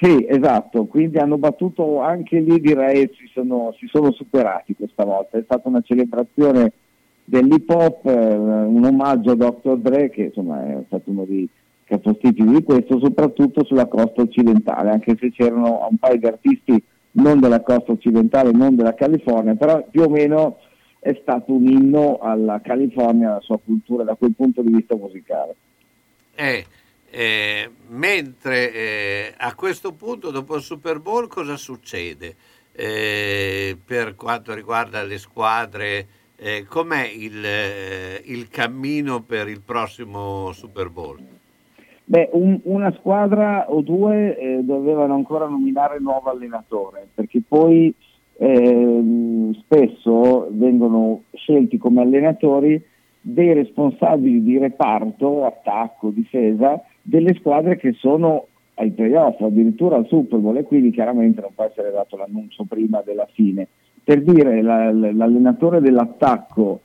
Sì, 0.00 0.26
esatto, 0.28 0.86
quindi 0.86 1.18
hanno 1.18 1.36
battuto 1.36 2.00
anche 2.00 2.40
lì 2.40 2.60
direi 2.60 3.10
si 3.16 3.28
sono, 3.32 3.74
si 3.78 3.86
sono 3.86 4.12
superati 4.12 4.74
questa 4.74 5.04
volta, 5.04 5.38
è 5.38 5.42
stata 5.44 5.68
una 5.68 5.82
celebrazione 5.82 6.72
dell'hip 7.24 7.68
hop, 7.70 8.06
eh, 8.06 8.12
un 8.12 8.84
omaggio 8.84 9.32
a 9.32 9.36
Dr. 9.36 9.76
Dre 9.78 10.10
che 10.10 10.24
insomma 10.24 10.64
è 10.64 10.82
stato 10.86 11.10
uno 11.10 11.24
dei 11.24 11.48
capostipiti 11.84 12.44
di 12.44 12.62
questo, 12.62 12.98
soprattutto 12.98 13.64
sulla 13.64 13.86
costa 13.86 14.22
occidentale, 14.22 14.90
anche 14.90 15.16
se 15.18 15.30
c'erano 15.30 15.86
un 15.90 15.96
paio 15.98 16.18
di 16.18 16.26
artisti 16.26 16.82
non 17.12 17.40
della 17.40 17.60
costa 17.60 17.92
occidentale, 17.92 18.50
non 18.50 18.74
della 18.74 18.94
California, 18.94 19.54
però 19.54 19.84
più 19.90 20.02
o 20.02 20.08
meno 20.08 20.58
è 20.98 21.16
stato 21.20 21.52
un 21.52 21.66
inno 21.66 22.18
alla 22.18 22.60
California, 22.62 23.32
alla 23.32 23.40
sua 23.40 23.58
cultura 23.62 24.04
da 24.04 24.14
quel 24.14 24.32
punto 24.34 24.62
di 24.62 24.72
vista 24.72 24.96
musicale. 24.96 25.54
Eh, 26.34 26.64
eh, 27.14 27.70
mentre 27.90 28.72
eh, 28.72 29.34
a 29.36 29.54
questo 29.54 29.92
punto, 29.92 30.32
dopo 30.32 30.56
il 30.56 30.62
Super 30.62 30.98
Bowl, 30.98 31.28
cosa 31.28 31.56
succede 31.56 32.34
eh, 32.72 33.76
per 33.84 34.16
quanto 34.16 34.52
riguarda 34.52 35.02
le 35.04 35.18
squadre? 35.18 36.06
Eh, 36.36 36.64
com'è 36.68 37.06
il, 37.06 37.44
eh, 37.44 38.20
il 38.24 38.48
cammino 38.48 39.22
per 39.22 39.48
il 39.48 39.60
prossimo 39.60 40.50
Super 40.50 40.88
Bowl? 40.88 41.18
Beh, 42.06 42.30
un- 42.32 42.60
una 42.64 42.92
squadra 42.98 43.70
o 43.70 43.80
due 43.80 44.36
eh, 44.36 44.58
dovevano 44.62 45.14
ancora 45.14 45.46
nominare 45.46 46.00
nuovo 46.00 46.30
allenatore, 46.30 47.06
perché 47.14 47.40
poi 47.46 47.94
ehm, 48.36 49.54
spesso 49.60 50.48
vengono 50.50 51.22
scelti 51.32 51.78
come 51.78 52.02
allenatori 52.02 52.84
dei 53.20 53.54
responsabili 53.54 54.42
di 54.42 54.58
reparto, 54.58 55.46
attacco, 55.46 56.10
difesa, 56.10 56.82
delle 57.04 57.34
squadre 57.34 57.76
che 57.76 57.92
sono 57.92 58.46
ai 58.74 58.90
playoff, 58.90 59.40
addirittura 59.40 59.96
al 59.96 60.06
Super 60.08 60.38
Bowl, 60.38 60.56
e 60.56 60.64
quindi 60.64 60.90
chiaramente 60.90 61.40
non 61.40 61.50
può 61.54 61.64
essere 61.64 61.92
dato 61.92 62.16
l'annuncio 62.16 62.64
prima 62.64 63.02
della 63.04 63.28
fine. 63.32 63.68
Per 64.02 64.22
dire, 64.22 64.62
la- 64.62 64.90
l'allenatore 64.90 65.80
dell'attacco 65.80 66.80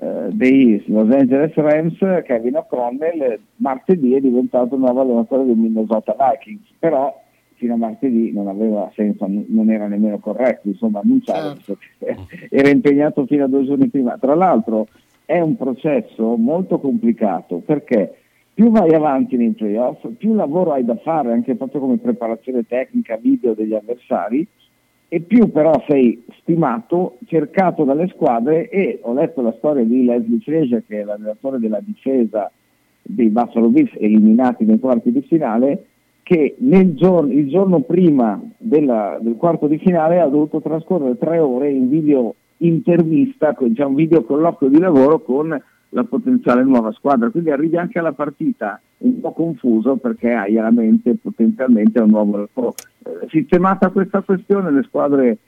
eh, 0.00 0.28
dei 0.30 0.82
Los 0.86 1.10
Angeles 1.12 1.52
Rams, 1.54 1.98
Kevin 2.24 2.56
O'Connell, 2.56 3.38
martedì 3.56 4.14
è 4.14 4.20
diventato 4.20 4.76
nuovo 4.76 5.02
allenatore 5.02 5.44
dei 5.44 5.54
Minnesota 5.54 6.16
Vikings, 6.18 6.72
però 6.78 7.20
fino 7.54 7.74
a 7.74 7.76
martedì 7.76 8.32
non 8.32 8.48
aveva 8.48 8.90
senso, 8.94 9.26
non 9.28 9.70
era 9.70 9.86
nemmeno 9.86 10.18
corretto, 10.18 10.68
insomma, 10.68 11.00
annunciare, 11.00 11.56
che 11.64 11.76
era 12.50 12.70
impegnato 12.70 13.26
fino 13.26 13.44
a 13.44 13.48
due 13.48 13.64
giorni 13.64 13.88
prima. 13.88 14.16
Tra 14.18 14.34
l'altro 14.34 14.86
è 15.24 15.40
un 15.40 15.56
processo 15.56 16.36
molto 16.36 16.78
complicato 16.80 17.62
perché 17.64 18.23
più 18.54 18.70
vai 18.70 18.94
avanti 18.94 19.36
nei 19.36 19.50
playoff, 19.50 20.06
più 20.16 20.34
lavoro 20.34 20.72
hai 20.72 20.84
da 20.84 20.96
fare 20.96 21.32
anche 21.32 21.56
proprio 21.56 21.80
come 21.80 21.98
preparazione 21.98 22.64
tecnica, 22.66 23.16
video 23.16 23.52
degli 23.52 23.74
avversari 23.74 24.46
e 25.08 25.20
più 25.20 25.50
però 25.50 25.82
sei 25.88 26.24
stimato, 26.40 27.18
cercato 27.26 27.84
dalle 27.84 28.08
squadre 28.08 28.68
e 28.68 29.00
ho 29.02 29.12
letto 29.12 29.42
la 29.42 29.54
storia 29.58 29.84
di 29.84 30.04
Leslie 30.04 30.38
Frazier 30.38 30.84
che 30.86 31.00
è 31.00 31.04
l'allenatore 31.04 31.58
della 31.58 31.80
difesa 31.80 32.50
dei 33.02 33.28
Buffalo 33.28 33.68
Bills 33.68 33.92
eliminati 33.98 34.64
nei 34.64 34.78
quarti 34.78 35.10
di 35.10 35.22
finale 35.22 35.86
che 36.22 36.54
giorno, 36.94 37.32
il 37.32 37.48
giorno 37.48 37.80
prima 37.80 38.40
della- 38.56 39.18
del 39.20 39.36
quarto 39.36 39.66
di 39.66 39.78
finale 39.78 40.20
ha 40.20 40.26
dovuto 40.26 40.60
trascorrere 40.60 41.18
tre 41.18 41.38
ore 41.38 41.70
in 41.70 41.90
video 41.90 42.34
intervista, 42.58 43.54
diciamo, 43.58 43.90
un 43.90 43.94
video 43.94 44.22
colloquio 44.24 44.70
di 44.70 44.78
lavoro 44.78 45.20
con 45.20 45.60
la 45.94 46.04
potenziale 46.04 46.64
nuova 46.64 46.92
squadra, 46.92 47.30
quindi 47.30 47.50
arrivi 47.50 47.76
anche 47.76 48.00
alla 48.00 48.12
partita 48.12 48.80
un 48.98 49.20
po' 49.20 49.32
confuso 49.32 49.96
perché 49.96 50.32
hai 50.32 50.58
alla 50.58 50.72
mente 50.72 51.14
potenzialmente 51.14 52.00
un 52.00 52.10
nuovo 52.10 52.36
lavoro. 52.36 52.74
Eh, 53.04 53.28
sistemata 53.28 53.90
questa 53.90 54.20
questione 54.22 54.72
le 54.72 54.82
squadre 54.82 55.38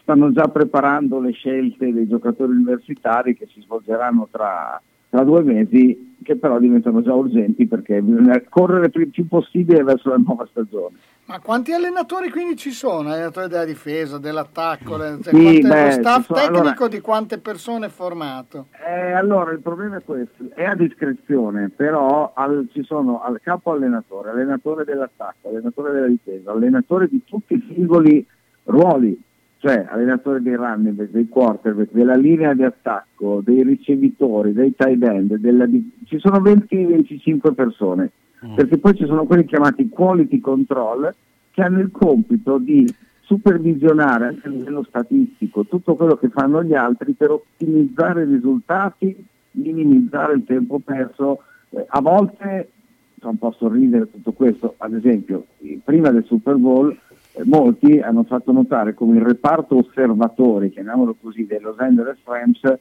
stanno 0.00 0.30
già 0.32 0.46
preparando 0.48 1.20
le 1.20 1.32
scelte 1.32 1.92
dei 1.92 2.06
giocatori 2.06 2.52
universitari 2.52 3.36
che 3.36 3.48
si 3.52 3.60
svolgeranno 3.60 4.28
tra, 4.30 4.80
tra 5.10 5.24
due 5.24 5.42
mesi, 5.42 6.14
che 6.22 6.36
però 6.36 6.60
diventano 6.60 7.02
già 7.02 7.14
urgenti 7.14 7.66
perché 7.66 8.00
bisogna 8.00 8.40
correre 8.48 8.90
il 8.94 9.08
più 9.08 9.26
possibile 9.26 9.82
verso 9.82 10.10
la 10.10 10.22
nuova 10.24 10.46
stagione. 10.48 10.96
Ma 11.28 11.40
quanti 11.40 11.74
allenatori 11.74 12.30
quindi 12.30 12.56
ci 12.56 12.70
sono? 12.70 13.10
Allenatori 13.10 13.48
della 13.48 13.66
difesa, 13.66 14.16
dell'attacco, 14.16 14.96
cioè, 14.98 15.18
Sì, 15.20 15.60
beh, 15.60 15.84
lo 15.84 15.90
staff 15.90 16.24
sono- 16.24 16.38
tecnico 16.40 16.60
allora- 16.62 16.88
di 16.88 17.00
quante 17.00 17.38
persone 17.38 17.86
è 17.86 17.88
formato? 17.90 18.68
Eh, 18.86 19.12
allora 19.12 19.50
il 19.50 19.60
problema 19.60 19.98
è 19.98 20.02
questo, 20.02 20.44
è 20.54 20.64
a 20.64 20.74
discrezione, 20.74 21.68
però 21.68 22.32
al- 22.34 22.68
ci 22.72 22.82
sono 22.82 23.20
al 23.20 23.40
capo 23.42 23.72
allenatore, 23.72 24.30
allenatore 24.30 24.84
dell'attacco, 24.84 25.50
allenatore 25.50 25.92
della 25.92 26.06
difesa, 26.06 26.50
allenatore 26.50 27.08
di 27.08 27.22
tutti 27.26 27.52
i 27.52 27.72
singoli 27.74 28.26
ruoli, 28.64 29.20
cioè 29.58 29.86
allenatore 29.88 30.40
dei 30.40 30.54
running 30.54 30.94
back, 30.94 31.10
dei 31.10 31.28
quarterback, 31.28 31.90
della 31.92 32.14
linea 32.14 32.54
di 32.54 32.62
attacco, 32.62 33.40
dei 33.44 33.62
ricevitori, 33.64 34.52
dei 34.52 34.74
tight 34.76 35.02
end, 35.02 35.34
della 35.36 35.66
di- 35.66 35.92
ci 36.06 36.18
sono 36.18 36.38
20-25 36.38 37.52
persone, 37.54 38.10
perché 38.54 38.78
poi 38.78 38.94
ci 38.94 39.04
sono 39.04 39.24
quelli 39.24 39.44
chiamati 39.44 39.88
quality 39.88 40.38
control 40.38 41.12
che 41.50 41.62
hanno 41.62 41.80
il 41.80 41.90
compito 41.90 42.58
di 42.58 42.88
supervisionare 43.22 44.28
anche 44.28 44.46
a 44.46 44.50
livello 44.50 44.84
statistico 44.84 45.64
tutto 45.66 45.96
quello 45.96 46.16
che 46.16 46.28
fanno 46.28 46.62
gli 46.62 46.74
altri 46.74 47.12
per 47.12 47.30
ottimizzare 47.32 48.22
i 48.22 48.26
risultati, 48.26 49.26
minimizzare 49.50 50.34
il 50.34 50.44
tempo 50.44 50.78
perso. 50.78 51.42
Eh, 51.70 51.84
a 51.86 52.00
volte 52.00 52.70
fa 53.18 53.28
un 53.28 53.38
po' 53.38 53.50
sorridere 53.58 54.08
tutto 54.10 54.32
questo, 54.32 54.74
ad 54.78 54.94
esempio 54.94 55.46
prima 55.84 56.10
del 56.10 56.24
Super 56.24 56.54
Bowl 56.54 56.96
molti 57.44 58.00
hanno 58.00 58.24
fatto 58.24 58.52
notare 58.52 58.94
come 58.94 59.16
il 59.16 59.22
reparto 59.22 59.78
osservatori, 59.78 60.70
chiamiamolo 60.70 61.16
così, 61.20 61.46
dei 61.46 61.60
Los 61.60 61.78
Angeles 61.78 62.18
Rams 62.24 62.78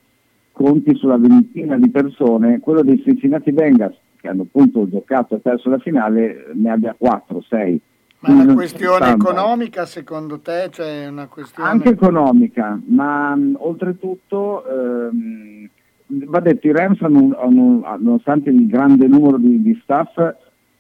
conti 0.51 0.95
sulla 0.95 1.17
ventina 1.17 1.77
di 1.77 1.89
persone, 1.89 2.59
quello 2.59 2.81
dei 2.81 3.01
Cincinnati 3.03 3.51
Bengals 3.51 3.95
che 4.19 4.27
hanno 4.27 4.43
appunto 4.43 4.89
giocato 4.89 5.35
e 5.35 5.39
perso 5.39 5.69
la 5.69 5.77
finale 5.77 6.47
ne 6.53 6.69
abbia 6.71 6.95
4-6. 6.99 7.77
Ma 8.19 8.29
è 8.29 8.31
una 8.31 8.53
questione 8.53 9.11
economica 9.11 9.85
secondo 9.85 10.39
te? 10.39 10.69
Cioè 10.71 11.07
questione... 11.29 11.69
Anche 11.69 11.89
economica, 11.89 12.79
ma 12.87 13.35
mh, 13.35 13.57
oltretutto 13.59 14.65
ehm, 14.65 15.69
va 16.07 16.39
detto 16.39 16.67
i 16.67 16.71
Rams 16.71 16.99
hanno, 17.01 17.37
hanno- 17.39 17.97
nonostante 17.99 18.49
il 18.49 18.65
grande 18.65 19.05
numero 19.05 19.37
di, 19.37 19.61
di 19.61 19.79
staff 19.83 20.17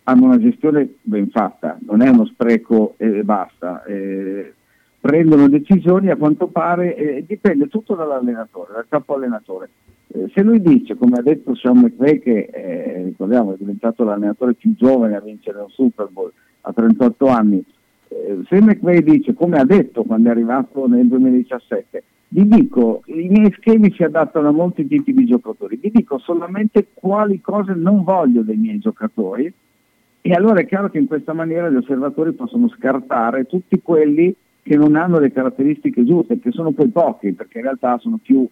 hanno 0.09 0.25
una 0.25 0.39
gestione 0.39 0.95
ben 1.01 1.29
fatta, 1.29 1.77
non 1.81 2.01
è 2.01 2.09
uno 2.09 2.25
spreco 2.25 2.93
e 2.97 3.23
basta. 3.23 3.83
eh, 3.83 4.53
prendono 4.99 5.47
decisioni 5.47 6.09
a 6.09 6.15
quanto 6.15 6.47
pare, 6.47 6.95
eh, 6.95 7.25
dipende 7.25 7.67
tutto 7.67 7.93
dall'allenatore, 7.93 8.73
dal 8.73 8.85
capo 8.89 9.15
allenatore. 9.15 9.69
Eh, 10.07 10.31
se 10.33 10.41
lui 10.41 10.61
dice, 10.61 10.95
come 10.95 11.17
ha 11.17 11.21
detto 11.21 11.55
Sean 11.55 11.79
McVay, 11.79 12.19
che 12.19 12.49
eh, 12.51 13.03
ricordiamo 13.03 13.53
è 13.53 13.57
diventato 13.57 14.03
l'allenatore 14.03 14.53
più 14.53 14.75
giovane 14.75 15.15
a 15.15 15.21
vincere 15.21 15.59
un 15.59 15.69
Super 15.69 16.07
Bowl 16.09 16.31
a 16.61 16.73
38 16.73 17.27
anni, 17.27 17.63
eh, 18.07 18.39
se 18.49 18.61
McVay 18.61 19.03
dice, 19.03 19.33
come 19.33 19.59
ha 19.59 19.65
detto 19.65 20.03
quando 20.03 20.29
è 20.29 20.31
arrivato 20.31 20.87
nel 20.87 21.07
2017, 21.07 22.03
vi 22.29 22.47
dico, 22.47 23.03
i 23.05 23.27
miei 23.29 23.53
schemi 23.57 23.91
si 23.91 24.03
adattano 24.03 24.49
a 24.49 24.51
molti 24.51 24.87
tipi 24.87 25.13
di 25.13 25.25
giocatori, 25.25 25.77
vi 25.77 25.91
dico 25.91 26.17
solamente 26.17 26.87
quali 26.93 27.39
cose 27.39 27.73
non 27.73 28.03
voglio 28.03 28.41
dei 28.41 28.57
miei 28.57 28.79
giocatori 28.79 29.53
e 30.27 30.33
allora 30.33 30.59
è 30.59 30.65
chiaro 30.65 30.89
che 30.89 30.97
in 30.97 31.07
questa 31.07 31.31
maniera 31.31 31.69
gli 31.69 31.77
osservatori 31.77 32.33
possono 32.33 32.67
scartare 32.67 33.45
tutti 33.45 33.81
quelli 33.81 34.35
che 34.61 34.75
non 34.75 34.97
hanno 34.97 35.19
le 35.19 35.31
caratteristiche 35.31 36.03
giuste, 36.03 36.39
che 36.39 36.51
sono 36.51 36.71
poi 36.71 36.89
pochi, 36.89 37.31
perché 37.31 37.59
in 37.59 37.63
realtà 37.63 37.97
sono 37.99 38.19
più 38.21 38.45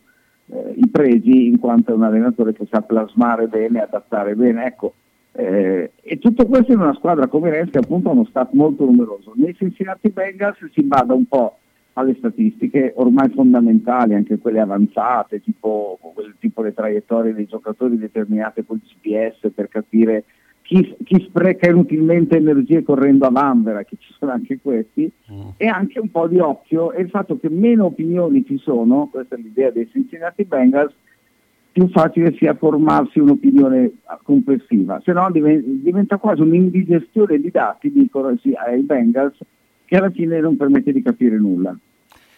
eh, 0.46 0.74
i 0.78 0.88
pregi 0.88 1.48
in 1.48 1.60
quanto 1.60 1.92
è 1.92 1.96
un 1.96 2.04
allenatore 2.04 2.54
che 2.54 2.66
sa 2.72 2.80
plasmare 2.80 3.48
bene, 3.48 3.82
adattare 3.82 4.36
bene. 4.36 4.66
Ecco, 4.68 4.94
eh, 5.34 5.92
e 6.02 6.18
tutto 6.18 6.46
questo 6.46 6.72
in 6.72 6.80
una 6.80 6.94
squadra 6.94 7.28
come 7.28 7.50
Rens 7.50 7.72
che 7.72 7.80
appunto 7.80 8.08
ha 8.08 8.14
uno 8.14 8.24
staff 8.24 8.54
molto 8.54 8.86
numeroso. 8.86 9.34
Nei 9.36 9.54
Cincinnati 9.54 10.12
Bengals 10.12 10.66
si 10.72 10.82
bada 10.82 11.14
un 11.14 11.26
po' 11.26 11.58
alle 11.98 12.16
statistiche 12.18 12.94
ormai 12.96 13.28
fondamentali, 13.32 14.14
anche 14.14 14.38
quelle 14.38 14.62
avanzate, 14.62 15.42
tipo, 15.42 16.00
tipo 16.40 16.62
le 16.62 16.74
traiettorie 16.74 17.34
dei 17.34 17.48
giocatori 17.48 17.98
determinate 17.98 18.66
col 18.66 18.80
GPS 18.80 19.52
per 19.54 19.68
capire 19.68 20.24
chi, 20.66 20.96
chi 21.04 21.24
spreca 21.28 21.70
inutilmente 21.70 22.38
energie 22.38 22.82
correndo 22.82 23.28
a 23.28 23.30
vanvera, 23.30 23.84
che 23.84 23.98
ci 24.00 24.12
sono 24.18 24.32
anche 24.32 24.58
questi, 24.60 25.10
e 25.58 25.68
anche 25.68 26.00
un 26.00 26.10
po' 26.10 26.28
di 26.28 26.40
occhio 26.40 26.92
e 26.92 27.04
il 27.04 27.10
fatto 27.10 27.38
che 27.38 27.50
meno 27.50 27.86
opinioni 27.86 28.44
ci 28.46 28.58
sono, 28.58 29.08
questa 29.12 29.36
è 29.36 29.38
l'idea 29.38 29.70
dei 29.70 29.88
Cincinnati 29.92 30.44
Bengals, 30.44 30.94
più 31.72 31.88
facile 31.90 32.34
sia 32.38 32.56
formarsi 32.56 33.20
un'opinione 33.20 33.92
complessiva, 34.24 35.00
se 35.04 35.12
no 35.12 35.30
diven- 35.30 35.84
diventa 35.84 36.18
quasi 36.18 36.42
un'indigestione 36.42 37.40
di 37.40 37.52
dati, 37.52 37.92
dicono 37.92 38.36
sì, 38.42 38.54
ai 38.54 38.82
Bengals, 38.82 39.38
che 39.86 39.98
alla 39.98 40.10
fine 40.10 40.40
non 40.40 40.58
permette 40.58 40.92
di 40.92 41.04
capire 41.04 41.38
nulla. 41.38 41.78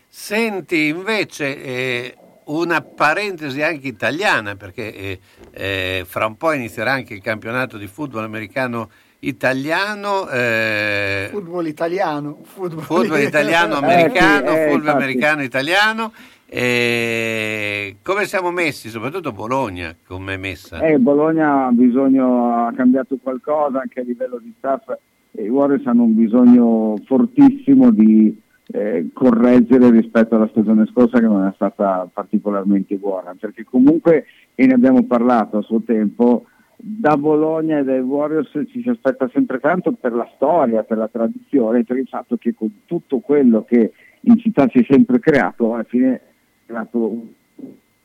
Senti, 0.10 0.88
invece, 0.88 1.64
eh, 1.64 2.16
una 2.48 2.82
parentesi 2.82 3.62
anche 3.62 3.88
italiana, 3.88 4.56
perché 4.56 4.94
eh, 4.94 5.20
eh, 5.52 6.04
fra 6.06 6.26
un 6.26 6.36
po' 6.38 6.52
inizierà 6.54 6.92
anche 6.94 7.14
il 7.14 7.22
campionato 7.22 7.78
di 7.78 7.88
football 7.88 8.24
americano 8.24 8.90
italiano. 9.20 10.30
eh, 10.30 11.28
Football 11.32 11.66
italiano. 11.68 12.40
Football, 12.44 12.84
football 12.84 13.22
italiano 13.28 13.74
Eh, 13.76 13.78
americano, 13.78 14.48
sì, 14.50 14.54
eh, 14.54 14.58
football 14.62 14.76
infatti. 14.78 14.90
americano 15.04 15.44
italiano. 15.44 16.12
eh, 16.50 17.98
come 18.04 18.26
siamo 18.26 18.52
messi, 18.52 18.90
soprattutto 18.90 19.32
Bologna, 19.32 19.96
come 20.06 20.36
è 20.36 20.38
messa? 20.38 20.80
Eh, 20.80 20.98
Bologna 20.98 21.66
ha 21.66 21.72
bisogno, 21.72 22.66
ha 22.66 22.72
cambiato 22.74 23.18
qualcosa 23.22 23.80
anche 23.82 24.00
a 24.00 24.04
livello 24.04 24.40
di 24.42 24.54
staff 24.58 24.90
e 25.32 25.44
i 25.44 25.50
Warriors 25.50 25.86
hanno 25.88 26.04
un 26.04 26.16
bisogno 26.16 26.96
fortissimo 27.06 27.92
di 27.92 28.40
eh, 28.68 29.08
correggere 29.14 29.90
rispetto 29.90 30.36
alla 30.36 30.48
stagione 30.50 30.86
scorsa 30.88 31.20
che 31.20 31.26
non 31.26 31.46
è 31.46 31.52
stata 31.56 32.08
particolarmente 32.12 32.96
buona, 32.96 33.36
perché 33.40 33.64
comunque, 33.64 34.26
e 34.56 34.66
ne 34.66 34.74
abbiamo 34.74 35.04
parlato 35.06 35.58
a 35.58 35.62
suo 35.62 35.82
tempo, 35.82 36.46
da 36.80 37.18
Bologna 37.18 37.80
e 37.80 37.84
dai 37.84 38.02
Warriors 38.02 38.52
ci 38.70 38.82
si 38.84 38.90
aspetta 38.90 39.28
sempre 39.34 39.60
tanto 39.60 39.94
per 39.94 40.14
la 40.14 40.30
storia, 40.36 40.84
per 40.84 40.98
la 40.98 41.08
tradizione, 41.08 41.84
per 41.84 41.98
il 41.98 42.08
fatto 42.08 42.38
che 42.38 42.54
con 42.54 42.82
tutto 42.86 43.20
quello 43.20 43.64
che 43.64 43.94
in 44.22 44.38
città 44.38 44.68
si 44.70 44.80
è 44.80 44.86
sempre 44.88 45.20
creato, 45.20 45.74
alla 45.74 45.84
fine 45.84 46.14
è 46.14 46.22
creato 46.68 46.98
un 46.98 47.28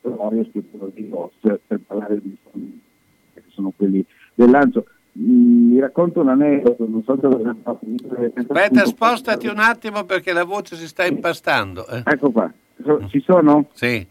Warriors 0.01 0.49
più 0.49 0.65
quello 0.71 0.91
di 0.95 1.09
Ross 1.11 1.59
per 1.67 1.81
parlare 1.87 2.21
di 2.21 2.37
che 3.35 3.43
sono 3.49 3.73
quelli 3.77 4.05
del 4.35 4.51
lancio. 4.51 4.87
Mi 5.15 5.79
racconto 5.79 6.21
un 6.21 6.31
aneddoto, 6.31 6.87
non 6.89 7.03
so 7.03 7.19
se 7.21 7.27
lo 7.27 7.57
Aspetta, 8.35 8.87
spostati 8.87 9.47
un 9.47 9.59
attimo 9.59 10.05
perché 10.05 10.33
la 10.33 10.45
voce 10.45 10.75
si 10.77 10.87
sta 10.87 11.05
impastando. 11.05 11.87
eh. 11.87 12.03
Ecco 12.07 12.31
qua, 12.31 12.51
ci 13.09 13.21
sono? 13.21 13.69
Sì. 13.73 14.07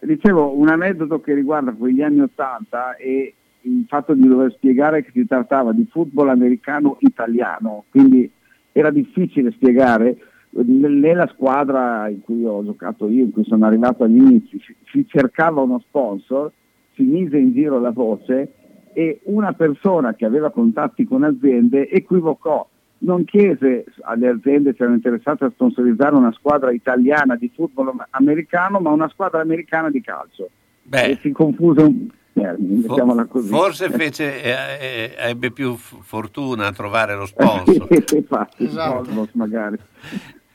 Dicevo 0.00 0.58
un 0.58 0.68
aneddoto 0.68 1.20
che 1.20 1.34
riguarda 1.34 1.72
quegli 1.72 2.02
anni 2.02 2.20
Ottanta 2.20 2.96
e 2.96 3.34
il 3.60 3.84
fatto 3.88 4.12
di 4.12 4.26
dover 4.26 4.52
spiegare 4.52 5.04
che 5.04 5.12
si 5.12 5.24
trattava 5.24 5.72
di 5.72 5.86
football 5.90 6.28
americano 6.28 6.96
italiano, 7.00 7.84
quindi 7.90 8.28
era 8.72 8.90
difficile 8.90 9.52
spiegare. 9.52 10.16
Nella 10.50 11.28
squadra 11.32 12.08
in 12.08 12.20
cui 12.22 12.44
ho 12.44 12.64
giocato 12.64 13.08
io, 13.08 13.22
in 13.24 13.32
cui 13.32 13.44
sono 13.44 13.66
arrivato 13.66 14.04
agli 14.04 14.16
inizi, 14.16 14.60
si 14.90 15.06
cercava 15.08 15.62
uno 15.62 15.78
sponsor, 15.78 16.50
si 16.94 17.02
mise 17.04 17.38
in 17.38 17.52
giro 17.52 17.80
la 17.80 17.90
voce 17.90 18.52
e 18.94 19.20
una 19.24 19.52
persona 19.52 20.14
che 20.14 20.24
aveva 20.24 20.50
contatti 20.50 21.04
con 21.04 21.24
aziende 21.24 21.90
equivocò, 21.90 22.66
non 22.98 23.24
chiese 23.24 23.84
alle 24.02 24.28
aziende 24.28 24.72
se 24.72 24.82
erano 24.82 24.96
interessate 24.96 25.44
a 25.44 25.50
sponsorizzare 25.50 26.14
una 26.14 26.32
squadra 26.32 26.72
italiana 26.72 27.36
di 27.36 27.50
football 27.54 27.92
americano, 28.10 28.80
ma 28.80 28.90
una 28.90 29.08
squadra 29.10 29.42
americana 29.42 29.90
di 29.90 30.00
calcio. 30.00 30.48
E 30.90 31.18
si 31.20 31.32
confuse 31.32 31.82
un, 31.82 32.08
termini, 32.34 32.82
mettiamola 32.86 33.24
così. 33.24 33.48
Forse 33.48 33.90
fece, 33.90 34.42
eh, 34.42 34.50
eh, 34.80 35.14
ebbe 35.16 35.50
più 35.50 35.74
f- 35.76 36.02
fortuna 36.02 36.66
a 36.66 36.72
trovare 36.72 37.14
lo 37.14 37.26
sponsor. 37.26 37.86
Infatti, 38.12 38.64
Esatto. 38.64 39.02
Cosmos 39.02 39.28
magari. 39.32 39.78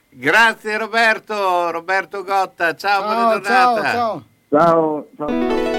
Grazie 0.10 0.78
Roberto, 0.78 1.72
Roberto 1.72 2.24
Gotta, 2.24 2.76
ciao, 2.76 3.04
buona 3.04 3.40
giornata. 3.40 4.24
Ciao, 4.50 5.08
ciao. 5.16 5.79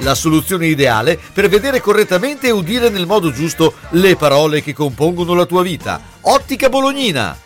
La 0.00 0.14
soluzione 0.14 0.66
ideale 0.66 1.18
per 1.32 1.48
vedere 1.48 1.80
correttamente 1.80 2.46
e 2.48 2.52
udire 2.52 2.88
nel 2.88 3.06
modo 3.06 3.30
giusto 3.30 3.74
le 3.90 4.16
parole 4.16 4.62
che 4.62 4.72
compongono 4.72 5.34
la 5.34 5.44
tua 5.44 5.62
vita. 5.62 6.00
Ottica 6.22 6.68
Bolognina. 6.68 7.36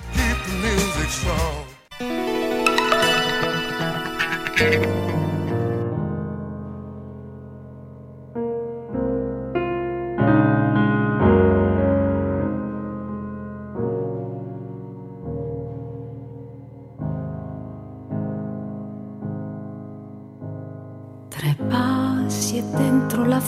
Tre 4.54 5.03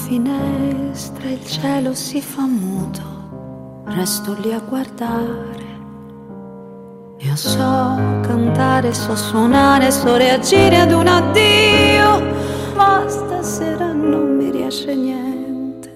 finestra 0.06 1.28
il 1.28 1.44
cielo 1.44 1.92
si 1.92 2.20
fa 2.20 2.42
muto, 2.46 3.82
resto 3.86 4.36
lì 4.38 4.52
a 4.52 4.60
guardare. 4.60 5.64
Io 7.18 7.34
so 7.34 7.96
cantare, 8.22 8.94
so 8.94 9.16
suonare, 9.16 9.90
so 9.90 10.16
reagire 10.16 10.78
ad 10.78 10.92
un 10.92 11.08
addio, 11.08 12.22
ma 12.76 13.02
stasera 13.08 13.92
non 13.92 14.36
mi 14.36 14.48
riesce 14.52 14.94
niente. 14.94 15.92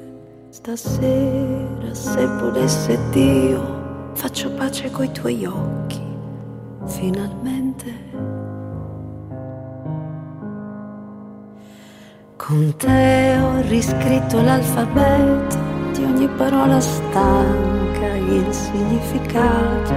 Stasera 0.48 1.92
se 1.92 2.26
volesse 2.26 2.98
Dio, 3.10 4.10
faccio 4.14 4.50
pace 4.50 4.90
coi 4.90 5.12
tuoi 5.12 5.44
occhi, 5.44 6.02
finalmente. 6.86 7.59
Con 12.46 12.74
te 12.78 13.36
ho 13.38 13.60
riscritto 13.68 14.40
l'alfabeto 14.40 15.58
di 15.92 16.02
ogni 16.02 16.26
parola 16.38 16.80
stanca, 16.80 18.14
il 18.14 18.46
significato. 18.50 19.92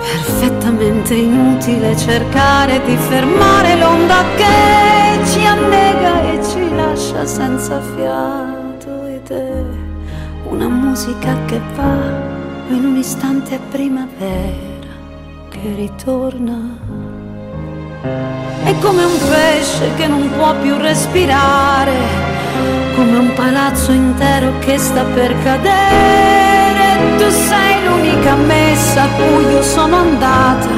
Perfettamente 0.00 1.14
inutile 1.14 1.96
cercare 1.96 2.84
di 2.84 2.96
fermare 2.96 3.78
l'onda 3.78 4.24
che 4.34 5.24
ci 5.26 5.46
annega 5.46 6.32
e 6.32 6.44
ci 6.44 6.74
lascia 6.74 7.24
senza 7.24 7.80
fiato 7.80 9.06
ed 9.06 9.30
è 9.30 9.62
una 10.48 10.68
musica 10.68 11.36
che 11.44 11.60
va 11.76 12.74
in 12.74 12.84
un 12.84 12.96
istante 12.96 13.54
è 13.54 13.60
primavera 13.70 14.90
che 15.50 15.72
ritorna. 15.76 16.85
È 18.64 18.74
come 18.80 19.04
un 19.04 19.18
pesce 19.28 19.94
che 19.96 20.06
non 20.06 20.28
può 20.36 20.54
più 20.60 20.76
respirare, 20.76 21.92
come 22.96 23.16
un 23.16 23.32
palazzo 23.34 23.92
intero 23.92 24.58
che 24.58 24.76
sta 24.78 25.04
per 25.04 25.34
cadere. 25.42 27.16
Tu 27.16 27.30
sei 27.30 27.84
l'unica 27.84 28.34
messa 28.34 29.02
a 29.02 29.08
cui 29.08 29.52
io 29.52 29.62
sono 29.62 29.96
andata, 29.96 30.68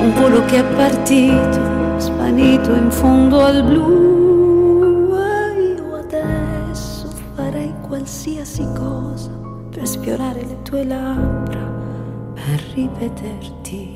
un 0.00 0.12
volo 0.14 0.44
che 0.44 0.58
è 0.58 0.64
partito, 0.64 1.98
svanito 1.98 2.72
in 2.74 2.90
fondo 2.90 3.44
al 3.44 3.62
blu. 3.64 5.14
E 5.16 5.74
io 5.76 5.96
adesso 5.96 7.08
farei 7.34 7.74
qualsiasi 7.80 8.66
cosa 8.74 9.30
per 9.70 9.86
sfiorare 9.86 10.44
le 10.44 10.62
tue 10.62 10.84
labbra, 10.84 11.60
per 12.34 12.62
rivederti. 12.74 13.91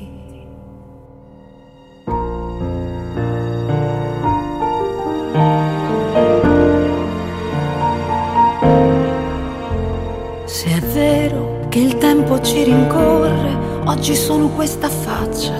Se 10.45 10.69
è 10.69 10.79
vero 10.79 11.65
che 11.69 11.79
il 11.79 11.97
tempo 11.97 12.41
ci 12.41 12.63
rincorre, 12.63 13.55
oggi 13.85 14.15
sono 14.15 14.47
questa 14.49 14.89
faccia, 14.89 15.53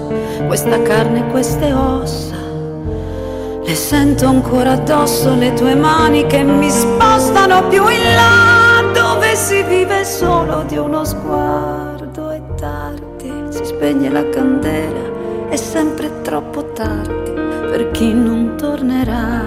questa 0.48 0.82
carne, 0.82 1.28
queste 1.28 1.72
ossa. 1.74 2.36
Le 3.64 3.76
sento 3.76 4.26
ancora 4.26 4.72
addosso 4.72 5.36
le 5.36 5.54
tue 5.54 5.76
mani 5.76 6.26
che 6.26 6.42
mi 6.42 6.70
spostano 6.70 7.68
più 7.68 7.88
in 7.88 8.02
là 8.16 8.84
dove 8.94 9.36
si 9.36 9.62
vive 9.64 10.06
solo 10.06 10.64
di 10.64 10.78
uno 10.78 11.04
sguardo 11.04 12.32
e 12.32 12.42
tardi 12.56 13.32
si 13.50 13.66
spegne 13.66 14.10
la 14.10 14.28
candela, 14.30 15.50
è 15.50 15.56
sempre 15.58 16.22
troppo 16.22 16.72
tardi 16.72 17.27
chi 17.98 18.14
non 18.14 18.56
tornerà. 18.57 19.41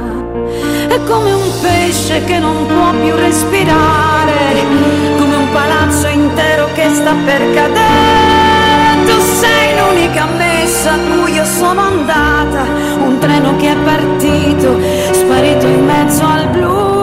È 0.88 0.98
come 1.04 1.30
un 1.32 1.50
pesce 1.62 2.24
che 2.24 2.40
non 2.40 2.66
può 2.66 2.90
più 3.00 3.14
respirare, 3.14 4.64
come 5.16 5.36
un 5.36 5.52
palazzo 5.52 6.08
intero 6.08 6.66
che 6.74 6.88
sta 6.92 7.14
per 7.24 7.48
cadere. 7.54 9.04
Tu 9.06 9.20
sei 9.20 9.78
l'unica 9.78 10.26
messa 10.36 10.94
a 10.94 10.98
cui 10.98 11.34
io 11.34 11.44
sono 11.44 11.80
andata, 11.80 12.64
un 12.98 13.18
treno 13.20 13.54
che 13.56 13.70
è 13.70 13.76
partito, 13.76 14.80
sparito 15.12 15.66
in 15.66 15.84
mezzo 15.84 16.24
al 16.24 16.48
blu. 16.48 16.98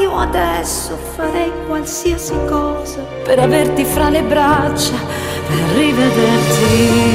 Io 0.00 0.16
adesso 0.16 0.96
farei 1.16 1.52
qualsiasi 1.66 2.32
cosa 2.48 3.00
per 3.24 3.40
averti 3.40 3.84
fra 3.84 4.08
le 4.08 4.22
braccia, 4.22 4.94
per 5.48 5.76
rivederti. 5.76 7.08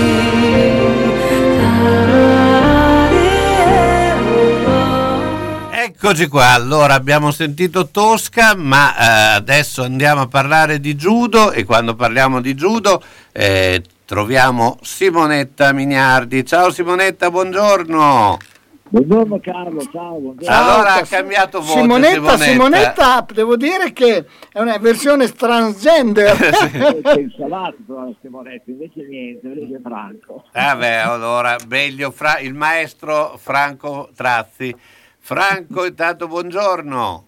Eccoci 6.05 6.27
qua, 6.27 6.49
allora 6.49 6.95
abbiamo 6.95 7.31
sentito 7.31 7.87
Tosca, 7.87 8.55
ma 8.57 8.91
eh, 8.93 9.35
adesso 9.35 9.83
andiamo 9.83 10.19
a 10.19 10.27
parlare 10.27 10.81
di 10.81 10.95
judo 10.95 11.53
e 11.53 11.63
quando 11.63 11.95
parliamo 11.95 12.41
di 12.41 12.55
judo 12.55 13.01
eh, 13.31 13.81
troviamo 14.03 14.77
Simonetta 14.81 15.71
Mignardi. 15.71 16.45
Ciao 16.45 16.71
Simonetta, 16.71 17.31
buongiorno. 17.31 18.37
Buongiorno 18.89 19.39
Carlo, 19.39 19.81
ciao. 19.93 20.19
Buongiorno. 20.19 20.53
Allora 20.53 20.95
ha 20.95 21.03
cambiato 21.03 21.61
voce 21.61 21.79
Simonetta, 21.79 22.37
Simonetta. 22.37 22.43
Simonetta, 22.43 23.25
devo 23.33 23.55
dire 23.55 23.93
che 23.93 24.25
è 24.51 24.59
una 24.59 24.77
versione 24.79 25.29
transgender. 25.29 26.35
Pensavate 27.01 27.77
però 27.87 28.03
la 28.03 28.13
Simonetta, 28.21 28.69
invece 28.69 29.07
niente, 29.07 29.47
invece 29.47 29.79
Franco. 29.81 30.43
Vabbè, 30.51 30.95
allora, 30.95 31.55
meglio 31.69 32.11
fra- 32.11 32.39
il 32.39 32.53
maestro 32.53 33.39
Franco 33.41 34.09
Trazzi. 34.13 34.75
Franco, 35.25 35.85
intanto 35.85 36.27
buongiorno. 36.27 37.27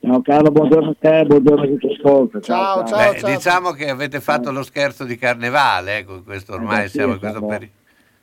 Ciao 0.00 0.22
Carlo, 0.22 0.50
buongiorno 0.50 0.90
a 0.90 0.96
te, 0.98 1.24
buongiorno 1.26 1.62
a 1.62 1.66
tutti 1.66 1.92
ascolta. 1.92 2.40
Ciao, 2.40 2.82
Beh, 2.84 3.20
diciamo 3.22 3.72
che 3.72 3.90
avete 3.90 4.22
fatto 4.22 4.50
lo 4.50 4.62
scherzo 4.62 5.04
di 5.04 5.18
carnevale, 5.18 5.98
ecco, 5.98 6.22
questo 6.22 6.54
ormai 6.54 6.84
Eh 6.84 6.88
sì, 6.88 6.92
siamo 6.92 7.12
in 7.12 7.18
questo 7.18 7.44
periodo. 7.44 7.72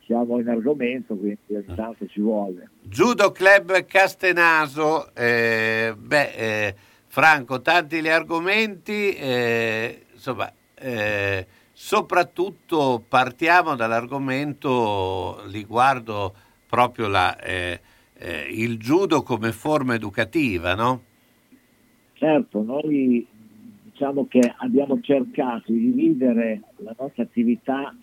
Siamo 0.05 0.39
in 0.39 0.49
argomento, 0.49 1.15
quindi 1.15 1.37
ogni 1.49 1.75
tanto 1.75 2.07
ci 2.07 2.19
vuole. 2.19 2.69
Judo 2.81 3.31
Club 3.31 3.85
Castenaso, 3.85 5.13
eh, 5.13 5.93
beh, 5.95 6.31
eh, 6.31 6.75
Franco, 7.05 7.61
tanti 7.61 8.01
gli 8.01 8.09
argomenti, 8.09 9.13
eh, 9.13 10.05
insomma, 10.13 10.51
eh, 10.73 11.45
soprattutto 11.71 13.03
partiamo 13.07 13.75
dall'argomento 13.75 15.43
riguardo 15.51 16.33
proprio 16.67 17.07
la, 17.07 17.37
eh, 18.21 18.47
il 18.51 18.77
judo 18.77 19.23
come 19.23 19.51
forma 19.51 19.95
educativa, 19.95 20.75
no? 20.75 21.01
Certo, 22.13 22.61
noi 22.61 23.25
diciamo 23.83 24.27
che 24.27 24.53
abbiamo 24.57 24.99
cercato 25.01 25.71
di 25.71 25.91
dividere 25.91 26.61
la 26.77 26.95
nostra 26.97 27.23
attività 27.23 27.95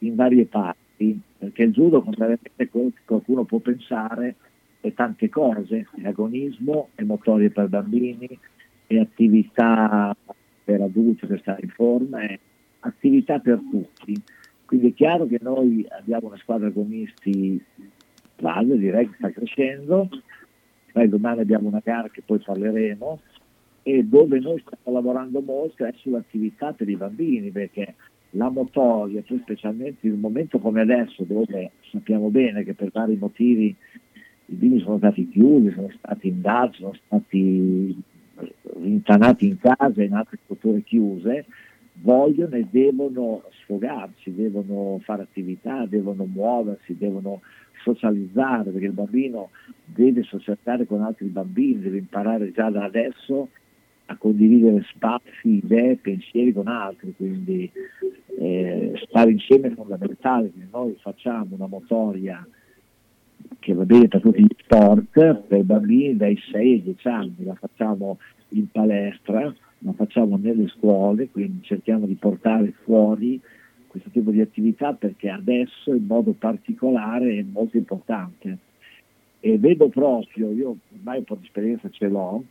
in 0.00 0.14
varie 0.14 0.44
parti, 0.44 1.18
perché 1.38 1.62
il 1.62 1.72
judo, 1.72 2.02
contrariamente 2.02 2.50
a 2.62 2.68
quello 2.68 2.90
che 2.94 3.00
qualcuno 3.06 3.44
può 3.44 3.58
pensare, 3.60 4.36
è 4.80 4.92
tante 4.92 5.28
cose, 5.30 5.86
è 5.96 6.06
agonismo, 6.06 6.90
è 6.94 7.02
motorie 7.02 7.50
per 7.50 7.68
bambini, 7.68 8.28
è 8.86 8.98
attività 8.98 10.14
per 10.64 10.80
adulti 10.82 11.26
per 11.26 11.40
stare 11.40 11.62
in 11.62 11.70
forma, 11.70 12.20
è 12.20 12.38
attività 12.80 13.38
per 13.38 13.60
tutti. 13.70 14.20
Quindi 14.66 14.90
è 14.90 14.94
chiaro 14.94 15.26
che 15.26 15.38
noi 15.40 15.86
abbiamo 15.88 16.28
una 16.28 16.38
squadra 16.38 16.66
agonisti 16.66 17.62
valida, 18.42 18.74
direi 18.74 19.08
che 19.08 19.14
sta 19.16 19.30
crescendo, 19.30 20.08
poi 20.92 21.08
domani 21.08 21.40
abbiamo 21.40 21.68
una 21.68 21.80
gara 21.82 22.10
che 22.10 22.22
poi 22.24 22.38
parleremo, 22.38 23.20
e 23.84 24.04
dove 24.04 24.38
noi 24.38 24.60
stiamo 24.60 24.96
lavorando 24.96 25.40
molto 25.40 25.84
è 25.84 25.92
sull'attività 25.96 26.72
per 26.72 26.88
i 26.88 26.96
bambini, 26.96 27.50
perché 27.50 27.94
la 28.30 28.50
motoria, 28.50 29.22
poi 29.26 29.40
specialmente 29.40 30.06
in 30.06 30.14
un 30.14 30.20
momento 30.20 30.58
come 30.58 30.82
adesso, 30.82 31.24
dove 31.24 31.70
sappiamo 31.90 32.28
bene 32.28 32.64
che 32.64 32.74
per 32.74 32.90
vari 32.92 33.16
motivi 33.16 33.74
i 34.46 34.54
bimbi 34.54 34.80
sono 34.80 34.98
stati 34.98 35.28
chiusi, 35.28 35.72
sono 35.72 35.90
stati 35.96 36.28
indagati, 36.28 36.78
sono 36.78 36.94
stati 37.06 37.96
rintanati 38.80 39.46
in 39.46 39.58
casa 39.58 40.02
in 40.02 40.14
altre 40.14 40.38
strutture 40.44 40.82
chiuse, 40.82 41.46
vogliono 42.02 42.56
e 42.56 42.66
devono 42.70 43.42
sfogarsi, 43.62 44.34
devono 44.34 44.98
fare 45.02 45.22
attività, 45.22 45.86
devono 45.86 46.24
muoversi, 46.24 46.96
devono 46.96 47.40
socializzare, 47.82 48.70
perché 48.70 48.86
il 48.86 48.92
bambino 48.92 49.50
deve 49.84 50.22
socializzare 50.22 50.86
con 50.86 51.02
altri 51.02 51.26
bambini, 51.26 51.80
deve 51.80 51.98
imparare 51.98 52.52
già 52.52 52.70
da 52.70 52.84
adesso 52.84 53.48
a 54.06 54.16
condividere 54.16 54.84
spazi, 54.94 55.60
idee, 55.62 55.96
pensieri 55.96 56.52
con 56.52 56.66
altri, 56.66 57.14
quindi 57.16 57.70
eh, 58.38 58.92
stare 59.06 59.30
insieme 59.30 59.68
è 59.68 59.74
fondamentale, 59.74 60.50
quindi 60.50 60.70
noi 60.72 60.96
facciamo 61.00 61.54
una 61.54 61.66
motoria 61.66 62.46
che 63.58 63.74
va 63.74 63.84
bene 63.84 64.08
per 64.08 64.20
tutti 64.20 64.42
gli 64.42 64.56
sport, 64.58 65.08
per 65.46 65.58
i 65.58 65.62
bambini 65.62 66.16
dai 66.16 66.38
6 66.50 66.72
ai 66.72 66.82
10 66.82 67.08
anni, 67.08 67.44
la 67.44 67.54
facciamo 67.54 68.18
in 68.48 68.70
palestra, 68.70 69.54
la 69.78 69.92
facciamo 69.92 70.36
nelle 70.36 70.68
scuole, 70.68 71.30
quindi 71.30 71.62
cerchiamo 71.62 72.06
di 72.06 72.14
portare 72.14 72.72
fuori 72.82 73.40
questo 73.92 74.08
tipo 74.08 74.30
di 74.30 74.40
attività 74.40 74.94
perché 74.94 75.28
adesso 75.28 75.92
in 75.92 76.06
modo 76.06 76.32
particolare 76.32 77.36
è 77.36 77.44
molto 77.44 77.76
importante. 77.76 78.56
E 79.38 79.58
vedo 79.58 79.88
proprio, 79.88 80.50
io 80.50 80.76
ormai 80.96 81.18
un 81.18 81.24
po' 81.24 81.34
di 81.34 81.44
esperienza 81.44 81.90
ce 81.90 82.08
l'ho, 82.08 82.42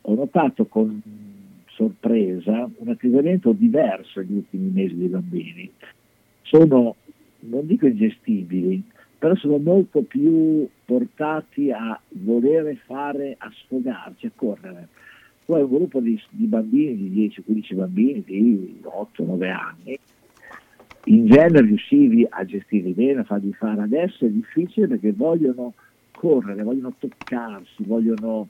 ho 0.00 0.14
notato 0.14 0.66
con 0.66 1.00
sorpresa 1.66 2.68
un 2.76 2.88
atteggiamento 2.88 3.52
diverso 3.52 4.18
negli 4.18 4.34
ultimi 4.34 4.70
mesi 4.70 4.96
dei 4.96 5.06
bambini. 5.06 5.70
Sono, 6.42 6.96
non 7.40 7.66
dico 7.66 7.86
ingestibili, 7.86 8.82
però 9.16 9.36
sono 9.36 9.58
molto 9.58 10.02
più 10.02 10.68
portati 10.84 11.70
a 11.70 11.98
volere 12.08 12.74
fare, 12.84 13.36
a 13.38 13.48
sfogarci, 13.62 14.26
a 14.26 14.30
correre. 14.34 14.88
Hai 15.46 15.62
un 15.62 15.68
gruppo 15.68 16.00
di, 16.00 16.20
di 16.30 16.46
bambini, 16.46 16.96
di 16.96 17.32
10-15 17.46 17.74
bambini 17.76 18.22
di 18.24 18.80
8-9 18.82 19.50
anni, 19.52 19.98
in 21.06 21.26
genere 21.26 21.62
riuscivi 21.66 22.26
a 22.28 22.44
gestirli 22.44 22.92
bene, 22.92 23.20
a 23.20 23.24
farli 23.24 23.52
fare 23.52 23.82
adesso 23.82 24.24
è 24.24 24.28
difficile 24.28 24.86
perché 24.86 25.12
vogliono 25.12 25.74
correre, 26.12 26.62
vogliono 26.62 26.94
toccarsi, 26.98 27.82
vogliono 27.84 28.48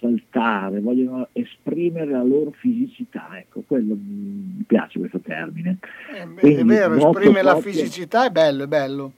saltare, 0.00 0.80
vogliono 0.80 1.28
esprimere 1.32 2.10
la 2.10 2.22
loro 2.22 2.50
fisicità, 2.50 3.28
ecco, 3.38 3.62
quello 3.66 3.94
mi 3.94 4.62
piace 4.66 4.98
questo 4.98 5.20
termine. 5.20 5.78
Eh, 6.14 6.26
beh, 6.26 6.40
Quindi 6.40 6.60
è 6.60 6.64
vero, 6.64 6.94
esprime 6.96 7.42
la 7.42 7.52
proprio- 7.52 7.72
fisicità, 7.72 8.26
è 8.26 8.30
bello, 8.30 8.64
è 8.64 8.66
bello. 8.66 9.12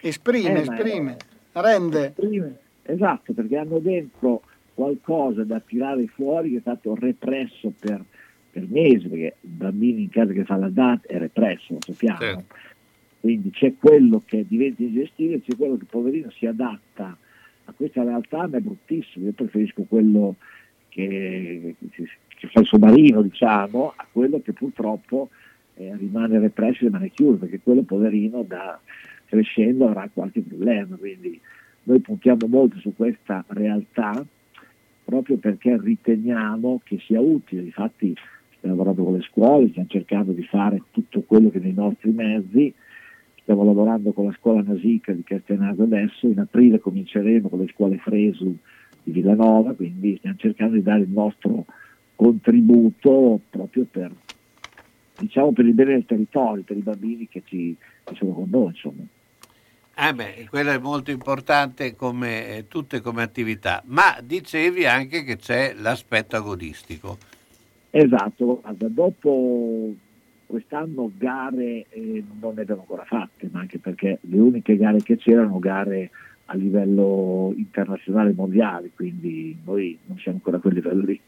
Esprime, 0.00 0.48
Eh, 0.62 0.64
ma 0.66 0.76
è- 0.76 0.78
esprime, 0.78 1.16
rende. 1.52 2.06
Esprime, 2.16 2.56
esatto, 2.82 3.32
perché 3.32 3.56
hanno 3.56 3.78
dentro 3.80 4.42
qualcosa 4.74 5.42
da 5.42 5.58
tirare 5.58 6.06
fuori 6.06 6.50
che 6.50 6.56
è 6.58 6.60
stato 6.60 6.94
represso 6.94 7.72
per, 7.76 8.04
per 8.50 8.64
mesi, 8.68 9.08
perché 9.08 9.36
i 9.40 9.46
bambini 9.48 10.02
in 10.02 10.08
casa 10.10 10.32
che 10.32 10.44
fa 10.44 10.56
la 10.56 10.68
DAT 10.68 11.06
è 11.06 11.18
represso, 11.18 11.74
lo 11.74 11.78
sappiamo. 11.80 12.18
Quindi 13.20 13.50
c'è 13.50 13.74
quello 13.78 14.22
che 14.24 14.44
diventa 14.46 14.82
ingestibile, 14.82 15.40
c'è 15.42 15.56
quello 15.56 15.76
che 15.76 15.84
poverino 15.84 16.30
si 16.30 16.46
adatta 16.46 17.16
a 17.64 17.72
questa 17.72 18.02
realtà, 18.02 18.46
ma 18.46 18.56
è 18.56 18.60
bruttissimo. 18.60 19.26
Io 19.26 19.32
preferisco 19.32 19.82
quello 19.88 20.36
che, 20.88 21.74
che- 21.90 22.08
che 22.28 22.46
fa 22.46 22.60
il 22.60 22.66
sottomarino, 22.66 23.22
diciamo, 23.22 23.92
a 23.96 24.06
quello 24.10 24.40
che 24.40 24.52
purtroppo 24.52 25.30
eh, 25.74 25.94
rimane 25.96 26.38
represso 26.38 26.82
e 26.84 26.86
rimane 26.86 27.10
chiuso, 27.10 27.38
perché 27.38 27.60
quello 27.60 27.82
poverino 27.82 28.42
da, 28.42 28.80
crescendo 29.26 29.86
avrà 29.86 30.08
qualche 30.12 30.40
problema. 30.40 30.96
Quindi 30.96 31.40
noi 31.84 32.00
puntiamo 32.00 32.46
molto 32.46 32.78
su 32.78 32.94
questa 32.94 33.44
realtà 33.48 34.24
proprio 35.04 35.38
perché 35.38 35.78
riteniamo 35.80 36.80
che 36.84 36.98
sia 37.00 37.20
utile. 37.20 37.62
Infatti 37.62 38.14
lavorando 38.68 39.04
con 39.04 39.14
le 39.14 39.22
scuole, 39.22 39.68
stiamo 39.68 39.88
cercando 39.88 40.32
di 40.32 40.44
fare 40.44 40.82
tutto 40.90 41.22
quello 41.22 41.50
che 41.50 41.58
nei 41.58 41.72
nostri 41.72 42.10
mezzi, 42.10 42.72
stiamo 43.42 43.64
lavorando 43.64 44.12
con 44.12 44.26
la 44.26 44.34
scuola 44.38 44.62
Nasica 44.62 45.12
di 45.12 45.24
Castenaso 45.24 45.82
adesso, 45.82 46.26
in 46.26 46.38
aprile 46.38 46.78
cominceremo 46.78 47.48
con 47.48 47.60
le 47.60 47.68
scuole 47.72 47.98
Fresu 47.98 48.56
di 49.02 49.12
Villanova, 49.12 49.74
quindi 49.74 50.16
stiamo 50.18 50.36
cercando 50.38 50.74
di 50.74 50.82
dare 50.82 51.00
il 51.00 51.10
nostro 51.10 51.64
contributo 52.14 53.40
proprio 53.48 53.86
per, 53.90 54.12
diciamo, 55.18 55.52
per 55.52 55.64
il 55.64 55.74
bene 55.74 55.92
del 55.92 56.06
territorio, 56.06 56.62
per 56.62 56.76
i 56.76 56.82
bambini 56.82 57.28
che 57.28 57.42
ci 57.44 57.76
che 58.08 58.14
sono 58.16 58.32
con 58.32 58.48
noi. 58.50 58.68
Insomma. 58.68 59.04
Eh 60.00 60.14
beh, 60.14 60.46
quello 60.48 60.70
è 60.70 60.78
molto 60.78 61.10
importante 61.10 61.94
come 61.96 62.56
eh, 62.56 62.68
tutte 62.68 63.00
come 63.00 63.22
attività, 63.22 63.82
ma 63.86 64.16
dicevi 64.22 64.86
anche 64.86 65.24
che 65.24 65.36
c'è 65.36 65.74
l'aspetto 65.76 66.36
agonistico. 66.36 67.18
Esatto, 67.90 68.60
guarda, 68.60 68.88
dopo 68.88 69.94
quest'anno 70.46 71.10
gare 71.16 71.86
eh, 71.88 72.24
non 72.40 72.54
ne 72.54 72.62
abbiamo 72.62 72.82
ancora 72.82 73.04
fatte, 73.04 73.48
ma 73.50 73.60
anche 73.60 73.78
perché 73.78 74.18
le 74.22 74.38
uniche 74.38 74.76
gare 74.76 75.02
che 75.02 75.16
c'erano 75.16 75.58
gare 75.58 76.10
a 76.46 76.54
livello 76.54 77.52
internazionale 77.56 78.32
mondiale, 78.32 78.90
quindi 78.94 79.56
noi 79.64 79.98
non 80.06 80.18
siamo 80.18 80.38
ancora 80.38 80.56
a 80.56 80.60
quel 80.60 80.74
livello 80.74 81.04
lì. 81.04 81.20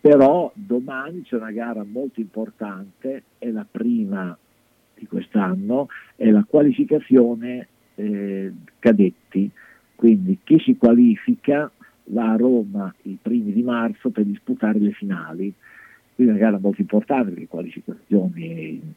Però 0.00 0.50
domani 0.54 1.22
c'è 1.22 1.36
una 1.36 1.50
gara 1.50 1.84
molto 1.84 2.20
importante, 2.20 3.22
è 3.38 3.50
la 3.50 3.66
prima 3.68 4.36
di 4.94 5.06
quest'anno, 5.06 5.88
è 6.16 6.30
la 6.30 6.44
qualificazione 6.48 7.68
eh, 7.94 8.52
cadetti, 8.78 9.50
quindi 9.94 10.38
chi 10.44 10.58
si 10.60 10.76
qualifica 10.76 11.70
va 12.08 12.32
a 12.32 12.36
Roma 12.36 12.94
i 13.02 13.16
primi 13.20 13.52
di 13.52 13.62
marzo 13.62 14.10
per 14.10 14.24
disputare 14.24 14.78
le 14.78 14.92
finali, 14.92 15.52
quindi 16.14 16.32
una 16.32 16.42
gara 16.42 16.58
molto 16.58 16.80
importante 16.80 17.32
le 17.38 17.46
qualificazioni. 17.46 18.94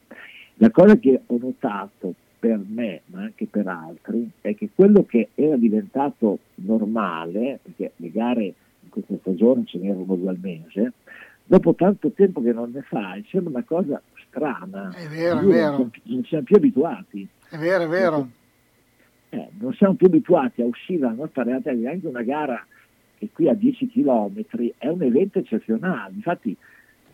La 0.55 0.69
cosa 0.69 0.97
che 0.97 1.21
ho 1.25 1.38
notato 1.39 2.13
per 2.39 2.59
me, 2.67 3.01
ma 3.07 3.21
anche 3.21 3.45
per 3.45 3.67
altri, 3.67 4.29
è 4.41 4.55
che 4.55 4.69
quello 4.73 5.05
che 5.05 5.29
era 5.35 5.55
diventato 5.57 6.39
normale, 6.55 7.59
perché 7.61 7.93
le 7.97 8.11
gare 8.11 8.43
in 8.43 8.89
questa 8.89 9.15
stagione 9.19 9.63
ce 9.65 9.77
n'erano 9.77 10.15
due 10.15 10.29
al 10.29 10.39
mese, 10.41 10.93
dopo 11.45 11.75
tanto 11.75 12.09
tempo 12.11 12.41
che 12.41 12.51
non 12.53 12.71
ne 12.71 12.81
fai, 12.81 13.23
sembra 13.29 13.51
una 13.51 13.63
cosa 13.63 14.01
strana. 14.27 14.91
È 14.95 15.07
vero, 15.07 15.39
è 15.39 15.43
vero. 15.43 15.77
Non, 15.77 15.91
siamo- 15.91 15.91
non 16.03 16.23
siamo 16.25 16.43
più 16.43 16.55
abituati. 16.55 17.27
È 17.49 17.57
vero, 17.57 17.83
è 17.83 17.88
vero. 17.88 18.29
Eh, 19.29 19.47
non 19.59 19.73
siamo 19.73 19.93
più 19.93 20.07
abituati 20.07 20.61
a 20.61 20.65
uscire 20.65 20.99
dalla 20.99 21.13
nostra 21.13 21.43
realtà, 21.43 21.69
anche 21.69 22.07
una 22.07 22.23
gara 22.23 22.65
che 23.22 23.30
qui 23.31 23.48
a 23.48 23.53
10 23.53 23.88
km 23.88 24.43
è 24.80 24.88
un 24.88 25.03
evento 25.03 25.38
eccezionale. 25.38 26.15
Infatti 26.15 26.57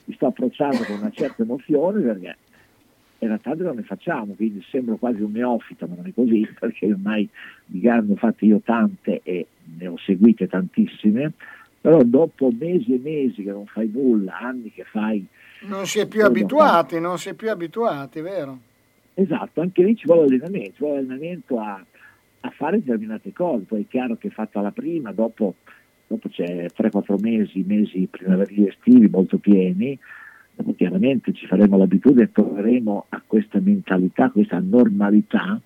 mi 0.05 0.13
sto 0.15 0.27
approcciando 0.27 0.85
con 0.85 0.99
una 0.99 1.11
certa 1.11 1.43
emozione 1.43 1.99
perché 1.99 2.37
tanto 3.19 3.57
che 3.57 3.63
non 3.63 3.75
ne 3.75 3.83
facciamo, 3.83 4.35
quindi 4.35 4.63
sembro 4.69 4.95
quasi 4.95 5.21
un 5.21 5.31
neofita, 5.33 5.85
ma 5.85 5.95
non 5.95 6.07
è 6.07 6.13
così, 6.13 6.47
perché 6.57 6.85
ormai 6.85 7.27
di 7.65 7.81
gare 7.81 8.03
ne 8.03 8.13
ho 8.13 8.15
fatte 8.15 8.45
io 8.45 8.61
tante 8.63 9.19
e 9.23 9.47
ne 9.77 9.87
ho 9.87 9.97
seguite 9.97 10.47
tantissime, 10.47 11.33
però 11.81 12.01
dopo 12.03 12.51
mesi 12.57 12.93
e 12.93 12.99
mesi 13.03 13.43
che 13.43 13.51
non 13.51 13.65
fai 13.65 13.89
nulla, 13.91 14.37
anni 14.39 14.71
che 14.71 14.85
fai 14.85 15.25
Non 15.63 15.87
si 15.87 15.99
è 15.99 16.07
più 16.07 16.23
abituati, 16.23 17.01
non 17.01 17.17
si 17.17 17.29
è 17.29 17.33
più 17.33 17.49
abituati, 17.49 18.21
vero? 18.21 18.59
Esatto, 19.15 19.59
anche 19.59 19.83
lì 19.83 19.97
ci 19.97 20.05
vuole 20.05 20.23
allenamento, 20.23 20.71
ci 20.71 20.83
vuole 20.83 20.99
allenamento 20.99 21.59
a, 21.59 21.83
a 22.41 22.49
fare 22.51 22.77
determinate 22.77 23.33
cose, 23.33 23.65
poi 23.65 23.81
è 23.81 23.87
chiaro 23.89 24.15
che 24.15 24.29
fatta 24.29 24.61
la 24.61 24.71
prima, 24.71 25.11
dopo, 25.11 25.55
dopo 26.07 26.29
c'è 26.29 26.67
3-4 26.75 27.19
mesi, 27.21 27.63
mesi 27.65 28.07
primaverili 28.09 28.67
estivi 28.67 29.07
molto 29.09 29.37
pieni, 29.37 29.97
dopo 30.55 30.73
chiaramente 30.73 31.33
ci 31.33 31.45
faremo 31.45 31.77
l'abitudine, 31.77 32.31
torneremo 32.31 33.05
a 33.09 33.21
questa 33.25 33.59
mentalità, 33.59 34.25
a 34.25 34.31
questa 34.31 34.59
normalità. 34.59 35.59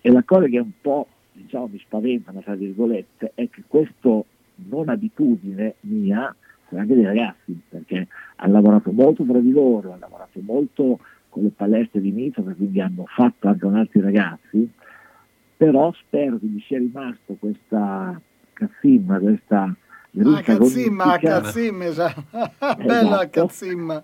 E 0.00 0.10
la 0.10 0.22
cosa 0.22 0.46
che 0.46 0.58
un 0.58 0.70
po' 0.80 1.06
diciamo, 1.32 1.68
mi 1.72 1.78
spaventa, 1.78 2.32
tra 2.32 2.54
virgolette, 2.54 3.32
è 3.34 3.48
che 3.50 3.62
questa 3.66 4.22
non 4.68 4.88
abitudine 4.88 5.74
mia, 5.80 6.34
anche 6.72 6.94
dei 6.94 7.04
ragazzi, 7.04 7.58
perché 7.68 8.06
hanno 8.36 8.52
lavorato 8.52 8.92
molto 8.92 9.24
tra 9.24 9.40
di 9.40 9.50
loro, 9.50 9.90
hanno 9.90 10.00
lavorato 10.00 10.40
molto 10.40 11.00
con 11.28 11.42
le 11.42 11.50
palestre 11.50 12.00
di 12.00 12.12
che 12.12 12.54
quindi 12.54 12.80
hanno 12.80 13.04
fatto 13.06 13.48
anche 13.48 13.60
con 13.60 13.74
altri 13.74 14.00
ragazzi, 14.00 14.68
però 15.56 15.92
spero 15.92 16.38
che 16.38 16.46
gli 16.46 16.60
sia 16.60 16.78
rimasto 16.78 17.36
questa 17.38 18.20
cazzimma, 18.66 19.18
questa 19.18 19.62
Ah, 20.12 20.18
grinta 20.18 20.42
cazzimma, 20.42 21.04
agonistica, 21.04 21.40
cazzimma, 21.40 21.84
esatto. 21.84 22.24
Bella 22.84 23.28
cazzimma. 23.28 24.02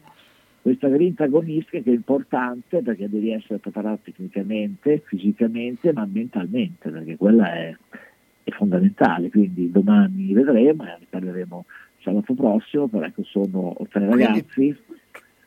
questa 0.62 0.88
grinta 0.88 1.24
agonistica 1.24 1.80
che 1.82 1.90
è 1.90 1.94
importante 1.94 2.80
perché 2.82 3.08
devi 3.08 3.32
essere 3.32 3.58
preparato 3.58 4.02
tecnicamente, 4.04 5.02
fisicamente, 5.04 5.92
ma 5.92 6.06
mentalmente, 6.08 6.90
perché 6.90 7.16
quella 7.16 7.52
è, 7.52 7.76
è 8.44 8.50
fondamentale. 8.52 9.30
Quindi 9.30 9.70
domani 9.72 10.32
vedremo 10.32 10.84
e 10.84 10.96
ne 11.00 11.06
parleremo 11.10 11.64
sabato 12.02 12.34
prossimo, 12.34 12.86
però 12.86 13.04
ecco 13.04 13.24
sono 13.24 13.76
tre 13.90 14.06
ragazzi. 14.08 14.76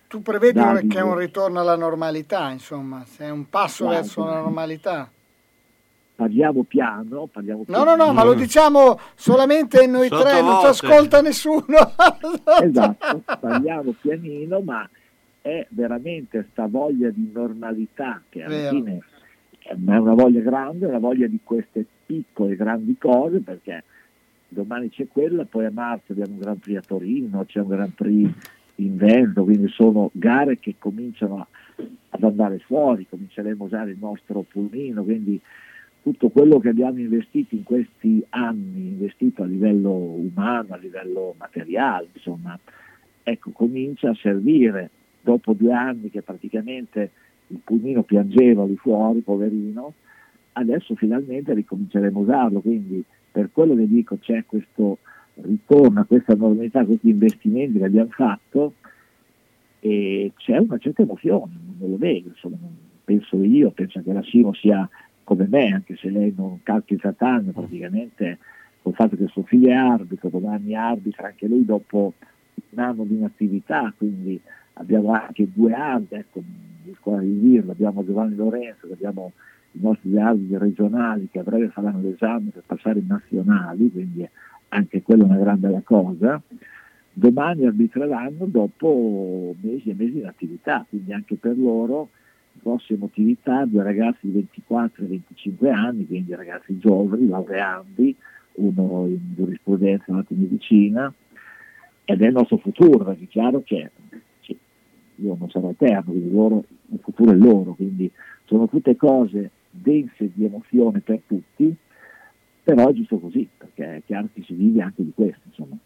Tu 0.10 0.22
prevedi 0.22 0.60
Davide. 0.60 0.88
che 0.94 1.00
è 1.00 1.04
un 1.04 1.16
ritorno 1.18 1.60
alla 1.62 1.78
normalità, 1.78 2.50
insomma, 2.50 3.06
se 3.06 3.26
è 3.26 3.30
un 3.30 3.48
passo 3.48 3.86
Guarda. 3.86 4.02
verso 4.02 4.26
la 4.26 4.42
normalità. 4.42 5.10
Parliamo 6.20 6.64
piano, 6.64 7.30
parliamo 7.32 7.64
No, 7.68 7.86
no, 7.86 7.96
no, 7.96 8.12
ma 8.12 8.26
lo 8.26 8.34
diciamo 8.34 9.00
solamente 9.16 9.88
noi 9.88 10.10
tre, 10.10 10.42
non 10.42 10.60
ci 10.60 10.66
ascolta 10.66 11.22
nessuno. 11.22 11.64
esatto, 12.62 13.24
parliamo 13.40 13.96
pianino, 14.02 14.60
ma 14.60 14.86
è 15.42 15.66
veramente 15.70 16.46
sta 16.52 16.68
voglia 16.68 17.10
di 17.10 17.32
normalità 17.34 18.22
che 18.28 18.44
alla 18.44 18.54
Vero. 18.54 18.70
fine 18.70 19.00
è 19.60 19.74
una 19.76 20.14
voglia 20.14 20.42
grande, 20.42 20.88
una 20.88 21.00
voglia 21.00 21.28
di 21.28 21.40
queste 21.42 21.86
piccole 22.06 22.58
grandi 22.58 22.98
cose 22.98 23.40
perché 23.40 23.86
domani 24.50 24.90
c'è 24.90 25.08
quella, 25.08 25.46
poi 25.46 25.68
a 25.68 25.72
marzo 25.72 26.12
abbiamo 26.12 26.34
un 26.34 26.40
Gran 26.40 26.60
Prix 26.60 26.76
a 26.76 26.84
Torino, 26.86 27.46
c'è 27.46 27.62
un 27.62 27.68
Gran 27.70 27.94
Prix 27.94 28.30
in 28.76 28.98
Veneto, 28.98 29.46
quindi 29.46 29.70
sono 29.70 30.10
gare 30.12 30.60
che 30.60 30.76
cominciano 30.78 31.48
ad 32.10 32.24
andare 32.24 32.60
fuori, 32.60 33.08
cominceremo 33.08 33.64
a 33.64 33.68
usare 33.68 33.92
il 33.92 33.98
nostro 33.98 34.42
pulmino, 34.42 35.02
quindi 35.04 35.40
tutto 36.02 36.30
quello 36.30 36.60
che 36.60 36.70
abbiamo 36.70 37.00
investito 37.00 37.56
in 37.56 37.64
questi 37.64 38.24
anni, 38.30 38.88
investito 38.88 39.44
a 39.44 39.46
livello 39.46 39.92
umano, 39.92 40.74
a 40.74 40.78
livello 40.78 41.36
materiale, 41.38 42.08
insomma, 42.14 42.58
ecco, 43.24 43.52
comincia 43.52 44.10
a 44.10 44.16
servire. 44.16 44.90
Dopo 45.22 45.54
due 45.54 45.74
anni 45.74 46.10
che 46.10 46.22
praticamente 46.22 47.12
il 47.48 47.60
pulmino 47.64 48.04
piangeva 48.04 48.66
lì 48.66 48.78
fuori, 48.78 49.20
poverino, 49.20 49.94
adesso 50.54 50.96
finalmente 50.96 51.54
ricominceremo 51.54 52.20
a 52.20 52.22
usarlo, 52.22 52.62
quindi 52.62 53.04
per 53.32 53.50
quello 53.52 53.76
che 53.76 53.88
dico 53.88 54.18
c'è 54.18 54.46
questo 54.46 55.00
ritorno 55.36 56.00
a 56.00 56.06
questa 56.06 56.36
normalità, 56.36 56.86
questi 56.86 57.10
investimenti 57.10 57.78
che 57.78 57.86
abbiamo 57.86 58.10
fatto 58.10 58.74
e 59.80 60.32
c'è 60.36 60.58
una 60.58 60.78
certa 60.78 61.02
emozione, 61.02 61.54
non 61.80 61.92
lo 61.92 61.98
vedo, 61.98 62.30
insomma, 62.30 62.58
penso 63.04 63.42
io, 63.44 63.72
penso 63.72 64.02
che 64.02 64.14
la 64.14 64.24
Simo 64.24 64.54
sia 64.54 64.88
come 65.30 65.46
me, 65.48 65.72
anche 65.72 65.96
se 65.96 66.10
lei 66.10 66.34
non 66.36 66.60
calca 66.64 67.14
tanto, 67.14 67.52
praticamente 67.52 68.40
col 68.82 68.96
fatto 68.96 69.16
che 69.16 69.28
suo 69.28 69.44
figlio 69.44 69.70
è 69.70 69.74
arbitro, 69.74 70.30
domani 70.30 70.76
arbitra 70.76 71.28
anche 71.28 71.48
lui 71.48 71.64
dopo 71.64 72.14
un 72.72 72.80
anno 72.80 73.04
di 73.04 73.14
inattività, 73.14 73.94
quindi 73.96 74.42
abbiamo 74.74 75.12
anche 75.12 75.48
due 75.54 75.72
arbitri, 75.72 76.18
ecco, 76.18 76.42
cuore 77.00 77.26
di 77.26 77.40
dirlo, 77.42 77.74
abbiamo 77.74 78.04
Giovanni 78.04 78.36
Lorenzo, 78.36 78.88
abbiamo 78.92 79.34
i 79.74 79.80
nostri 79.82 80.20
arbitri 80.20 80.58
regionali 80.58 81.30
che 81.32 81.38
a 81.38 81.44
breve 81.44 81.70
faranno 81.70 82.02
l'esame 82.02 82.50
per 82.50 82.64
passare 82.66 82.98
in 82.98 83.06
nazionali, 83.06 83.92
quindi 83.92 84.28
anche 84.70 85.04
quella 85.04 85.26
è 85.26 85.28
una 85.28 85.38
gran 85.38 85.60
bella 85.60 85.82
cosa. 85.84 86.42
Domani 87.14 87.68
arbitreranno 87.68 88.46
dopo 88.46 89.54
mesi 89.62 89.92
e 89.92 89.94
mesi 89.94 90.14
di 90.14 90.24
attività, 90.24 90.84
quindi 90.90 91.14
anche 91.14 91.36
per 91.36 91.56
loro 91.56 92.10
prossima 92.62 93.06
attività, 93.06 93.66
due 93.66 93.84
ragazzi 93.84 94.20
di 94.22 94.32
24 94.32 95.04
e 95.04 95.08
25 95.08 95.70
anni, 95.70 96.06
quindi 96.08 96.36
ragazzi 96.36 96.78
giovani, 96.78 97.28
laureandi, 97.28 98.16
uno 98.54 99.06
in 99.08 99.34
giurisprudenza 99.36 100.06
e 100.08 100.12
l'altro 100.14 100.36
in 100.36 100.42
medicina, 100.42 101.14
ed 102.06 102.22
è 102.22 102.26
il 102.28 102.34
nostro 102.34 102.58
futuro, 102.58 103.04
perché 103.06 103.24
è 103.24 103.28
chiaro 103.28 103.62
che 103.64 103.92
sì, 104.42 104.58
io 105.16 105.36
non 105.40 105.50
sarò 105.50 105.70
eterno, 105.70 106.12
quindi 106.12 106.32
loro, 106.32 106.64
il 106.92 107.00
futuro 107.02 107.32
è 107.32 107.36
loro, 107.36 107.74
quindi 107.74 108.12
sono 108.46 108.68
tutte 108.68 108.96
cose 108.96 109.52
dense 109.70 110.32
di 110.34 110.46
emozione 110.46 111.00
per 111.00 111.22
tutti, 111.28 111.76
però 112.64 112.90
è 112.90 112.94
giusto 112.94 113.20
così, 113.20 113.48
perché 113.58 113.96
è 113.98 114.02
chiaro 114.06 114.28
che 114.34 114.44
si 114.44 114.54
vive 114.54 114.82
anche 114.82 115.04
di 115.04 115.12
questo, 115.14 115.42
insomma. 115.46 115.78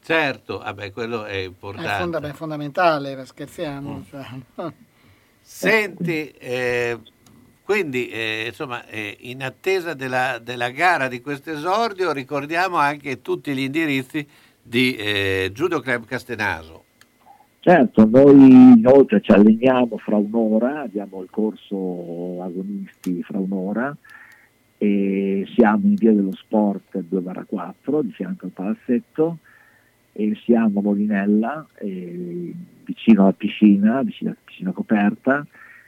Certo, 0.00 0.58
vabbè, 0.58 0.92
quello 0.92 1.24
è 1.24 1.30
È, 1.30 1.44
importante. 1.44 1.88
fonda- 2.02 2.20
beh, 2.20 2.28
è 2.28 2.32
fondamentale, 2.32 3.24
scherziamo. 3.24 4.04
cioè. 4.10 4.22
Senti, 5.46 6.30
eh, 6.38 6.98
quindi 7.64 8.08
eh, 8.08 8.44
insomma, 8.46 8.86
eh, 8.86 9.18
in 9.20 9.42
attesa 9.42 9.92
della, 9.92 10.40
della 10.42 10.70
gara 10.70 11.06
di 11.06 11.20
questo 11.20 11.50
esordio, 11.52 12.12
ricordiamo 12.12 12.76
anche 12.76 13.20
tutti 13.20 13.54
gli 13.54 13.60
indirizzi 13.60 14.26
di 14.62 14.96
eh, 14.96 15.50
Judo 15.52 15.80
Club 15.80 16.06
Castenaso. 16.06 16.84
Certo, 17.60 18.06
noi 18.06 18.72
inoltre 18.76 19.20
ci 19.20 19.32
alleniamo 19.32 19.98
fra 19.98 20.16
un'ora, 20.16 20.80
abbiamo 20.80 21.20
il 21.20 21.28
corso 21.30 22.42
agonisti 22.42 23.22
fra 23.22 23.38
un'ora 23.38 23.94
e 24.78 25.46
siamo 25.54 25.86
in 25.86 25.94
via 25.94 26.12
dello 26.12 26.34
sport 26.34 26.96
2-4 26.98 28.00
di 28.00 28.12
fianco 28.12 28.46
al 28.46 28.50
palazzetto 28.50 29.38
e 30.16 30.38
siamo 30.44 30.78
a 30.78 30.82
Molinella, 30.82 31.66
eh, 31.74 32.54
vicino 32.84 33.22
alla 33.22 33.32
piscina, 33.32 34.00
vicino 34.02 34.30
alla 34.30 34.38
piscina 34.44 34.70
coperta. 34.70 35.44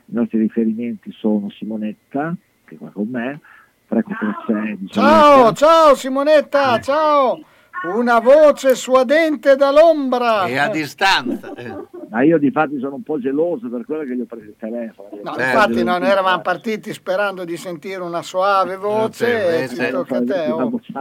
I 0.07 0.15
nostri 0.15 0.39
riferimenti 0.41 1.13
sono 1.13 1.49
Simonetta, 1.51 2.35
che 2.65 2.75
è 2.75 2.79
qua 2.79 2.91
con 2.91 3.09
me, 3.09 3.41
346 3.87 4.89
Ciao, 4.91 5.53
ciao 5.53 5.95
Simonetta, 5.95 6.81
ciao! 6.81 7.41
Una 7.85 8.19
voce 8.21 8.75
suadente 8.75 9.55
dall'ombra. 9.55 10.47
E 10.47 10.57
a 10.59 10.69
distanza. 10.69 11.53
Ma 12.09 12.23
io 12.23 12.39
di 12.39 12.51
fatti 12.51 12.79
sono 12.79 12.95
un 12.97 13.03
po' 13.03 13.19
geloso 13.19 13.69
per 13.69 13.85
quello 13.85 14.05
che 14.05 14.17
gli 14.17 14.21
ho 14.21 14.25
preso 14.27 14.45
il 14.47 14.55
telefono. 14.57 15.09
No, 15.23 15.35
Certo. 15.35 15.43
infatti 15.43 15.85
non 15.85 16.03
eravamo 16.05 16.41
partiti 16.41 16.93
sperando 16.93 17.45
di 17.45 17.57
sentire 17.57 18.01
una 18.01 18.23
suave 18.23 18.77
voce 18.77 19.65
e 19.65 19.69
ci 19.69 19.91
tocca 19.91 20.17
a 20.19 20.25
te. 20.25 20.47
Una, 20.51 20.65
oh. 20.65 20.71
voce- 20.71 20.93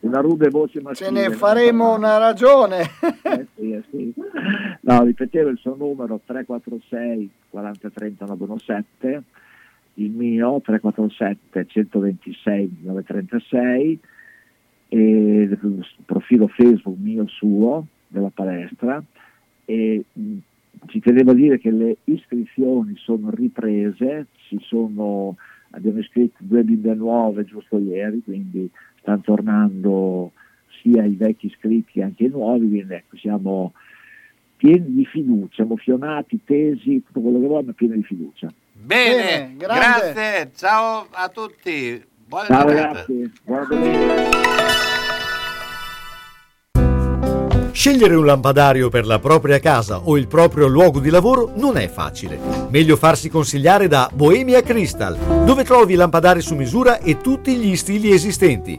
una 0.00 0.20
rude 0.20 0.48
voce 0.50 0.72
Ce 0.74 0.80
maschile. 0.82 1.10
ne 1.10 1.30
faremo 1.30 1.94
una 1.94 2.18
ragione. 2.18 2.82
Eh 3.22 3.46
sì, 3.56 3.72
eh 3.72 3.82
sì. 3.90 4.14
No, 4.82 5.02
ripetevo 5.02 5.48
il 5.48 5.58
suo 5.58 5.74
numero 5.76 6.20
346 6.24 7.30
40 7.50 7.90
30 7.90 8.24
917, 8.26 9.22
il 9.94 10.10
mio 10.10 10.60
347 10.62 11.66
126 11.66 12.76
936 12.82 14.00
e 14.88 14.98
il 14.98 15.86
profilo 16.04 16.48
Facebook 16.48 16.96
mio 16.98 17.26
suo 17.28 17.86
della 18.08 18.30
palestra 18.32 19.02
e 19.64 20.02
ci 20.86 21.00
tenevo 21.00 21.32
a 21.32 21.34
dire 21.34 21.58
che 21.58 21.70
le 21.70 21.96
iscrizioni 22.04 22.94
sono 22.96 23.30
riprese, 23.30 24.26
ci 24.46 24.58
sono, 24.62 25.36
abbiamo 25.70 25.98
iscritto 25.98 26.38
due 26.38 26.62
bimbe 26.62 26.94
nuove 26.94 27.44
giusto 27.44 27.78
ieri, 27.78 28.22
quindi 28.22 28.70
stanno 29.00 29.20
tornando 29.20 30.32
sia 30.80 31.04
i 31.04 31.14
vecchi 31.14 31.46
iscritti 31.46 31.92
che 31.94 32.02
anche 32.02 32.24
i 32.24 32.28
nuovi, 32.28 32.68
quindi 32.68 32.94
ecco, 32.94 33.16
siamo 33.16 33.72
pieni 34.56 34.94
di 34.94 35.04
fiducia, 35.04 35.62
emozionati, 35.62 36.40
tesi, 36.44 37.02
tutto 37.04 37.20
quello 37.20 37.40
che 37.40 37.46
vuoi, 37.46 37.64
ma 37.64 37.72
pieni 37.72 37.96
di 37.96 38.02
fiducia. 38.04 38.52
Bene, 38.72 39.54
Bene, 39.54 39.56
grazie, 39.56 40.50
ciao 40.54 41.06
a 41.10 41.28
tutti. 41.28 42.16
Buona 42.28 42.46
Ciao 42.46 42.66
giornata. 42.66 42.88
ragazzi, 42.88 43.32
buona 43.42 43.64
domenica. 43.64 44.36
Scegliere 47.72 48.14
un 48.16 48.26
lampadario 48.26 48.90
per 48.90 49.06
la 49.06 49.18
propria 49.18 49.58
casa 49.60 50.00
o 50.00 50.18
il 50.18 50.26
proprio 50.26 50.66
luogo 50.66 51.00
di 51.00 51.08
lavoro 51.08 51.52
non 51.54 51.78
è 51.78 51.88
facile. 51.88 52.38
Meglio 52.68 52.96
farsi 52.96 53.30
consigliare 53.30 53.88
da 53.88 54.10
Bohemia 54.12 54.60
Crystal, 54.60 55.16
dove 55.46 55.64
trovi 55.64 55.94
lampadari 55.94 56.42
su 56.42 56.54
misura 56.54 56.98
e 56.98 57.16
tutti 57.16 57.56
gli 57.56 57.74
stili 57.76 58.10
esistenti. 58.12 58.78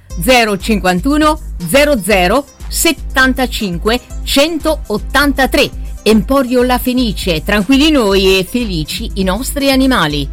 051 0.19 1.39
00 1.69 2.45
75 2.67 4.01
183. 4.23 5.69
Emporio 6.03 6.63
La 6.63 6.77
Fenice, 6.79 7.43
tranquilli 7.43 7.91
noi 7.91 8.39
e 8.39 8.43
felici 8.43 9.11
i 9.15 9.23
nostri 9.23 9.71
animali. 9.71 10.27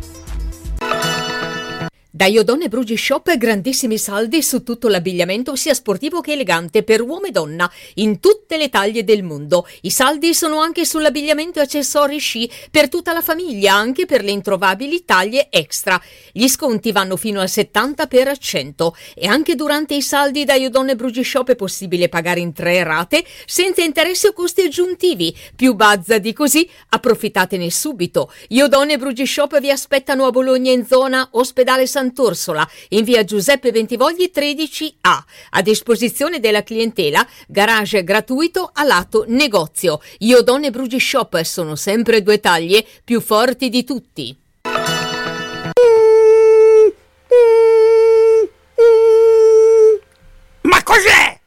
Da 2.19 2.27
Iodone 2.27 2.67
Brugi 2.67 2.97
Shop 2.97 3.37
grandissimi 3.37 3.97
saldi 3.97 4.43
su 4.43 4.65
tutto 4.65 4.89
l'abbigliamento 4.89 5.55
sia 5.55 5.73
sportivo 5.73 6.21
che 6.21 6.33
elegante 6.33 6.83
per 6.83 7.01
uomo 7.01 7.27
e 7.27 7.31
donna 7.31 7.71
in 7.95 8.19
tutte 8.19 8.57
le 8.57 8.71
taglie 8.71 9.05
del 9.05 9.23
mondo. 9.23 9.69
I 9.83 9.91
saldi 9.91 10.35
sono 10.35 10.59
anche 10.59 10.85
sull'abbigliamento 10.85 11.61
e 11.61 11.63
accessori 11.63 12.19
sci 12.19 12.51
per 12.73 12.89
tutta 12.89 13.13
la 13.13 13.23
famiglia, 13.23 13.75
anche 13.75 14.05
per 14.05 14.25
le 14.25 14.33
introvabili 14.33 15.05
taglie 15.05 15.47
extra. 15.49 16.03
Gli 16.33 16.49
sconti 16.49 16.91
vanno 16.91 17.17
fino 17.17 17.39
al 17.39 17.47
70% 17.47 18.89
e 19.15 19.29
anche 19.29 19.55
durante 19.55 19.95
i 19.95 20.03
saldi 20.03 20.45
da 20.45 20.55
Iodone 20.55 20.97
Brugi 20.97 21.23
Shop 21.23 21.49
è 21.51 21.55
possibile 21.55 22.09
pagare 22.09 22.41
in 22.41 22.53
tre 22.53 22.83
rate 22.83 23.25
senza 23.47 23.83
interessi 23.83 24.27
o 24.27 24.33
costi 24.33 24.63
aggiuntivi. 24.63 25.33
Più 25.55 25.77
bazza 25.77 26.19
di 26.19 26.33
così, 26.33 26.69
approfittatene 26.89 27.71
subito. 27.71 28.33
Iodone 28.49 28.99
Brugi 28.99 29.25
Shop 29.25 29.61
vi 29.61 29.71
aspettano 29.71 30.27
a 30.27 30.31
Bologna 30.31 30.73
in 30.73 30.85
zona 30.85 31.29
Ospedale 31.31 31.87
Sant'Orsola, 32.09 32.67
in 32.91 33.05
via 33.05 33.23
Giuseppe 33.25 33.71
Bentivogli 33.71 34.31
13A. 34.35 35.23
A 35.51 35.63
disposizione 35.63 36.41
della 36.41 36.63
clientela, 36.63 37.27
garage 37.47 38.03
gratuito 38.03 38.71
a 38.73 38.85
lato 38.85 39.25
negozio. 39.29 40.01
Iodone 40.19 40.71
Brugi 40.71 40.99
Shop 40.99 41.41
sono 41.43 41.77
sempre 41.77 42.23
due 42.23 42.41
taglie 42.41 42.85
più 43.05 43.21
forti 43.21 43.69
di 43.69 43.85
tutti. 43.85 44.37
Ma 50.63 50.83
cos'è? 50.83 51.39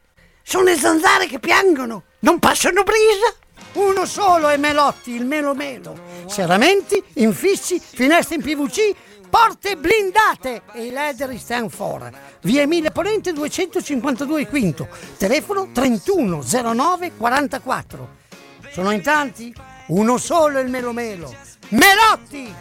Sono 0.42 0.64
le 0.64 0.76
zanzare 0.76 1.26
che 1.26 1.40
piangono, 1.40 2.04
non 2.20 2.38
passano 2.38 2.82
brisa. 2.84 3.34
Uno 3.74 4.04
solo 4.04 4.48
è 4.48 4.56
Melotti, 4.58 5.12
il 5.12 5.24
Melo 5.24 5.54
Melo. 5.54 5.98
Serramenti, 6.26 7.02
infissi, 7.14 7.80
finestre 7.80 8.34
in 8.34 8.42
PVC, 8.42 8.94
porte 9.32 9.76
blindate 9.76 10.60
e 10.74 10.84
i 10.84 10.90
leder 10.90 11.34
stand 11.38 11.70
for. 11.70 12.10
Via 12.42 12.60
Emile 12.60 12.90
Ponente 12.90 13.32
252 13.32 14.46
Quinto, 14.46 14.88
telefono 15.16 15.70
3109 15.72 17.12
44. 17.16 18.08
Sono 18.70 18.90
in 18.90 19.00
tanti? 19.00 19.54
Uno 19.86 20.18
solo 20.18 20.60
il 20.60 20.68
Melo 20.68 20.92
Melo. 20.92 21.34
Melotti! 21.70 22.54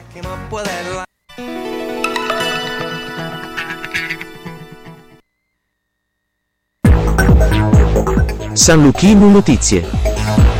San 8.53 8.81
Luchino 8.81 9.29
Notizie. 9.29 10.50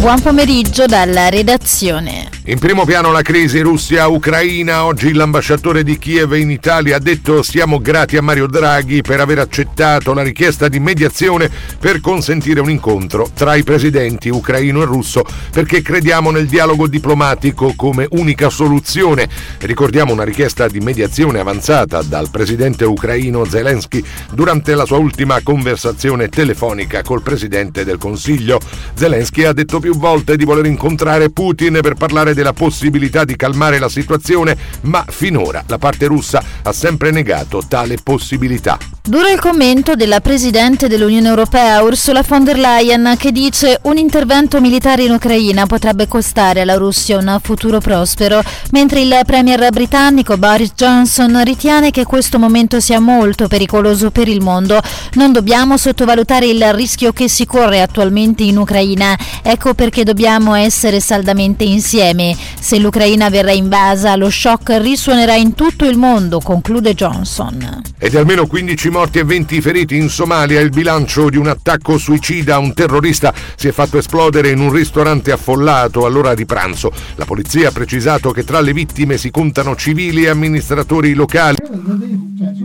Buon 0.00 0.18
pomeriggio 0.22 0.86
dalla 0.86 1.28
redazione. 1.28 2.39
In 2.50 2.58
primo 2.58 2.84
piano 2.84 3.12
la 3.12 3.22
crisi 3.22 3.60
Russia-Ucraina. 3.60 4.84
Oggi 4.84 5.12
l'ambasciatore 5.12 5.84
di 5.84 5.96
Kiev 5.98 6.32
in 6.32 6.50
Italia 6.50 6.96
ha 6.96 6.98
detto 6.98 7.44
siamo 7.44 7.78
grati 7.78 8.16
a 8.16 8.22
Mario 8.22 8.48
Draghi 8.48 9.02
per 9.02 9.20
aver 9.20 9.38
accettato 9.38 10.12
la 10.14 10.22
richiesta 10.22 10.66
di 10.66 10.80
mediazione 10.80 11.48
per 11.78 12.00
consentire 12.00 12.58
un 12.58 12.68
incontro 12.68 13.30
tra 13.32 13.54
i 13.54 13.62
presidenti 13.62 14.30
ucraino 14.30 14.82
e 14.82 14.84
russo 14.84 15.22
perché 15.52 15.80
crediamo 15.80 16.32
nel 16.32 16.48
dialogo 16.48 16.88
diplomatico 16.88 17.72
come 17.76 18.08
unica 18.10 18.50
soluzione. 18.50 19.28
Ricordiamo 19.60 20.12
una 20.12 20.24
richiesta 20.24 20.66
di 20.66 20.80
mediazione 20.80 21.38
avanzata 21.38 22.02
dal 22.02 22.30
presidente 22.30 22.84
ucraino 22.84 23.44
Zelensky 23.44 24.02
durante 24.32 24.74
la 24.74 24.86
sua 24.86 24.98
ultima 24.98 25.40
conversazione 25.40 26.28
telefonica 26.28 27.02
col 27.02 27.22
presidente 27.22 27.84
del 27.84 27.98
Consiglio. 27.98 28.58
Zelensky 28.94 29.44
ha 29.44 29.52
detto 29.52 29.78
più 29.78 29.96
volte 29.96 30.36
di 30.36 30.44
voler 30.44 30.66
incontrare 30.66 31.30
Putin 31.30 31.78
per 31.80 31.94
parlare 31.94 32.38
della 32.40 32.52
possibilità 32.54 33.24
di 33.24 33.36
calmare 33.36 33.78
la 33.78 33.90
situazione, 33.90 34.56
ma 34.82 35.04
finora 35.06 35.62
la 35.66 35.76
parte 35.76 36.06
russa 36.06 36.42
ha 36.62 36.72
sempre 36.72 37.10
negato 37.10 37.62
tale 37.68 37.96
possibilità. 38.02 38.78
Duro 39.02 39.28
il 39.28 39.40
commento 39.40 39.94
della 39.94 40.20
Presidente 40.20 40.88
dell'Unione 40.88 41.28
Europea 41.28 41.82
Ursula 41.82 42.22
von 42.26 42.44
der 42.44 42.58
Leyen 42.58 43.14
che 43.18 43.32
dice 43.32 43.78
un 43.82 43.96
intervento 43.98 44.60
militare 44.60 45.04
in 45.04 45.12
Ucraina 45.12 45.66
potrebbe 45.66 46.06
costare 46.06 46.60
alla 46.60 46.76
Russia 46.76 47.18
un 47.18 47.38
futuro 47.42 47.80
prospero, 47.80 48.42
mentre 48.70 49.00
il 49.00 49.20
Premier 49.26 49.70
britannico 49.70 50.36
Boris 50.38 50.72
Johnson 50.74 51.42
ritiene 51.44 51.90
che 51.90 52.04
questo 52.04 52.38
momento 52.38 52.80
sia 52.80 53.00
molto 53.00 53.48
pericoloso 53.48 54.10
per 54.10 54.28
il 54.28 54.42
mondo. 54.42 54.80
Non 55.14 55.32
dobbiamo 55.32 55.76
sottovalutare 55.76 56.46
il 56.46 56.72
rischio 56.72 57.12
che 57.12 57.28
si 57.28 57.44
corre 57.44 57.82
attualmente 57.82 58.44
in 58.44 58.56
Ucraina. 58.56 59.18
Ecco 59.42 59.74
perché 59.74 60.04
dobbiamo 60.04 60.54
essere 60.54 61.00
saldamente 61.00 61.64
insieme. 61.64 62.29
Se 62.36 62.78
l'Ucraina 62.78 63.30
verrà 63.30 63.52
invasa, 63.52 64.16
lo 64.16 64.30
shock 64.30 64.78
risuonerà 64.80 65.34
in 65.34 65.54
tutto 65.54 65.86
il 65.86 65.96
mondo, 65.96 66.40
conclude 66.40 66.94
Johnson. 66.94 67.82
E 67.98 68.08
di 68.08 68.16
almeno 68.16 68.46
15 68.46 68.88
morti 68.90 69.18
e 69.18 69.24
20 69.24 69.60
feriti 69.60 69.96
in 69.96 70.08
Somalia 70.08 70.60
il 70.60 70.70
bilancio 70.70 71.28
di 71.28 71.36
un 71.36 71.48
attacco 71.48 71.98
suicida. 71.98 72.58
Un 72.58 72.72
terrorista 72.74 73.32
si 73.56 73.68
è 73.68 73.72
fatto 73.72 73.98
esplodere 73.98 74.50
in 74.50 74.60
un 74.60 74.72
ristorante 74.72 75.32
affollato 75.32 76.06
all'ora 76.06 76.34
di 76.34 76.46
pranzo. 76.46 76.92
La 77.16 77.24
polizia 77.24 77.68
ha 77.68 77.72
precisato 77.72 78.30
che 78.30 78.44
tra 78.44 78.60
le 78.60 78.72
vittime 78.72 79.18
si 79.18 79.30
contano 79.30 79.76
civili 79.76 80.24
e 80.24 80.28
amministratori 80.28 81.14
locali. 81.14 81.56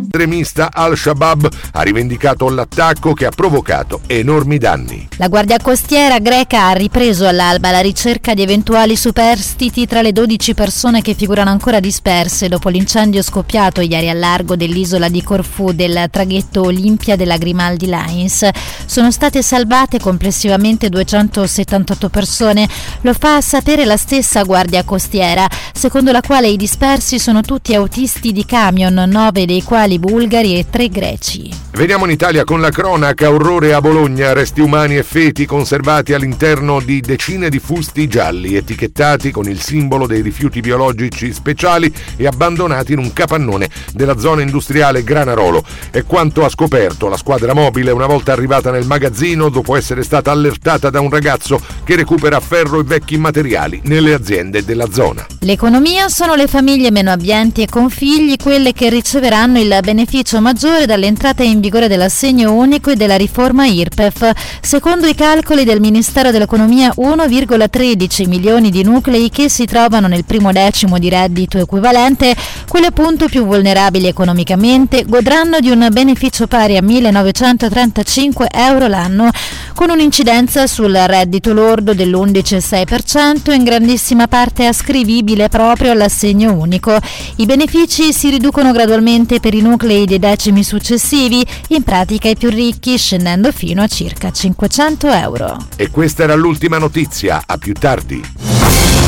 Estremista 0.03 0.69
Al-Shabaab 0.71 1.49
ha 1.73 1.81
rivendicato 1.81 2.49
l'attacco 2.49 3.13
che 3.13 3.25
ha 3.25 3.31
provocato 3.31 4.01
enormi 4.07 4.57
danni. 4.57 5.09
La 5.17 5.27
Guardia 5.27 5.57
Costiera 5.61 6.19
greca 6.19 6.67
ha 6.67 6.73
ripreso 6.73 7.27
all'alba 7.27 7.71
la 7.71 7.81
ricerca 7.81 8.33
di 8.33 8.41
eventuali 8.41 8.95
superstiti 8.95 9.44
tra 9.87 10.01
le 10.01 10.11
12 10.11 10.53
persone 10.53 11.01
che 11.01 11.13
figurano 11.13 11.49
ancora 11.49 11.79
disperse 11.79 12.47
dopo 12.47 12.69
l'incendio 12.69 13.21
scoppiato 13.21 13.81
ieri 13.81 14.09
al 14.09 14.17
largo 14.17 14.55
dell'isola 14.55 15.07
di 15.07 15.21
Corfù 15.21 15.71
del 15.71 16.07
traghetto 16.09 16.63
Olimpia 16.63 17.15
della 17.15 17.37
Grimaldi 17.37 17.85
Lines. 17.85 18.47
Sono 18.85 19.11
state 19.11 19.41
salvate 19.41 19.99
complessivamente 19.99 20.89
278 20.89 22.09
persone, 22.09 22.67
lo 23.01 23.13
fa 23.13 23.39
sapere 23.41 23.85
la 23.85 23.97
stessa 23.97 24.43
Guardia 24.43 24.83
Costiera, 24.83 25.47
secondo 25.73 26.11
la 26.11 26.21
quale 26.21 26.47
i 26.47 26.57
dispersi 26.57 27.19
sono 27.19 27.41
tutti 27.41 27.75
autisti 27.75 28.31
di 28.31 28.45
camion, 28.45 28.93
nove 29.07 29.45
dei 29.45 29.63
quali 29.63 29.99
bulgari 29.99 30.57
e 30.57 30.65
tre 30.69 30.89
greci. 30.89 31.63
Veniamo 31.71 32.05
in 32.05 32.11
Italia 32.11 32.45
con 32.45 32.61
la 32.61 32.69
cronaca, 32.69 33.29
orrore 33.29 33.73
a 33.73 33.81
Bologna, 33.81 34.33
resti 34.33 34.61
umani 34.61 34.95
e 34.95 35.03
feti 35.03 35.45
conservati 35.45 36.13
all'interno 36.13 36.79
di 36.79 37.01
decine 37.01 37.49
di 37.49 37.59
fusti 37.59 38.07
gialli, 38.07 38.55
etichettati 38.55 39.31
con 39.35 39.49
il 39.49 39.59
simbolo 39.59 40.07
dei 40.07 40.21
rifiuti 40.21 40.61
biologici 40.61 41.33
speciali 41.33 41.93
e 42.15 42.25
abbandonati 42.25 42.93
in 42.93 42.99
un 42.99 43.11
capannone 43.11 43.67
della 43.91 44.17
zona 44.17 44.41
industriale 44.41 45.03
Granarolo. 45.03 45.61
È 45.91 46.05
quanto 46.05 46.45
ha 46.45 46.49
scoperto 46.49 47.09
la 47.09 47.17
squadra 47.17 47.53
mobile 47.53 47.91
una 47.91 48.05
volta 48.05 48.31
arrivata 48.31 48.71
nel 48.71 48.85
magazzino 48.85 49.49
dopo 49.49 49.75
essere 49.75 50.03
stata 50.03 50.31
allertata 50.31 50.89
da 50.89 51.01
un 51.01 51.09
ragazzo 51.09 51.59
che 51.83 51.97
recupera 51.97 52.39
ferro 52.39 52.79
e 52.79 52.83
vecchi 52.83 53.17
materiali 53.17 53.81
nelle 53.83 54.13
aziende 54.13 54.63
della 54.63 54.89
zona. 54.89 55.25
L'economia 55.39 56.07
sono 56.07 56.35
le 56.35 56.47
famiglie 56.47 56.89
meno 56.89 57.11
abbienti 57.11 57.61
e 57.61 57.67
con 57.67 57.89
figli 57.89 58.37
quelle 58.41 58.71
che 58.71 58.89
riceveranno 58.89 59.59
il 59.59 59.77
beneficio 59.83 60.39
maggiore 60.39 60.85
dall'entrata 60.85 61.43
in 61.43 61.59
vigore 61.59 61.89
dell'assegno 61.89 62.53
unico 62.53 62.89
e 62.89 62.95
della 62.95 63.17
riforma 63.17 63.65
IRPEF. 63.65 64.31
Secondo 64.61 65.07
i 65.07 65.13
calcoli 65.13 65.65
del 65.65 65.81
Ministero 65.81 66.31
dell'Economia 66.31 66.93
1,13 66.95 68.29
milioni 68.29 68.69
di 68.69 68.83
nuclei 68.83 69.24
che 69.29 69.49
si 69.49 69.65
trovano 69.65 70.07
nel 70.07 70.25
primo 70.25 70.51
decimo 70.51 70.97
di 70.99 71.09
reddito 71.09 71.57
equivalente, 71.57 72.35
quelle 72.67 72.87
appunto 72.87 73.27
più 73.27 73.45
vulnerabili 73.45 74.07
economicamente, 74.07 75.05
godranno 75.05 75.59
di 75.59 75.69
un 75.69 75.87
beneficio 75.91 76.47
pari 76.47 76.77
a 76.77 76.81
1.935 76.81 78.45
euro 78.51 78.87
l'anno, 78.87 79.29
con 79.73 79.89
un'incidenza 79.89 80.67
sul 80.67 80.93
reddito 80.93 81.53
lordo 81.53 81.93
dell'11,6% 81.93 83.53
in 83.53 83.63
grandissima 83.63 84.27
parte 84.27 84.65
ascrivibile 84.65 85.49
proprio 85.49 85.91
all'assegno 85.91 86.53
unico. 86.53 86.97
I 87.37 87.45
benefici 87.45 88.13
si 88.13 88.29
riducono 88.29 88.71
gradualmente 88.71 89.39
per 89.39 89.53
i 89.53 89.61
nuclei 89.61 90.05
dei 90.05 90.19
decimi 90.19 90.63
successivi, 90.63 91.45
in 91.69 91.83
pratica 91.83 92.29
i 92.29 92.35
più 92.35 92.49
ricchi, 92.49 92.97
scendendo 92.97 93.51
fino 93.51 93.81
a 93.81 93.87
circa 93.87 94.31
500 94.31 95.09
euro. 95.09 95.67
E 95.75 95.89
questa 95.89 96.23
era 96.23 96.35
l'ultima 96.35 96.77
notizia, 96.77 97.43
a 97.45 97.57
più 97.57 97.73
tardi. 97.73 98.84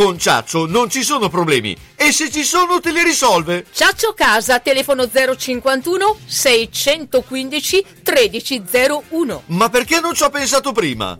Con 0.00 0.18
Ciaccio 0.18 0.64
non 0.64 0.88
ci 0.88 1.02
sono 1.02 1.28
problemi. 1.28 1.76
E 1.94 2.10
se 2.10 2.30
ci 2.30 2.42
sono 2.42 2.80
te 2.80 2.90
li 2.90 3.02
risolve. 3.02 3.66
Ciaccio 3.70 4.14
Casa, 4.14 4.58
telefono 4.58 5.06
051 5.06 6.16
615 6.24 7.84
1301. 8.02 9.42
Ma 9.48 9.68
perché 9.68 10.00
non 10.00 10.14
ci 10.14 10.22
ho 10.22 10.30
pensato 10.30 10.72
prima? 10.72 11.18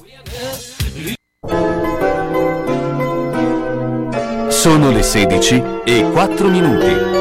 Sono 4.48 4.90
le 4.90 5.02
16 5.02 5.62
e 5.84 6.08
4 6.10 6.48
minuti. 6.48 7.18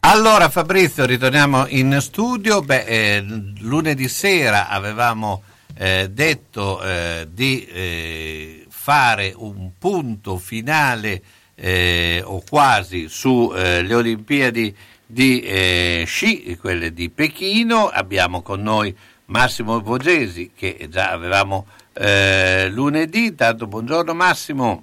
Allora 0.00 0.48
Fabrizio, 0.48 1.06
ritorniamo 1.06 1.66
in 1.68 1.98
studio. 2.00 2.62
Beh, 2.62 2.82
eh, 2.82 3.24
lunedì 3.60 4.08
sera 4.08 4.66
avevamo 4.66 5.44
eh, 5.80 6.10
detto 6.10 6.82
eh, 6.82 7.26
di 7.32 7.64
eh, 7.64 8.66
fare 8.68 9.32
un 9.34 9.70
punto 9.78 10.36
finale 10.36 11.22
eh, 11.54 12.22
o 12.22 12.42
quasi 12.46 13.08
sulle 13.08 13.94
Olimpiadi 13.94 14.76
di 15.06 15.40
eh, 15.40 16.02
sci, 16.06 16.58
quelle 16.60 16.92
di 16.92 17.08
Pechino. 17.08 17.86
Abbiamo 17.86 18.42
con 18.42 18.60
noi 18.60 18.94
Massimo 19.26 19.80
Vogesi 19.80 20.50
che 20.54 20.86
già 20.90 21.12
avevamo 21.12 21.64
eh, 21.94 22.68
lunedì. 22.68 23.26
Intanto 23.26 23.66
buongiorno 23.66 24.12
Massimo. 24.12 24.82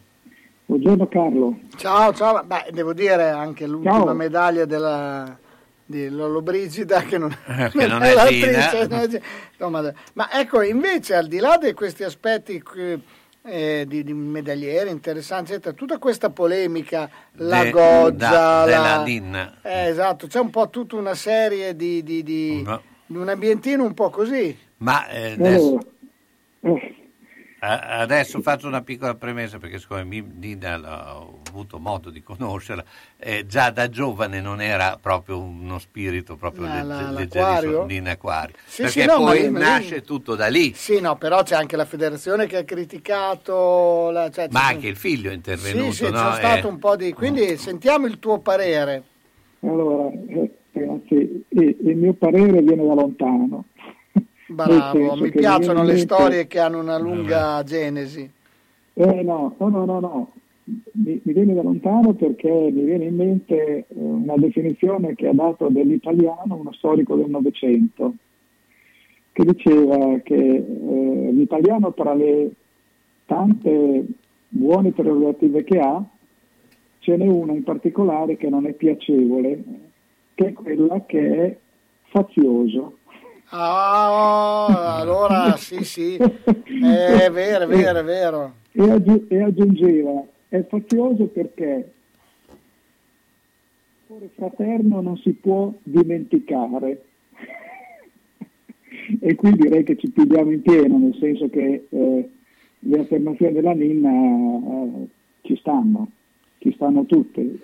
Buongiorno 0.65 1.07
Carlo. 1.09 1.59
Ciao, 1.75 2.11
ciao. 2.11 2.43
Beh, 2.43 2.71
devo 2.71 2.93
dire 2.93 3.29
anche 3.29 3.67
l'ultima 3.67 3.99
Ciao. 3.99 4.13
medaglia 4.15 4.65
della 4.65 5.37
di 5.87 6.09
Lollobrigida 6.09 7.01
che 7.01 7.17
non, 7.17 7.29
Che 7.71 7.87
non 7.87 8.03
è 8.03 8.13
l'attrice. 8.13 9.21
No, 9.57 9.69
ma, 9.69 9.91
ma 10.13 10.29
ecco, 10.39 10.61
invece, 10.61 11.15
al 11.15 11.27
di 11.27 11.39
là 11.39 11.57
di 11.57 11.73
questi 11.73 12.03
aspetti 12.03 12.61
eh, 13.43 13.85
di, 13.87 14.03
di 14.03 14.13
medagliere 14.13 14.89
interessanti, 14.89 15.53
eccetera, 15.53 15.73
tutta 15.73 15.97
questa 15.97 16.29
polemica, 16.29 17.09
la 17.35 17.63
De- 17.63 17.69
da- 18.11 18.65
la- 18.65 19.03
Lin. 19.03 19.59
Eh, 19.63 19.87
esatto, 19.87 20.27
c'è 20.27 20.39
un 20.39 20.49
po' 20.49 20.69
tutta 20.69 20.97
una 20.97 21.15
serie 21.15 21.73
di, 21.75 22.03
di- 22.03 22.21
di- 22.23 22.61
No. 22.63 22.81
di 23.05 23.15
un 23.17 23.29
ambientino 23.29 23.83
un 23.85 23.93
po' 23.93 24.09
così. 24.09 24.55
Ma 24.79 25.07
eh, 25.07 25.31
adesso, 25.31 25.79
adesso 27.59 28.41
faccio 28.41 28.67
una 28.67 28.81
piccola 28.81 29.15
premessa 29.15 29.57
perché 29.57 29.79
siccome 29.79 30.03
Nina 30.03 31.15
ho 31.17 31.39
avuto 31.47 31.79
modo 31.79 32.09
di 32.09 32.21
conoscerla, 32.21 32.83
eh, 33.17 33.45
già 33.47 33.71
da 33.71 33.89
giovane 33.89 34.41
non 34.41 34.61
era 34.61 34.97
proprio 35.01 35.39
uno 35.39 35.79
spirito 35.79 36.35
proprio 36.35 36.65
La- 36.67 36.83
legge- 36.83 37.03
la- 37.03 37.11
leggerissimo? 37.11 37.85
Nina 37.85 38.11
Acquario. 38.11 38.55
Sì, 38.65 38.83
perché 38.83 39.01
sì, 39.01 39.07
no, 39.07 39.19
ma 39.21 39.31
poi 39.31 39.49
ma 39.49 39.59
nasce 39.59 40.01
tutto 40.03 40.35
da 40.35 40.47
lì. 40.47 40.73
Sì, 40.73 40.99
no, 41.01 41.15
però 41.15 41.41
c'è 41.43 41.55
anche 41.55 41.75
la 41.75 41.85
federazione 41.85 42.45
che 42.45 42.57
ha 42.57 42.63
criticato. 42.63 44.09
La, 44.11 44.29
cioè, 44.29 44.47
Ma 44.51 44.67
anche 44.67 44.87
il 44.87 44.95
figlio 44.95 45.31
è 45.31 45.33
intervenuto, 45.33 45.91
Sì, 45.91 45.97
sì, 45.97 46.03
no? 46.03 46.09
c'è 46.11 46.33
stato 46.33 46.67
Eh, 46.67 46.71
un 46.71 46.77
po' 46.79 46.95
di... 46.95 47.13
Quindi 47.13 47.57
sentiamo 47.57 48.05
il 48.05 48.19
tuo 48.19 48.39
parere. 48.39 49.03
allora, 49.61 50.11
eh, 50.11 50.51
ragazzi, 50.73 51.43
eh, 51.49 51.77
il 51.81 51.95
mio 51.97 52.13
parere 52.13 52.61
viene 52.61 52.85
da 52.85 52.93
lontano. 52.93 53.65
Bravo, 54.47 55.15
mi 55.15 55.29
piacciono 55.29 55.83
le 55.83 55.97
storie 55.97 56.47
che 56.47 56.59
hanno 56.59 56.79
una 56.79 56.97
lunga 56.97 57.61
genesi. 57.63 58.29
Eh 58.93 59.23
no, 59.23 59.55
no, 59.57 59.67
no, 59.67 59.85
no, 59.85 59.99
no. 59.99 60.31
Mi, 60.63 61.21
mi 61.23 61.33
viene 61.33 61.53
da 61.53 61.61
lontano 61.61 62.13
perché 62.13 62.49
mi 62.49 62.83
viene 62.83 63.05
in 63.05 63.15
mente 63.15 63.55
eh, 63.55 63.85
una 63.89 64.35
definizione 64.35 65.15
che 65.15 65.27
ha 65.27 65.33
dato 65.33 65.67
dell'italiano 65.69 66.55
uno 66.55 66.73
storico 66.73 67.15
del 67.15 67.29
Novecento, 67.29 68.13
che 69.31 69.43
diceva 69.45 70.19
che 70.23 70.35
eh, 70.35 71.29
l'italiano 71.31 71.93
tra 71.93 72.13
le 72.13 72.51
tante 73.25 74.05
buone 74.49 74.91
prerogative 74.91 75.63
che 75.63 75.79
ha, 75.79 76.03
ce 76.99 77.15
n'è 77.15 77.27
una 77.27 77.53
in 77.53 77.63
particolare 77.63 78.35
che 78.35 78.49
non 78.49 78.65
è 78.65 78.73
piacevole, 78.73 79.63
che 80.33 80.47
è 80.47 80.53
quella 80.53 81.05
che 81.05 81.43
è 81.45 81.57
fazioso. 82.09 82.96
Ah, 83.49 84.97
allora 84.99 85.55
sì, 85.55 85.83
sì, 85.83 86.15
è 86.15 87.29
vero, 87.31 87.63
è 87.63 87.67
vero, 87.67 87.99
è 87.99 88.03
vero. 88.03 88.53
E, 88.73 88.91
aggi- 88.91 89.25
e 89.29 89.41
aggiungeva, 89.41 90.21
è 90.49 90.65
fazioso 90.67 91.25
perché 91.27 91.91
il 92.49 92.57
cuore 94.05 94.29
fraterno 94.35 94.99
non 95.01 95.17
si 95.17 95.31
può 95.31 95.73
dimenticare. 95.81 97.03
e 99.21 99.35
qui 99.35 99.51
direi 99.53 99.83
che 99.83 99.95
ci 99.97 100.09
pigliamo 100.09 100.51
in 100.51 100.61
pieno, 100.61 100.97
nel 100.97 101.15
senso 101.17 101.49
che 101.49 101.85
eh, 101.89 102.29
le 102.79 102.99
affermazioni 102.99 103.53
della 103.53 103.71
Ninna 103.73 104.11
eh, 104.11 105.07
ci 105.43 105.55
stanno, 105.57 106.09
ci 106.57 106.73
stanno 106.73 107.05
tutte, 107.05 107.59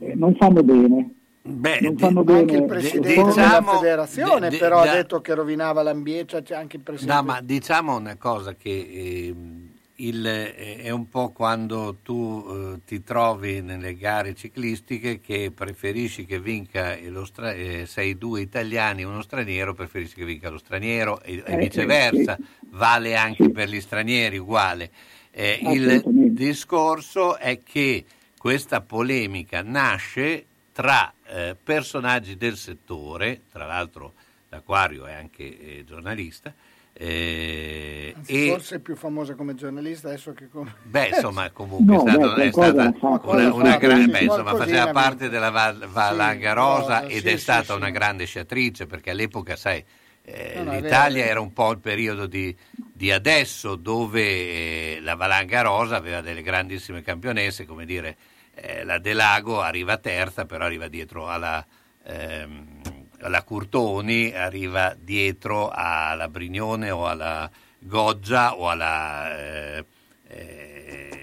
Eh, 0.00 0.14
non 0.14 0.34
fanno 0.34 0.62
bene. 0.62 1.14
Beh, 1.42 1.80
non 1.80 1.96
fanno 1.96 2.20
Anche 2.20 2.32
bene 2.44 2.52
il 2.58 2.64
presidente 2.66 3.08
diciamo- 3.08 3.32
della 3.34 3.62
federazione 4.06 4.48
di- 4.50 4.56
però 4.58 4.82
di- 4.82 4.88
ha 4.88 4.92
detto 4.92 5.20
che 5.20 5.34
rovinava 5.34 5.82
l'ambiente, 5.82 6.42
c'è 6.42 6.54
anche 6.54 6.76
il 6.76 6.82
presidente. 6.82 7.20
No, 7.20 7.26
ma 7.26 7.40
diciamo 7.40 7.96
una 7.96 8.16
cosa 8.16 8.54
che 8.54 9.28
ehm, 9.28 9.66
il- 10.00 10.26
eh, 10.26 10.76
è 10.82 10.90
un 10.90 11.08
po' 11.08 11.30
quando 11.30 11.96
tu 12.02 12.44
eh, 12.48 12.80
ti 12.84 13.02
trovi 13.02 13.62
nelle 13.62 13.96
gare 13.96 14.34
ciclistiche 14.34 15.20
che 15.20 15.50
preferisci 15.54 16.26
che 16.26 16.38
vinca 16.38 16.96
lo 17.08 17.24
stra- 17.24 17.52
eh, 17.52 17.84
sei 17.86 18.18
due 18.18 18.40
italiani 18.42 19.02
e 19.02 19.06
uno 19.06 19.22
straniero, 19.22 19.72
preferisci 19.74 20.16
che 20.16 20.24
vinca 20.24 20.50
lo 20.50 20.58
straniero 20.58 21.20
e, 21.22 21.36
e 21.36 21.42
Eh, 21.46 21.56
viceversa, 21.56 22.36
sì. 22.36 22.44
vale 22.70 23.16
anche 23.16 23.48
per 23.50 23.68
gli 23.70 23.80
stranieri 23.80 24.36
uguale. 24.38 24.90
Eh, 25.30 25.60
il 25.62 26.02
discorso 26.32 27.36
è 27.38 27.60
che 27.62 28.04
questa 28.36 28.80
polemica 28.82 29.62
nasce 29.62 30.44
tra 30.72 31.12
eh, 31.28 31.56
personaggi 31.62 32.36
del 32.36 32.56
settore, 32.56 33.42
tra 33.50 33.66
l'altro 33.66 34.14
l'Aquario 34.48 35.06
è 35.06 35.12
anche 35.12 35.78
eh, 35.78 35.84
giornalista, 35.84 36.54
eh, 36.92 38.12
Anzi, 38.16 38.32
e 38.32 38.50
forse 38.50 38.76
è 38.76 38.78
più 38.80 38.96
famosa 38.96 39.34
come 39.34 39.54
giornalista 39.54 40.08
adesso 40.08 40.32
che 40.32 40.48
come... 40.48 40.74
beh 40.82 41.08
insomma 41.08 41.50
comunque 41.50 41.94
No, 41.94 41.96
è, 41.96 42.00
stato- 42.00 42.34
beh, 42.34 42.48
è 42.48 42.52
stata 42.52 42.92
una, 43.20 43.52
una 43.54 43.62
fatto, 43.70 43.78
gran- 43.78 44.04
sì, 44.04 44.10
beh, 44.10 44.20
insomma 44.24 44.54
faceva 44.54 44.90
parte 44.90 45.28
della 45.28 45.50
Val- 45.50 45.86
Valanga 45.88 46.48
Sì, 46.50 46.54
Rosa 46.54 47.04
ed 47.06 47.20
sì, 47.20 47.26
è 47.26 47.36
sì, 47.36 47.38
stata 47.38 47.72
sì. 47.72 47.78
una 47.78 47.90
grande 47.90 48.24
sciatrice 48.24 48.86
perché 48.86 49.10
all'epoca 49.10 49.54
sai 49.56 49.84
eh, 50.22 50.54
No, 50.54 50.64
no, 50.64 50.72
l'Italia 50.76 51.24
era 51.24 51.40
un 51.40 51.52
po' 51.52 51.70
il 51.70 51.78
periodo 51.78 52.26
di, 52.26 52.54
di 52.90 53.12
adesso 53.12 53.76
dove 53.76 54.22
eh, 54.22 54.98
la 55.02 55.14
Valanga 55.14 55.62
Rosa 55.62 55.96
aveva 55.96 56.20
delle 56.20 56.42
grandissime 56.42 57.02
campionesse 57.02 57.64
come 57.66 57.84
dire 57.84 58.16
eh, 58.60 58.84
la 58.84 58.98
Delago 58.98 59.60
arriva 59.60 59.96
terza 59.98 60.44
però 60.46 60.64
arriva 60.64 60.88
dietro 60.88 61.28
alla 61.28 61.64
ehm, 62.04 62.80
alla 63.20 63.42
Curtoni 63.42 64.32
arriva 64.32 64.94
dietro 64.98 65.70
alla 65.72 66.28
Brignone 66.28 66.90
o 66.90 67.06
alla 67.06 67.50
Goggia 67.78 68.56
o 68.56 68.68
alla 68.68 69.38
eh, 69.38 69.84
eh, 70.28 71.18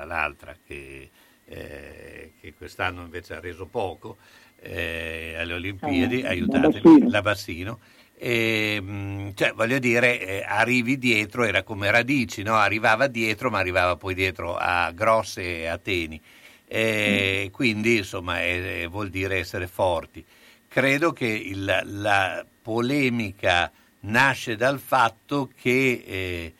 all'altra 0.00 0.56
che, 0.64 1.10
eh, 1.46 2.32
che 2.40 2.54
quest'anno 2.54 3.02
invece 3.02 3.34
ha 3.34 3.40
reso 3.40 3.66
poco 3.66 4.16
eh, 4.60 5.36
alle 5.38 5.54
Olimpiadi, 5.54 6.22
la 6.22 6.28
aiutatemi, 6.30 7.10
la 7.10 7.22
Bassino. 7.22 7.80
E, 8.26 8.80
mh, 8.80 9.34
cioè, 9.34 9.52
voglio 9.52 9.78
dire, 9.78 10.18
eh, 10.20 10.44
arrivi 10.46 10.96
dietro, 10.98 11.44
era 11.44 11.62
come 11.62 11.90
Radici, 11.90 12.42
no? 12.42 12.54
arrivava 12.56 13.06
dietro, 13.06 13.50
ma 13.50 13.58
arrivava 13.58 13.96
poi 13.96 14.14
dietro 14.14 14.56
a 14.56 14.90
Grosse 14.92 15.42
e 15.60 15.66
a 15.66 15.76
Teni. 15.78 16.20
E 16.66 17.50
Quindi, 17.52 17.98
insomma, 17.98 18.42
eh, 18.42 18.86
vuol 18.90 19.10
dire 19.10 19.38
essere 19.38 19.66
forti. 19.66 20.24
Credo 20.68 21.12
che 21.12 21.26
il- 21.26 21.82
la 21.84 22.44
polemica 22.62 23.70
nasce 24.00 24.56
dal 24.56 24.78
fatto 24.80 25.50
che 25.60 26.02
eh, 26.06 26.54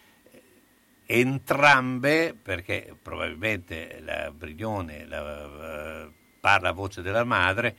entrambe, 1.07 2.35
perché 2.41 2.95
probabilmente 3.01 4.01
la 4.05 4.31
Brignone 4.31 5.07
la, 5.07 6.03
eh, 6.05 6.11
parla 6.41 6.70
a 6.70 6.73
voce 6.73 7.03
della 7.03 7.24
madre, 7.24 7.69
eh, 7.69 7.77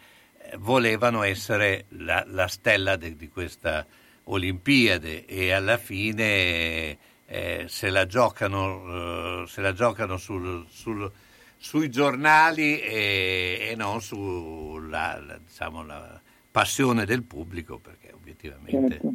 volevano 0.59 1.23
essere 1.23 1.85
la, 1.89 2.23
la 2.27 2.47
stella 2.47 2.95
de- 2.95 3.15
di 3.15 3.29
questa 3.29 3.85
Olimpiade 4.27 5.25
e 5.25 5.51
alla 5.51 5.77
fine 5.77 6.97
eh, 7.27 7.65
se 7.67 7.89
la 7.89 8.05
giocano, 8.05 9.43
eh, 9.43 9.47
se 9.47 9.61
la 9.61 9.73
giocano 9.73 10.17
sul- 10.17 10.65
sul- 10.67 11.11
sui 11.57 11.89
giornali 11.89 12.79
e, 12.79 13.69
e 13.71 13.75
non 13.75 14.01
sulla 14.01 15.19
la, 15.25 15.39
diciamo, 15.43 15.83
la 15.83 16.19
passione 16.51 17.05
del 17.05 17.23
pubblico, 17.23 17.79
perché 17.79 18.11
obiettivamente... 18.13 18.99
Certo, 18.99 19.13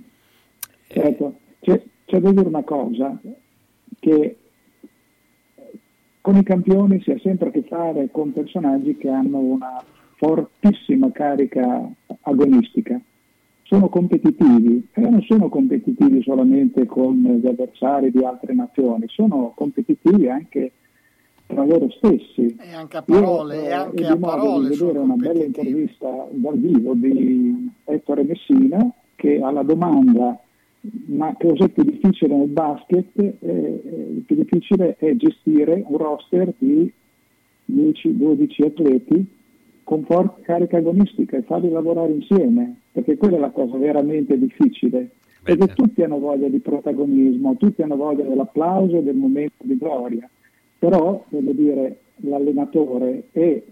certo. 0.88 1.38
C'è, 1.60 1.82
c'è 2.04 2.18
da 2.18 2.30
dire 2.30 2.46
una 2.46 2.62
cosa, 2.62 3.18
che 3.98 4.36
con 6.20 6.36
i 6.36 6.42
campioni 6.42 7.00
si 7.02 7.10
ha 7.10 7.18
sempre 7.20 7.48
a 7.48 7.50
che 7.50 7.62
fare 7.62 8.10
con 8.10 8.32
personaggi 8.32 8.96
che 8.96 9.08
hanno 9.08 9.38
una 9.38 9.82
fortissima 10.20 11.10
carica 11.12 11.90
agonistica. 12.20 13.00
Sono 13.62 13.88
competitivi, 13.88 14.86
e 14.92 15.00
non 15.00 15.22
sono 15.22 15.48
competitivi 15.48 16.22
solamente 16.22 16.84
con 16.84 17.16
gli 17.16 17.46
avversari 17.46 18.10
di 18.10 18.22
altre 18.22 18.52
nazioni, 18.52 19.06
sono 19.08 19.52
competitivi 19.54 20.28
anche 20.28 20.72
tra 21.46 21.64
loro 21.64 21.88
stessi. 21.90 22.54
E 22.60 22.74
anche 22.74 22.98
a 22.98 23.02
parole, 23.02 23.54
Io, 23.54 23.62
e 23.62 23.64
eh, 23.64 23.72
anche 23.72 24.02
ebbi 24.02 24.12
a 24.12 24.16
parole 24.18 24.68
di 24.68 24.76
vedere 24.76 24.98
una 24.98 25.14
bella 25.14 25.44
intervista 25.44 26.28
dal 26.30 26.58
vivo 26.58 26.92
di 26.94 27.70
Ettore 27.84 28.24
Messina 28.24 28.92
che 29.14 29.40
alla 29.40 29.62
domanda 29.62 30.38
ma 31.06 31.34
cos'è 31.38 31.68
più 31.68 31.84
difficile 31.84 32.34
nel 32.36 32.48
basket? 32.48 33.08
Eh, 33.16 33.36
eh, 33.40 33.80
il 34.16 34.22
più 34.26 34.36
difficile 34.36 34.96
è 34.98 35.14
gestire 35.16 35.82
un 35.86 35.96
roster 35.96 36.52
di 36.58 36.90
10-12 37.70 38.64
atleti 38.64 39.38
con 39.90 40.04
forte 40.04 40.42
carica 40.42 40.76
agonistica 40.76 41.36
e 41.36 41.42
farli 41.42 41.68
lavorare 41.68 42.12
insieme, 42.12 42.76
perché 42.92 43.16
quella 43.16 43.38
è 43.38 43.40
la 43.40 43.50
cosa 43.50 43.76
veramente 43.76 44.38
difficile. 44.38 45.10
Perché 45.42 45.66
tutti 45.74 46.00
hanno 46.04 46.20
voglia 46.20 46.46
di 46.46 46.60
protagonismo, 46.60 47.56
tutti 47.56 47.82
hanno 47.82 47.96
voglia 47.96 48.22
dell'applauso 48.22 48.98
e 48.98 49.02
del 49.02 49.16
momento 49.16 49.64
di 49.64 49.76
gloria, 49.76 50.30
però 50.78 51.24
voglio 51.28 51.52
dire, 51.52 51.98
l'allenatore 52.18 53.24
e 53.32 53.64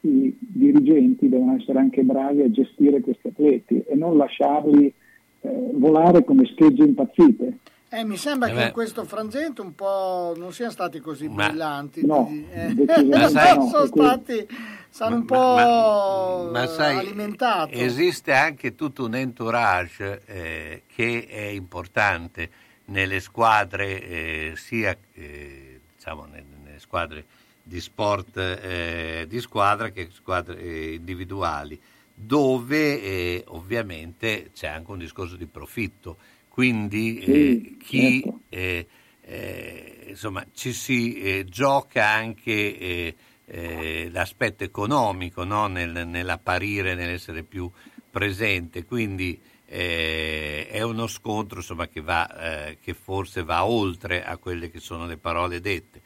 i 0.00 0.36
dirigenti 0.38 1.30
devono 1.30 1.54
essere 1.54 1.78
anche 1.78 2.02
bravi 2.02 2.42
a 2.42 2.50
gestire 2.50 3.00
questi 3.00 3.28
atleti 3.28 3.82
e 3.86 3.94
non 3.94 4.18
lasciarli 4.18 4.92
eh, 5.40 5.70
volare 5.72 6.22
come 6.22 6.44
schegge 6.44 6.84
impazzite. 6.84 7.56
Eh, 7.94 8.04
mi 8.04 8.16
sembra 8.16 8.48
Eh 8.48 8.54
che 8.54 8.62
in 8.62 8.72
questo 8.72 9.04
frangente 9.04 9.60
un 9.60 9.74
po' 9.74 10.32
non 10.38 10.54
siano 10.54 10.70
stati 10.70 10.98
così 10.98 11.28
Ma- 11.28 11.48
brillanti. 11.48 12.06
No, 12.06 12.26
eh, 12.50 12.72
decisamente 12.72 13.54
no, 13.54 13.68
sono 13.68 13.84
stati, 13.84 14.48
sono 14.88 15.16
un 15.16 15.24
po' 15.26 15.36
ma- 15.36 16.60
ma 16.60 16.66
sai, 16.68 16.96
alimentati. 16.96 17.78
Esiste 17.78 18.32
anche 18.32 18.74
tutto 18.74 19.04
un 19.04 19.14
entourage 19.14 20.22
eh, 20.24 20.82
che 20.86 21.26
è 21.28 21.42
importante 21.48 22.50
nelle 22.86 23.20
squadre, 23.20 24.02
eh, 24.02 24.52
sia 24.56 24.96
eh, 25.12 25.80
diciamo, 25.94 26.24
nelle, 26.24 26.46
nelle 26.64 26.78
squadre 26.80 27.26
di 27.62 27.78
sport 27.78 28.38
eh, 28.38 29.26
di 29.28 29.38
squadra 29.38 29.90
che 29.90 30.08
squadre 30.10 30.58
eh, 30.58 30.94
individuali, 30.94 31.78
dove 32.14 33.02
eh, 33.02 33.44
ovviamente 33.48 34.50
c'è 34.54 34.68
anche 34.68 34.90
un 34.90 34.98
discorso 34.98 35.36
di 35.36 35.44
profitto. 35.44 36.16
Quindi 36.52 37.18
eh, 37.18 37.76
chi 37.78 38.20
certo. 38.20 38.40
eh, 38.50 38.86
eh, 39.22 40.04
insomma 40.08 40.44
ci 40.52 40.74
si 40.74 41.14
eh, 41.14 41.44
gioca 41.46 42.06
anche 42.06 42.78
eh, 42.78 43.14
eh, 43.46 44.10
l'aspetto 44.12 44.62
economico 44.62 45.44
no? 45.44 45.66
Nel- 45.68 46.06
nell'apparire, 46.06 46.94
nell'essere 46.94 47.42
più 47.42 47.70
presente, 48.10 48.84
quindi 48.84 49.40
è 49.64 50.82
uno 50.82 51.06
scontro 51.06 51.60
insomma, 51.60 51.88
che, 51.88 52.02
va, 52.02 52.74
che 52.78 52.92
forse 52.92 53.42
va 53.42 53.64
oltre 53.64 54.22
a 54.22 54.36
quelle 54.36 54.70
che 54.70 54.78
sono 54.80 55.06
le 55.06 55.16
parole 55.16 55.58
dette. 55.60 56.02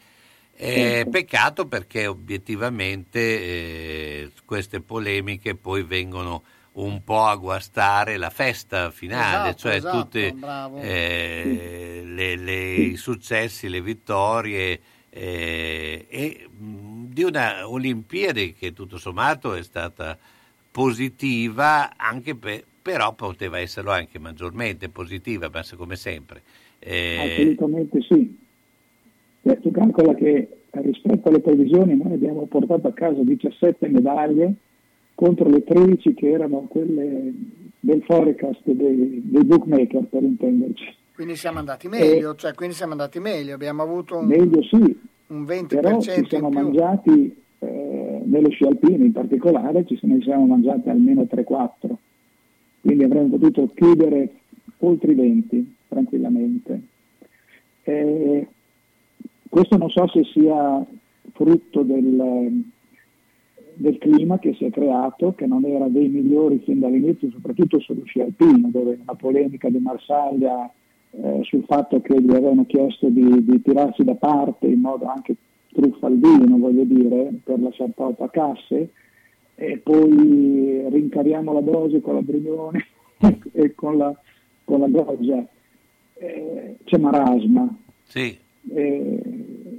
Eh, 0.55 0.73
Certo. 0.73 1.11
Peccato 1.11 1.67
perché 1.67 2.07
obiettivamente 2.07 3.19
eh, 3.19 4.33
queste 4.45 4.81
polemiche 4.81 5.57
poi 5.57 5.83
vengono 5.83 6.45
un 6.77 7.03
po' 7.05 7.23
a 7.25 7.37
guastare 7.37 8.17
la 8.17 8.31
festa 8.31 8.91
finale, 8.91 9.51
Esatto, 9.51 9.59
cioè 9.59 9.75
esatto, 9.77 10.01
tutti 10.01 10.35
eh, 10.81 12.03
le- 12.05 12.37
le- 12.37 12.75
i 12.75 12.97
successi, 12.97 13.69
le 13.69 13.81
vittorie 13.81 14.81
eh, 15.09 16.07
e 16.09 16.49
mh, 16.49 17.07
di 17.13 17.23
una 17.23 17.67
Olimpiade 17.69 18.53
che 18.53 18.73
tutto 18.75 18.99
sommato 18.99 19.55
è 19.55 19.63
stata 19.63 20.19
positiva, 20.71 21.97
anche 21.97 22.35
per- 22.35 22.65
però 22.83 23.15
poteva 23.15 23.59
esserlo 23.59 23.91
anche 23.91 24.19
maggiormente 24.19 24.89
positiva, 24.91 25.49
penso 25.49 25.77
come 25.77 25.97
sempre. 25.97 26.43
Eh, 26.79 27.17
Assolutamente 27.19 28.03
sì. 28.03 28.39
Tu 29.63 29.71
calcola 29.71 30.15
che 30.15 30.49
rispetto 30.73 31.29
alle 31.29 31.41
previsioni 31.41 31.97
noi 31.97 32.13
abbiamo 32.13 32.45
portato 32.47 32.89
a 32.89 32.93
casa 32.93 33.23
17 33.23 33.89
medaglie 33.89 34.55
contro 35.17 35.49
le 35.49 35.65
13 35.65 36.15
che 36.15 36.31
erano 36.31 36.67
quelle 36.69 37.33
del 37.81 38.03
forecast 38.03 38.61
dei, 38.65 39.23
dei 39.25 39.45
bookmaker 39.45 40.05
per 40.05 40.23
intenderci. 40.23 40.95
Quindi 41.15 41.35
siamo 41.35 41.59
andati 41.59 41.89
meglio, 41.89 42.35
cioè 42.35 42.53
quindi 42.53 42.75
siamo 42.75 42.93
andati 42.93 43.19
meglio, 43.19 43.55
abbiamo 43.55 43.83
avuto 43.83 44.19
un, 44.19 44.27
Meglio 44.27 44.63
sì, 44.63 44.77
un 45.29 45.43
20% 45.43 45.67
però 45.67 46.01
ci 46.01 46.27
siamo 46.29 46.51
mangiati, 46.51 47.35
eh, 47.59 48.21
nello 48.23 48.51
sci 48.51 48.65
alpino 48.65 49.03
in 49.03 49.13
particolare, 49.13 49.87
ci 49.87 49.99
ne 50.03 50.21
siamo 50.21 50.45
mangiati 50.45 50.91
almeno 50.91 51.23
3-4. 51.23 51.71
Quindi 52.83 53.05
avremmo 53.05 53.39
potuto 53.39 53.71
chiudere 53.75 54.31
oltre 54.79 55.13
i 55.13 55.15
20 55.15 55.77
tranquillamente. 55.89 56.81
Eh, 57.85 58.47
questo 59.49 59.77
non 59.79 59.89
so 59.89 60.07
se 60.09 60.23
sia 60.35 60.85
frutto 61.33 61.83
del, 61.83 62.63
del 63.77 63.99
clima 63.99 64.39
che 64.39 64.55
si 64.55 64.65
è 64.65 64.71
creato, 64.71 65.35
che 65.35 65.47
non 65.47 65.65
era 65.65 65.87
dei 65.89 66.09
migliori 66.09 66.59
fin 66.65 66.81
dall'inizio, 66.81 67.31
soprattutto 67.31 67.79
sullo 67.81 68.05
sci 68.05 68.21
alpino, 68.21 68.69
dove 68.71 68.99
la 69.05 69.15
polemica 69.15 69.69
di 69.69 69.79
Marsaglia 69.79 70.71
eh, 71.11 71.41
sul 71.43 71.65
fatto 71.67 72.01
che 72.01 72.21
gli 72.21 72.31
avevano 72.31 72.65
chiesto 72.67 73.09
di, 73.09 73.45
di 73.45 73.63
tirarsi 73.63 74.03
da 74.03 74.15
parte 74.15 74.67
in 74.67 74.81
modo 74.81 75.07
anche 75.07 75.37
truffaldino, 75.73 76.57
voglio 76.57 76.85
dire, 76.85 77.33
per 77.45 77.61
lasciare 77.61 77.93
poco 77.95 78.25
a 78.25 78.31
casse, 78.31 78.91
e 79.55 79.79
poi 79.79 80.87
rincariamo 80.89 81.53
la 81.53 81.61
dose 81.61 82.01
con 82.01 82.15
la 82.15 82.23
Brignone 82.23 82.87
e 83.53 83.75
con 83.75 83.99
la, 83.99 84.15
con 84.65 84.81
la 84.81 84.89
Goggia. 84.89 85.47
Eh, 86.15 86.77
c'è 86.85 86.99
marasma. 86.99 87.77
Sì. 88.05 88.37
Eh, 88.73 89.76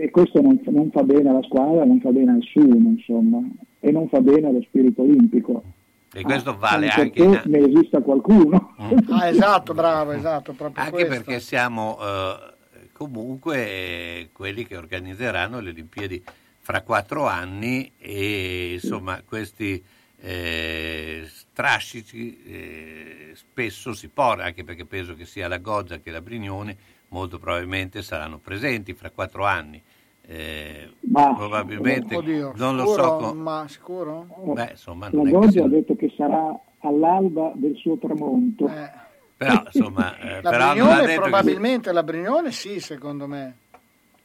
e 0.00 0.10
questo 0.10 0.40
non, 0.40 0.58
non 0.64 0.90
fa 0.90 1.02
bene 1.02 1.28
alla 1.28 1.42
squadra, 1.42 1.84
non 1.84 2.00
fa 2.00 2.10
bene 2.10 2.30
a 2.30 2.34
nessuno, 2.34 2.74
insomma, 2.88 3.38
e 3.80 3.90
non 3.90 4.08
fa 4.08 4.20
bene 4.20 4.48
allo 4.48 4.62
spirito 4.62 5.02
olimpico. 5.02 5.62
E 6.12 6.22
questo 6.22 6.56
vale 6.56 6.88
Anche 6.88 7.22
in- 7.22 7.42
ne 7.44 7.58
esista 7.58 8.00
qualcuno. 8.00 8.74
Ah, 9.10 9.28
esatto, 9.28 9.74
bravo, 9.74 10.12
esatto, 10.12 10.54
proprio 10.54 10.82
anche 10.82 11.04
questo. 11.04 11.10
perché 11.14 11.40
siamo 11.40 11.98
eh, 12.00 12.36
comunque 12.92 14.30
quelli 14.32 14.66
che 14.66 14.76
organizzeranno 14.78 15.60
le 15.60 15.68
Olimpiadi 15.70 16.22
fra 16.58 16.80
quattro 16.80 17.26
anni 17.26 17.92
e 17.98 18.72
insomma 18.82 19.20
questi 19.24 19.82
eh, 20.22 21.24
strascici 21.26 22.42
eh, 22.46 23.30
spesso 23.34 23.92
si 23.92 24.08
portano, 24.08 24.48
anche 24.48 24.64
perché 24.64 24.86
penso 24.86 25.14
che 25.14 25.26
sia 25.26 25.46
la 25.46 25.58
Gozza 25.58 25.98
che 25.98 26.10
la 26.10 26.22
Brignone 26.22 26.76
molto 27.10 27.38
probabilmente 27.38 28.02
saranno 28.02 28.38
presenti 28.38 28.94
fra 28.94 29.10
quattro 29.10 29.44
anni. 29.44 29.80
Eh, 30.26 30.88
Ma- 31.00 31.34
probabilmente 31.34 32.14
Oddio, 32.14 32.52
non 32.56 32.76
lo 32.76 32.86
sicuro? 32.86 33.02
so 33.02 33.16
co- 33.16 33.34
ma 33.34 33.64
sicuro? 33.68 34.26
beh, 34.54 34.68
insomma, 34.70 35.06
La 35.10 35.16
non 35.16 35.26
è 35.26 35.30
che 35.30 35.36
Goggia 35.36 35.50
sia- 35.50 35.64
ha 35.64 35.68
detto 35.68 35.96
che 35.96 36.12
sarà 36.16 36.60
all'alba 36.80 37.52
del 37.56 37.74
suo 37.76 37.96
tramonto. 37.98 38.70
però 39.36 39.62
insomma 39.64 40.16
eh, 40.18 40.42
La 40.42 40.50
però 40.50 40.70
Brignone 40.70 40.94
detto 41.00 41.06
che- 41.08 41.14
probabilmente, 41.28 41.92
la 41.92 42.02
Brignone 42.04 42.52
sì, 42.52 42.78
secondo 42.78 43.26
me. 43.26 43.56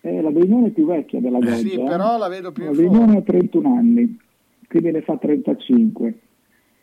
Eh, 0.01 0.21
la 0.21 0.29
Brignone 0.29 0.67
è 0.67 0.71
più 0.71 0.85
vecchia 0.85 1.19
della 1.19 1.39
Goggia. 1.39 1.55
Sì, 1.55 1.73
eh. 1.73 1.83
però 1.83 2.17
la 2.17 2.27
vedo 2.27 2.51
più 2.51 2.65
La 2.65 2.71
Brignone 2.71 3.17
ha 3.17 3.21
31 3.23 3.75
anni, 3.75 4.19
quindi 4.67 4.91
ne 4.91 5.01
fa 5.01 5.17
35 5.17 6.19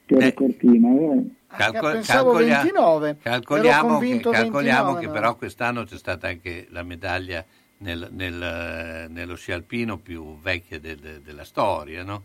per 0.07 0.35
Cortina. 0.35 0.89
eh. 0.99 1.23
Calcol- 1.57 1.93
pensavo 1.93 2.31
calcolia- 2.33 2.57
29, 2.63 3.09
ero 3.09 3.19
calcoliamo, 3.23 3.99
che, 3.99 4.21
calcoliamo 4.21 4.93
29, 4.95 5.01
che 5.01 5.07
no. 5.07 5.13
però 5.13 5.37
quest'anno 5.37 5.85
c'è 5.85 5.97
stata 5.97 6.29
anche 6.29 6.67
la 6.71 6.83
medaglia 6.83 7.45
nel- 7.79 8.09
nel, 8.13 9.07
nello 9.11 9.35
sci 9.37 9.53
alpino 9.53 9.99
più 9.99 10.39
vecchia 10.41 10.79
del- 10.81 10.99
del- 10.99 11.21
della 11.21 11.45
storia, 11.45 12.03
no? 12.05 12.23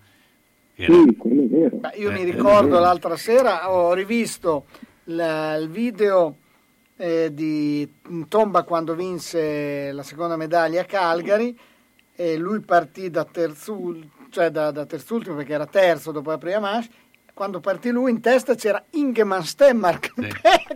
Era- 0.75 0.93
Sì, 0.93 1.15
quello 1.17 1.41
è 1.41 1.45
vero. 1.47 1.75
Beh, 1.77 1.93
io 1.97 2.09
Eh, 2.11 2.13
mi 2.13 2.23
ricordo 2.23 2.79
l'altra 2.79 3.15
sera, 3.17 3.71
ho 3.71 3.93
rivisto 3.93 4.65
la- 5.05 5.55
il 5.55 5.69
video 5.69 6.35
eh, 6.99 7.29
di 7.31 7.87
Tomba 8.27 8.63
quando 8.63 8.95
vinse 8.95 9.91
la 9.91 10.01
seconda 10.03 10.35
medaglia 10.35 10.81
a 10.81 10.85
Calgary 10.85 11.55
e 12.15 12.37
lui 12.37 12.59
partì 12.61 13.11
da, 13.11 13.23
terzul- 13.23 14.03
cioè 14.31 14.49
da, 14.49 14.71
da 14.71 14.85
terzultimo 14.85 15.35
perché 15.35 15.53
era 15.53 15.67
terzo 15.67 16.11
dopo 16.11 16.31
la 16.31 16.37
prima 16.39 16.59
manche. 16.59 16.89
Quando 17.37 17.59
partì 17.59 17.91
lui 17.91 18.09
in 18.09 18.19
testa 18.19 18.55
c'era 18.55 18.83
Ingemann 18.93 19.41
Stenmark 19.41 20.11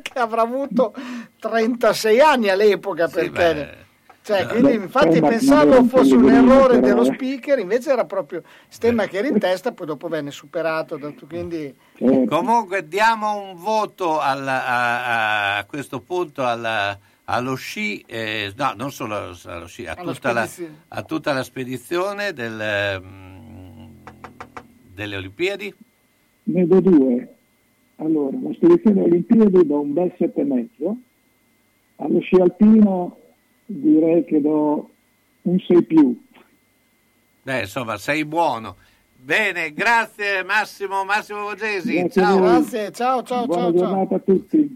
che 0.04 0.20
avrà 0.20 0.44
avuto 0.44 0.94
36 1.40 2.20
anni 2.20 2.50
all'epoca 2.50 3.08
perché... 3.08 3.80
Cioè, 4.24 4.46
quindi 4.46 4.78
Beh, 4.78 4.84
infatti 4.84 5.20
pensavo 5.20 5.84
fosse 5.86 6.14
un 6.14 6.30
errore 6.30 6.80
dello 6.80 7.02
eh. 7.02 7.06
speaker, 7.16 7.58
invece 7.58 7.90
era 7.90 8.06
proprio 8.06 8.44
Stemma 8.68 9.08
che 9.08 9.18
era 9.18 9.28
in 9.28 9.40
testa, 9.40 9.72
poi 9.72 9.88
dopo 9.88 10.08
venne 10.08 10.30
superato. 10.30 11.00
Quindi 11.28 11.76
Comunque 11.98 12.88
diamo 12.88 13.42
un 13.42 13.56
voto 13.56 14.20
alla- 14.20 14.64
a, 14.68 15.58
a 15.58 15.66
questo 15.66 16.00
punto 16.02 16.46
alla- 16.46 16.96
allo 17.24 17.56
sci, 17.56 18.02
eh, 18.06 18.54
no, 18.56 18.74
non 18.76 18.92
solo 18.92 19.36
allo 19.46 19.66
sci, 19.66 19.88
a 19.88 19.96
tutta, 19.96 20.32
la, 20.32 20.46
spedizione. 20.46 20.84
a 20.90 21.02
tutta 21.02 21.34
la 21.34 21.44
spedizione 21.44 22.34
del, 22.34 23.02
mm, 23.04 23.94
delle 24.94 25.16
Olimpiadi. 25.16 25.74
Ne 26.44 26.66
do 26.66 26.80
due. 26.82 27.36
Allora, 27.98 28.38
la 28.42 28.54
spedizione 28.54 29.02
Olimpiadi 29.02 29.66
do 29.66 29.80
un 29.80 29.94
bel 29.94 30.14
7,5. 30.18 30.96
Allo 31.98 32.20
sci 32.20 32.36
alpino 32.36 33.18
direi 33.66 34.26
che 34.26 34.42
do 34.42 34.90
un 35.44 35.60
6 35.60 35.84
più. 35.84 36.20
Beh, 37.44 37.62
insomma, 37.62 37.98
sei 37.98 38.26
buono. 38.26 38.76
Bene, 39.24 39.72
grazie 39.72 40.44
Massimo, 40.44 41.04
Massimo 41.06 41.42
Vogesi. 41.42 41.94
Grazie 41.94 42.22
ciao. 42.22 42.40
Grazie, 42.40 42.92
ciao, 42.92 43.22
ciao, 43.22 43.46
Buona 43.46 43.62
ciao, 43.62 43.72
ciao. 43.72 43.88
giornata 43.88 44.16
a 44.16 44.20
tutti. 44.20 44.76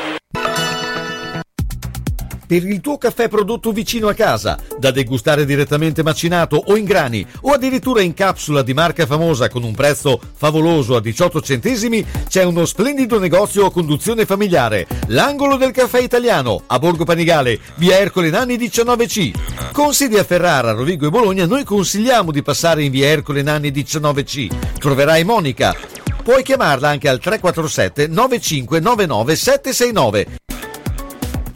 Per 2.51 2.65
il 2.65 2.81
tuo 2.81 2.97
caffè 2.97 3.29
prodotto 3.29 3.71
vicino 3.71 4.09
a 4.09 4.13
casa, 4.13 4.59
da 4.77 4.91
degustare 4.91 5.45
direttamente 5.45 6.03
macinato 6.03 6.61
o 6.61 6.75
in 6.75 6.83
grani 6.83 7.25
o 7.43 7.53
addirittura 7.53 8.01
in 8.01 8.13
capsula 8.13 8.61
di 8.61 8.73
marca 8.73 9.05
famosa 9.05 9.47
con 9.47 9.63
un 9.63 9.73
prezzo 9.73 10.19
favoloso 10.35 10.97
a 10.97 10.99
18 10.99 11.39
centesimi, 11.39 12.05
c'è 12.27 12.43
uno 12.43 12.65
splendido 12.65 13.19
negozio 13.19 13.65
a 13.65 13.71
conduzione 13.71 14.25
familiare, 14.25 14.85
l'Angolo 15.07 15.55
del 15.55 15.71
Caffè 15.71 16.01
Italiano, 16.01 16.63
a 16.67 16.77
Borgo 16.77 17.05
Panigale, 17.05 17.57
via 17.75 17.97
Ercole 17.97 18.29
Nanni 18.29 18.57
19C. 18.57 19.71
Con 19.71 19.93
sedi 19.93 20.17
a 20.17 20.25
Ferrara, 20.25 20.73
Rovigo 20.73 21.07
e 21.07 21.09
Bologna, 21.09 21.45
noi 21.45 21.63
consigliamo 21.63 22.33
di 22.33 22.41
passare 22.41 22.83
in 22.83 22.91
via 22.91 23.07
Ercole 23.07 23.43
Nanni 23.43 23.71
19C. 23.71 24.49
Troverai 24.77 25.23
Monica. 25.23 25.73
Puoi 26.21 26.43
chiamarla 26.43 26.89
anche 26.89 27.07
al 27.07 27.19
347 27.19 28.07
9599 28.07 29.35
769 29.37 30.50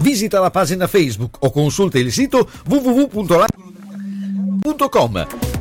Visita 0.06 0.40
la 0.40 0.52
pagina 0.52 0.86
Facebook 0.86 1.38
o 1.40 1.49
consulta 1.49 1.98
il 1.98 2.11
sito 2.11 2.48
www.la.com. 2.68 3.27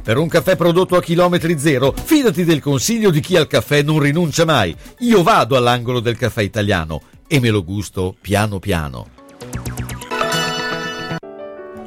Per 0.03 0.19
un 0.19 0.29
caffè 0.29 0.55
prodotto 0.55 0.97
a 0.97 1.03
chilometri 1.03 1.59
zero, 1.59 1.95
fidati 1.97 2.45
del 2.45 2.61
consiglio 2.61 3.09
di 3.11 3.21
chi 3.21 3.39
al 3.39 3.47
caffè 3.47 3.81
non 3.81 4.01
rinuncia 4.01 4.45
mai. 4.45 4.77
Io 4.99 5.23
vado 5.23 5.57
all'angolo 5.57 6.01
del 6.01 6.19
caffè 6.19 6.43
italiano 6.43 7.01
e 7.27 7.41
me 7.41 7.49
lo 7.49 7.65
gusto 7.65 8.15
piano 8.21 8.59
piano. 8.59 9.09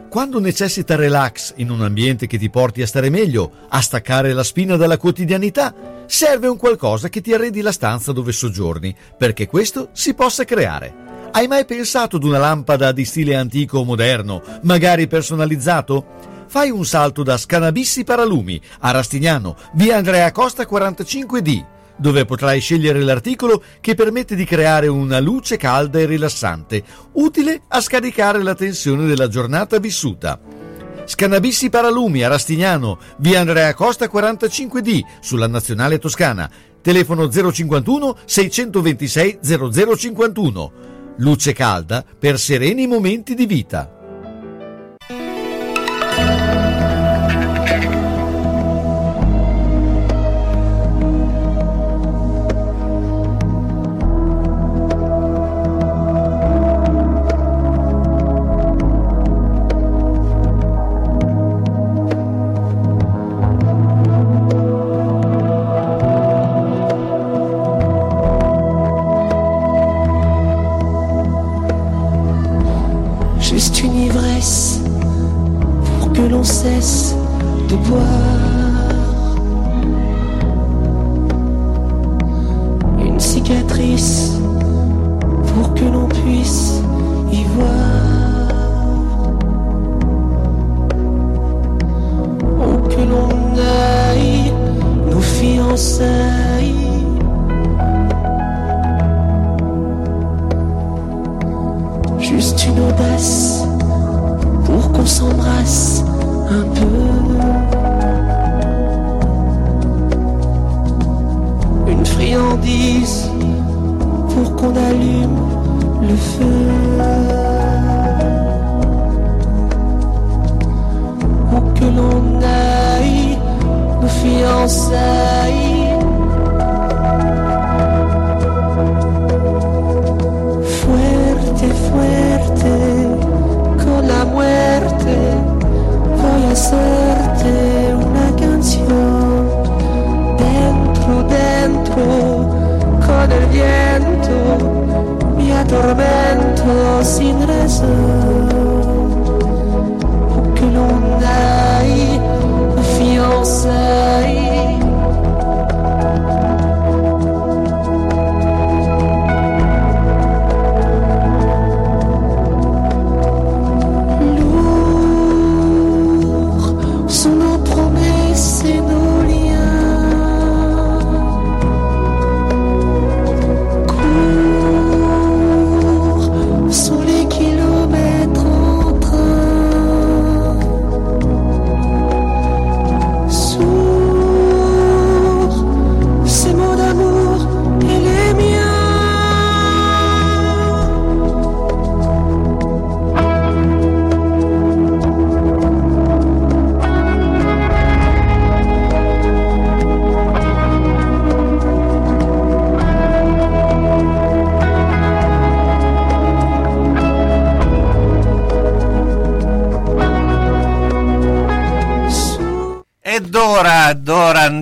Quando 0.09 0.39
necessita 0.39 0.95
relax 0.95 1.53
in 1.57 1.69
un 1.69 1.83
ambiente 1.83 2.25
che 2.25 2.39
ti 2.39 2.49
porti 2.49 2.81
a 2.81 2.87
stare 2.87 3.11
meglio, 3.11 3.51
a 3.69 3.81
staccare 3.81 4.33
la 4.33 4.41
spina 4.43 4.77
dalla 4.77 4.97
quotidianità, 4.97 5.75
serve 6.07 6.47
un 6.47 6.57
qualcosa 6.57 7.07
che 7.07 7.21
ti 7.21 7.35
arredi 7.35 7.61
la 7.61 7.71
stanza 7.71 8.11
dove 8.13 8.31
soggiorni, 8.31 8.95
perché 9.15 9.45
questo 9.45 9.89
si 9.91 10.15
possa 10.15 10.43
creare. 10.43 11.16
Hai 11.37 11.45
mai 11.45 11.65
pensato 11.65 12.15
ad 12.15 12.23
una 12.23 12.39
lampada 12.39 12.91
di 12.91 13.05
stile 13.05 13.35
antico 13.35 13.77
o 13.77 13.83
moderno, 13.83 14.41
magari 14.63 15.05
personalizzato? 15.05 16.03
Fai 16.47 16.71
un 16.71 16.83
salto 16.83 17.21
da 17.21 17.37
Scanabissi 17.37 18.03
Paralumi 18.03 18.59
a 18.79 18.89
Rastignano, 18.89 19.55
via 19.73 19.97
Andrea 19.97 20.31
Costa 20.31 20.63
45D, 20.63 21.63
dove 21.95 22.25
potrai 22.25 22.59
scegliere 22.59 23.01
l'articolo 23.01 23.61
che 23.81 23.93
permette 23.93 24.33
di 24.33 24.45
creare 24.45 24.87
una 24.87 25.19
luce 25.19 25.57
calda 25.57 25.99
e 25.99 26.07
rilassante, 26.07 26.83
utile 27.11 27.61
a 27.67 27.81
scaricare 27.81 28.41
la 28.41 28.55
tensione 28.55 29.05
della 29.05 29.27
giornata 29.27 29.77
vissuta. 29.77 30.39
Scanabissi 31.05 31.69
Paralumi 31.69 32.23
a 32.23 32.29
Rastignano, 32.29 32.97
via 33.17 33.41
Andrea 33.41 33.75
Costa 33.75 34.09
45D, 34.11 35.01
sulla 35.19 35.45
Nazionale 35.45 35.99
Toscana. 35.99 36.49
Telefono 36.81 37.29
051 37.29 38.17
626 38.25 39.39
0051. 39.43 40.95
Luce 41.19 41.51
calda 41.53 42.05
per 42.17 42.37
sereni 42.37 42.85
momenti 42.85 43.33
di 43.33 43.47
vita. 43.47 43.96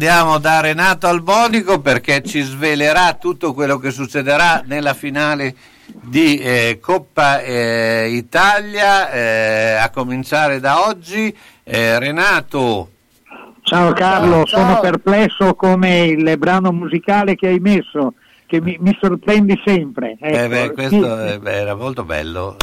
Andiamo 0.08 0.38
da 0.38 0.60
Renato 0.60 1.08
Albonico 1.08 1.80
perché 1.80 2.22
ci 2.22 2.42
svelerà 2.42 3.14
tutto 3.14 3.56
quello 3.56 3.80
che 3.80 3.90
succederà 3.90 4.62
nella 4.64 4.94
finale 4.94 5.56
di 5.88 6.38
eh, 6.38 6.78
Coppa 6.80 7.42
eh, 7.42 8.10
Italia, 8.12 9.10
eh, 9.10 9.78
a 9.82 9.90
cominciare 9.90 10.60
da 10.60 10.86
oggi. 10.86 11.36
Eh, 11.64 11.98
Renato, 11.98 12.92
Ciao 13.64 13.94
Carlo, 13.94 14.44
Ciao. 14.46 14.60
sono 14.62 14.80
perplesso 14.80 15.56
come 15.56 16.02
il 16.06 16.38
brano 16.38 16.72
musicale 16.72 17.34
che 17.34 17.48
hai 17.48 17.60
messo, 17.60 18.14
che 18.46 18.62
mi, 18.62 18.78
mi 18.80 18.96
sorprendi 19.02 19.60
sempre. 19.66 20.18
eh, 20.22 20.36
Ecco, 20.36 20.48
beh, 20.50 20.72
questo 20.74 21.18
sì. 21.28 21.34
eh, 21.34 21.40
beh, 21.40 21.52
era 21.52 21.74
molto 21.76 22.04
bello. 22.04 22.58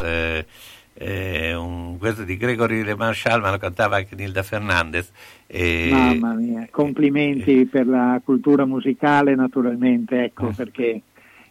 Eh, 0.95 1.49
eh, 1.49 1.55
un- 1.55 1.97
questo 1.99 2.25
di 2.25 2.37
Gregory 2.37 2.83
Le 2.83 2.97
Marchal, 2.97 3.41
ma 3.41 3.51
lo 3.51 3.59
cantava 3.59 3.97
anche 3.97 4.15
Nilda 4.17 4.43
Fernandez. 4.43 5.11
e- 5.47 5.89
Mamma 5.91 6.33
mia, 6.35 6.67
complimenti 6.71 7.67
per 7.67 7.87
la 7.87 8.21
cultura 8.25 8.65
musicale 8.65 9.35
naturalmente, 9.35 10.25
ecco, 10.25 10.51
perché 10.57 11.03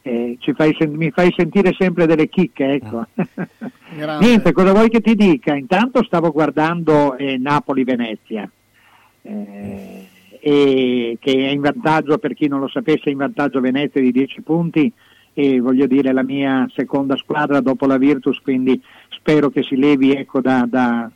eh, 0.03 0.37
ci 0.39 0.53
fai 0.53 0.75
sen- 0.79 0.95
mi 0.95 1.11
fai 1.11 1.31
sentire 1.37 1.75
sempre 1.77 2.07
delle 2.07 2.27
chicche, 2.27 2.65
ecco. 2.71 3.05
Grande. 3.95 4.25
Niente, 4.25 4.51
cosa 4.51 4.71
vuoi 4.71 4.89
che 4.89 4.99
ti 5.01 5.13
dica? 5.15 5.53
Intanto 5.55 6.03
stavo 6.03 6.31
guardando 6.31 7.15
eh, 7.17 7.37
Napoli-Venezia, 7.37 8.49
eh, 9.21 10.07
e 10.39 11.17
che 11.19 11.31
è 11.31 11.51
in 11.51 11.61
vantaggio, 11.61 12.17
per 12.17 12.33
chi 12.33 12.47
non 12.47 12.59
lo 12.61 12.67
sapesse, 12.67 13.03
è 13.05 13.09
in 13.11 13.17
vantaggio 13.17 13.59
Venezia 13.59 14.01
di 14.01 14.11
10 14.11 14.41
punti 14.41 14.91
e 15.33 15.59
voglio 15.59 15.85
dire 15.85 16.11
la 16.11 16.23
mia 16.23 16.67
seconda 16.73 17.15
squadra 17.15 17.61
dopo 17.61 17.85
la 17.85 17.97
Virtus, 17.97 18.39
quindi 18.41 18.81
spero 19.21 19.49
che 19.49 19.61
si 19.63 19.77
levi 19.77 20.13
ecco, 20.13 20.41
da, 20.41 20.65
da- 20.67 21.09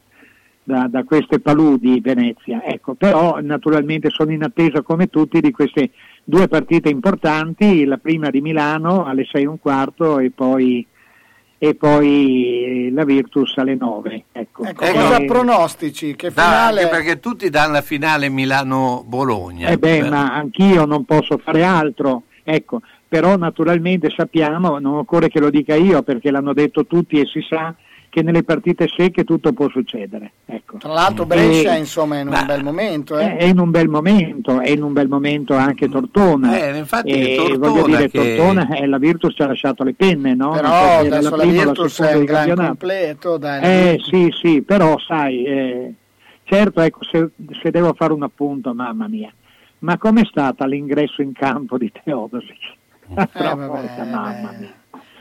da, 0.66 0.88
da 0.90 1.03
queste 1.03 1.40
paludi 1.40 2.01
Venezia. 2.01 2.64
Ecco, 2.64 2.95
però 2.95 3.40
naturalmente 3.42 4.09
sono 4.09 4.32
in 4.32 4.43
attesa 4.43 4.82
come 4.82 5.08
tutti 5.08 5.40
di 5.40 5.51
queste 5.51 5.92
due 6.24 6.48
partite 6.48 6.90
importanti, 6.90 7.85
la 7.85 7.98
prima 7.98 8.30
di 8.30 8.42
Milano 8.42 9.06
alle 9.06 9.25
6 9.32 9.43
e 9.43 9.48
un 9.48 9.59
quarto 9.59 10.17
e 10.17 10.32
poi, 10.32 10.85
e 11.59 11.75
poi 11.75 12.90
la 12.92 13.06
Virtus 13.06 13.56
alle 13.58 13.75
9. 13.75 14.24
Ecco. 14.32 14.64
Ecco, 14.64 14.85
cosa 14.92 15.19
pronostici? 15.19 16.16
Che 16.16 16.32
finale? 16.32 16.82
anche 16.82 16.95
perché 16.95 17.19
tutti 17.19 17.48
danno 17.51 17.74
la 17.74 17.82
finale 17.82 18.27
Milano-Bologna. 18.30 19.69
Eh 19.69 19.77
beh, 19.77 20.09
ma 20.09 20.34
anch'io 20.34 20.85
non 20.85 21.06
posso 21.06 21.38
fare 21.38 21.64
altro, 21.64 22.24
ecco, 22.43 22.82
però 23.08 23.38
naturalmente 23.38 24.09
sappiamo, 24.09 24.80
non 24.80 24.95
occorre 24.95 25.30
che 25.30 25.40
lo 25.40 25.51
dica 25.51 25.75
io 25.75 26.01
perché 26.01 26.32
l'hanno 26.32 26.53
detto 26.53 26.88
tutti 26.88 27.19
e 27.19 27.27
si 27.27 27.45
sa 27.48 27.74
che 28.16 28.22
nelle 28.22 28.44
partite 28.44 28.88
secche 28.88 29.26
tutto 29.26 29.52
può 29.52 29.68
succedere. 29.68 30.32
Ecco. 30.45 30.77
Tra 30.77 30.94
l'altro 30.94 31.26
Brescia 31.26 31.76
E- 31.76 31.80
insomma 31.80 32.16
è 32.16 32.22
in 32.22 32.30
un 32.30 32.44
bel 32.45 32.64
momento. 32.64 33.18
Eh. 33.18 33.35
è 33.35 33.44
in 33.44 33.60
un 33.60 33.72
bel 33.72 33.90
momento, 33.90 34.61
è 34.61 34.69
in 34.69 34.84
un 34.84 34.94
bel 34.94 35.10
momento 35.10 35.53
anche 35.53 35.90
Tortona. 35.90 36.58
Eh, 36.58 36.77
infatti 36.77 37.10
e 37.11 37.35
Tortona 37.35 37.68
voglio 37.68 37.85
dire, 37.85 38.10
che- 38.10 38.38
Tortona, 38.38 38.69
eh, 38.69 38.88
la 38.88 38.98
Virtus 39.00 39.34
ci 39.35 39.42
ha 39.42 39.48
lasciato 39.48 39.84
le 39.84 39.95
penne, 39.95 40.34
no? 40.34 40.52
Però 40.52 41.00
adesso 41.00 41.35
la 41.35 41.42
prima 41.44 41.61
o 41.61 41.66
Virtus 41.66 41.94
seconda 41.94 42.16
è 42.16 42.19
il 42.19 42.26
gran 42.26 42.68
completo. 42.68 43.38
Dai, 43.38 43.60
la 43.61 43.68
Eh 43.68 44.00
sì, 44.02 44.34
sì, 44.42 44.61
però 44.61 44.98
sai, 44.98 45.44
eh, 45.44 45.94
Certo, 46.48 46.80
ecco, 46.80 47.03
se, 47.03 47.32
se 47.61 47.69
devo 47.72 47.94
fare 47.94 48.14
un 48.14 48.22
appunto, 48.24 48.74
mamma 48.74 49.08
mia, 49.08 49.34
ma 49.80 49.98
com'è 49.98 50.24
stata 50.24 50.66
l'ingresso 50.68 51.22
in 51.24 51.34
campo 51.34 51.77
di 51.77 51.92
Teodosic? 51.92 52.76
Eh, 53.10 53.27
vabbè, 53.34 53.66
porca 53.66 54.03
mamma 54.03 54.53
mia. 54.58 54.72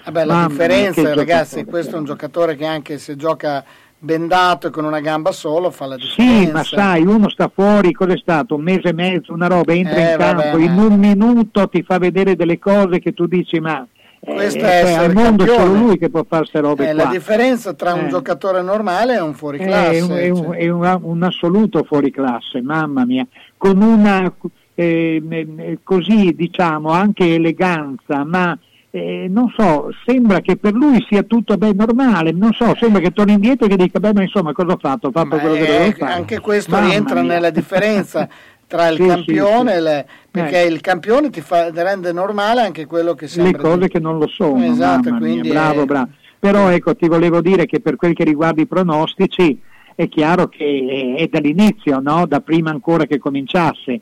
Vabbè, 0.04 0.24
la 0.24 0.46
differenza, 0.48 1.14
ragazzi, 1.14 1.64
questo 1.64 1.96
è 1.96 1.98
un 1.98 2.04
giocatore 2.04 2.56
che 2.56 2.66
anche 2.66 2.98
se 2.98 3.16
gioca 3.16 3.64
bendato 3.98 4.66
e 4.66 4.70
con 4.70 4.84
una 4.84 5.00
gamba 5.00 5.32
solo 5.32 5.70
fa 5.70 5.86
la 5.86 5.96
differenza. 5.96 6.44
Sì, 6.46 6.50
ma 6.52 6.62
sai, 6.62 7.02
uno 7.06 7.30
sta 7.30 7.50
fuori, 7.52 7.92
cos'è 7.92 8.18
stato? 8.18 8.54
Un 8.56 8.62
mese 8.62 8.88
e 8.88 8.92
mezzo, 8.92 9.32
una 9.32 9.46
roba, 9.46 9.72
entra 9.72 9.96
Eh, 9.96 10.12
in 10.12 10.18
campo, 10.18 10.58
in 10.58 10.72
un 10.78 10.98
minuto 10.98 11.68
ti 11.68 11.82
fa 11.82 11.98
vedere 11.98 12.36
delle 12.36 12.58
cose 12.58 12.98
che 13.00 13.14
tu 13.14 13.24
dici, 13.26 13.60
ma 13.60 13.86
eh, 14.20 14.32
Questo 14.34 14.58
è 14.62 14.80
cioè, 14.82 14.92
al 14.94 15.14
mondo 15.14 15.44
campione. 15.46 15.64
solo 15.70 15.74
lui 15.86 15.98
che 15.98 16.10
può 16.10 16.24
fare 16.28 16.42
queste 16.42 16.60
robe 16.60 16.90
Eh, 16.90 16.94
qua. 16.94 17.04
la 17.04 17.10
differenza 17.10 17.72
tra 17.72 17.94
un 17.94 18.04
Eh. 18.04 18.08
giocatore 18.08 18.60
normale 18.60 19.14
e 19.16 19.20
un 19.20 19.32
fuoriclasse. 19.32 20.00
un, 20.02 20.10
è 20.10 20.28
un- 20.28 20.36
cioè. 20.44 20.56
è 20.58 20.68
un- 20.68 20.98
un 21.02 21.22
assoluto 21.22 21.82
fuoriclasse, 21.82 22.60
mamma 22.60 23.06
mia, 23.06 23.26
con 23.56 23.80
una 23.80 24.30
eh, 24.76 25.22
eh, 25.30 25.78
così 25.82 26.34
diciamo 26.34 26.90
anche 26.90 27.34
eleganza, 27.34 28.22
ma 28.24 28.58
eh, 28.96 29.26
non 29.28 29.52
so, 29.56 29.88
sembra 30.06 30.40
che 30.40 30.56
per 30.56 30.72
lui 30.72 31.04
sia 31.08 31.24
tutto 31.24 31.56
ben 31.56 31.74
normale, 31.74 32.30
non 32.30 32.52
so, 32.52 32.76
sembra 32.78 33.00
che 33.00 33.10
torni 33.10 33.32
indietro 33.32 33.66
e 33.66 33.70
che 33.70 33.76
dica, 33.76 33.98
beh 33.98 34.12
ma 34.12 34.22
insomma 34.22 34.52
cosa 34.52 34.74
ho 34.74 34.78
fatto? 34.78 35.08
Ho 35.08 35.10
fatto 35.10 35.34
Ma 35.34 35.38
quello 35.40 35.54
che 35.56 35.66
dovevo 35.66 35.90
fare. 35.96 36.12
anche 36.12 36.38
questo 36.38 36.70
Mamma 36.70 36.86
rientra 36.86 37.20
mia. 37.22 37.32
nella 37.32 37.50
differenza 37.50 38.28
tra 38.68 38.86
il 38.86 38.96
Sì, 38.96 39.02
sì, 39.02 39.08
campione 39.08 39.70
sì. 39.72 39.76
e 39.76 39.80
le- 39.80 40.06
perché 40.30 40.62
Eh. 40.62 40.66
il 40.66 40.80
campione 40.80 41.30
ti 41.30 41.40
fa, 41.40 41.70
rende 41.72 42.12
normale 42.12 42.60
anche 42.60 42.86
quello 42.86 43.14
che 43.14 43.24
le 43.24 43.30
sembra 43.30 43.60
cose 43.62 43.88
che 43.88 43.98
non 43.98 44.16
lo 44.18 44.28
sono, 44.28 44.62
Esatto, 44.64 45.12
quindi 45.16 45.48
bravo, 45.48 45.84
bravo. 45.86 46.10
Però 46.38 46.68
ecco, 46.68 46.94
ti 46.94 47.08
volevo 47.08 47.40
dire 47.40 47.66
che 47.66 47.80
per 47.80 47.96
quel 47.96 48.14
che 48.14 48.22
riguarda 48.22 48.60
i 48.62 48.66
pronostici 48.66 49.58
è 49.96 50.08
chiaro 50.08 50.46
che 50.48 51.14
è, 51.16 51.22
è 51.22 51.26
dall'inizio, 51.28 51.98
no? 52.00 52.26
da 52.26 52.40
prima 52.40 52.70
ancora 52.70 53.06
che 53.06 53.18
cominciasse, 53.18 54.00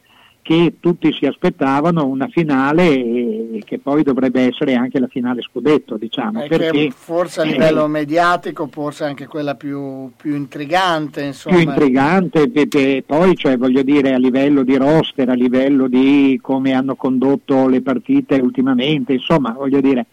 che 0.52 0.74
tutti 0.80 1.10
si 1.14 1.24
aspettavano 1.24 2.04
una 2.04 2.28
finale 2.28 3.58
che 3.64 3.78
poi 3.78 4.02
dovrebbe 4.02 4.42
essere 4.42 4.74
anche 4.74 5.00
la 5.00 5.06
finale 5.06 5.40
scudetto, 5.40 5.96
diciamo, 5.96 6.42
che 6.42 6.48
perché 6.48 6.90
forse 6.94 7.40
a 7.40 7.44
eh, 7.46 7.52
livello 7.52 7.86
mediatico 7.86 8.68
forse 8.70 9.04
anche 9.04 9.26
quella 9.26 9.54
più, 9.54 10.10
più 10.14 10.34
intrigante 10.34 11.22
insomma. 11.22 11.56
Più 11.56 11.68
intrigante 11.68 12.50
e 12.52 13.02
poi 13.06 13.34
cioè, 13.34 13.56
voglio 13.56 13.82
dire 13.82 14.12
a 14.12 14.18
livello 14.18 14.62
di 14.62 14.76
roster, 14.76 15.30
a 15.30 15.34
livello 15.34 15.88
di 15.88 16.38
come 16.42 16.72
hanno 16.72 16.96
condotto 16.96 17.66
le 17.66 17.80
partite 17.80 18.34
ultimamente, 18.34 19.14
insomma 19.14 19.52
voglio 19.52 19.80
dire, 19.80 20.06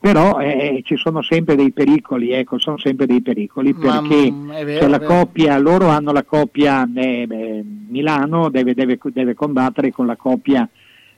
però 0.00 0.38
eh, 0.40 0.80
ci 0.84 0.96
sono 0.96 1.20
sempre 1.22 1.56
dei 1.56 1.72
pericoli, 1.72 2.30
ecco, 2.32 2.58
sono 2.58 2.78
sempre 2.78 3.04
dei 3.06 3.20
pericoli 3.20 3.72
Ma, 3.74 4.00
perché 4.00 4.32
è 4.52 4.64
vero, 4.64 4.80
c'è 4.80 4.88
la 4.88 4.96
è 4.96 4.98
vero. 5.00 5.14
coppia, 5.14 5.58
loro 5.58 5.88
hanno 5.88 6.10
la 6.12 6.24
coppia, 6.24 6.88
eh, 6.94 7.62
Milano 7.88 8.48
deve, 8.48 8.72
deve- 8.74 8.98
deve 9.12 9.34
combattere 9.34 9.92
con 9.92 10.06
la 10.06 10.16
coppia 10.16 10.66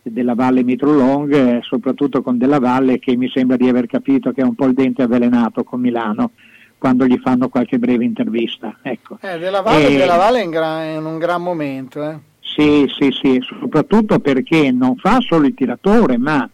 della 0.02 0.34
Valle 0.34 0.64
Mitrolong, 0.64 1.32
eh, 1.32 1.58
soprattutto 1.62 2.22
con 2.22 2.36
Della 2.38 2.58
Valle 2.58 2.98
che 2.98 3.16
mi 3.16 3.28
sembra 3.32 3.56
di 3.56 3.68
aver 3.68 3.86
capito 3.86 4.32
che 4.32 4.42
ha 4.42 4.46
un 4.46 4.56
po' 4.56 4.66
il 4.66 4.74
dente 4.74 5.02
avvelenato 5.02 5.62
con 5.62 5.80
Milano 5.80 6.32
quando 6.76 7.06
gli 7.06 7.18
fanno 7.22 7.48
qualche 7.48 7.78
breve 7.78 8.02
intervista. 8.04 8.78
Ecco. 8.82 9.18
Eh, 9.20 9.38
della 9.38 9.60
Valle, 9.60 9.86
Eh, 9.94 9.96
della 9.96 10.16
Valle 10.16 10.40
è 10.40 10.44
in, 10.44 10.50
gra- 10.50 10.84
in 10.90 11.04
un 11.04 11.18
gran 11.18 11.40
momento 11.40 12.22
sì, 12.40 12.84
sì, 12.98 13.10
sì, 13.12 13.40
soprattutto 13.60 14.18
perché 14.18 14.70
non 14.72 14.96
fa 14.96 15.20
solo 15.20 15.46
il 15.46 15.54
tiratore, 15.54 16.18
ma 16.18 16.46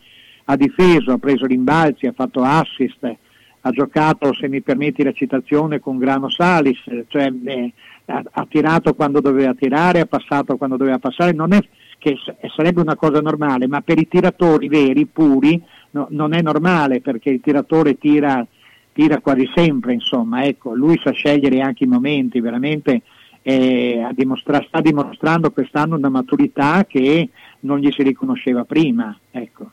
ha 0.50 0.56
difeso, 0.56 1.12
ha 1.12 1.18
preso 1.18 1.44
rimbalzi, 1.44 2.06
ha 2.06 2.12
fatto 2.12 2.42
assist, 2.42 3.16
ha 3.60 3.70
giocato, 3.70 4.32
se 4.32 4.48
mi 4.48 4.62
permetti 4.62 5.02
la 5.02 5.12
citazione, 5.12 5.78
con 5.78 5.98
Grano 5.98 6.30
Salis, 6.30 6.78
cioè 7.08 7.30
eh, 7.44 7.72
ha, 8.06 8.22
ha 8.30 8.46
tirato 8.48 8.94
quando 8.94 9.20
doveva 9.20 9.52
tirare, 9.52 10.00
ha 10.00 10.06
passato 10.06 10.56
quando 10.56 10.76
doveva 10.76 10.98
passare, 10.98 11.32
non 11.32 11.52
è 11.52 11.60
che 11.98 12.16
sarebbe 12.56 12.80
una 12.80 12.96
cosa 12.96 13.20
normale, 13.20 13.66
ma 13.66 13.82
per 13.82 13.98
i 13.98 14.08
tiratori 14.08 14.68
veri, 14.68 15.04
puri, 15.04 15.62
no- 15.90 16.06
non 16.10 16.32
è 16.32 16.40
normale 16.40 17.02
perché 17.02 17.28
il 17.28 17.42
tiratore 17.42 17.98
tira, 17.98 18.46
tira 18.92 19.18
quasi 19.18 19.50
sempre, 19.54 19.92
insomma, 19.92 20.44
ecco, 20.44 20.74
lui 20.74 20.98
sa 21.02 21.10
scegliere 21.10 21.60
anche 21.60 21.84
i 21.84 21.88
momenti, 21.88 22.40
veramente 22.40 23.02
eh, 23.42 24.08
dimostra- 24.12 24.64
sta 24.66 24.80
dimostrando 24.80 25.50
quest'anno 25.50 25.96
una 25.96 26.08
maturità 26.08 26.86
che 26.86 27.28
non 27.60 27.80
gli 27.80 27.90
si 27.90 28.02
riconosceva 28.02 28.64
prima, 28.64 29.14
ecco. 29.30 29.72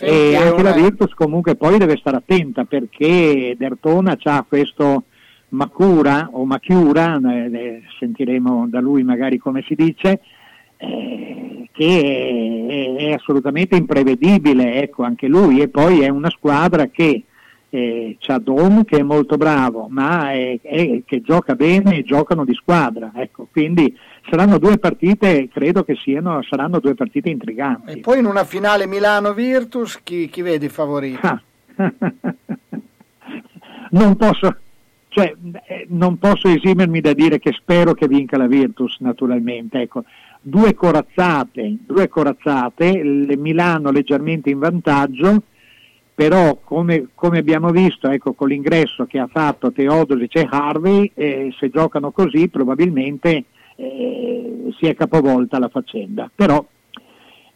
E 0.00 0.36
anche 0.36 0.62
la 0.62 0.72
Virtus 0.72 1.12
comunque 1.14 1.56
poi 1.56 1.78
deve 1.78 1.96
stare 1.96 2.16
attenta 2.16 2.64
perché 2.64 3.54
Dertona 3.58 4.16
ha 4.22 4.44
questo 4.48 5.04
Macura 5.50 6.30
o 6.32 6.44
Machiura, 6.44 7.20
eh, 7.22 7.50
eh, 7.52 7.82
sentiremo 7.98 8.66
da 8.68 8.80
lui 8.80 9.02
magari 9.04 9.38
come 9.38 9.62
si 9.66 9.74
dice, 9.74 10.20
eh, 10.76 11.68
che 11.70 12.96
è, 12.98 13.04
è 13.04 13.12
assolutamente 13.12 13.76
imprevedibile, 13.76 14.82
ecco 14.82 15.04
anche 15.04 15.28
lui, 15.28 15.60
e 15.60 15.68
poi 15.68 16.00
è 16.00 16.08
una 16.08 16.30
squadra 16.30 16.88
che 16.88 17.24
eh, 17.70 18.16
c'ha 18.20 18.38
Dom 18.38 18.84
che 18.84 18.98
è 18.98 19.02
molto 19.02 19.36
bravo, 19.36 19.88
ma 19.90 20.30
è- 20.32 20.60
è- 20.62 21.02
che 21.04 21.20
gioca 21.22 21.54
bene 21.56 21.96
e 21.96 22.04
giocano 22.04 22.44
di 22.44 22.54
squadra, 22.54 23.10
ecco, 23.16 23.48
quindi 23.50 23.96
saranno 24.28 24.58
due 24.58 24.78
partite, 24.78 25.48
credo 25.52 25.84
che 25.84 25.94
siano, 25.96 26.42
saranno 26.42 26.80
due 26.80 26.94
partite 26.94 27.30
intriganti. 27.30 27.92
e 27.92 28.00
poi 28.00 28.18
in 28.18 28.26
una 28.26 28.44
finale 28.44 28.86
Milano-Virtus 28.86 30.00
chi, 30.02 30.28
chi 30.28 30.42
vedi 30.42 30.68
favorito? 30.68 31.26
Ah. 31.26 31.42
non 33.90 34.16
posso, 34.16 34.56
cioè, 35.08 35.34
eh, 35.66 35.86
non 35.88 36.18
posso 36.18 36.48
esimermi 36.48 37.00
da 37.00 37.12
dire 37.12 37.38
che 37.38 37.52
spero 37.52 37.94
che 37.94 38.08
vinca 38.08 38.36
la 38.36 38.46
Virtus, 38.46 38.98
naturalmente. 39.00 39.80
Ecco, 39.80 40.04
due 40.40 40.74
corazzate, 40.74 41.76
due 41.86 42.08
corazzate, 42.08 42.86
il 42.86 43.38
Milano 43.38 43.90
leggermente 43.90 44.50
in 44.50 44.58
vantaggio, 44.58 45.42
però 46.14 46.60
come, 46.62 47.08
come 47.14 47.38
abbiamo 47.38 47.70
visto 47.70 48.08
ecco, 48.08 48.34
con 48.34 48.48
l'ingresso 48.48 49.04
che 49.06 49.18
ha 49.18 49.26
fatto 49.26 49.72
Teodosic 49.72 50.36
e 50.36 50.48
Harvey, 50.48 51.10
eh, 51.14 51.52
se 51.58 51.70
giocano 51.70 52.12
così 52.12 52.48
probabilmente 52.48 53.44
eh, 53.76 54.70
si 54.78 54.86
è 54.86 54.94
capovolta 54.94 55.58
la 55.58 55.68
faccenda. 55.68 56.30
Però 56.34 56.64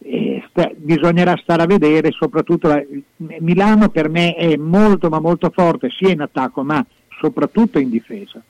eh, 0.01 0.45
sta- 0.51 0.71
bisognerà 0.75 1.37
stare 1.43 1.63
a 1.63 1.67
vedere, 1.67 2.11
soprattutto 2.13 2.69
la- 2.69 2.85
Milano 3.17 3.89
per 3.89 4.09
me 4.09 4.35
è 4.35 4.57
molto 4.57 5.09
ma 5.09 5.21
molto 5.21 5.51
forte 5.51 5.89
sia 5.91 6.11
in 6.11 6.21
attacco 6.21 6.63
ma 6.63 6.85
soprattutto 7.21 7.79
in 7.79 7.91
difesa. 7.91 8.43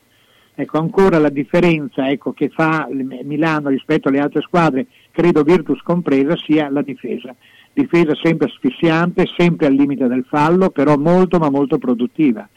Ecco, 0.55 0.79
ancora 0.79 1.19
la 1.19 1.29
differenza 1.29 2.11
ecco, 2.11 2.33
che 2.33 2.49
fa 2.49 2.89
il- 2.91 3.21
Milano 3.23 3.69
rispetto 3.69 4.09
alle 4.09 4.19
altre 4.19 4.43
squadre, 4.43 4.87
credo 5.11 5.43
Virtus 5.43 5.81
compresa, 5.83 6.37
sia 6.37 6.69
la 6.69 6.83
difesa. 6.83 7.35
Difesa 7.73 8.15
sempre 8.17 8.49
asfissiante, 8.49 9.27
sempre 9.37 9.67
al 9.67 9.75
limite 9.75 10.09
del 10.09 10.25
fallo, 10.29 10.71
però 10.71 10.97
molto 10.97 11.39
ma 11.39 11.49
molto 11.49 11.79
produttiva, 11.79 12.49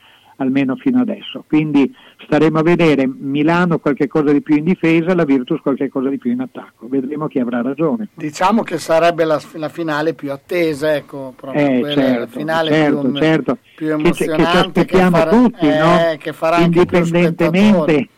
almeno 0.41 0.75
fino 0.75 0.99
adesso. 1.01 1.43
Quindi 1.47 1.93
staremo 2.23 2.59
a 2.59 2.63
vedere 2.63 3.07
Milano 3.07 3.79
qualche 3.79 4.07
cosa 4.07 4.31
di 4.31 4.41
più 4.41 4.55
in 4.57 4.63
difesa, 4.63 5.13
la 5.15 5.23
Virtus 5.23 5.59
qualche 5.61 5.89
cosa 5.89 6.09
di 6.09 6.17
più 6.17 6.31
in 6.31 6.41
attacco. 6.41 6.87
Vedremo 6.87 7.27
chi 7.27 7.39
avrà 7.39 7.61
ragione. 7.61 8.09
Diciamo 8.13 8.63
che 8.63 8.77
sarebbe 8.77 9.23
la, 9.23 9.39
la 9.53 9.69
finale 9.69 10.13
più 10.13 10.31
attesa, 10.31 10.95
ecco, 10.95 11.33
proprio 11.35 11.65
Eh, 11.65 11.79
quella, 11.79 11.95
la 11.95 12.01
certo, 12.03 12.37
finale 12.39 12.71
certo, 12.71 12.99
più, 13.01 13.15
certo. 13.15 13.57
più 13.75 13.87
Che 13.87 13.93
ci- 13.95 14.01
che 14.01 14.13
ci 14.13 14.29
emozionante 14.29 14.57
aspettiamo 14.57 15.17
farà- 15.17 15.31
tutti, 15.31 15.67
eh, 15.67 15.77
no? 15.79 15.97
che 16.17 16.33
farà 16.33 16.57
indipendentemente 16.59 18.09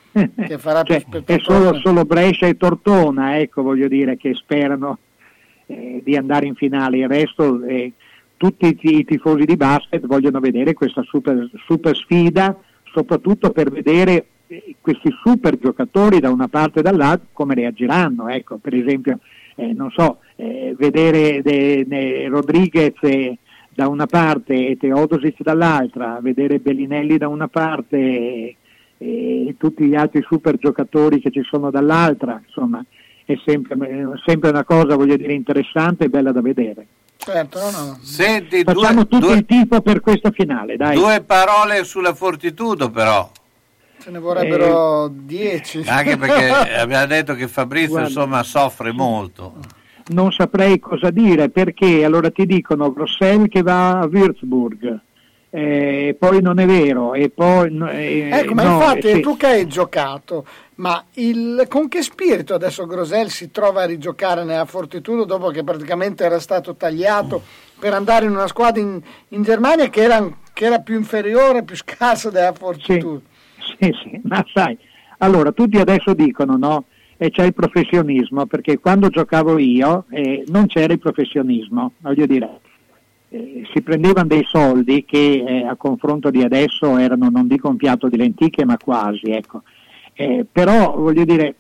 che 0.46 0.58
farà 0.60 0.84
cioè, 0.86 1.04
è 1.26 1.38
solo, 1.40 1.74
solo 1.80 2.06
Brescia 2.06 2.46
e 2.48 2.56
Tortona 2.58 3.40
ecco 3.40 3.64
voglio 3.64 3.88
dire 3.88 4.16
che 4.18 4.34
sperano 4.36 5.00
eh, 5.66 6.02
di 6.04 6.16
andare 6.16 6.46
in 6.46 6.54
finale 6.56 6.98
il 6.98 7.08
resto 7.08 7.64
eh, 7.64 7.94
tutti 8.44 8.68
i, 8.68 8.76
ti- 8.76 8.98
i 8.98 9.06
tifosi 9.06 9.46
di 9.46 9.56
basket 9.56 10.06
vogliono 10.06 10.42
vedere 10.42 10.74
questa 10.74 11.02
super, 11.04 11.50
super 11.66 11.96
sfida 11.96 12.60
soprattutto 12.92 13.52
per 13.52 13.72
vedere 13.72 14.26
eh, 14.48 14.76
questi 14.82 15.10
super 15.24 15.58
giocatori 15.58 16.20
da 16.20 16.30
una 16.30 16.50
parte 16.50 16.80
e 16.80 16.82
dall'altra 16.82 17.30
come 17.32 17.56
reagiranno 17.56 18.28
ecco 18.28 18.58
per 18.58 18.74
esempio 18.74 19.20
eh, 19.56 19.72
non 19.72 19.92
so 19.92 20.20
eh, 20.36 20.76
vedere 20.78 21.42
de- 21.42 21.86
de- 21.88 22.28
Rodriguez 22.28 22.96
eh, 23.04 23.38
da 23.70 23.88
una 23.88 24.08
parte 24.08 24.68
e 24.68 24.76
Teodosic 24.76 25.42
dall'altra 25.42 26.20
vedere 26.22 26.60
Bellinelli 26.60 27.18
da 27.18 27.30
una 27.30 27.48
parte 27.48 27.98
e, 27.98 28.58
e 28.98 29.56
tutti 29.58 29.86
gli 29.86 29.96
altri 29.96 30.22
super 30.28 30.58
giocatori 30.58 31.20
che 31.20 31.32
ci 31.32 31.44
sono 31.44 31.72
dall'altra, 31.72 32.42
insomma, 32.46 32.84
è 33.26 33.36
sempre, 33.46 33.76
è 33.76 34.06
sempre 34.26 34.50
una 34.50 34.64
cosa, 34.64 34.96
voglio 34.96 35.18
dire, 35.18 35.34
interessante 35.34 36.06
e 36.06 36.10
bella 36.10 36.32
da 36.32 36.42
vedere. 36.42 36.88
Certo, 37.26 37.60
no, 37.60 37.86
no. 37.86 38.00
Senti, 38.02 38.64
Facciamo 38.64 39.04
due, 39.04 39.08
tutto 39.08 39.26
due- 39.28 39.36
il 39.36 39.46
tifo 39.46 39.82
per 39.82 40.02
questa 40.02 40.32
finale, 40.32 40.76
dai. 40.76 40.96
due 40.96 41.22
parole 41.22 41.84
sulla 41.84 42.14
Fortitudo 42.14 42.90
però. 42.90 43.30
Ce 44.02 44.10
ne 44.12 44.20
vorrebbero 44.20 45.08
dieci. 45.14 45.82
Anche 45.86 46.18
perché 46.18 46.50
abbiamo 46.76 47.06
detto 47.06 47.34
che 47.36 47.48
Fabrizio 47.48 47.90
Guarda. 47.92 48.08
insomma 48.10 48.44
soffre 48.44 48.92
molto. 48.92 49.54
Non 50.08 50.34
saprei 50.34 50.80
cosa 50.80 51.10
dire 51.12 51.50
perché 51.50 52.04
allora 52.04 52.30
ti 52.30 52.46
dicono 52.46 52.92
Bruxelles 52.92 53.48
che 53.50 53.62
va 53.62 54.00
a 54.00 54.06
Würzburg, 54.06 55.00
eh, 55.56 56.16
poi 56.18 56.42
non 56.42 56.58
è 56.58 56.66
vero, 56.66 57.14
e 57.14 57.30
poi... 57.30 57.78
eh, 57.92 58.30
Ecco, 58.34 58.56
ma 58.56 58.64
no, 58.64 58.74
infatti 58.74 59.08
eh, 59.10 59.14
sì. 59.16 59.20
tu 59.22 59.38
che 59.38 59.46
hai 59.46 59.68
giocato, 59.68 60.48
ma 60.76 61.04
il- 61.14 61.68
con 61.70 61.88
che 61.88 62.02
spirito 62.02 62.56
adesso 62.56 62.88
Grosel 62.88 63.30
si 63.30 63.52
trova 63.52 63.84
a 63.84 63.86
rigiocare 63.86 64.44
nella 64.44 64.66
Fortitudo 64.66 65.26
dopo 65.26 65.50
che 65.50 65.64
praticamente 65.64 66.24
era 66.24 66.40
stato 66.40 66.74
tagliato 66.76 67.44
per 67.78 67.94
andare 67.94 68.26
in 68.26 68.32
una 68.32 68.48
squadra 68.48 68.82
in, 68.82 69.00
in 69.28 69.44
Germania 69.44 69.90
che 69.90 70.02
era, 70.02 70.28
che 70.54 70.66
era 70.66 70.80
più 70.80 70.96
inferiore, 70.96 71.64
più 71.64 71.76
scarsa 71.76 72.32
della 72.32 72.54
Fortitudo? 72.54 73.22
Sì, 73.80 73.94
sì, 74.02 74.20
ma 74.24 74.44
sai, 74.52 74.76
allora 75.20 75.52
tutti 75.52 75.78
adesso 75.78 76.16
dicono 76.16 76.58
no, 76.58 76.86
e 77.16 77.30
c'è 77.30 77.44
il 77.44 77.54
professionismo, 77.54 78.48
perché 78.48 78.80
quando 78.80 79.10
giocavo 79.10 79.60
io 79.60 80.06
eh, 80.10 80.44
non 80.48 80.66
c'era 80.66 80.94
il 80.94 81.00
professionismo, 81.00 81.92
voglio 82.00 82.26
dire, 82.26 82.60
eh, 83.34 83.64
si 83.74 83.82
prendevano 83.82 84.28
dei 84.28 84.44
soldi 84.44 85.06
che 85.06 85.44
eh, 85.46 85.66
a 85.66 85.76
confronto 85.76 86.30
di 86.30 86.44
adesso 86.44 86.98
erano, 86.98 87.30
non 87.30 87.48
dico 87.48 87.68
un 87.68 87.78
piatto 87.78 88.08
di 88.08 88.16
lenticchie, 88.16 88.64
ma 88.64 88.78
quasi, 88.78 89.32
ecco. 89.32 89.64
Eh, 90.14 90.46
però 90.52 90.96
voglio 90.96 91.26
dire, 91.26 91.56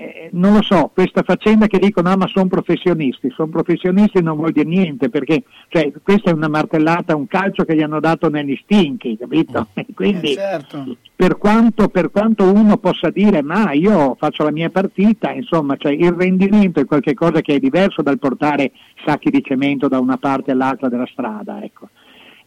eh, 0.00 0.30
non 0.32 0.54
lo 0.54 0.62
so, 0.62 0.90
questa 0.94 1.22
faccenda 1.22 1.66
che 1.66 1.78
dicono 1.78 2.08
ah 2.08 2.16
ma 2.16 2.26
sono 2.26 2.46
professionisti, 2.46 3.30
sono 3.30 3.48
professionisti 3.48 4.22
non 4.22 4.36
vuol 4.36 4.52
dire 4.52 4.68
niente 4.68 5.10
perché 5.10 5.42
cioè, 5.68 5.92
questa 6.02 6.30
è 6.30 6.32
una 6.32 6.48
martellata, 6.48 7.14
un 7.14 7.26
calcio 7.26 7.64
che 7.64 7.74
gli 7.74 7.82
hanno 7.82 8.00
dato 8.00 8.30
negli 8.30 8.58
stinchi, 8.62 9.16
capito? 9.18 9.68
E 9.74 9.86
Quindi 9.94 10.32
Eh, 10.32 10.34
certo. 10.34 10.96
per 11.14 11.36
quanto, 11.36 11.88
per 11.88 12.10
quanto 12.10 12.50
uno 12.50 12.78
possa 12.78 13.10
dire 13.10 13.42
ma 13.42 13.72
io 13.72 14.16
faccio 14.18 14.44
la 14.44 14.52
mia 14.52 14.70
partita, 14.70 15.32
insomma 15.32 15.76
cioè, 15.76 15.92
il 15.92 16.12
rendimento 16.12 16.80
è 16.80 16.86
qualcosa 16.86 17.40
che 17.42 17.54
è 17.54 17.58
diverso 17.58 18.00
dal 18.00 18.18
portare 18.18 18.72
sacchi 19.04 19.30
di 19.30 19.42
cemento 19.42 19.88
da 19.88 19.98
una 19.98 20.16
parte 20.16 20.52
all'altra 20.52 20.88
della 20.88 21.06
strada. 21.06 21.62
Ecco. 21.62 21.88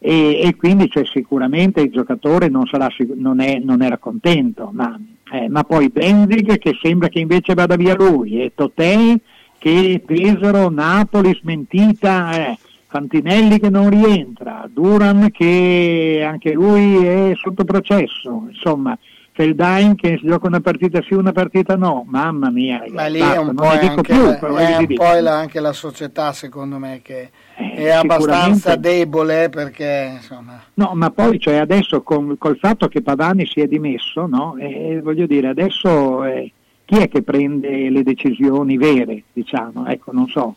E, 0.06 0.40
e 0.42 0.54
quindi 0.54 0.90
cioè, 0.90 1.02
sicuramente 1.06 1.80
il 1.80 1.90
giocatore 1.90 2.48
non, 2.48 2.66
sarà, 2.66 2.88
non, 3.16 3.40
è- 3.40 3.58
non 3.64 3.80
era 3.80 3.96
contento, 3.96 4.68
ma, 4.70 4.98
eh, 5.32 5.48
ma 5.48 5.64
poi 5.64 5.88
Benzig 5.88 6.58
che 6.58 6.76
sembra 6.82 7.08
che 7.08 7.20
invece 7.20 7.54
vada 7.54 7.74
via 7.76 7.94
lui, 7.94 8.42
e 8.42 8.52
Totei 8.54 9.18
che 9.56 10.02
Pesaro, 10.04 10.68
Napoli 10.68 11.34
smentita, 11.40 12.32
eh, 12.50 12.58
Fantinelli 12.86 13.58
che 13.58 13.70
non 13.70 13.88
rientra, 13.88 14.68
Duran 14.70 15.30
che 15.32 16.22
anche 16.22 16.52
lui 16.52 17.02
è 17.02 17.32
sotto 17.36 17.64
processo, 17.64 18.44
insomma 18.50 18.96
Feldain 19.32 19.94
che 19.96 20.18
si 20.20 20.26
gioca 20.26 20.46
una 20.46 20.60
partita 20.60 21.00
sì, 21.02 21.14
una 21.14 21.32
partita 21.32 21.76
no, 21.76 22.04
mamma 22.06 22.50
mia. 22.50 22.84
Ma 22.92 23.06
lì 23.06 23.18
è 23.18 23.22
basta, 23.22 23.40
un 23.40 23.46
non 23.46 23.54
po' 23.56 23.64
anche, 23.64 24.00
più, 24.02 24.22
la- 24.22 24.38
è 24.38 24.76
un 24.76 24.86
po' 24.94 25.18
la- 25.20 25.38
anche 25.38 25.60
la 25.60 25.72
società 25.72 26.32
secondo 26.32 26.78
me 26.78 27.00
che 27.02 27.30
è 27.56 27.80
Eh, 27.84 27.90
abbastanza 27.90 28.54
sicuramente. 28.72 28.88
debole 28.88 29.48
perché 29.48 30.10
insomma 30.14 30.62
No, 30.74 30.92
ma 30.94 31.10
poi 31.10 31.38
cioè, 31.38 31.54
adesso 31.56 32.02
con, 32.02 32.36
col 32.38 32.56
fatto 32.58 32.88
che 32.88 33.00
Pavani 33.02 33.46
si 33.46 33.60
è 33.60 33.66
dimesso, 33.66 34.26
no? 34.26 34.56
Eh, 34.58 35.00
voglio 35.02 35.26
dire, 35.26 35.48
adesso 35.48 36.24
eh, 36.24 36.50
chi 36.84 36.96
è 36.98 37.08
che 37.08 37.22
prende 37.22 37.88
le 37.90 38.02
decisioni 38.02 38.76
vere, 38.76 39.22
diciamo? 39.32 39.86
Ecco, 39.86 40.12
non 40.12 40.26
so. 40.28 40.56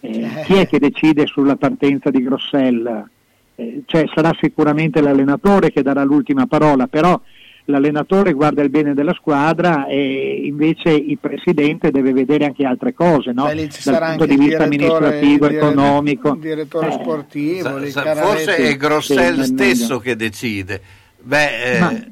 Eh, 0.00 0.28
chi 0.44 0.54
è 0.54 0.66
che 0.66 0.80
decide 0.80 1.26
sulla 1.26 1.54
partenza 1.56 2.10
di 2.10 2.22
Grossel? 2.22 3.08
Eh, 3.54 3.82
cioè, 3.86 4.04
sarà 4.12 4.36
sicuramente 4.40 5.00
l'allenatore 5.00 5.70
che 5.70 5.82
darà 5.82 6.02
l'ultima 6.02 6.46
parola, 6.46 6.88
però 6.88 7.20
l'allenatore 7.66 8.32
guarda 8.32 8.62
il 8.62 8.70
bene 8.70 8.92
della 8.94 9.14
squadra 9.14 9.86
e 9.86 10.42
invece 10.44 10.90
il 10.90 11.18
presidente 11.18 11.90
deve 11.90 12.12
vedere 12.12 12.44
anche 12.44 12.64
altre 12.64 12.92
cose, 12.92 13.32
no? 13.32 13.44
Beh, 13.46 13.68
dal 13.84 13.98
punto 14.08 14.26
di 14.26 14.32
il 14.34 14.38
vista 14.40 14.64
direttore- 14.64 14.64
amministrativo, 14.64 15.44
il 15.46 15.50
dire- 15.52 15.56
economico. 15.66 16.28
il 16.32 16.38
direttore 16.40 16.88
Eh, 16.88 16.92
sportivo 16.92 17.76
lì, 17.76 17.90
sa- 17.90 18.14
forse 18.16 18.56
è 18.56 18.76
Grossel 18.76 19.36
Sì, 19.44 19.44
stesso 19.44 19.98
che 20.00 20.16
decide. 20.16 20.80
Beh, 21.20 21.76
eh, 21.76 21.78
Ma- 21.78 21.92
eh, 21.92 22.10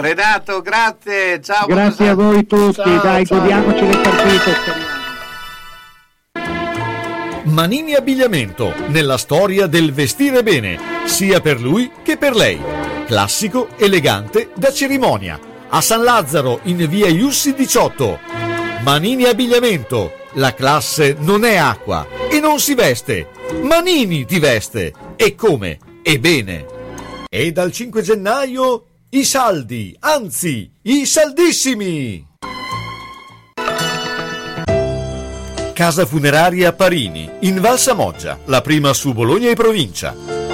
Renato, 0.00 0.60
grazie. 0.60 1.40
Ciao. 1.40 1.66
Grazie 1.66 2.08
a 2.08 2.14
voi 2.14 2.44
tutti, 2.46 2.74
Ciao, 2.74 3.00
dai, 3.02 3.24
ciao. 3.24 3.38
godiamoci 3.40 3.86
le 3.86 3.96
partite. 3.98 4.50
Manini 7.44 7.94
Abbigliamento, 7.94 8.72
nella 8.88 9.16
storia 9.18 9.66
del 9.66 9.92
vestire 9.92 10.42
bene, 10.42 10.78
sia 11.04 11.40
per 11.40 11.60
lui 11.60 11.90
che 12.02 12.16
per 12.16 12.34
lei. 12.34 12.58
Classico, 13.12 13.68
elegante, 13.76 14.52
da 14.56 14.72
cerimonia. 14.72 15.38
A 15.68 15.82
San 15.82 16.02
Lazzaro, 16.02 16.60
in 16.62 16.88
via 16.88 17.08
Iussi 17.08 17.52
18. 17.52 18.18
Manini 18.84 19.24
Abbigliamento, 19.24 20.14
la 20.36 20.54
classe 20.54 21.14
non 21.18 21.44
è 21.44 21.56
acqua 21.56 22.06
e 22.30 22.40
non 22.40 22.58
si 22.58 22.72
veste. 22.72 23.28
Manini 23.60 24.24
ti 24.24 24.38
veste. 24.38 24.94
E 25.16 25.34
come? 25.34 25.78
E 26.00 26.18
bene. 26.18 26.64
E 27.28 27.52
dal 27.52 27.70
5 27.70 28.00
gennaio 28.00 28.86
i 29.10 29.24
saldi, 29.24 29.94
anzi, 30.00 30.72
i 30.80 31.04
saldissimi. 31.04 32.26
Casa 35.74 36.06
funeraria 36.06 36.72
Parini, 36.72 37.30
in 37.40 37.60
Val 37.60 37.78
Samoggia, 37.78 38.38
la 38.46 38.62
prima 38.62 38.94
su 38.94 39.12
Bologna 39.12 39.50
e 39.50 39.54
provincia. 39.54 40.41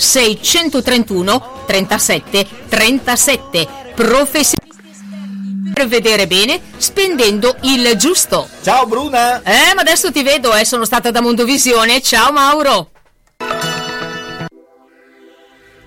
631 0.00 1.64
37 1.66 2.46
37. 2.68 3.68
Professionisti 3.94 4.68
esperti 4.90 5.72
per 5.72 5.86
vedere 5.86 6.26
bene 6.26 6.60
spendendo 6.76 7.56
il 7.62 7.94
giusto. 7.96 8.48
Ciao 8.62 8.86
Bruna! 8.86 9.42
Eh, 9.42 9.74
ma 9.74 9.82
adesso 9.82 10.10
ti 10.10 10.22
vedo, 10.22 10.54
eh, 10.54 10.64
sono 10.64 10.84
stata 10.84 11.10
da 11.10 11.20
Mondovisione. 11.20 12.00
Ciao 12.00 12.32
Mauro! 12.32 12.90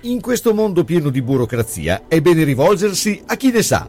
In 0.02 0.20
questo 0.20 0.52
mondo 0.52 0.84
pieno 0.84 1.08
di 1.08 1.22
burocrazia 1.22 2.02
è 2.08 2.20
bene 2.20 2.44
rivolgersi 2.44 3.22
a 3.26 3.36
chi 3.36 3.50
ne 3.50 3.62
sa. 3.62 3.88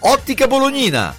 Ottica 0.00 0.46
Bolognina. 0.46 1.14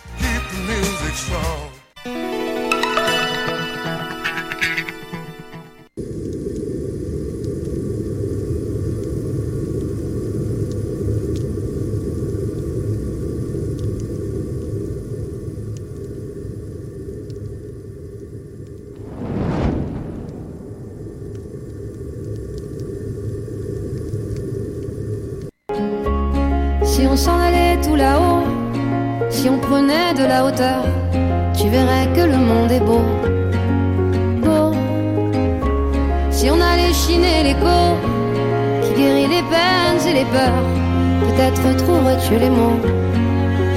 Les 42.37 42.49
mots. 42.49 42.79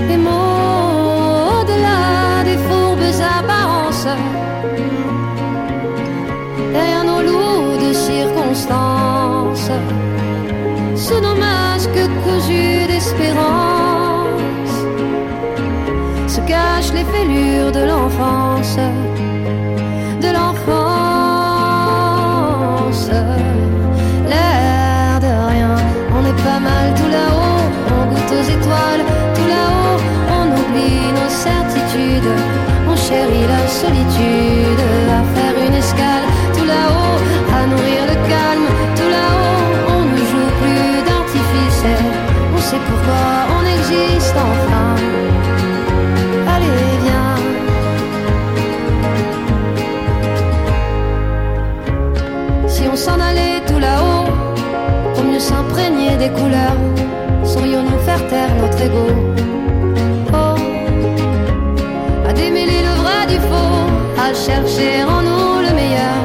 Les 0.08 0.16
mots 0.16 1.60
au-delà 1.60 2.44
des 2.44 2.58
fourbes 2.66 3.15
apparences. 3.39 4.08
Derrière 6.73 7.05
nos 7.05 7.23
lourdes 7.23 7.94
circonstances 7.94 9.70
sous 10.97 11.20
nos 11.20 11.34
masques 11.34 12.08
cousus 12.24 12.86
d'espérance 12.86 13.74
se 16.26 16.41
cachent 16.41 16.92
les 16.92 17.05
fêlures 17.05 17.73
de 17.73 17.84
l'enfance, 17.86 18.78
solitude, 34.15 34.81
à 35.10 35.23
faire 35.34 35.57
une 35.67 35.75
escale, 35.75 36.25
tout 36.57 36.65
là-haut, 36.65 37.18
à 37.55 37.67
nourrir 37.67 38.02
le 38.07 38.15
calme, 38.28 38.67
tout 38.97 39.10
là-haut, 39.10 39.62
on 39.97 40.02
ne 40.05 40.18
joue 40.31 40.51
plus 40.60 41.02
d'artifice, 41.07 41.84
on 42.55 42.59
sait 42.59 42.83
pourquoi 42.89 43.25
on 43.57 43.62
existe 43.67 44.36
enfin. 44.36 44.94
Allez, 46.55 46.70
viens. 47.05 47.36
Si 52.68 52.83
on 52.93 52.97
s'en 52.97 53.20
allait 53.20 53.60
tout 53.67 53.78
là-haut, 53.78 54.26
pour 55.15 55.25
mieux 55.25 55.41
s'imprégner 55.41 56.17
des 56.17 56.31
couleurs, 56.31 56.78
saurions-nous 57.44 57.99
faire 58.05 58.26
taire 58.28 58.55
notre 58.60 58.81
ego? 58.83 59.24
Chercher 64.35 65.05
en 65.05 65.23
nous 65.23 65.63
le 65.63 65.73
meilleur, 65.75 66.19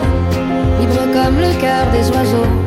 libre 0.80 1.06
comme 1.14 1.38
le 1.38 1.54
cœur 1.62 1.86
des 1.92 2.10
oiseaux. 2.10 2.59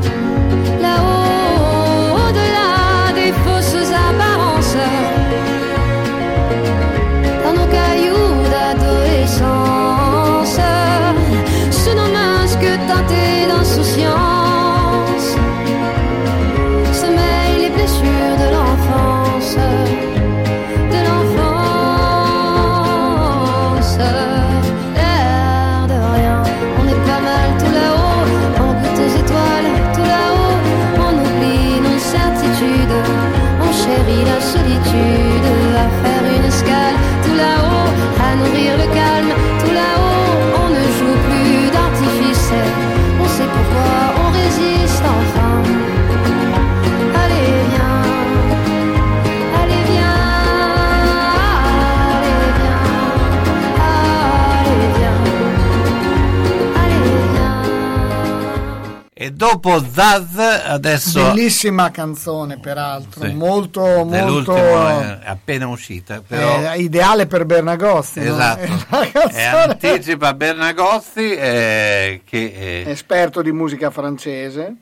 Dopo 59.47 59.85
Zaz, 59.93 60.37
adesso 60.67 61.21
Bellissima 61.33 61.91
canzone, 61.91 62.59
peraltro, 62.61 63.25
Sì. 63.27 63.33
molto, 63.33 63.81
molto 64.05 64.55
è 64.55 65.19
appena 65.25 65.67
uscita, 65.67 66.23
però 66.25 66.73
eh, 66.73 66.79
ideale 66.79 67.27
per 67.27 67.45
Bernagosti. 67.45 68.21
no? 68.21 68.27
esatto. 68.35 68.61
È 69.03 69.11
E 69.37 69.43
canzone- 69.43 69.63
anticipa 69.71 70.35
Bernagozzi 70.35 71.33
eh, 71.35 72.21
che 72.25 72.83
eh, 72.85 72.91
esperto 72.91 73.43
di 73.43 73.51
musica 73.51 73.91
francese. 73.91 74.75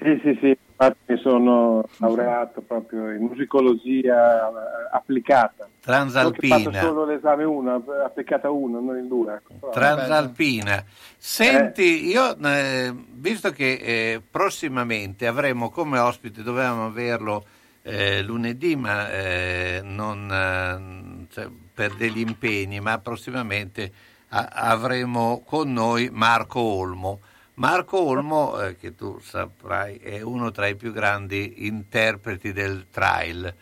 Sì, 0.00 0.20
sì, 0.22 0.38
sì, 0.40 0.48
infatti 0.48 1.12
mi 1.12 1.18
sono 1.18 1.84
laureato 1.96 2.60
proprio 2.60 3.10
in 3.10 3.22
musicologia 3.22 4.48
eh, 4.48 4.52
applicata. 4.92 5.64
Ho 5.64 5.68
Transalpina. 5.80 6.70
fatto 6.70 6.72
solo 6.86 7.04
l'esame 7.04 7.42
1, 7.42 7.84
applicata 8.04 8.48
1, 8.48 8.80
non 8.80 8.96
il 8.96 9.08
2. 9.08 9.42
Transalpina. 9.72 10.84
Senti, 11.16 12.06
io 12.06 12.36
eh, 12.38 12.94
visto 12.94 13.50
che 13.50 13.72
eh, 13.72 14.22
prossimamente 14.30 15.26
avremo 15.26 15.68
come 15.70 15.98
ospite, 15.98 16.44
dovevamo 16.44 16.84
averlo 16.86 17.44
eh, 17.82 18.22
lunedì, 18.22 18.76
ma 18.76 19.10
eh, 19.10 19.80
non, 19.82 20.30
eh, 20.30 21.26
cioè, 21.32 21.48
per 21.74 21.94
degli 21.94 22.20
impegni, 22.20 22.78
ma 22.78 22.98
prossimamente 22.98 23.90
a- 24.28 24.48
avremo 24.52 25.42
con 25.44 25.72
noi 25.72 26.08
Marco 26.12 26.60
Olmo. 26.60 27.20
Marco 27.58 28.00
Olmo, 28.00 28.60
eh, 28.60 28.76
che 28.76 28.94
tu 28.94 29.18
saprai, 29.18 29.96
è 29.96 30.20
uno 30.20 30.52
tra 30.52 30.68
i 30.68 30.76
più 30.76 30.92
grandi 30.92 31.66
interpreti 31.66 32.52
del 32.52 32.86
trail 32.88 33.52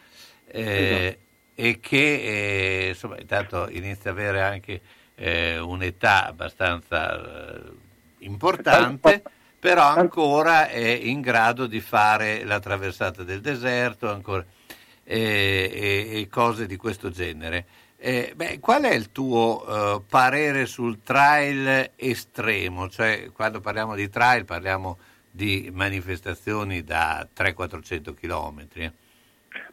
eh, 0.49 1.19
e 1.55 1.81
che 1.81 1.97
eh, 1.97 2.89
insomma, 2.89 3.19
intanto 3.19 3.67
inizia 3.71 4.11
ad 4.11 4.19
avere 4.19 4.43
anche 4.43 4.81
eh, 5.15 5.59
un'età 5.59 6.27
abbastanza 6.27 7.55
eh, 7.57 7.73
importante, 8.19 9.23
però 9.59 9.85
ancora 9.85 10.69
è 10.69 10.87
in 10.87 11.23
grado 11.23 11.67
di 11.67 11.81
fare 11.81 12.45
la 12.45 12.61
traversata 12.61 13.23
del 13.23 13.41
deserto 13.41 14.11
ancora, 14.11 14.45
eh, 15.05 15.71
e, 15.73 16.21
e 16.21 16.29
cose 16.29 16.67
di 16.67 16.77
questo 16.77 17.09
genere. 17.09 17.65
Eh, 17.99 18.33
beh, 18.37 18.61
qual 18.61 18.83
è 18.83 18.95
il 18.95 19.11
tuo 19.11 19.65
eh, 19.67 20.03
parere 20.09 20.67
sul 20.67 21.03
trail 21.03 21.91
estremo? 21.97 22.89
Cioè, 22.89 23.31
quando 23.33 23.61
parliamo 23.61 23.95
di 23.95 24.09
trail 24.11 24.45
parliamo 24.45 24.99
di 25.31 25.71
manifestazioni 25.73 26.83
da 26.85 27.27
300-400 27.35 28.15
chilometri. 28.15 28.85
eh? 28.85 28.93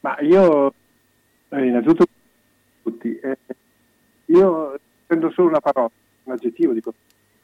Ma 0.01 0.17
io 0.21 0.73
Eh, 1.49 1.65
innanzitutto 1.67 2.05
tutti. 2.81 3.19
Eh, 3.19 3.37
io 4.27 4.79
prendo 5.05 5.31
solo 5.31 5.49
una 5.49 5.59
parola, 5.59 5.89
un 6.23 6.33
aggettivo, 6.33 6.73
dico 6.73 6.93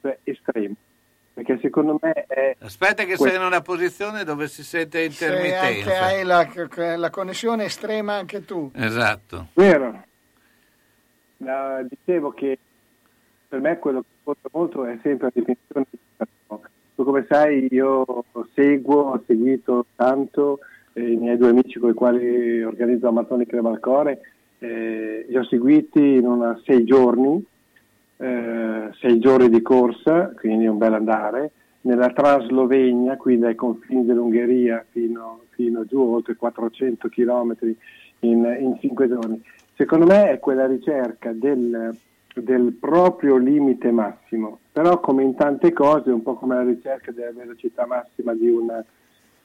cioè 0.01 0.17
estremo, 0.23 0.75
perché 1.33 1.59
secondo 1.61 1.99
me 2.01 2.13
è... 2.25 2.55
Aspetta 2.59 3.03
che 3.03 3.17
sei 3.17 3.35
in 3.35 3.41
una 3.43 3.61
posizione 3.61 4.23
dove 4.23 4.47
si 4.47 4.63
sente 4.63 5.11
Se 5.11 5.25
anche 5.25 5.45
intermittenza. 5.45 6.03
hai 6.05 6.23
la, 6.23 6.97
la 6.97 7.09
connessione 7.09 7.65
estrema 7.65 8.13
anche 8.15 8.43
tu. 8.45 8.71
Esatto. 8.73 9.49
Vero. 9.53 10.03
No, 11.39 11.87
dicevo 11.87 12.31
che 12.31 12.57
per 13.47 13.61
me 13.61 13.79
quello 13.79 14.01
che 14.01 14.07
conta 14.23 14.49
molto 14.51 14.85
è 14.85 14.97
sempre 15.01 15.25
la 15.25 15.31
definizione 15.33 15.85
di 15.89 15.97
Marco. 16.17 16.69
Tu 16.95 17.03
come 17.03 17.25
sai 17.29 17.67
io 17.71 18.05
seguo, 18.53 19.11
ho 19.11 19.23
seguito 19.25 19.85
tanto 19.95 20.59
eh, 20.93 21.11
i 21.11 21.15
miei 21.15 21.37
due 21.37 21.49
amici 21.49 21.79
con 21.79 21.91
i 21.91 21.93
quali 21.93 22.61
organizzo 22.61 23.07
Amazzoni 23.07 23.45
Crevalcore, 23.45 24.19
eh, 24.59 25.25
li 25.27 25.37
ho 25.37 25.43
seguiti 25.45 26.15
in 26.15 26.27
una 26.27 26.59
sei 26.65 26.83
giorni, 26.83 27.43
eh, 28.17 28.89
sei 28.99 29.19
giorni 29.19 29.49
di 29.49 29.61
corsa, 29.61 30.33
quindi 30.35 30.67
un 30.67 30.77
bel 30.77 30.93
andare, 30.93 31.51
nella 31.81 32.09
Translovenia, 32.09 33.15
quindi 33.15 33.45
ai 33.45 33.55
confini 33.55 34.05
dell'Ungheria 34.05 34.85
fino, 34.89 35.43
fino 35.51 35.85
giù, 35.85 36.01
oltre 36.01 36.35
400 36.35 37.07
km 37.07 37.55
in, 38.19 38.57
in 38.59 38.77
cinque 38.79 39.07
giorni. 39.07 39.41
Secondo 39.79 40.07
me 40.07 40.31
è 40.31 40.39
quella 40.39 40.67
ricerca 40.67 41.31
del, 41.31 41.95
del 42.33 42.75
proprio 42.77 43.37
limite 43.37 43.91
massimo, 43.91 44.59
però 44.73 44.99
come 44.99 45.23
in 45.23 45.35
tante 45.35 45.71
cose, 45.71 46.11
un 46.11 46.21
po' 46.21 46.33
come 46.33 46.55
la 46.55 46.63
ricerca 46.63 47.13
della 47.13 47.31
velocità 47.33 47.85
massima 47.85 48.33
di 48.33 48.49
una, 48.49 48.83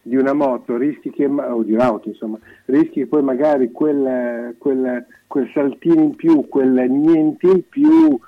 di 0.02 0.16
una 0.16 0.32
moto, 0.32 0.76
rischi 0.76 1.10
che, 1.10 1.26
o 1.26 1.62
di 1.62 1.74
un'auto, 1.74 2.08
insomma, 2.08 2.36
rischi 2.64 3.02
che 3.02 3.06
poi 3.06 3.22
magari 3.22 3.70
quel, 3.70 4.56
quel, 4.58 5.06
quel 5.28 5.50
saltino 5.54 6.02
in 6.02 6.16
più, 6.16 6.48
quel 6.48 6.90
niente 6.90 7.46
in 7.46 7.68
più 7.68 8.18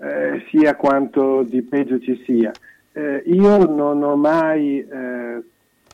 eh, 0.00 0.44
sia 0.50 0.76
quanto 0.76 1.44
di 1.44 1.62
peggio 1.62 1.98
ci 1.98 2.22
sia. 2.26 2.52
Eh, 2.92 3.22
io 3.24 3.64
non 3.64 4.02
ho 4.02 4.16
mai, 4.16 4.86
eh, 4.86 5.42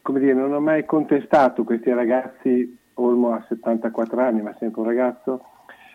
come 0.02 0.18
dire, 0.18 0.34
non 0.34 0.52
ho 0.52 0.58
mai 0.58 0.84
contestato 0.84 1.62
questi 1.62 1.92
ragazzi, 1.92 2.82
Olmo 2.94 3.32
ha 3.32 3.44
74 3.48 4.20
anni, 4.20 4.42
ma 4.42 4.54
sempre 4.58 4.80
un 4.80 4.86
ragazzo, 4.86 5.44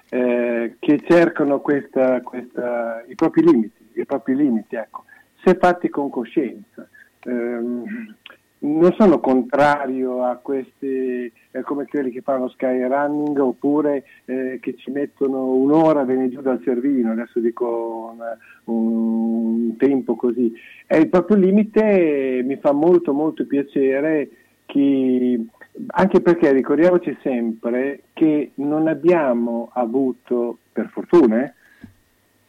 eh, 0.09 0.75
che 0.79 0.99
cercano 1.07 1.59
questa, 1.61 2.21
questa- 2.21 3.03
i 3.07 3.15
propri 3.15 3.43
limiti, 3.43 3.87
i 3.95 4.05
propri 4.05 4.35
limiti, 4.35 4.75
ecco, 4.75 5.03
se 5.43 5.55
fatti 5.55 5.89
con 5.89 6.09
coscienza. 6.09 6.87
Ehm, 7.25 8.15
non 8.61 8.93
sono 8.97 9.19
contrario 9.21 10.23
a 10.23 10.35
questi, 10.35 11.31
eh, 11.51 11.61
come 11.61 11.85
quelli 11.85 12.11
che 12.11 12.21
fanno 12.21 12.49
sky 12.49 12.81
running 12.87 13.37
oppure 13.39 14.03
eh, 14.25 14.57
che 14.61 14.75
ci 14.75 14.91
mettono 14.91 15.53
un'ora 15.53 16.01
a 16.01 16.05
venire 16.05 16.29
giù 16.29 16.41
dal 16.41 16.61
Cervino, 16.61 17.11
adesso 17.11 17.39
dico 17.39 18.11
una- 18.13 18.37
un 18.65 19.75
tempo 19.77 20.15
così. 20.15 20.53
È 20.85 20.95
il 20.97 21.07
proprio 21.07 21.37
limite 21.37 22.41
mi 22.43 22.57
fa 22.57 22.73
molto 22.73 23.13
molto 23.13 23.45
piacere 23.45 24.29
chi, 24.65 25.47
anche 25.87 26.21
perché 26.21 26.51
ricordiamoci 26.51 27.17
sempre 27.21 28.01
che 28.13 28.51
non 28.55 28.87
abbiamo 28.87 29.69
avuto, 29.73 30.57
per 30.71 30.89
fortuna, 30.89 31.43
eh, 31.45 31.53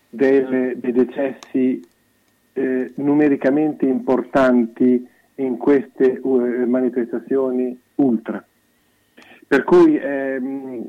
delle- 0.09 0.75
dei 0.77 0.93
decessi 0.93 1.87
eh, 2.53 2.93
numericamente 2.97 3.87
importanti 3.87 5.07
in 5.37 5.57
queste 5.57 6.15
eh, 6.15 6.21
manifestazioni 6.67 7.79
ultra. 7.97 8.45
Per 9.47 9.63
cui 9.65 9.97
ehm, 9.97 10.85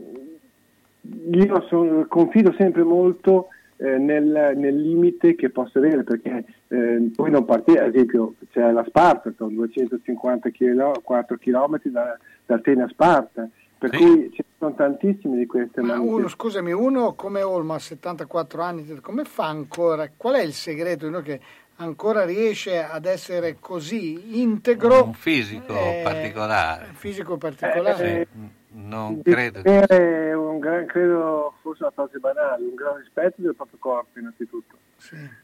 io 1.32 1.62
son- 1.68 2.06
confido 2.08 2.52
sempre 2.58 2.84
molto 2.84 3.48
eh, 3.82 3.98
nel, 3.98 4.54
nel 4.56 4.80
limite 4.80 5.34
che 5.34 5.50
posso 5.50 5.80
avere 5.80 6.04
perché 6.04 6.46
eh, 6.68 7.12
poi 7.16 7.32
non 7.32 7.46
partire, 7.46 7.86
ad 7.86 7.96
esempio 7.96 8.36
c'è 8.52 8.72
la 8.72 8.86
Sparta 8.88 9.34
con 9.36 9.56
250 9.56 10.52
km 10.52 11.82
da, 11.86 12.18
da 12.46 12.56
Atene 12.56 12.84
a 12.84 12.88
Sparta, 12.90 13.50
per 13.80 13.90
cui 13.90 14.30
ci 14.36 14.44
sono 14.60 14.76
tantissime 14.76 15.38
di 15.38 15.48
queste 15.48 15.82
Ma 15.82 16.00
uno, 16.00 16.28
scusami, 16.28 16.72
uno 16.72 17.14
come 17.16 17.42
Olmo 17.42 17.74
a 17.74 17.80
74 17.80 18.62
anni, 18.62 19.00
come 19.02 19.24
fa 19.24 19.48
ancora? 19.48 20.08
Qual 20.16 20.36
è 20.36 20.44
il 20.44 20.54
segreto 20.54 21.06
di 21.08 21.12
uno 21.12 21.24
che 21.24 21.40
ancora 21.78 22.24
riesce 22.24 22.84
ad 22.84 23.06
essere 23.06 23.58
così 23.60 24.40
integro? 24.40 25.06
Un 25.06 25.14
fisico 25.14 25.74
Eh, 25.74 26.02
particolare. 26.04 26.90
Fisico 26.94 27.38
particolare. 27.38 28.28
Sì, 28.32 28.60
non 28.74 29.22
Di 29.22 29.32
credo. 29.32 29.60
avere 29.64 30.34
un 30.34 30.60
gran, 30.60 30.86
credo 30.86 31.56
fosse 31.62 31.84
una 31.84 31.92
cosa 31.96 32.18
banale, 32.20 32.64
un 32.64 32.76
gran 32.76 32.98
rispetto 32.98 33.42
del 33.42 33.56
proprio 33.56 33.78
corpo 33.80 34.20
innanzitutto. 34.20 34.76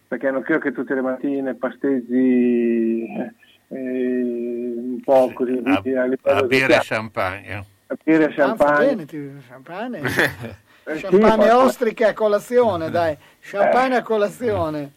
Perché 0.07 0.29
non 0.31 0.41
credo 0.43 0.59
che 0.61 0.71
tutte 0.71 0.93
le 0.93 1.01
mattine 1.01 1.55
pasteggi 1.55 3.05
eh, 3.05 3.33
eh, 3.69 3.75
un 4.77 5.01
po' 5.03 5.31
così 5.33 5.59
A, 5.65 5.73
a 5.73 6.41
bere 6.43 6.79
champagne. 6.83 7.65
A 7.87 7.97
bere 8.03 8.25
Ah, 8.25 8.29
champagne. 8.33 8.85
bene, 8.85 9.05
ti- 9.05 9.31
champagne. 9.47 10.01
Eh, 10.87 10.95
sì, 10.95 11.01
champagne 11.01 11.51
ostriche 11.51 12.05
a 12.05 12.13
colazione, 12.13 12.89
dai. 12.89 13.17
Champagne 13.41 13.97
a 13.97 14.03
colazione. 14.03 14.91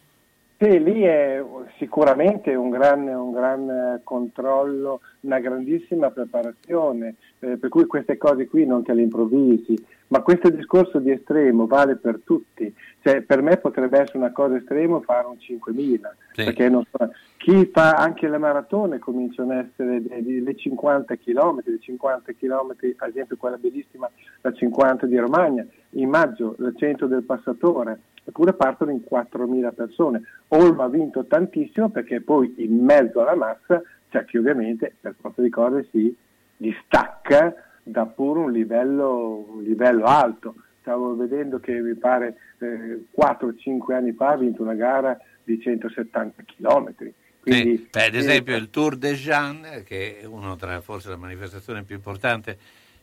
Sì, 0.61 0.83
lì 0.83 1.01
è 1.01 1.43
sicuramente 1.79 2.53
un 2.53 2.69
gran, 2.69 3.07
un 3.07 3.31
gran 3.31 3.67
eh, 3.67 4.01
controllo, 4.03 5.01
una 5.21 5.39
grandissima 5.39 6.11
preparazione, 6.11 7.15
eh, 7.39 7.57
per 7.57 7.67
cui 7.69 7.87
queste 7.87 8.15
cose 8.17 8.47
qui 8.47 8.67
non 8.67 8.83
te 8.83 8.93
le 8.93 9.01
improvvisi, 9.01 9.73
ma 10.09 10.21
questo 10.21 10.51
discorso 10.51 10.99
di 10.99 11.09
estremo 11.09 11.65
vale 11.65 11.95
per 11.95 12.19
tutti, 12.23 12.71
cioè, 13.01 13.21
per 13.21 13.41
me 13.41 13.57
potrebbe 13.57 14.01
essere 14.01 14.19
una 14.19 14.31
cosa 14.31 14.57
estrema 14.57 14.99
fare 14.99 15.25
un 15.25 15.37
5.000, 15.39 16.15
Sì. 16.33 16.43
perché 16.43 16.69
non 16.69 16.83
so- 16.91 17.09
chi 17.37 17.65
fa 17.73 17.93
anche 17.93 18.27
le 18.27 18.37
maratone 18.37 18.99
cominciano 18.99 19.53
a 19.53 19.65
essere 19.67 19.99
le 19.99 20.55
50 20.55 21.15
km, 21.15 21.61
le 21.63 21.79
50 21.79 22.33
km, 22.33 22.75
ad 22.97 23.09
esempio 23.09 23.35
quella 23.35 23.57
bellissima, 23.57 24.07
la 24.41 24.53
50 24.53 25.07
di 25.07 25.17
Romagna, 25.17 25.65
in 25.95 26.07
maggio 26.07 26.55
il 26.59 26.75
centro 26.77 27.07
del 27.07 27.23
passatore, 27.23 27.99
eppure 28.23 28.53
partono 28.53 28.91
in 28.91 29.01
4.000 29.09 29.73
persone. 29.73 30.21
Olmo 30.49 30.83
ha 30.83 30.89
vinto 30.89 31.25
tantissimo 31.25 31.89
perché 31.89 32.21
poi 32.21 32.53
in 32.57 32.83
mezzo 32.83 33.21
alla 33.21 33.35
massa 33.35 33.81
c'è 34.09 34.25
chi 34.25 34.37
ovviamente 34.37 34.93
per 34.99 35.15
forza 35.19 35.41
di 35.41 35.49
cose 35.49 35.87
si 35.91 36.15
distacca 36.57 37.53
da 37.83 38.05
pure 38.05 38.39
un 38.39 38.51
livello, 38.51 39.45
un 39.49 39.63
livello 39.63 40.05
alto. 40.05 40.55
Stavo 40.81 41.15
vedendo 41.15 41.59
che 41.59 41.79
mi 41.79 41.95
pare 41.95 42.37
eh, 42.59 43.05
4-5 43.15 43.93
anni 43.93 44.13
fa 44.13 44.29
ha 44.29 44.37
vinto 44.37 44.61
una 44.61 44.73
gara 44.73 45.17
di 45.43 45.59
170 45.59 46.43
km. 46.43 46.93
Quindi, 47.41 47.77
Sì, 47.77 47.87
beh, 47.91 48.05
ad 48.05 48.15
esempio 48.15 48.55
il 48.55 48.69
Tour 48.69 48.97
de 48.97 49.13
Jean, 49.13 49.83
che 49.83 50.19
è 50.19 50.25
una 50.25 50.55
tra 50.55 50.79
forse 50.81 51.09
la 51.09 51.17
manifestazione 51.17 51.83
più 51.83 51.95
importante 51.95 52.57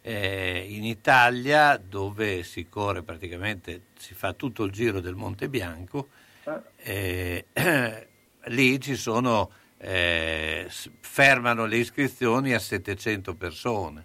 eh, 0.09 0.65
in 0.67 0.85
Italia, 0.85 1.77
dove 1.77 2.43
si 2.43 2.67
corre 2.67 3.03
praticamente, 3.03 3.83
si 3.99 4.15
fa 4.15 4.33
tutto 4.33 4.65
il 4.65 4.73
giro 4.73 5.01
del 5.01 5.15
Monte 5.15 5.51
Bianco, 5.51 6.09
eh, 6.78 7.45
lì 8.47 8.81
ci 8.81 8.95
sono, 8.95 9.51
eh, 9.77 10.67
fermano 11.01 11.67
le 11.67 11.77
iscrizioni 11.77 12.55
a 12.55 12.59
700 12.59 13.35
persone, 13.35 14.05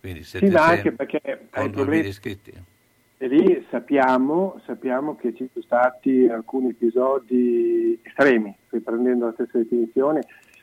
quindi 0.00 0.24
Sì, 0.24 0.40
700 0.40 0.58
ma 0.58 0.66
anche 0.66 0.92
perché 0.92 1.20
con 1.22 1.62
ai 1.62 1.70
2000 1.70 1.70
problemi- 1.70 2.08
iscritti. 2.08 2.52
E 3.22 3.26
lì 3.26 3.66
sappiamo, 3.70 4.60
sappiamo 4.66 5.16
che 5.16 5.34
ci 5.34 5.48
sono 5.52 5.64
stati 5.64 6.26
alcuni 6.26 6.70
episodi 6.70 7.98
estremi, 8.02 8.54
riprendendo 8.68 9.24
la 9.26 9.32
stessa 9.32 9.56
definizione, 9.56 10.20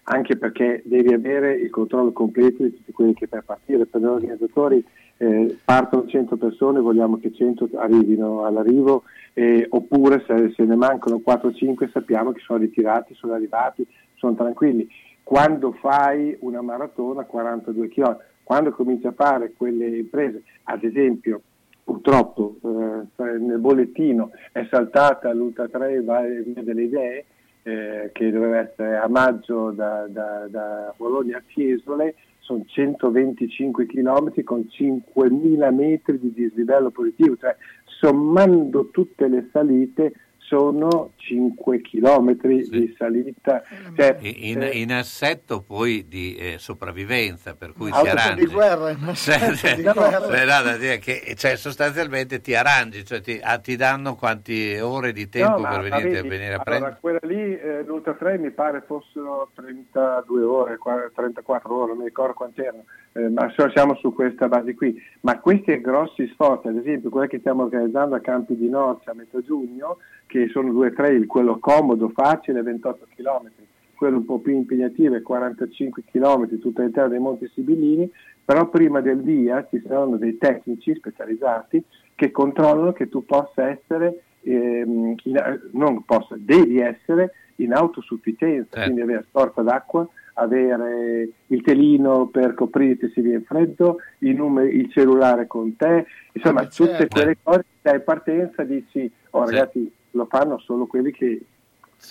anche 0.10 0.38
perché 0.38 0.82
devi 0.86 1.14
avere 1.14 1.54
il 1.54 1.70
controllo 1.70 2.12
completo 2.12 2.64
di 2.64 2.74
tutti 2.74 2.92
quelli 2.92 3.14
che 3.14 3.28
per 3.28 3.44
partire. 3.44 3.86
Per 3.86 4.00
gli 4.00 4.06
organizzatori 4.06 4.84
eh, 5.18 5.58
partono 5.64 6.08
100 6.08 6.38
persone, 6.38 6.80
vogliamo 6.80 7.18
che 7.18 7.34
100 7.34 7.70
arrivino 7.76 8.46
all'arrivo, 8.46 9.04
eh, 9.34 9.66
oppure 9.70 10.24
se, 10.26 10.54
se 10.56 10.64
ne 10.64 10.76
mancano 10.76 11.22
4-5 11.26 11.90
sappiamo 11.92 12.32
che 12.32 12.40
sono 12.40 12.60
ritirati, 12.60 13.16
sono 13.16 13.34
arrivati, 13.34 13.86
sono 14.16 14.34
tranquilli. 14.36 14.88
Quando 15.24 15.74
fai 15.74 16.38
una 16.40 16.62
maratona 16.62 17.26
42 17.26 17.90
km, 17.90 18.18
quando 18.44 18.72
cominci 18.72 19.08
a 19.08 19.12
fare 19.12 19.52
quelle 19.58 19.88
imprese, 19.98 20.44
ad 20.64 20.86
esempio 20.86 21.42
purtroppo 21.84 22.56
eh, 22.64 23.38
nel 23.40 23.60
bollettino 23.60 24.32
è 24.54 24.66
saltata 24.70 25.34
l'Ultra 25.34 25.68
3 25.68 26.02
Via 26.02 26.64
delle 26.64 26.84
Idee, 26.84 27.26
eh, 27.68 28.12
che 28.14 28.32
doveva 28.32 28.60
essere 28.60 28.96
a 28.96 29.10
maggio 29.10 29.72
da, 29.72 30.08
da- 30.08 30.48
da 30.50 30.94
Bologna 30.96 31.38
a 31.38 31.44
Fiesole, 31.46 32.16
sono 32.40 32.64
125 32.66 33.86
km 33.86 34.42
con 34.46 34.66
5.000 34.72 35.74
metri 35.74 36.18
di 36.18 36.32
dislivello 36.32 36.92
positivo, 36.92 37.36
cioè 37.36 37.54
sommando 37.84 38.90
tutte 38.90 39.28
le 39.28 39.50
salite 39.52 40.14
sono 40.48 41.12
5 41.18 41.82
chilometri 41.82 42.68
di 42.70 42.96
salita. 42.98 43.62
Cioè, 43.96 44.18
In, 44.22 44.62
eh, 44.62 44.70
in 44.80 44.94
assetto 44.94 45.62
poi 45.62 46.08
di 46.08 46.36
eh, 46.36 46.56
sopravvivenza, 46.58 47.54
per 47.56 47.74
cui 47.74 47.92
ti 47.92 47.98
arrangi. 48.08 48.46
di 48.46 48.52
guerra, 48.52 48.92
in 48.92 48.98
Cioè, 49.14 49.36
assetto 49.36 49.56
cioè, 49.58 49.76
di 49.76 49.84
guerra. 49.84 50.78
dire 50.78 51.00
che, 51.00 51.36
cioè, 51.36 51.58
sostanzialmente 51.58 52.40
ti 52.40 52.56
arrangi, 52.56 53.04
cioè 53.04 53.20
ti, 53.22 53.40
ah, 53.44 53.60
ti 53.60 53.76
danno 53.76 54.16
quante 54.16 54.80
ore 54.80 55.12
di 55.12 55.28
tempo 55.28 55.62
No, 55.62 55.68
per 55.68 55.82
ma 55.90 55.98
venire, 55.98 56.22
vedi, 56.22 56.28
venire 56.30 56.54
a 56.54 56.62
allora, 56.62 56.64
prendere? 56.64 56.98
quella 57.02 57.20
lì, 57.24 57.58
eh, 57.60 57.84
l'Ultra 57.84 58.14
Trail 58.14 58.40
mi 58.40 58.52
pare 58.52 58.84
fossero 58.88 59.52
32 59.54 60.44
ore, 60.44 60.78
qua- 60.78 61.12
34 61.14 61.76
ore, 61.76 61.88
non 61.90 61.98
mi 61.98 62.06
ricordo 62.06 62.34
quante 62.34 62.64
erano, 62.64 62.86
eh, 63.18 63.30
ma 63.30 63.52
siamo 63.74 63.96
su 63.96 64.14
questa 64.14 64.48
base 64.48 64.76
qui. 64.76 64.96
Ma 65.22 65.40
questi 65.40 65.82
grossi 65.82 66.28
sforzi, 66.28 66.68
ad 66.68 66.78
esempio 66.78 67.10
quelli 67.10 67.28
che 67.28 67.40
stiamo 67.40 67.64
organizzando 67.64 68.16
a 68.16 68.20
Campi 68.20 68.56
di 68.56 68.70
Norcia 68.70 69.12
a 69.12 69.16
metà 69.16 69.42
giugno, 69.42 69.98
che 70.28 70.48
sono 70.50 70.72
due 70.72 70.94
trail, 70.94 71.26
quello 71.26 71.58
comodo, 71.58 72.10
facile, 72.10 72.62
28 72.62 73.08
km, 73.16 73.50
quello 73.96 74.18
un 74.18 74.26
po' 74.26 74.40
più 74.40 74.54
impegnativo 74.54 75.16
è 75.16 75.22
45 75.24 76.04
km 76.12 76.60
tutto 76.60 76.82
all'interno 76.82 77.10
dei 77.10 77.20
Monti 77.20 77.50
Sibillini, 77.54 78.10
però 78.46 78.70
prima 78.70 79.02
del 79.02 79.22
via 79.22 79.66
ci 79.70 79.82
saranno 79.86 80.18
dei 80.18 80.38
tecnici 80.38 80.94
specializzati 80.94 81.84
che 82.14 82.30
controllano 82.30 82.94
che 82.94 83.10
tu 83.10 83.26
possa 83.26 83.68
essere, 83.70 84.22
ehm, 84.42 85.16
in- 85.24 85.62
non 85.72 86.04
possa, 86.04 86.36
devi 86.38 86.80
essere 86.80 87.34
in 87.56 87.74
autosufficienza, 87.74 88.84
quindi 88.84 89.02
avere 89.02 89.26
scorta 89.30 89.64
d'acqua, 89.64 90.08
avere 90.38 91.30
il 91.48 91.62
telino 91.62 92.28
per 92.28 92.54
coprirti 92.54 93.12
se 93.14 93.22
viene 93.22 93.42
freddo, 93.42 93.98
il, 94.20 94.36
nume- 94.36 94.68
il 94.68 94.92
cellulare 94.92 95.48
con 95.48 95.76
te, 95.76 96.06
insomma 96.32 96.66
tutte 96.66 96.98
certo. 96.98 97.08
quelle 97.08 97.38
cose 97.42 97.66
che 97.82 97.90
in 97.90 98.04
partenza 98.04 98.64
dici, 98.64 99.12
oh 99.32 99.46
ragazzi 99.46 99.92
lo 100.12 100.26
fanno 100.26 100.60
solo 100.60 100.86
quelli 100.86 101.12
che 101.12 101.42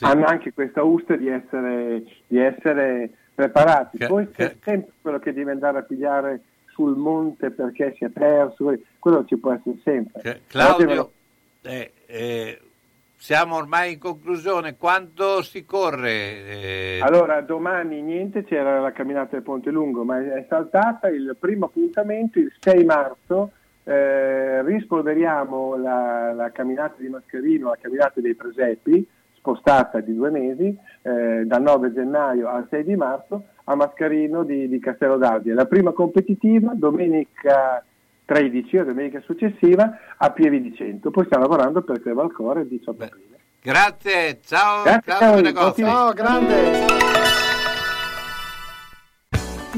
hanno 0.01 0.25
anche 0.25 0.53
questa 0.53 0.83
usta 0.83 1.17
di 1.17 1.29
essere, 1.29 2.03
di 2.27 2.39
essere 2.39 3.11
preparati. 3.35 3.99
Poi 3.99 4.31
c'è 4.31 4.57
sempre 4.63 4.93
quello 5.01 5.19
che 5.19 5.33
deve 5.33 5.53
andare 5.53 5.79
a 5.79 5.83
pigliare 5.83 6.41
sul 6.67 6.97
monte 6.97 7.51
perché 7.51 7.95
si 7.97 8.05
è 8.05 8.09
perso, 8.09 8.77
quello 8.99 9.25
ci 9.25 9.37
può 9.37 9.53
essere 9.53 9.77
sempre. 9.83 10.21
Però 10.51 10.77
Claudio, 10.77 11.13
eh, 11.63 11.93
eh, 12.07 12.61
siamo 13.17 13.57
ormai 13.57 13.95
in 13.95 13.99
conclusione, 13.99 14.77
quanto 14.77 15.43
si 15.43 15.65
corre? 15.65 16.11
eh, 16.11 17.01
Allora, 17.03 17.41
domani 17.41 18.03
niente, 18.03 18.45
c'era 18.45 18.78
la 18.81 18.93
camminata 18.93 19.31
del 19.33 19.43
Ponte 19.43 19.70
Lungo, 19.70 20.05
ma 20.05 20.19
è 20.19 20.45
saltata 20.49 21.09
il 21.09 21.36
primo 21.39 21.67
appuntamento 21.67 22.39
il 22.39 22.53
6 22.59 22.85
marzo. 22.85 23.53
Eh, 23.85 24.62
rispolveriamo 24.62 25.77
la, 25.77 26.33
la 26.33 26.51
camminata 26.51 26.97
di 26.99 27.09
Mascherino, 27.09 27.69
la 27.70 27.78
camminata 27.81 28.20
dei 28.20 28.35
Presepi, 28.35 29.07
spostata 29.36 30.01
di 30.01 30.15
due 30.15 30.31
mesi, 30.31 30.77
eh, 31.03 31.45
dal 31.45 31.62
9 31.62 31.93
gennaio 31.93 32.49
al 32.49 32.67
6 32.69 32.85
di 32.85 32.97
marzo, 32.97 33.45
a 33.65 33.75
Mascarino 33.77 34.43
di, 34.43 34.69
di 34.69 34.78
Castello 34.81 35.17
d'Adia. 35.17 35.55
La 35.55 35.67
prima 35.67 35.93
competitiva, 35.93 36.73
domenica 36.75 37.85
13 38.27 38.79
o 38.79 38.85
domenica 38.85 39.23
successiva, 39.25 39.99
a 40.19 40.31
Pieve 40.31 40.61
di 40.61 40.75
Cento. 40.75 41.11
Poi 41.11 41.25
stiamo 41.25 41.45
lavorando 41.45 41.83
per 41.83 42.03
Crevalcore 42.03 42.63
il 42.63 42.69
18 42.69 43.03
aprile. 43.03 43.39
Grazie, 43.63 44.41
ciao 44.45 44.83
Grazie 44.83 45.13
a 45.13 45.17
Claudio 45.17 45.33
voi, 45.33 45.43
Negozio. 45.43 47.16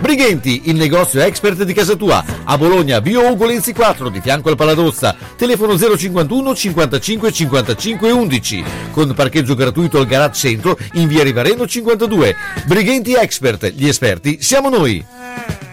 Brighenti, 0.00 0.62
il 0.64 0.76
negozio 0.76 1.20
expert 1.20 1.62
di 1.62 1.72
casa 1.72 1.94
tua, 1.94 2.24
a 2.42 2.58
Bologna, 2.58 2.98
via 2.98 3.20
Ugolenzi 3.20 3.72
4, 3.72 4.08
di 4.08 4.20
fianco 4.20 4.48
al 4.48 4.56
Paladozza, 4.56 5.14
telefono 5.36 5.78
051 5.78 6.54
55 6.54 7.32
55 7.32 8.10
11, 8.10 8.64
con 8.90 9.12
parcheggio 9.14 9.54
gratuito 9.54 9.98
al 9.98 10.06
garage 10.06 10.48
centro 10.48 10.76
in 10.94 11.06
via 11.06 11.22
Rivareno 11.22 11.66
52. 11.66 12.34
Brighenti 12.64 13.12
Expert, 13.14 13.72
gli 13.72 13.86
esperti 13.86 14.38
siamo 14.40 14.68
noi. 14.68 15.69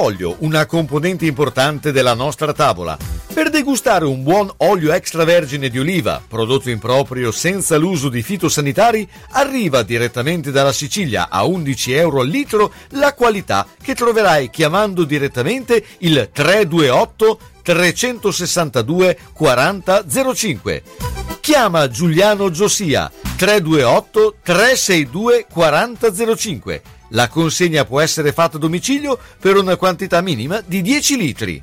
L'olio, 0.00 0.36
una 0.40 0.64
componente 0.64 1.26
importante 1.26 1.90
della 1.90 2.14
nostra 2.14 2.52
tavola. 2.52 2.96
Per 3.34 3.50
degustare 3.50 4.04
un 4.04 4.22
buon 4.22 4.48
olio 4.58 4.92
extravergine 4.92 5.68
di 5.68 5.80
oliva, 5.80 6.22
prodotto 6.24 6.70
in 6.70 6.78
proprio 6.78 7.32
senza 7.32 7.76
l'uso 7.76 8.08
di 8.08 8.22
fitosanitari, 8.22 9.08
arriva 9.30 9.82
direttamente 9.82 10.52
dalla 10.52 10.70
Sicilia 10.70 11.28
a 11.28 11.44
11 11.44 11.92
euro 11.94 12.20
al 12.20 12.28
litro 12.28 12.72
la 12.90 13.12
qualità 13.12 13.66
che 13.82 13.96
troverai 13.96 14.50
chiamando 14.50 15.02
direttamente 15.02 15.84
il 15.98 16.30
328 16.32 17.40
362 17.62 19.18
4005. 19.32 20.82
Chiama 21.40 21.88
Giuliano 21.88 22.50
Giosia 22.50 23.10
328 23.36 24.36
362 24.44 25.46
4005. 25.52 26.82
La 27.10 27.28
consegna 27.28 27.84
può 27.84 28.00
essere 28.00 28.32
fatta 28.32 28.56
a 28.56 28.60
domicilio 28.60 29.18
per 29.40 29.56
una 29.56 29.76
quantità 29.76 30.20
minima 30.20 30.62
di 30.64 30.82
10 30.82 31.16
litri. 31.16 31.62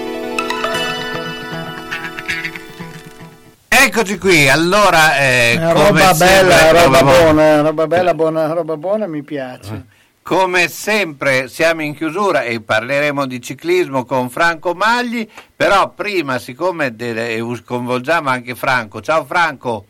Eccoci 3.83 4.19
qui, 4.19 4.47
allora 4.47 5.17
eh, 5.17 5.53
Eh, 5.53 5.73
come 5.73 5.73
roba 5.73 6.13
sempre- 6.13 6.47
bella, 6.47 6.71
roba 6.83 6.99
roba 6.99 7.01
buona, 7.01 7.61
roba 7.61 7.87
bella, 7.87 8.13
buona, 8.13 8.53
roba 8.53 8.77
buona 8.77 9.07
mi 9.07 9.23
piace. 9.23 9.85
Come 10.21 10.67
sempre 10.67 11.47
siamo 11.47 11.81
in 11.81 11.95
chiusura 11.95 12.43
e 12.43 12.61
parleremo 12.61 13.25
di 13.25 13.41
ciclismo 13.41 14.05
con 14.05 14.29
Franco 14.29 14.75
Magli, 14.75 15.27
però 15.55 15.89
prima 15.89 16.37
siccome 16.37 16.93
eh, 16.95 17.43
coinvolgiamo 17.65 18.29
anche 18.29 18.53
Franco, 18.53 19.01
ciao 19.01 19.25
Franco, 19.25 19.85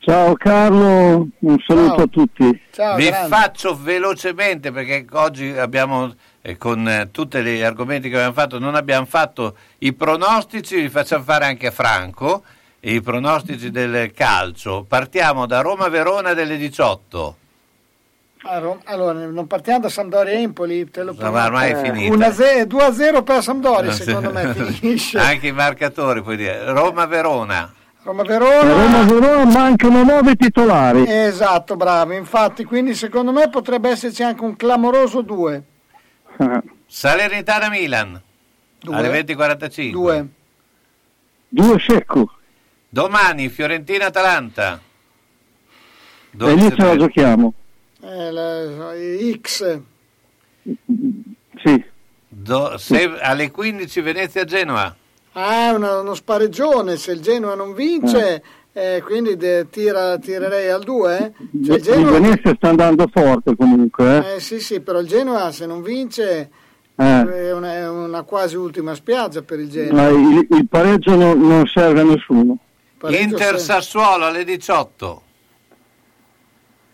Ciao 0.00 0.34
Carlo, 0.34 1.28
un 1.38 1.56
saluto 1.64 2.02
a 2.02 2.06
tutti. 2.06 2.60
vi 2.96 3.12
faccio 3.28 3.78
velocemente 3.80 4.72
perché 4.72 5.06
oggi 5.12 5.50
abbiamo 5.56 6.12
eh, 6.42 6.56
con 6.56 6.88
eh, 6.88 7.10
tutti 7.12 7.40
gli 7.42 7.62
argomenti 7.62 8.08
che 8.08 8.16
abbiamo 8.16 8.32
fatto 8.32 8.58
non 8.58 8.74
abbiamo 8.74 9.06
fatto 9.06 9.56
i 9.78 9.92
pronostici, 9.92 10.80
li 10.80 10.88
facciamo 10.88 11.22
fare 11.22 11.44
anche 11.44 11.68
a 11.68 11.72
Franco, 11.72 12.42
i 12.80 13.00
pronostici 13.00 13.70
del 13.70 14.12
calcio. 14.12 14.84
Partiamo 14.86 15.46
da 15.46 15.60
Roma-Verona 15.60 16.32
delle 16.34 16.56
18. 16.56 17.36
Ah, 18.42 18.62
Allora, 18.84 19.26
non 19.26 19.46
partiamo 19.48 19.80
da 19.80 19.88
Sampdoria 19.88 20.34
Empoli, 20.38 20.88
te 20.90 21.02
lo 21.02 21.12
No, 21.18 21.30
ma 21.32 21.44
ormai 21.46 21.70
è 21.70 21.72
prometto. 21.72 21.94
finita. 21.94 22.28
1-0 22.28 22.62
2-0 22.68 23.22
per 23.24 23.42
Sampdoria, 23.42 23.92
secondo 23.92 24.30
me 24.30 24.54
finisce. 24.54 25.18
Anche 25.18 25.48
i 25.48 25.52
marcatori 25.52 26.22
puoi 26.22 26.36
dire. 26.36 26.70
Roma-Verona. 26.72 27.74
Roma-Verona. 28.04 28.72
Roma-Verona 28.72 29.44
mancano 29.44 30.04
nove 30.04 30.36
titolari. 30.36 31.04
Esatto, 31.06 31.76
bravo. 31.76 32.12
Infatti, 32.14 32.64
quindi 32.64 32.94
secondo 32.94 33.32
me 33.32 33.50
potrebbe 33.50 33.90
esserci 33.90 34.22
anche 34.22 34.42
un 34.44 34.56
clamoroso 34.56 35.20
2. 35.20 35.62
Salernitana-Milan. 36.86 38.22
Due. 38.80 38.94
Alle 38.94 39.20
20.45. 39.24 39.90
2. 39.90 40.26
Due 41.48 41.78
secco. 41.80 42.32
Domani 42.88 43.48
Fiorentina-Atalanta. 43.48 44.80
E 46.40 46.54
lì 46.54 46.70
ce 46.74 46.84
la 46.84 46.96
giochiamo. 46.96 47.52
Eh, 48.02 48.30
la- 48.30 48.92
X. 49.40 49.80
Sì. 51.56 51.84
Do- 52.28 52.76
se- 52.78 53.18
alle 53.20 53.50
15 53.50 54.00
Venezia-Genoa. 54.00 54.94
Ah, 55.32 55.72
uno, 55.74 56.00
uno 56.00 56.14
spareggione. 56.14 56.96
Se 56.96 57.12
il 57.12 57.20
Genoa 57.20 57.54
non 57.54 57.74
vince, 57.74 58.42
eh, 58.72 59.02
quindi 59.04 59.36
de- 59.36 59.66
tira- 59.70 60.18
tirerei 60.18 60.68
al 60.70 60.82
2. 60.84 61.32
Cioè, 61.64 61.76
il 61.76 61.80
Il 61.80 61.82
Genoa, 61.82 62.10
Venezia 62.12 62.54
sta 62.54 62.68
andando 62.68 63.06
forte 63.12 63.54
comunque. 63.56 64.16
Eh? 64.32 64.34
eh, 64.36 64.40
sì, 64.40 64.60
sì, 64.60 64.80
però 64.80 65.00
il 65.00 65.06
Genoa 65.08 65.50
se 65.52 65.66
non 65.66 65.82
vince 65.82 66.50
Eh. 66.94 67.04
è, 67.32 67.52
una, 67.52 67.74
è 67.74 67.88
una 67.88 68.22
quasi 68.22 68.56
ultima 68.56 68.94
spiaggia 68.94 69.42
per 69.42 69.58
il 69.60 69.68
Genoa. 69.70 70.02
Ma 70.02 70.08
il, 70.08 70.46
il 70.50 70.66
pareggio 70.68 71.14
non, 71.16 71.38
non 71.40 71.66
serve 71.66 72.00
a 72.00 72.04
nessuno. 72.04 72.58
Pareggio 72.98 73.22
Inter-Sassuolo 73.22 74.26
alle 74.26 74.44
18. 74.44 75.22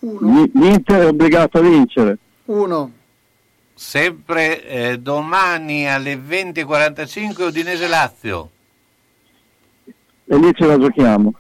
L- 0.01 0.51
L'Inter 0.53 1.01
è 1.03 1.07
obbligato 1.07 1.59
a 1.59 1.61
vincere. 1.63 2.19
1. 2.47 2.93
Sempre 3.75 4.65
eh, 4.67 4.99
domani 4.99 5.91
alle 5.91 6.17
20.45 6.17 7.43
Udinese-Lazio. 7.47 8.51
E 10.27 10.37
lì 10.37 10.51
ce 10.55 10.67
la 10.67 10.79
giochiamo. 10.79 11.35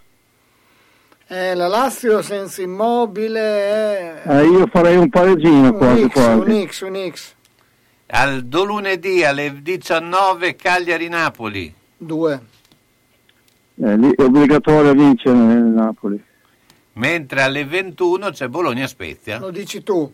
Eh, 1.27 1.55
la 1.55 1.69
Lazio 1.69 2.21
senza 2.23 2.61
immobile 2.63 3.41
è 3.41 4.23
Eh, 4.27 4.45
io 4.45 4.67
farei 4.67 4.97
un 4.97 5.09
pareggino 5.09 5.73
quasi 5.75 6.03
un 6.03 6.09
X, 6.09 6.13
quasi. 6.13 6.39
un 6.51 6.67
X, 6.67 6.81
un 6.83 7.11
X. 7.13 7.33
Al 8.07 8.45
do 8.45 8.65
lunedì 8.65 9.25
alle 9.25 9.63
19 9.63 10.55
Cagliari-Napoli. 10.57 11.75
2. 11.97 12.43
Eh, 13.77 14.15
è 14.17 14.23
obbligatorio 14.23 14.91
a 14.91 14.95
vincere 14.95 15.37
nel 15.37 15.63
Napoli. 15.63 16.23
Mentre 16.95 17.43
alle 17.43 17.65
21 17.65 18.31
c'è 18.31 18.47
Bologna-Spezia. 18.49 19.39
Lo 19.41 19.51
dici 19.51 19.83
tu. 19.83 20.11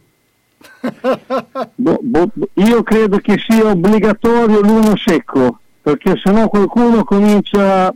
Boh, 1.75 1.99
boh, 2.01 2.31
io 2.55 2.83
credo 2.83 3.19
che 3.19 3.39
sia 3.39 3.67
obbligatorio 3.67 4.61
l'uno 4.61 4.95
secco, 4.97 5.59
perché 5.81 6.19
sennò 6.23 6.49
qualcuno 6.49 7.05
comincia 7.05 7.93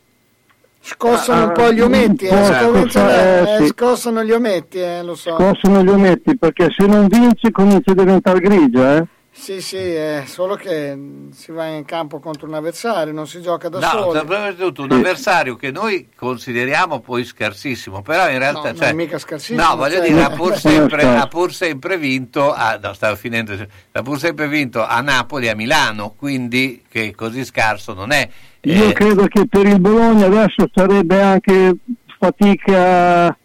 Scossano 0.86 1.44
Ah, 1.44 1.46
un 1.46 1.52
po' 1.54 1.72
gli 1.72 1.80
ometti, 1.80 2.26
eh, 2.26 2.28
po' 2.28 2.44
scominciano- 2.44 3.08
scossa- 3.08 3.46
eh, 3.48 3.54
eh, 3.54 3.56
sì. 3.62 3.66
scossano 3.68 4.22
gli 4.22 4.32
ometti, 4.32 4.78
eh, 4.78 5.02
lo 5.02 5.14
so. 5.14 5.34
scossano 5.34 5.82
gli 5.82 5.88
ometti, 5.88 6.36
perché 6.36 6.70
se 6.76 6.84
non 6.86 7.06
vince 7.06 7.50
comincia 7.50 7.92
a 7.92 7.94
diventare 7.94 8.38
grigia. 8.38 8.96
Eh? 8.98 9.06
Sì, 9.36 9.60
sì, 9.60 9.76
è 9.76 10.22
solo 10.26 10.54
che 10.54 10.94
mh, 10.94 11.30
si 11.32 11.50
va 11.50 11.66
in 11.66 11.84
campo 11.84 12.20
contro 12.20 12.46
un 12.46 12.54
avversario, 12.54 13.12
non 13.12 13.26
si 13.26 13.42
gioca 13.42 13.68
da 13.68 13.80
No, 13.80 13.88
soli. 14.04 14.18
soprattutto 14.20 14.82
un 14.84 14.92
avversario 14.92 15.56
che 15.56 15.72
noi 15.72 16.08
consideriamo 16.14 17.00
poi 17.00 17.24
scarsissimo, 17.24 18.00
però 18.00 18.30
in 18.30 18.38
realtà... 18.38 18.60
No, 18.60 18.66
non 18.68 18.76
cioè, 18.76 18.88
è 18.90 18.92
mica 18.92 19.18
scarsissimo, 19.18 19.60
No, 19.60 19.74
voglio 19.76 19.96
cioè- 19.96 20.06
dire, 20.08 20.22
ha 20.22 20.30
pur, 20.36 20.56
sempre, 20.56 21.04
ha 21.04 21.26
pur 21.26 21.52
sempre 21.52 21.98
vinto, 21.98 22.52
a, 22.54 22.78
no, 22.80 22.92
stavo 22.92 23.16
finendo, 23.16 23.54
ha 23.92 24.02
pur 24.02 24.18
sempre 24.20 24.46
vinto 24.46 24.84
a 24.86 25.00
Napoli 25.00 25.46
e 25.46 25.50
a 25.50 25.54
Milano, 25.56 26.14
quindi 26.16 26.84
che 26.88 27.12
così 27.16 27.44
scarso 27.44 27.92
non 27.92 28.12
è. 28.12 28.26
Io 28.62 28.88
Eh, 28.90 28.92
credo 28.92 29.26
che 29.26 29.46
per 29.48 29.66
il 29.66 29.80
Bologna 29.80 30.26
adesso 30.26 30.70
sarebbe 30.72 31.20
anche 31.20 31.74
fatica 32.18 33.36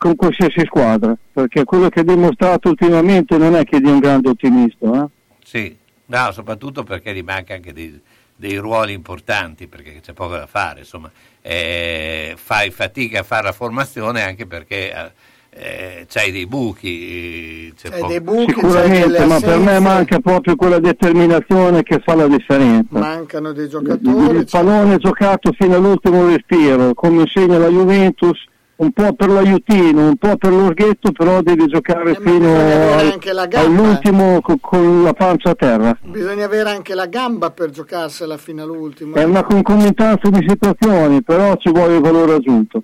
con 0.00 0.16
qualsiasi 0.16 0.62
squadra, 0.64 1.14
perché 1.30 1.64
quello 1.64 1.90
che 1.90 2.00
ha 2.00 2.02
dimostrato 2.04 2.70
ultimamente 2.70 3.36
non 3.36 3.54
è 3.54 3.64
che 3.64 3.80
di 3.80 3.90
un 3.90 3.98
grande 3.98 4.30
ottimista. 4.30 4.86
Eh? 5.04 5.06
Sì, 5.44 5.76
no, 6.06 6.32
soprattutto 6.32 6.84
perché 6.84 7.12
gli 7.12 7.22
manca 7.22 7.52
anche 7.52 7.74
dei, 7.74 8.00
dei 8.34 8.56
ruoli 8.56 8.94
importanti, 8.94 9.66
perché 9.66 10.00
c'è 10.00 10.14
poco 10.14 10.36
da 10.36 10.46
fare, 10.46 10.80
insomma, 10.80 11.10
Eh, 11.42 12.34
fai 12.36 12.70
fatica 12.70 13.20
a 13.20 13.22
fare 13.22 13.44
la 13.44 13.52
formazione 13.52 14.22
anche 14.22 14.46
perché 14.46 14.90
eh, 14.92 15.10
eh, 15.50 16.06
c'hai 16.08 16.32
dei 16.32 16.46
buchi. 16.46 17.72
C'è 17.76 17.88
C'hai 17.90 18.00
poco- 18.00 18.12
dei 18.12 18.20
buchi, 18.22 18.52
Sicuramente, 18.54 19.24
ma 19.26 19.40
per 19.40 19.58
me 19.58 19.78
manca 19.80 20.18
proprio 20.20 20.54
quella 20.56 20.78
determinazione 20.78 21.82
che 21.82 21.98
fa 22.04 22.14
la 22.14 22.26
differenza. 22.26 22.98
mancano 22.98 23.52
dei 23.52 23.68
giocatori. 23.68 24.38
Il 24.38 24.48
pallone 24.50 24.96
giocato 24.98 25.52
fino 25.52 25.76
all'ultimo 25.76 26.26
respiro, 26.26 26.94
come 26.94 27.22
insegna 27.22 27.58
la 27.58 27.68
Juventus, 27.68 28.48
un 28.80 28.92
po' 28.92 29.12
per 29.12 29.28
l'aiutino, 29.28 30.08
un 30.08 30.16
po' 30.16 30.36
per 30.36 30.52
l'orghetto, 30.52 31.12
però 31.12 31.42
devi 31.42 31.66
giocare 31.66 32.14
fino 32.14 32.38
bisogna 32.38 32.74
avere 32.74 33.08
al- 33.10 33.48
all'ultimo 33.52 34.40
co- 34.40 34.56
con 34.58 35.02
la 35.02 35.12
pancia 35.12 35.50
a 35.50 35.54
terra. 35.54 35.98
Bisogna 36.00 36.46
avere 36.46 36.70
anche 36.70 36.94
la 36.94 37.06
gamba 37.06 37.50
per 37.50 37.70
giocarsela 37.70 38.38
fino 38.38 38.62
all'ultimo. 38.62 39.16
È 39.16 39.22
una 39.24 39.42
concomitanza 39.42 40.30
di 40.30 40.46
situazioni, 40.48 41.22
però 41.22 41.56
ci 41.56 41.70
vuole 41.70 41.96
il 41.96 42.00
valore 42.00 42.34
aggiunto. 42.34 42.82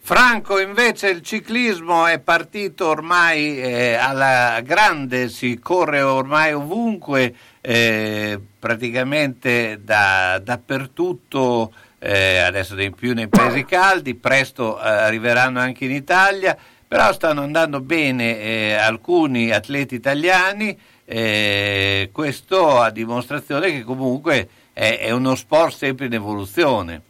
Franco 0.00 0.58
invece 0.58 1.10
il 1.10 1.20
ciclismo 1.20 2.06
è 2.06 2.18
partito 2.18 2.88
ormai 2.88 3.60
eh, 3.60 3.94
alla 3.94 4.60
grande, 4.64 5.28
si 5.28 5.58
corre 5.58 6.00
ormai 6.00 6.52
ovunque, 6.52 7.34
eh, 7.60 8.40
praticamente 8.58 9.80
da- 9.84 10.40
dappertutto, 10.42 11.72
eh, 11.98 12.38
adesso 12.38 12.74
dei 12.74 12.90
più 12.90 13.12
nei 13.14 13.28
paesi 13.28 13.64
caldi, 13.64 14.14
presto 14.14 14.78
eh, 14.78 14.88
arriveranno 14.88 15.58
anche 15.58 15.84
in 15.84 15.90
Italia, 15.90 16.56
però 16.86 17.12
stanno 17.12 17.42
andando 17.42 17.80
bene 17.80 18.40
eh, 18.40 18.72
alcuni 18.74 19.50
atleti 19.50 19.94
italiani, 19.94 20.76
eh, 21.04 22.10
questo 22.12 22.80
a 22.80 22.90
dimostrazione 22.90 23.70
che 23.72 23.82
comunque 23.82 24.48
è, 24.72 24.98
è 25.00 25.10
uno 25.10 25.34
sport 25.34 25.74
sempre 25.74 26.06
in 26.06 26.14
evoluzione. 26.14 27.02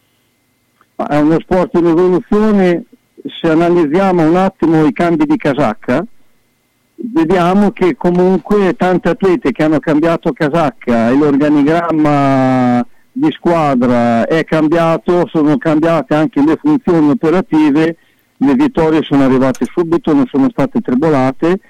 È 0.97 1.17
uno 1.17 1.39
sport 1.39 1.75
in 1.75 1.87
evoluzione, 1.87 2.85
se 3.41 3.51
analizziamo 3.51 4.27
un 4.27 4.37
attimo 4.37 4.85
i 4.85 4.93
cambi 4.93 5.27
di 5.27 5.37
casacca, 5.37 6.05
vediamo 6.95 7.71
che 7.71 7.95
comunque 7.97 8.75
tanti 8.75 9.09
atleti 9.09 9.53
che 9.53 9.63
hanno 9.63 9.79
cambiato 9.79 10.33
casacca 10.33 11.09
e 11.09 11.15
l'organigramma 11.15 12.85
di 13.19 13.31
squadra 13.33 14.27
è 14.27 14.45
cambiato, 14.45 15.27
sono 15.27 15.59
cambiate 15.59 16.15
anche 16.15 16.43
le 16.43 16.57
funzioni 16.57 17.11
operative, 17.11 17.97
le 18.37 18.55
vittorie 18.55 19.03
sono 19.03 19.25
arrivate 19.25 19.67
subito, 19.67 20.15
non 20.15 20.27
sono 20.27 20.49
state 20.51 20.81
tribolate 20.81 21.61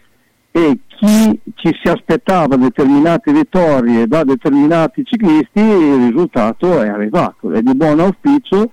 e 0.50 0.78
chi 0.86 1.40
ci 1.54 1.78
si 1.80 1.88
aspettava 1.88 2.56
determinate 2.56 3.32
vittorie 3.32 4.06
da 4.06 4.24
determinati 4.24 5.04
ciclisti, 5.04 5.60
il 5.60 6.06
risultato 6.08 6.82
è 6.82 6.88
arrivato, 6.88 7.52
è 7.52 7.62
di 7.62 7.74
buon 7.74 8.00
auspicio, 8.00 8.70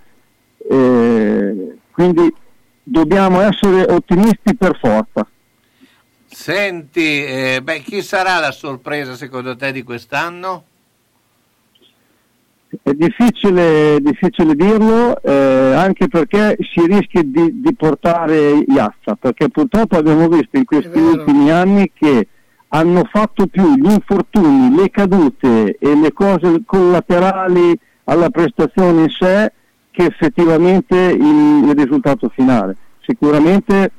eh, 0.70 1.78
quindi 1.92 2.34
dobbiamo 2.84 3.40
essere 3.42 3.84
ottimisti 3.84 4.56
per 4.56 4.78
forza. 4.78 5.28
Senti, 6.28 7.24
eh, 7.24 7.62
beh, 7.64 7.80
chi 7.80 8.02
sarà 8.02 8.40
la 8.40 8.52
sorpresa 8.52 9.16
secondo 9.16 9.56
te 9.56 9.72
di 9.72 9.84
quest'anno? 9.84 10.64
È 12.82 12.94
difficile, 12.94 14.00
difficile 14.02 14.56
dirlo, 14.56 15.22
eh, 15.22 15.74
anche 15.76 16.08
perché 16.08 16.58
si 16.60 16.86
rischia 16.86 17.22
di, 17.24 17.62
di 17.62 17.76
portare 17.76 18.64
Iazza, 18.68 19.16
perché 19.16 19.50
purtroppo 19.50 19.98
abbiamo 19.98 20.28
visto 20.28 20.58
in 20.58 20.66
questi 20.66 21.00
ultimi 21.00 21.52
anni 21.52 21.92
che 21.94 22.28
hanno 22.70 23.08
fatto 23.12 23.48
più 23.48 23.76
gli 23.76 23.90
infortuni, 23.90 24.76
le 24.76 24.90
cadute 24.90 25.78
e 25.80 25.96
le 25.96 26.12
cose 26.12 26.62
collaterali 26.66 27.78
alla 28.06 28.30
prestazione 28.30 29.04
in 29.04 29.10
sé 29.10 29.52
che 29.92 30.06
effettivamente 30.06 30.96
il, 30.96 31.68
il 31.68 31.74
risultato 31.76 32.30
finale. 32.30 32.76
Sicuramente 33.02 33.92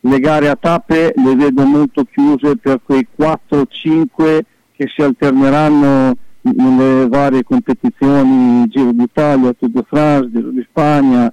le 0.00 0.20
gare 0.20 0.48
a 0.48 0.56
tappe 0.56 1.12
le 1.14 1.34
vedo 1.34 1.64
molto 1.64 2.04
chiuse 2.04 2.56
per 2.56 2.80
quei 2.82 3.06
4-5 3.18 4.40
che 4.72 4.88
si 4.94 5.02
alterneranno 5.02 6.14
nelle 6.54 7.08
varie 7.08 7.42
competizioni 7.42 8.66
Giro 8.68 8.92
d'Italia, 8.92 9.52
Tour 9.52 9.70
de 9.70 9.84
France, 9.86 10.30
Giro 10.32 10.50
di 10.50 10.64
Spagna, 10.68 11.32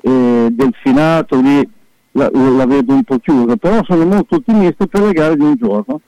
eh, 0.00 0.48
Delfinato, 0.50 1.40
lì 1.40 1.68
la, 2.12 2.30
la 2.32 2.66
vedo 2.66 2.94
un 2.94 3.04
po' 3.04 3.18
chiusa, 3.18 3.56
però 3.56 3.82
sono 3.84 4.04
molto 4.04 4.36
ottimista 4.36 4.86
per 4.86 5.02
le 5.02 5.12
gare 5.12 5.36
di 5.36 5.44
un 5.44 5.54
giorno, 5.56 6.00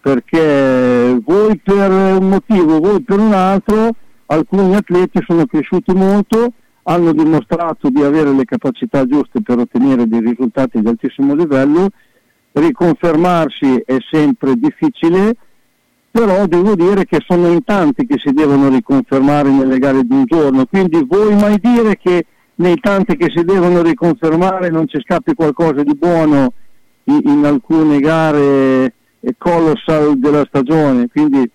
perché 0.00 1.20
voi 1.24 1.56
per 1.62 1.90
un 1.90 2.28
motivo, 2.28 2.80
voi 2.80 3.00
per 3.02 3.18
un 3.18 3.32
altro, 3.32 3.90
alcuni 4.26 4.74
atleti 4.74 5.20
sono 5.26 5.46
cresciuti 5.46 5.92
molto, 5.92 6.52
hanno 6.84 7.12
dimostrato 7.12 7.88
di 7.90 8.02
avere 8.02 8.32
le 8.32 8.44
capacità 8.44 9.06
giuste 9.06 9.40
per 9.42 9.58
ottenere 9.58 10.08
dei 10.08 10.20
risultati 10.20 10.80
di 10.80 10.88
altissimo 10.88 11.34
livello, 11.34 11.88
riconfermarsi 12.52 13.82
è 13.84 13.96
sempre 14.10 14.54
difficile, 14.56 15.36
però 16.12 16.46
devo 16.46 16.76
dire 16.76 17.06
che 17.06 17.20
sono 17.26 17.48
in 17.48 17.64
tanti 17.64 18.06
che 18.06 18.18
si 18.18 18.32
devono 18.32 18.68
riconfermare 18.68 19.48
nelle 19.48 19.78
gare 19.78 20.04
di 20.04 20.12
un 20.12 20.24
giorno, 20.26 20.66
quindi 20.66 21.02
vuoi 21.08 21.34
mai 21.34 21.58
dire 21.58 21.96
che 21.96 22.26
nei 22.56 22.78
tanti 22.78 23.16
che 23.16 23.30
si 23.30 23.42
devono 23.42 23.80
riconfermare 23.80 24.68
non 24.68 24.86
ci 24.86 25.00
scappi 25.00 25.32
qualcosa 25.32 25.82
di 25.82 25.94
buono 25.94 26.52
in, 27.04 27.22
in 27.24 27.44
alcune 27.46 27.98
gare 27.98 28.94
eh, 29.20 29.34
colossal 29.38 30.18
della 30.18 30.44
stagione, 30.46 31.08
quindi 31.08 31.50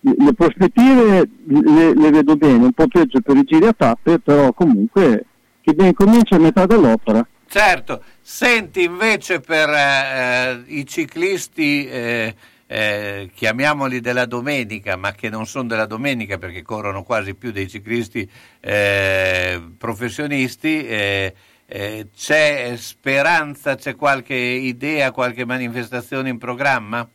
le 0.00 0.34
prospettive 0.34 1.28
le, 1.46 1.94
le 1.94 2.10
vedo 2.10 2.36
bene, 2.36 2.64
un 2.64 2.72
po' 2.72 2.88
peggio 2.88 3.20
per 3.22 3.36
i 3.36 3.44
giri 3.44 3.66
a 3.66 3.72
tappe, 3.72 4.18
però 4.18 4.52
comunque 4.52 5.24
che 5.62 5.72
ben 5.72 5.94
comincia 5.94 6.36
a 6.36 6.40
metà 6.40 6.66
dell'opera. 6.66 7.26
Certo, 7.46 8.02
senti 8.20 8.82
invece 8.82 9.40
per 9.40 9.68
eh, 9.68 10.62
i 10.66 10.86
ciclisti, 10.86 11.86
eh, 11.86 12.34
eh, 12.74 13.30
chiamiamoli 13.34 14.00
della 14.00 14.24
domenica, 14.24 14.96
ma 14.96 15.12
che 15.12 15.28
non 15.28 15.44
sono 15.44 15.68
della 15.68 15.84
domenica 15.84 16.38
perché 16.38 16.62
corrono 16.62 17.02
quasi 17.02 17.34
più 17.34 17.52
dei 17.52 17.68
ciclisti 17.68 18.26
eh, 18.60 19.60
professionisti, 19.76 20.86
eh, 20.86 21.34
eh, 21.66 22.06
c'è 22.16 22.72
speranza, 22.76 23.74
c'è 23.74 23.94
qualche 23.94 24.34
idea, 24.34 25.10
qualche 25.10 25.44
manifestazione 25.44 26.30
in 26.30 26.38
programma? 26.38 27.06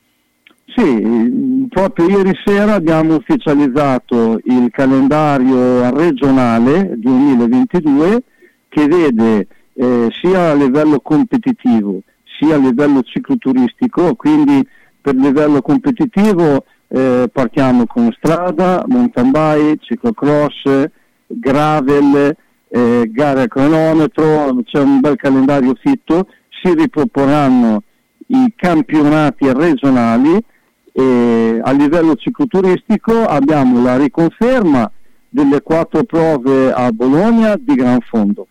Sì, 0.76 1.68
proprio 1.70 2.08
ieri 2.08 2.40
sera 2.46 2.76
abbiamo 2.76 3.16
ufficializzato 3.16 4.40
il 4.44 4.68
calendario 4.70 5.90
regionale 5.90 6.92
2022 6.98 8.22
che 8.70 8.86
vede 8.86 9.48
eh, 9.74 10.08
sia 10.22 10.52
a 10.52 10.54
livello 10.54 11.00
competitivo 11.00 12.02
sia 12.40 12.56
a 12.56 12.60
livello 12.60 13.02
cicloturistico, 13.02 14.14
quindi 14.16 14.64
per 15.08 15.16
livello 15.16 15.62
competitivo 15.62 16.66
eh, 16.90 17.30
partiamo 17.32 17.86
con 17.86 18.14
strada, 18.18 18.84
mountain 18.88 19.32
bike, 19.32 19.78
ciclocross, 19.80 20.84
gravel, 21.28 22.36
eh, 22.68 23.10
gare 23.10 23.44
a 23.44 23.48
cronometro, 23.48 24.54
c'è 24.66 24.82
un 24.82 25.00
bel 25.00 25.16
calendario 25.16 25.76
fitto, 25.80 26.28
si 26.62 26.74
riproporranno 26.74 27.84
i 28.28 28.54
campionati 28.54 29.50
regionali 29.54 30.38
e 30.92 31.62
a 31.64 31.72
livello 31.72 32.16
cicloturistico 32.16 33.24
abbiamo 33.24 33.82
la 33.82 33.96
riconferma 33.96 34.92
delle 35.30 35.62
quattro 35.62 36.04
prove 36.04 36.74
a 36.74 36.92
Bologna 36.92 37.56
di 37.58 37.76
gran 37.76 38.02
fondo. 38.02 38.48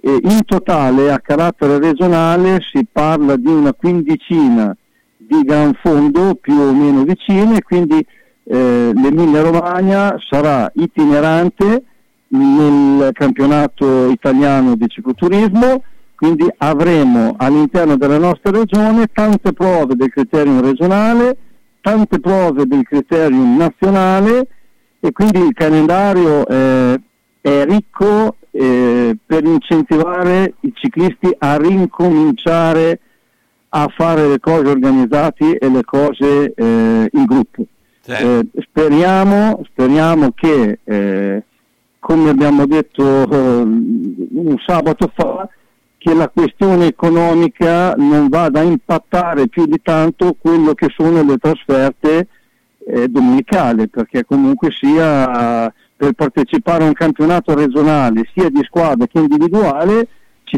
E 0.00 0.18
in 0.22 0.44
totale 0.44 1.12
a 1.12 1.20
carattere 1.20 1.78
regionale 1.78 2.58
si 2.72 2.84
parla 2.90 3.36
di 3.36 3.46
una 3.46 3.72
quindicina 3.72 4.76
di 5.26 5.42
gran 5.42 5.72
fondo 5.82 6.34
più 6.34 6.54
o 6.54 6.72
meno 6.72 7.02
vicine, 7.02 7.62
quindi 7.62 8.04
eh, 8.44 8.92
l'Emilia 8.94 9.42
Romagna 9.42 10.16
sarà 10.28 10.70
itinerante 10.74 11.82
nel 12.28 13.10
campionato 13.12 14.08
italiano 14.08 14.76
di 14.76 14.86
cicloturismo, 14.88 15.82
quindi 16.14 16.46
avremo 16.58 17.34
all'interno 17.36 17.96
della 17.96 18.18
nostra 18.18 18.50
regione 18.50 19.06
tante 19.12 19.52
prove 19.52 19.94
del 19.94 20.10
criterio 20.10 20.60
regionale, 20.60 21.36
tante 21.80 22.18
prove 22.20 22.66
del 22.66 22.82
criterio 22.82 23.44
nazionale 23.44 24.46
e 25.00 25.12
quindi 25.12 25.40
il 25.40 25.52
calendario 25.52 26.46
eh, 26.46 27.00
è 27.40 27.64
ricco 27.66 28.36
eh, 28.50 29.16
per 29.26 29.44
incentivare 29.44 30.54
i 30.60 30.72
ciclisti 30.74 31.34
a 31.38 31.56
rincominciare 31.56 33.00
a 33.76 33.88
fare 33.88 34.28
le 34.28 34.38
cose 34.38 34.68
organizzate 34.68 35.58
e 35.58 35.68
le 35.68 35.82
cose 35.84 36.52
eh, 36.54 37.08
in 37.10 37.24
gruppo. 37.24 37.64
Eh, 38.06 38.46
speriamo, 38.60 39.62
speriamo 39.70 40.30
che, 40.32 40.78
eh, 40.84 41.42
come 41.98 42.30
abbiamo 42.30 42.66
detto 42.66 43.02
eh, 43.02 43.62
un 43.62 44.56
sabato 44.64 45.10
fa, 45.12 45.48
che 45.98 46.14
la 46.14 46.28
questione 46.28 46.86
economica 46.86 47.94
non 47.94 48.28
vada 48.28 48.60
a 48.60 48.64
impattare 48.64 49.48
più 49.48 49.66
di 49.66 49.80
tanto 49.82 50.36
quello 50.38 50.74
che 50.74 50.92
sono 50.94 51.24
le 51.24 51.38
trasferte 51.38 52.28
eh, 52.86 53.08
domenicali, 53.08 53.88
perché 53.88 54.24
comunque 54.24 54.70
sia 54.70 55.72
per 55.96 56.12
partecipare 56.12 56.84
a 56.84 56.88
un 56.88 56.92
campionato 56.92 57.54
regionale 57.54 58.28
sia 58.34 58.50
di 58.50 58.62
squadra 58.62 59.06
che 59.08 59.18
individuale 59.18 60.06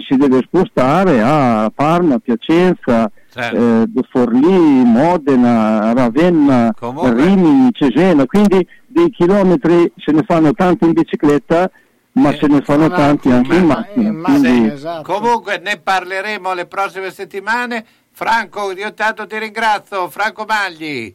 ci 0.01 0.05
si 0.09 0.17
deve 0.17 0.43
spostare 0.45 1.23
a 1.23 1.71
Parma, 1.75 2.19
Piacenza, 2.19 3.11
eh, 3.57 3.87
Forlì, 4.11 4.85
Modena, 4.85 5.93
Ravenna, 5.95 6.73
Rimini, 7.15 7.71
Cesena, 7.73 8.27
quindi 8.27 8.67
dei 8.87 9.11
chilometri 9.11 9.91
se 9.97 10.13
ne 10.13 10.23
fanno 10.27 10.53
tanti 10.53 10.85
in 10.85 10.93
bicicletta 10.93 11.71
ma 12.13 12.33
se 12.33 12.47
ne 12.47 12.63
fanno 12.63 12.89
tanti 12.97 13.31
anche 13.31 13.55
in 13.55 13.67
macchina. 13.67 14.11
quindi- 14.41 14.69
Comunque 15.03 15.59
ne 15.63 15.79
parleremo 15.79 16.55
le 16.55 16.67
prossime 16.67 17.11
settimane. 17.11 17.85
Franco, 18.11 18.73
io 18.73 18.95
tanto 18.95 19.27
ti 19.27 19.39
ringrazio. 19.39 20.09
Franco 20.09 20.45
Magli. 20.47 21.15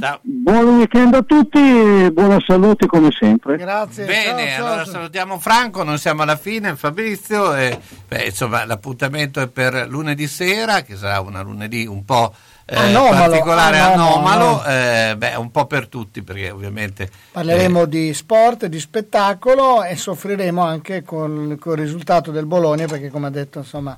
Ciao. 0.00 0.18
Buon 0.22 0.78
weekend 0.78 1.14
a 1.14 1.22
tutti 1.22 1.58
e 1.58 2.10
buona 2.12 2.40
salute 2.44 2.86
come 2.86 3.10
sempre. 3.16 3.56
Grazie. 3.56 4.04
Bene, 4.04 4.56
allora 4.56 4.84
salutiamo 4.84 5.38
Franco, 5.38 5.84
non 5.84 5.96
siamo 5.98 6.22
alla 6.22 6.36
fine, 6.36 6.74
Fabrizio. 6.74 7.54
E, 7.54 7.78
beh, 8.08 8.24
insomma, 8.24 8.64
l'appuntamento 8.64 9.40
è 9.40 9.46
per 9.46 9.86
lunedì 9.88 10.26
sera, 10.26 10.82
che 10.82 10.96
sarà 10.96 11.20
una 11.20 11.40
lunedì 11.40 11.86
un 11.86 12.04
po' 12.04 12.34
eh, 12.64 12.74
Anomalo, 12.74 13.30
particolare, 13.30 13.78
anomalo, 13.78 14.16
anomalo, 14.16 14.64
eh, 14.64 15.14
beh, 15.16 15.36
un 15.36 15.52
po' 15.52 15.66
per 15.66 15.86
tutti, 15.86 16.22
perché 16.22 16.50
ovviamente 16.50 17.08
Parleremo 17.30 17.84
di 17.84 18.12
sport, 18.12 18.66
di 18.66 18.80
spettacolo 18.80 19.84
e 19.84 19.94
soffriremo 19.94 20.62
anche 20.62 21.04
con, 21.04 21.56
col 21.60 21.76
risultato 21.76 22.32
del 22.32 22.46
Bologna 22.46 22.86
perché 22.86 23.08
come 23.08 23.28
ha 23.28 23.30
detto 23.30 23.60
insomma 23.60 23.96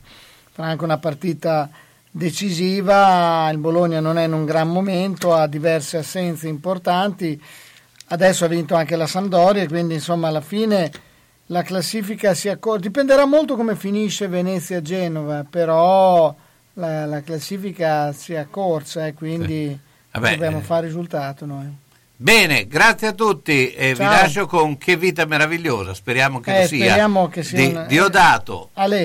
sarà 0.54 0.68
anche 0.68 0.84
una 0.84 0.98
partita 0.98 1.70
decisiva, 2.10 3.48
il 3.50 3.58
Bologna 3.58 4.00
non 4.00 4.18
è 4.18 4.24
in 4.24 4.32
un 4.32 4.44
gran 4.44 4.68
momento, 4.68 5.34
ha 5.34 5.46
diverse 5.46 5.98
assenze 5.98 6.48
importanti, 6.48 7.40
adesso 8.08 8.44
ha 8.44 8.48
vinto 8.48 8.74
anche 8.74 8.96
la 8.96 9.06
Sampdoria 9.06 9.66
quindi 9.66 9.94
insomma 9.94 10.28
alla 10.28 10.40
fine 10.40 10.90
la 11.46 11.62
classifica 11.62 12.34
si 12.34 12.48
accorge, 12.48 12.88
dipenderà 12.88 13.24
molto 13.24 13.56
come 13.56 13.74
finisce 13.76 14.28
Venezia-Genova, 14.28 15.46
però 15.48 16.34
la, 16.74 17.06
la 17.06 17.22
classifica 17.22 18.12
si 18.12 18.34
accorcia 18.34 19.06
e 19.06 19.14
quindi 19.14 19.78
Vabbè, 20.12 20.30
dobbiamo 20.32 20.58
eh. 20.58 20.62
fare 20.62 20.86
risultato 20.86 21.46
noi. 21.46 21.66
Bene, 22.20 22.66
grazie 22.66 23.06
a 23.08 23.12
tutti 23.12 23.72
e 23.72 23.90
vi 23.90 23.96
Ciao. 23.96 24.10
lascio 24.10 24.46
con 24.46 24.76
Che 24.76 24.96
vita 24.96 25.24
meravigliosa, 25.24 25.94
speriamo 25.94 26.40
che 26.40 26.54
Eh, 26.54 26.60
lo 26.62 26.66
sia, 26.66 26.84
speriamo 26.86 27.28
che 27.28 27.42
sia 27.42 27.58
di 27.58 27.74
un- 27.74 27.84
Diodato. 27.88 28.70
Ale. 28.74 29.04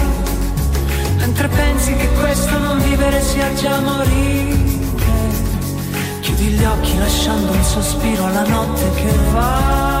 mentre 1.21 1.47
pensi 1.47 1.95
che 1.95 2.09
questo 2.19 2.57
non 2.57 2.79
vivere 2.81 3.21
sia 3.21 3.53
già 3.53 3.79
morire. 3.79 4.59
Chiudi 6.19 6.47
gli 6.47 6.63
occhi 6.63 6.97
lasciando 6.97 7.51
un 7.51 7.63
sospiro 7.63 8.25
alla 8.25 8.47
notte 8.47 8.91
che 8.95 9.11
va. 9.31 10.00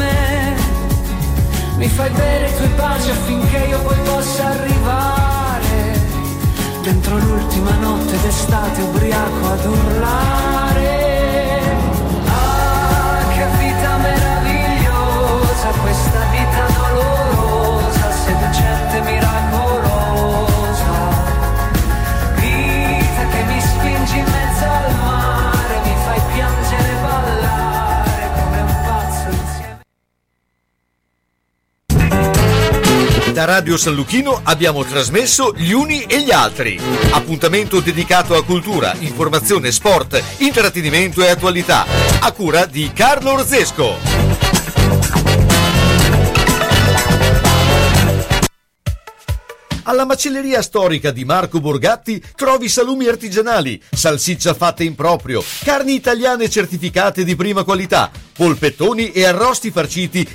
mi 1.81 1.87
fai 1.87 2.11
bere 2.11 2.47
i 2.47 2.55
tuoi 2.55 2.67
baci 2.75 3.09
affinché 3.09 3.57
io 3.57 3.79
poi 3.79 3.97
possa 4.03 4.49
arrivare 4.49 5.99
dentro 6.83 7.17
l'ultima 7.17 7.71
notte 7.77 8.21
d'estate 8.21 8.81
ubriaco 8.83 9.47
ad 9.47 9.65
urlare. 9.65 10.89
Ah, 12.27 13.17
che 13.33 13.45
vita 13.57 13.97
meravigliosa, 13.97 15.69
questa 15.81 16.19
vita 16.29 16.65
dolorosa, 16.77 18.11
seducente, 18.11 19.01
miracolosa. 19.01 19.70
Da 33.31 33.45
Radio 33.45 33.77
San 33.77 33.95
Lucchino 33.95 34.41
abbiamo 34.43 34.83
trasmesso 34.83 35.53
Gli 35.55 35.71
Uni 35.71 36.03
e 36.03 36.21
gli 36.21 36.31
Altri. 36.31 36.77
Appuntamento 37.11 37.79
dedicato 37.79 38.35
a 38.35 38.43
cultura, 38.43 38.93
informazione, 38.99 39.71
sport, 39.71 40.21
intrattenimento 40.39 41.23
e 41.23 41.29
attualità. 41.29 41.85
A 42.19 42.31
cura 42.33 42.65
di 42.65 42.91
Carlo 42.93 43.31
Orzesco. 43.31 44.31
Alla 49.83 50.05
macelleria 50.05 50.61
storica 50.61 51.11
di 51.11 51.25
Marco 51.25 51.59
Borgatti 51.59 52.23
trovi 52.35 52.69
salumi 52.69 53.07
artigianali, 53.07 53.81
salsiccia 53.89 54.53
fatta 54.53 54.83
in 54.83 54.93
proprio, 54.93 55.43
carni 55.63 55.95
italiane 55.95 56.49
certificate 56.49 57.23
di 57.23 57.35
prima 57.35 57.63
qualità, 57.63 58.11
polpettoni 58.33 59.11
e 59.11 59.25
arrosti 59.25 59.71
farciti 59.71 60.27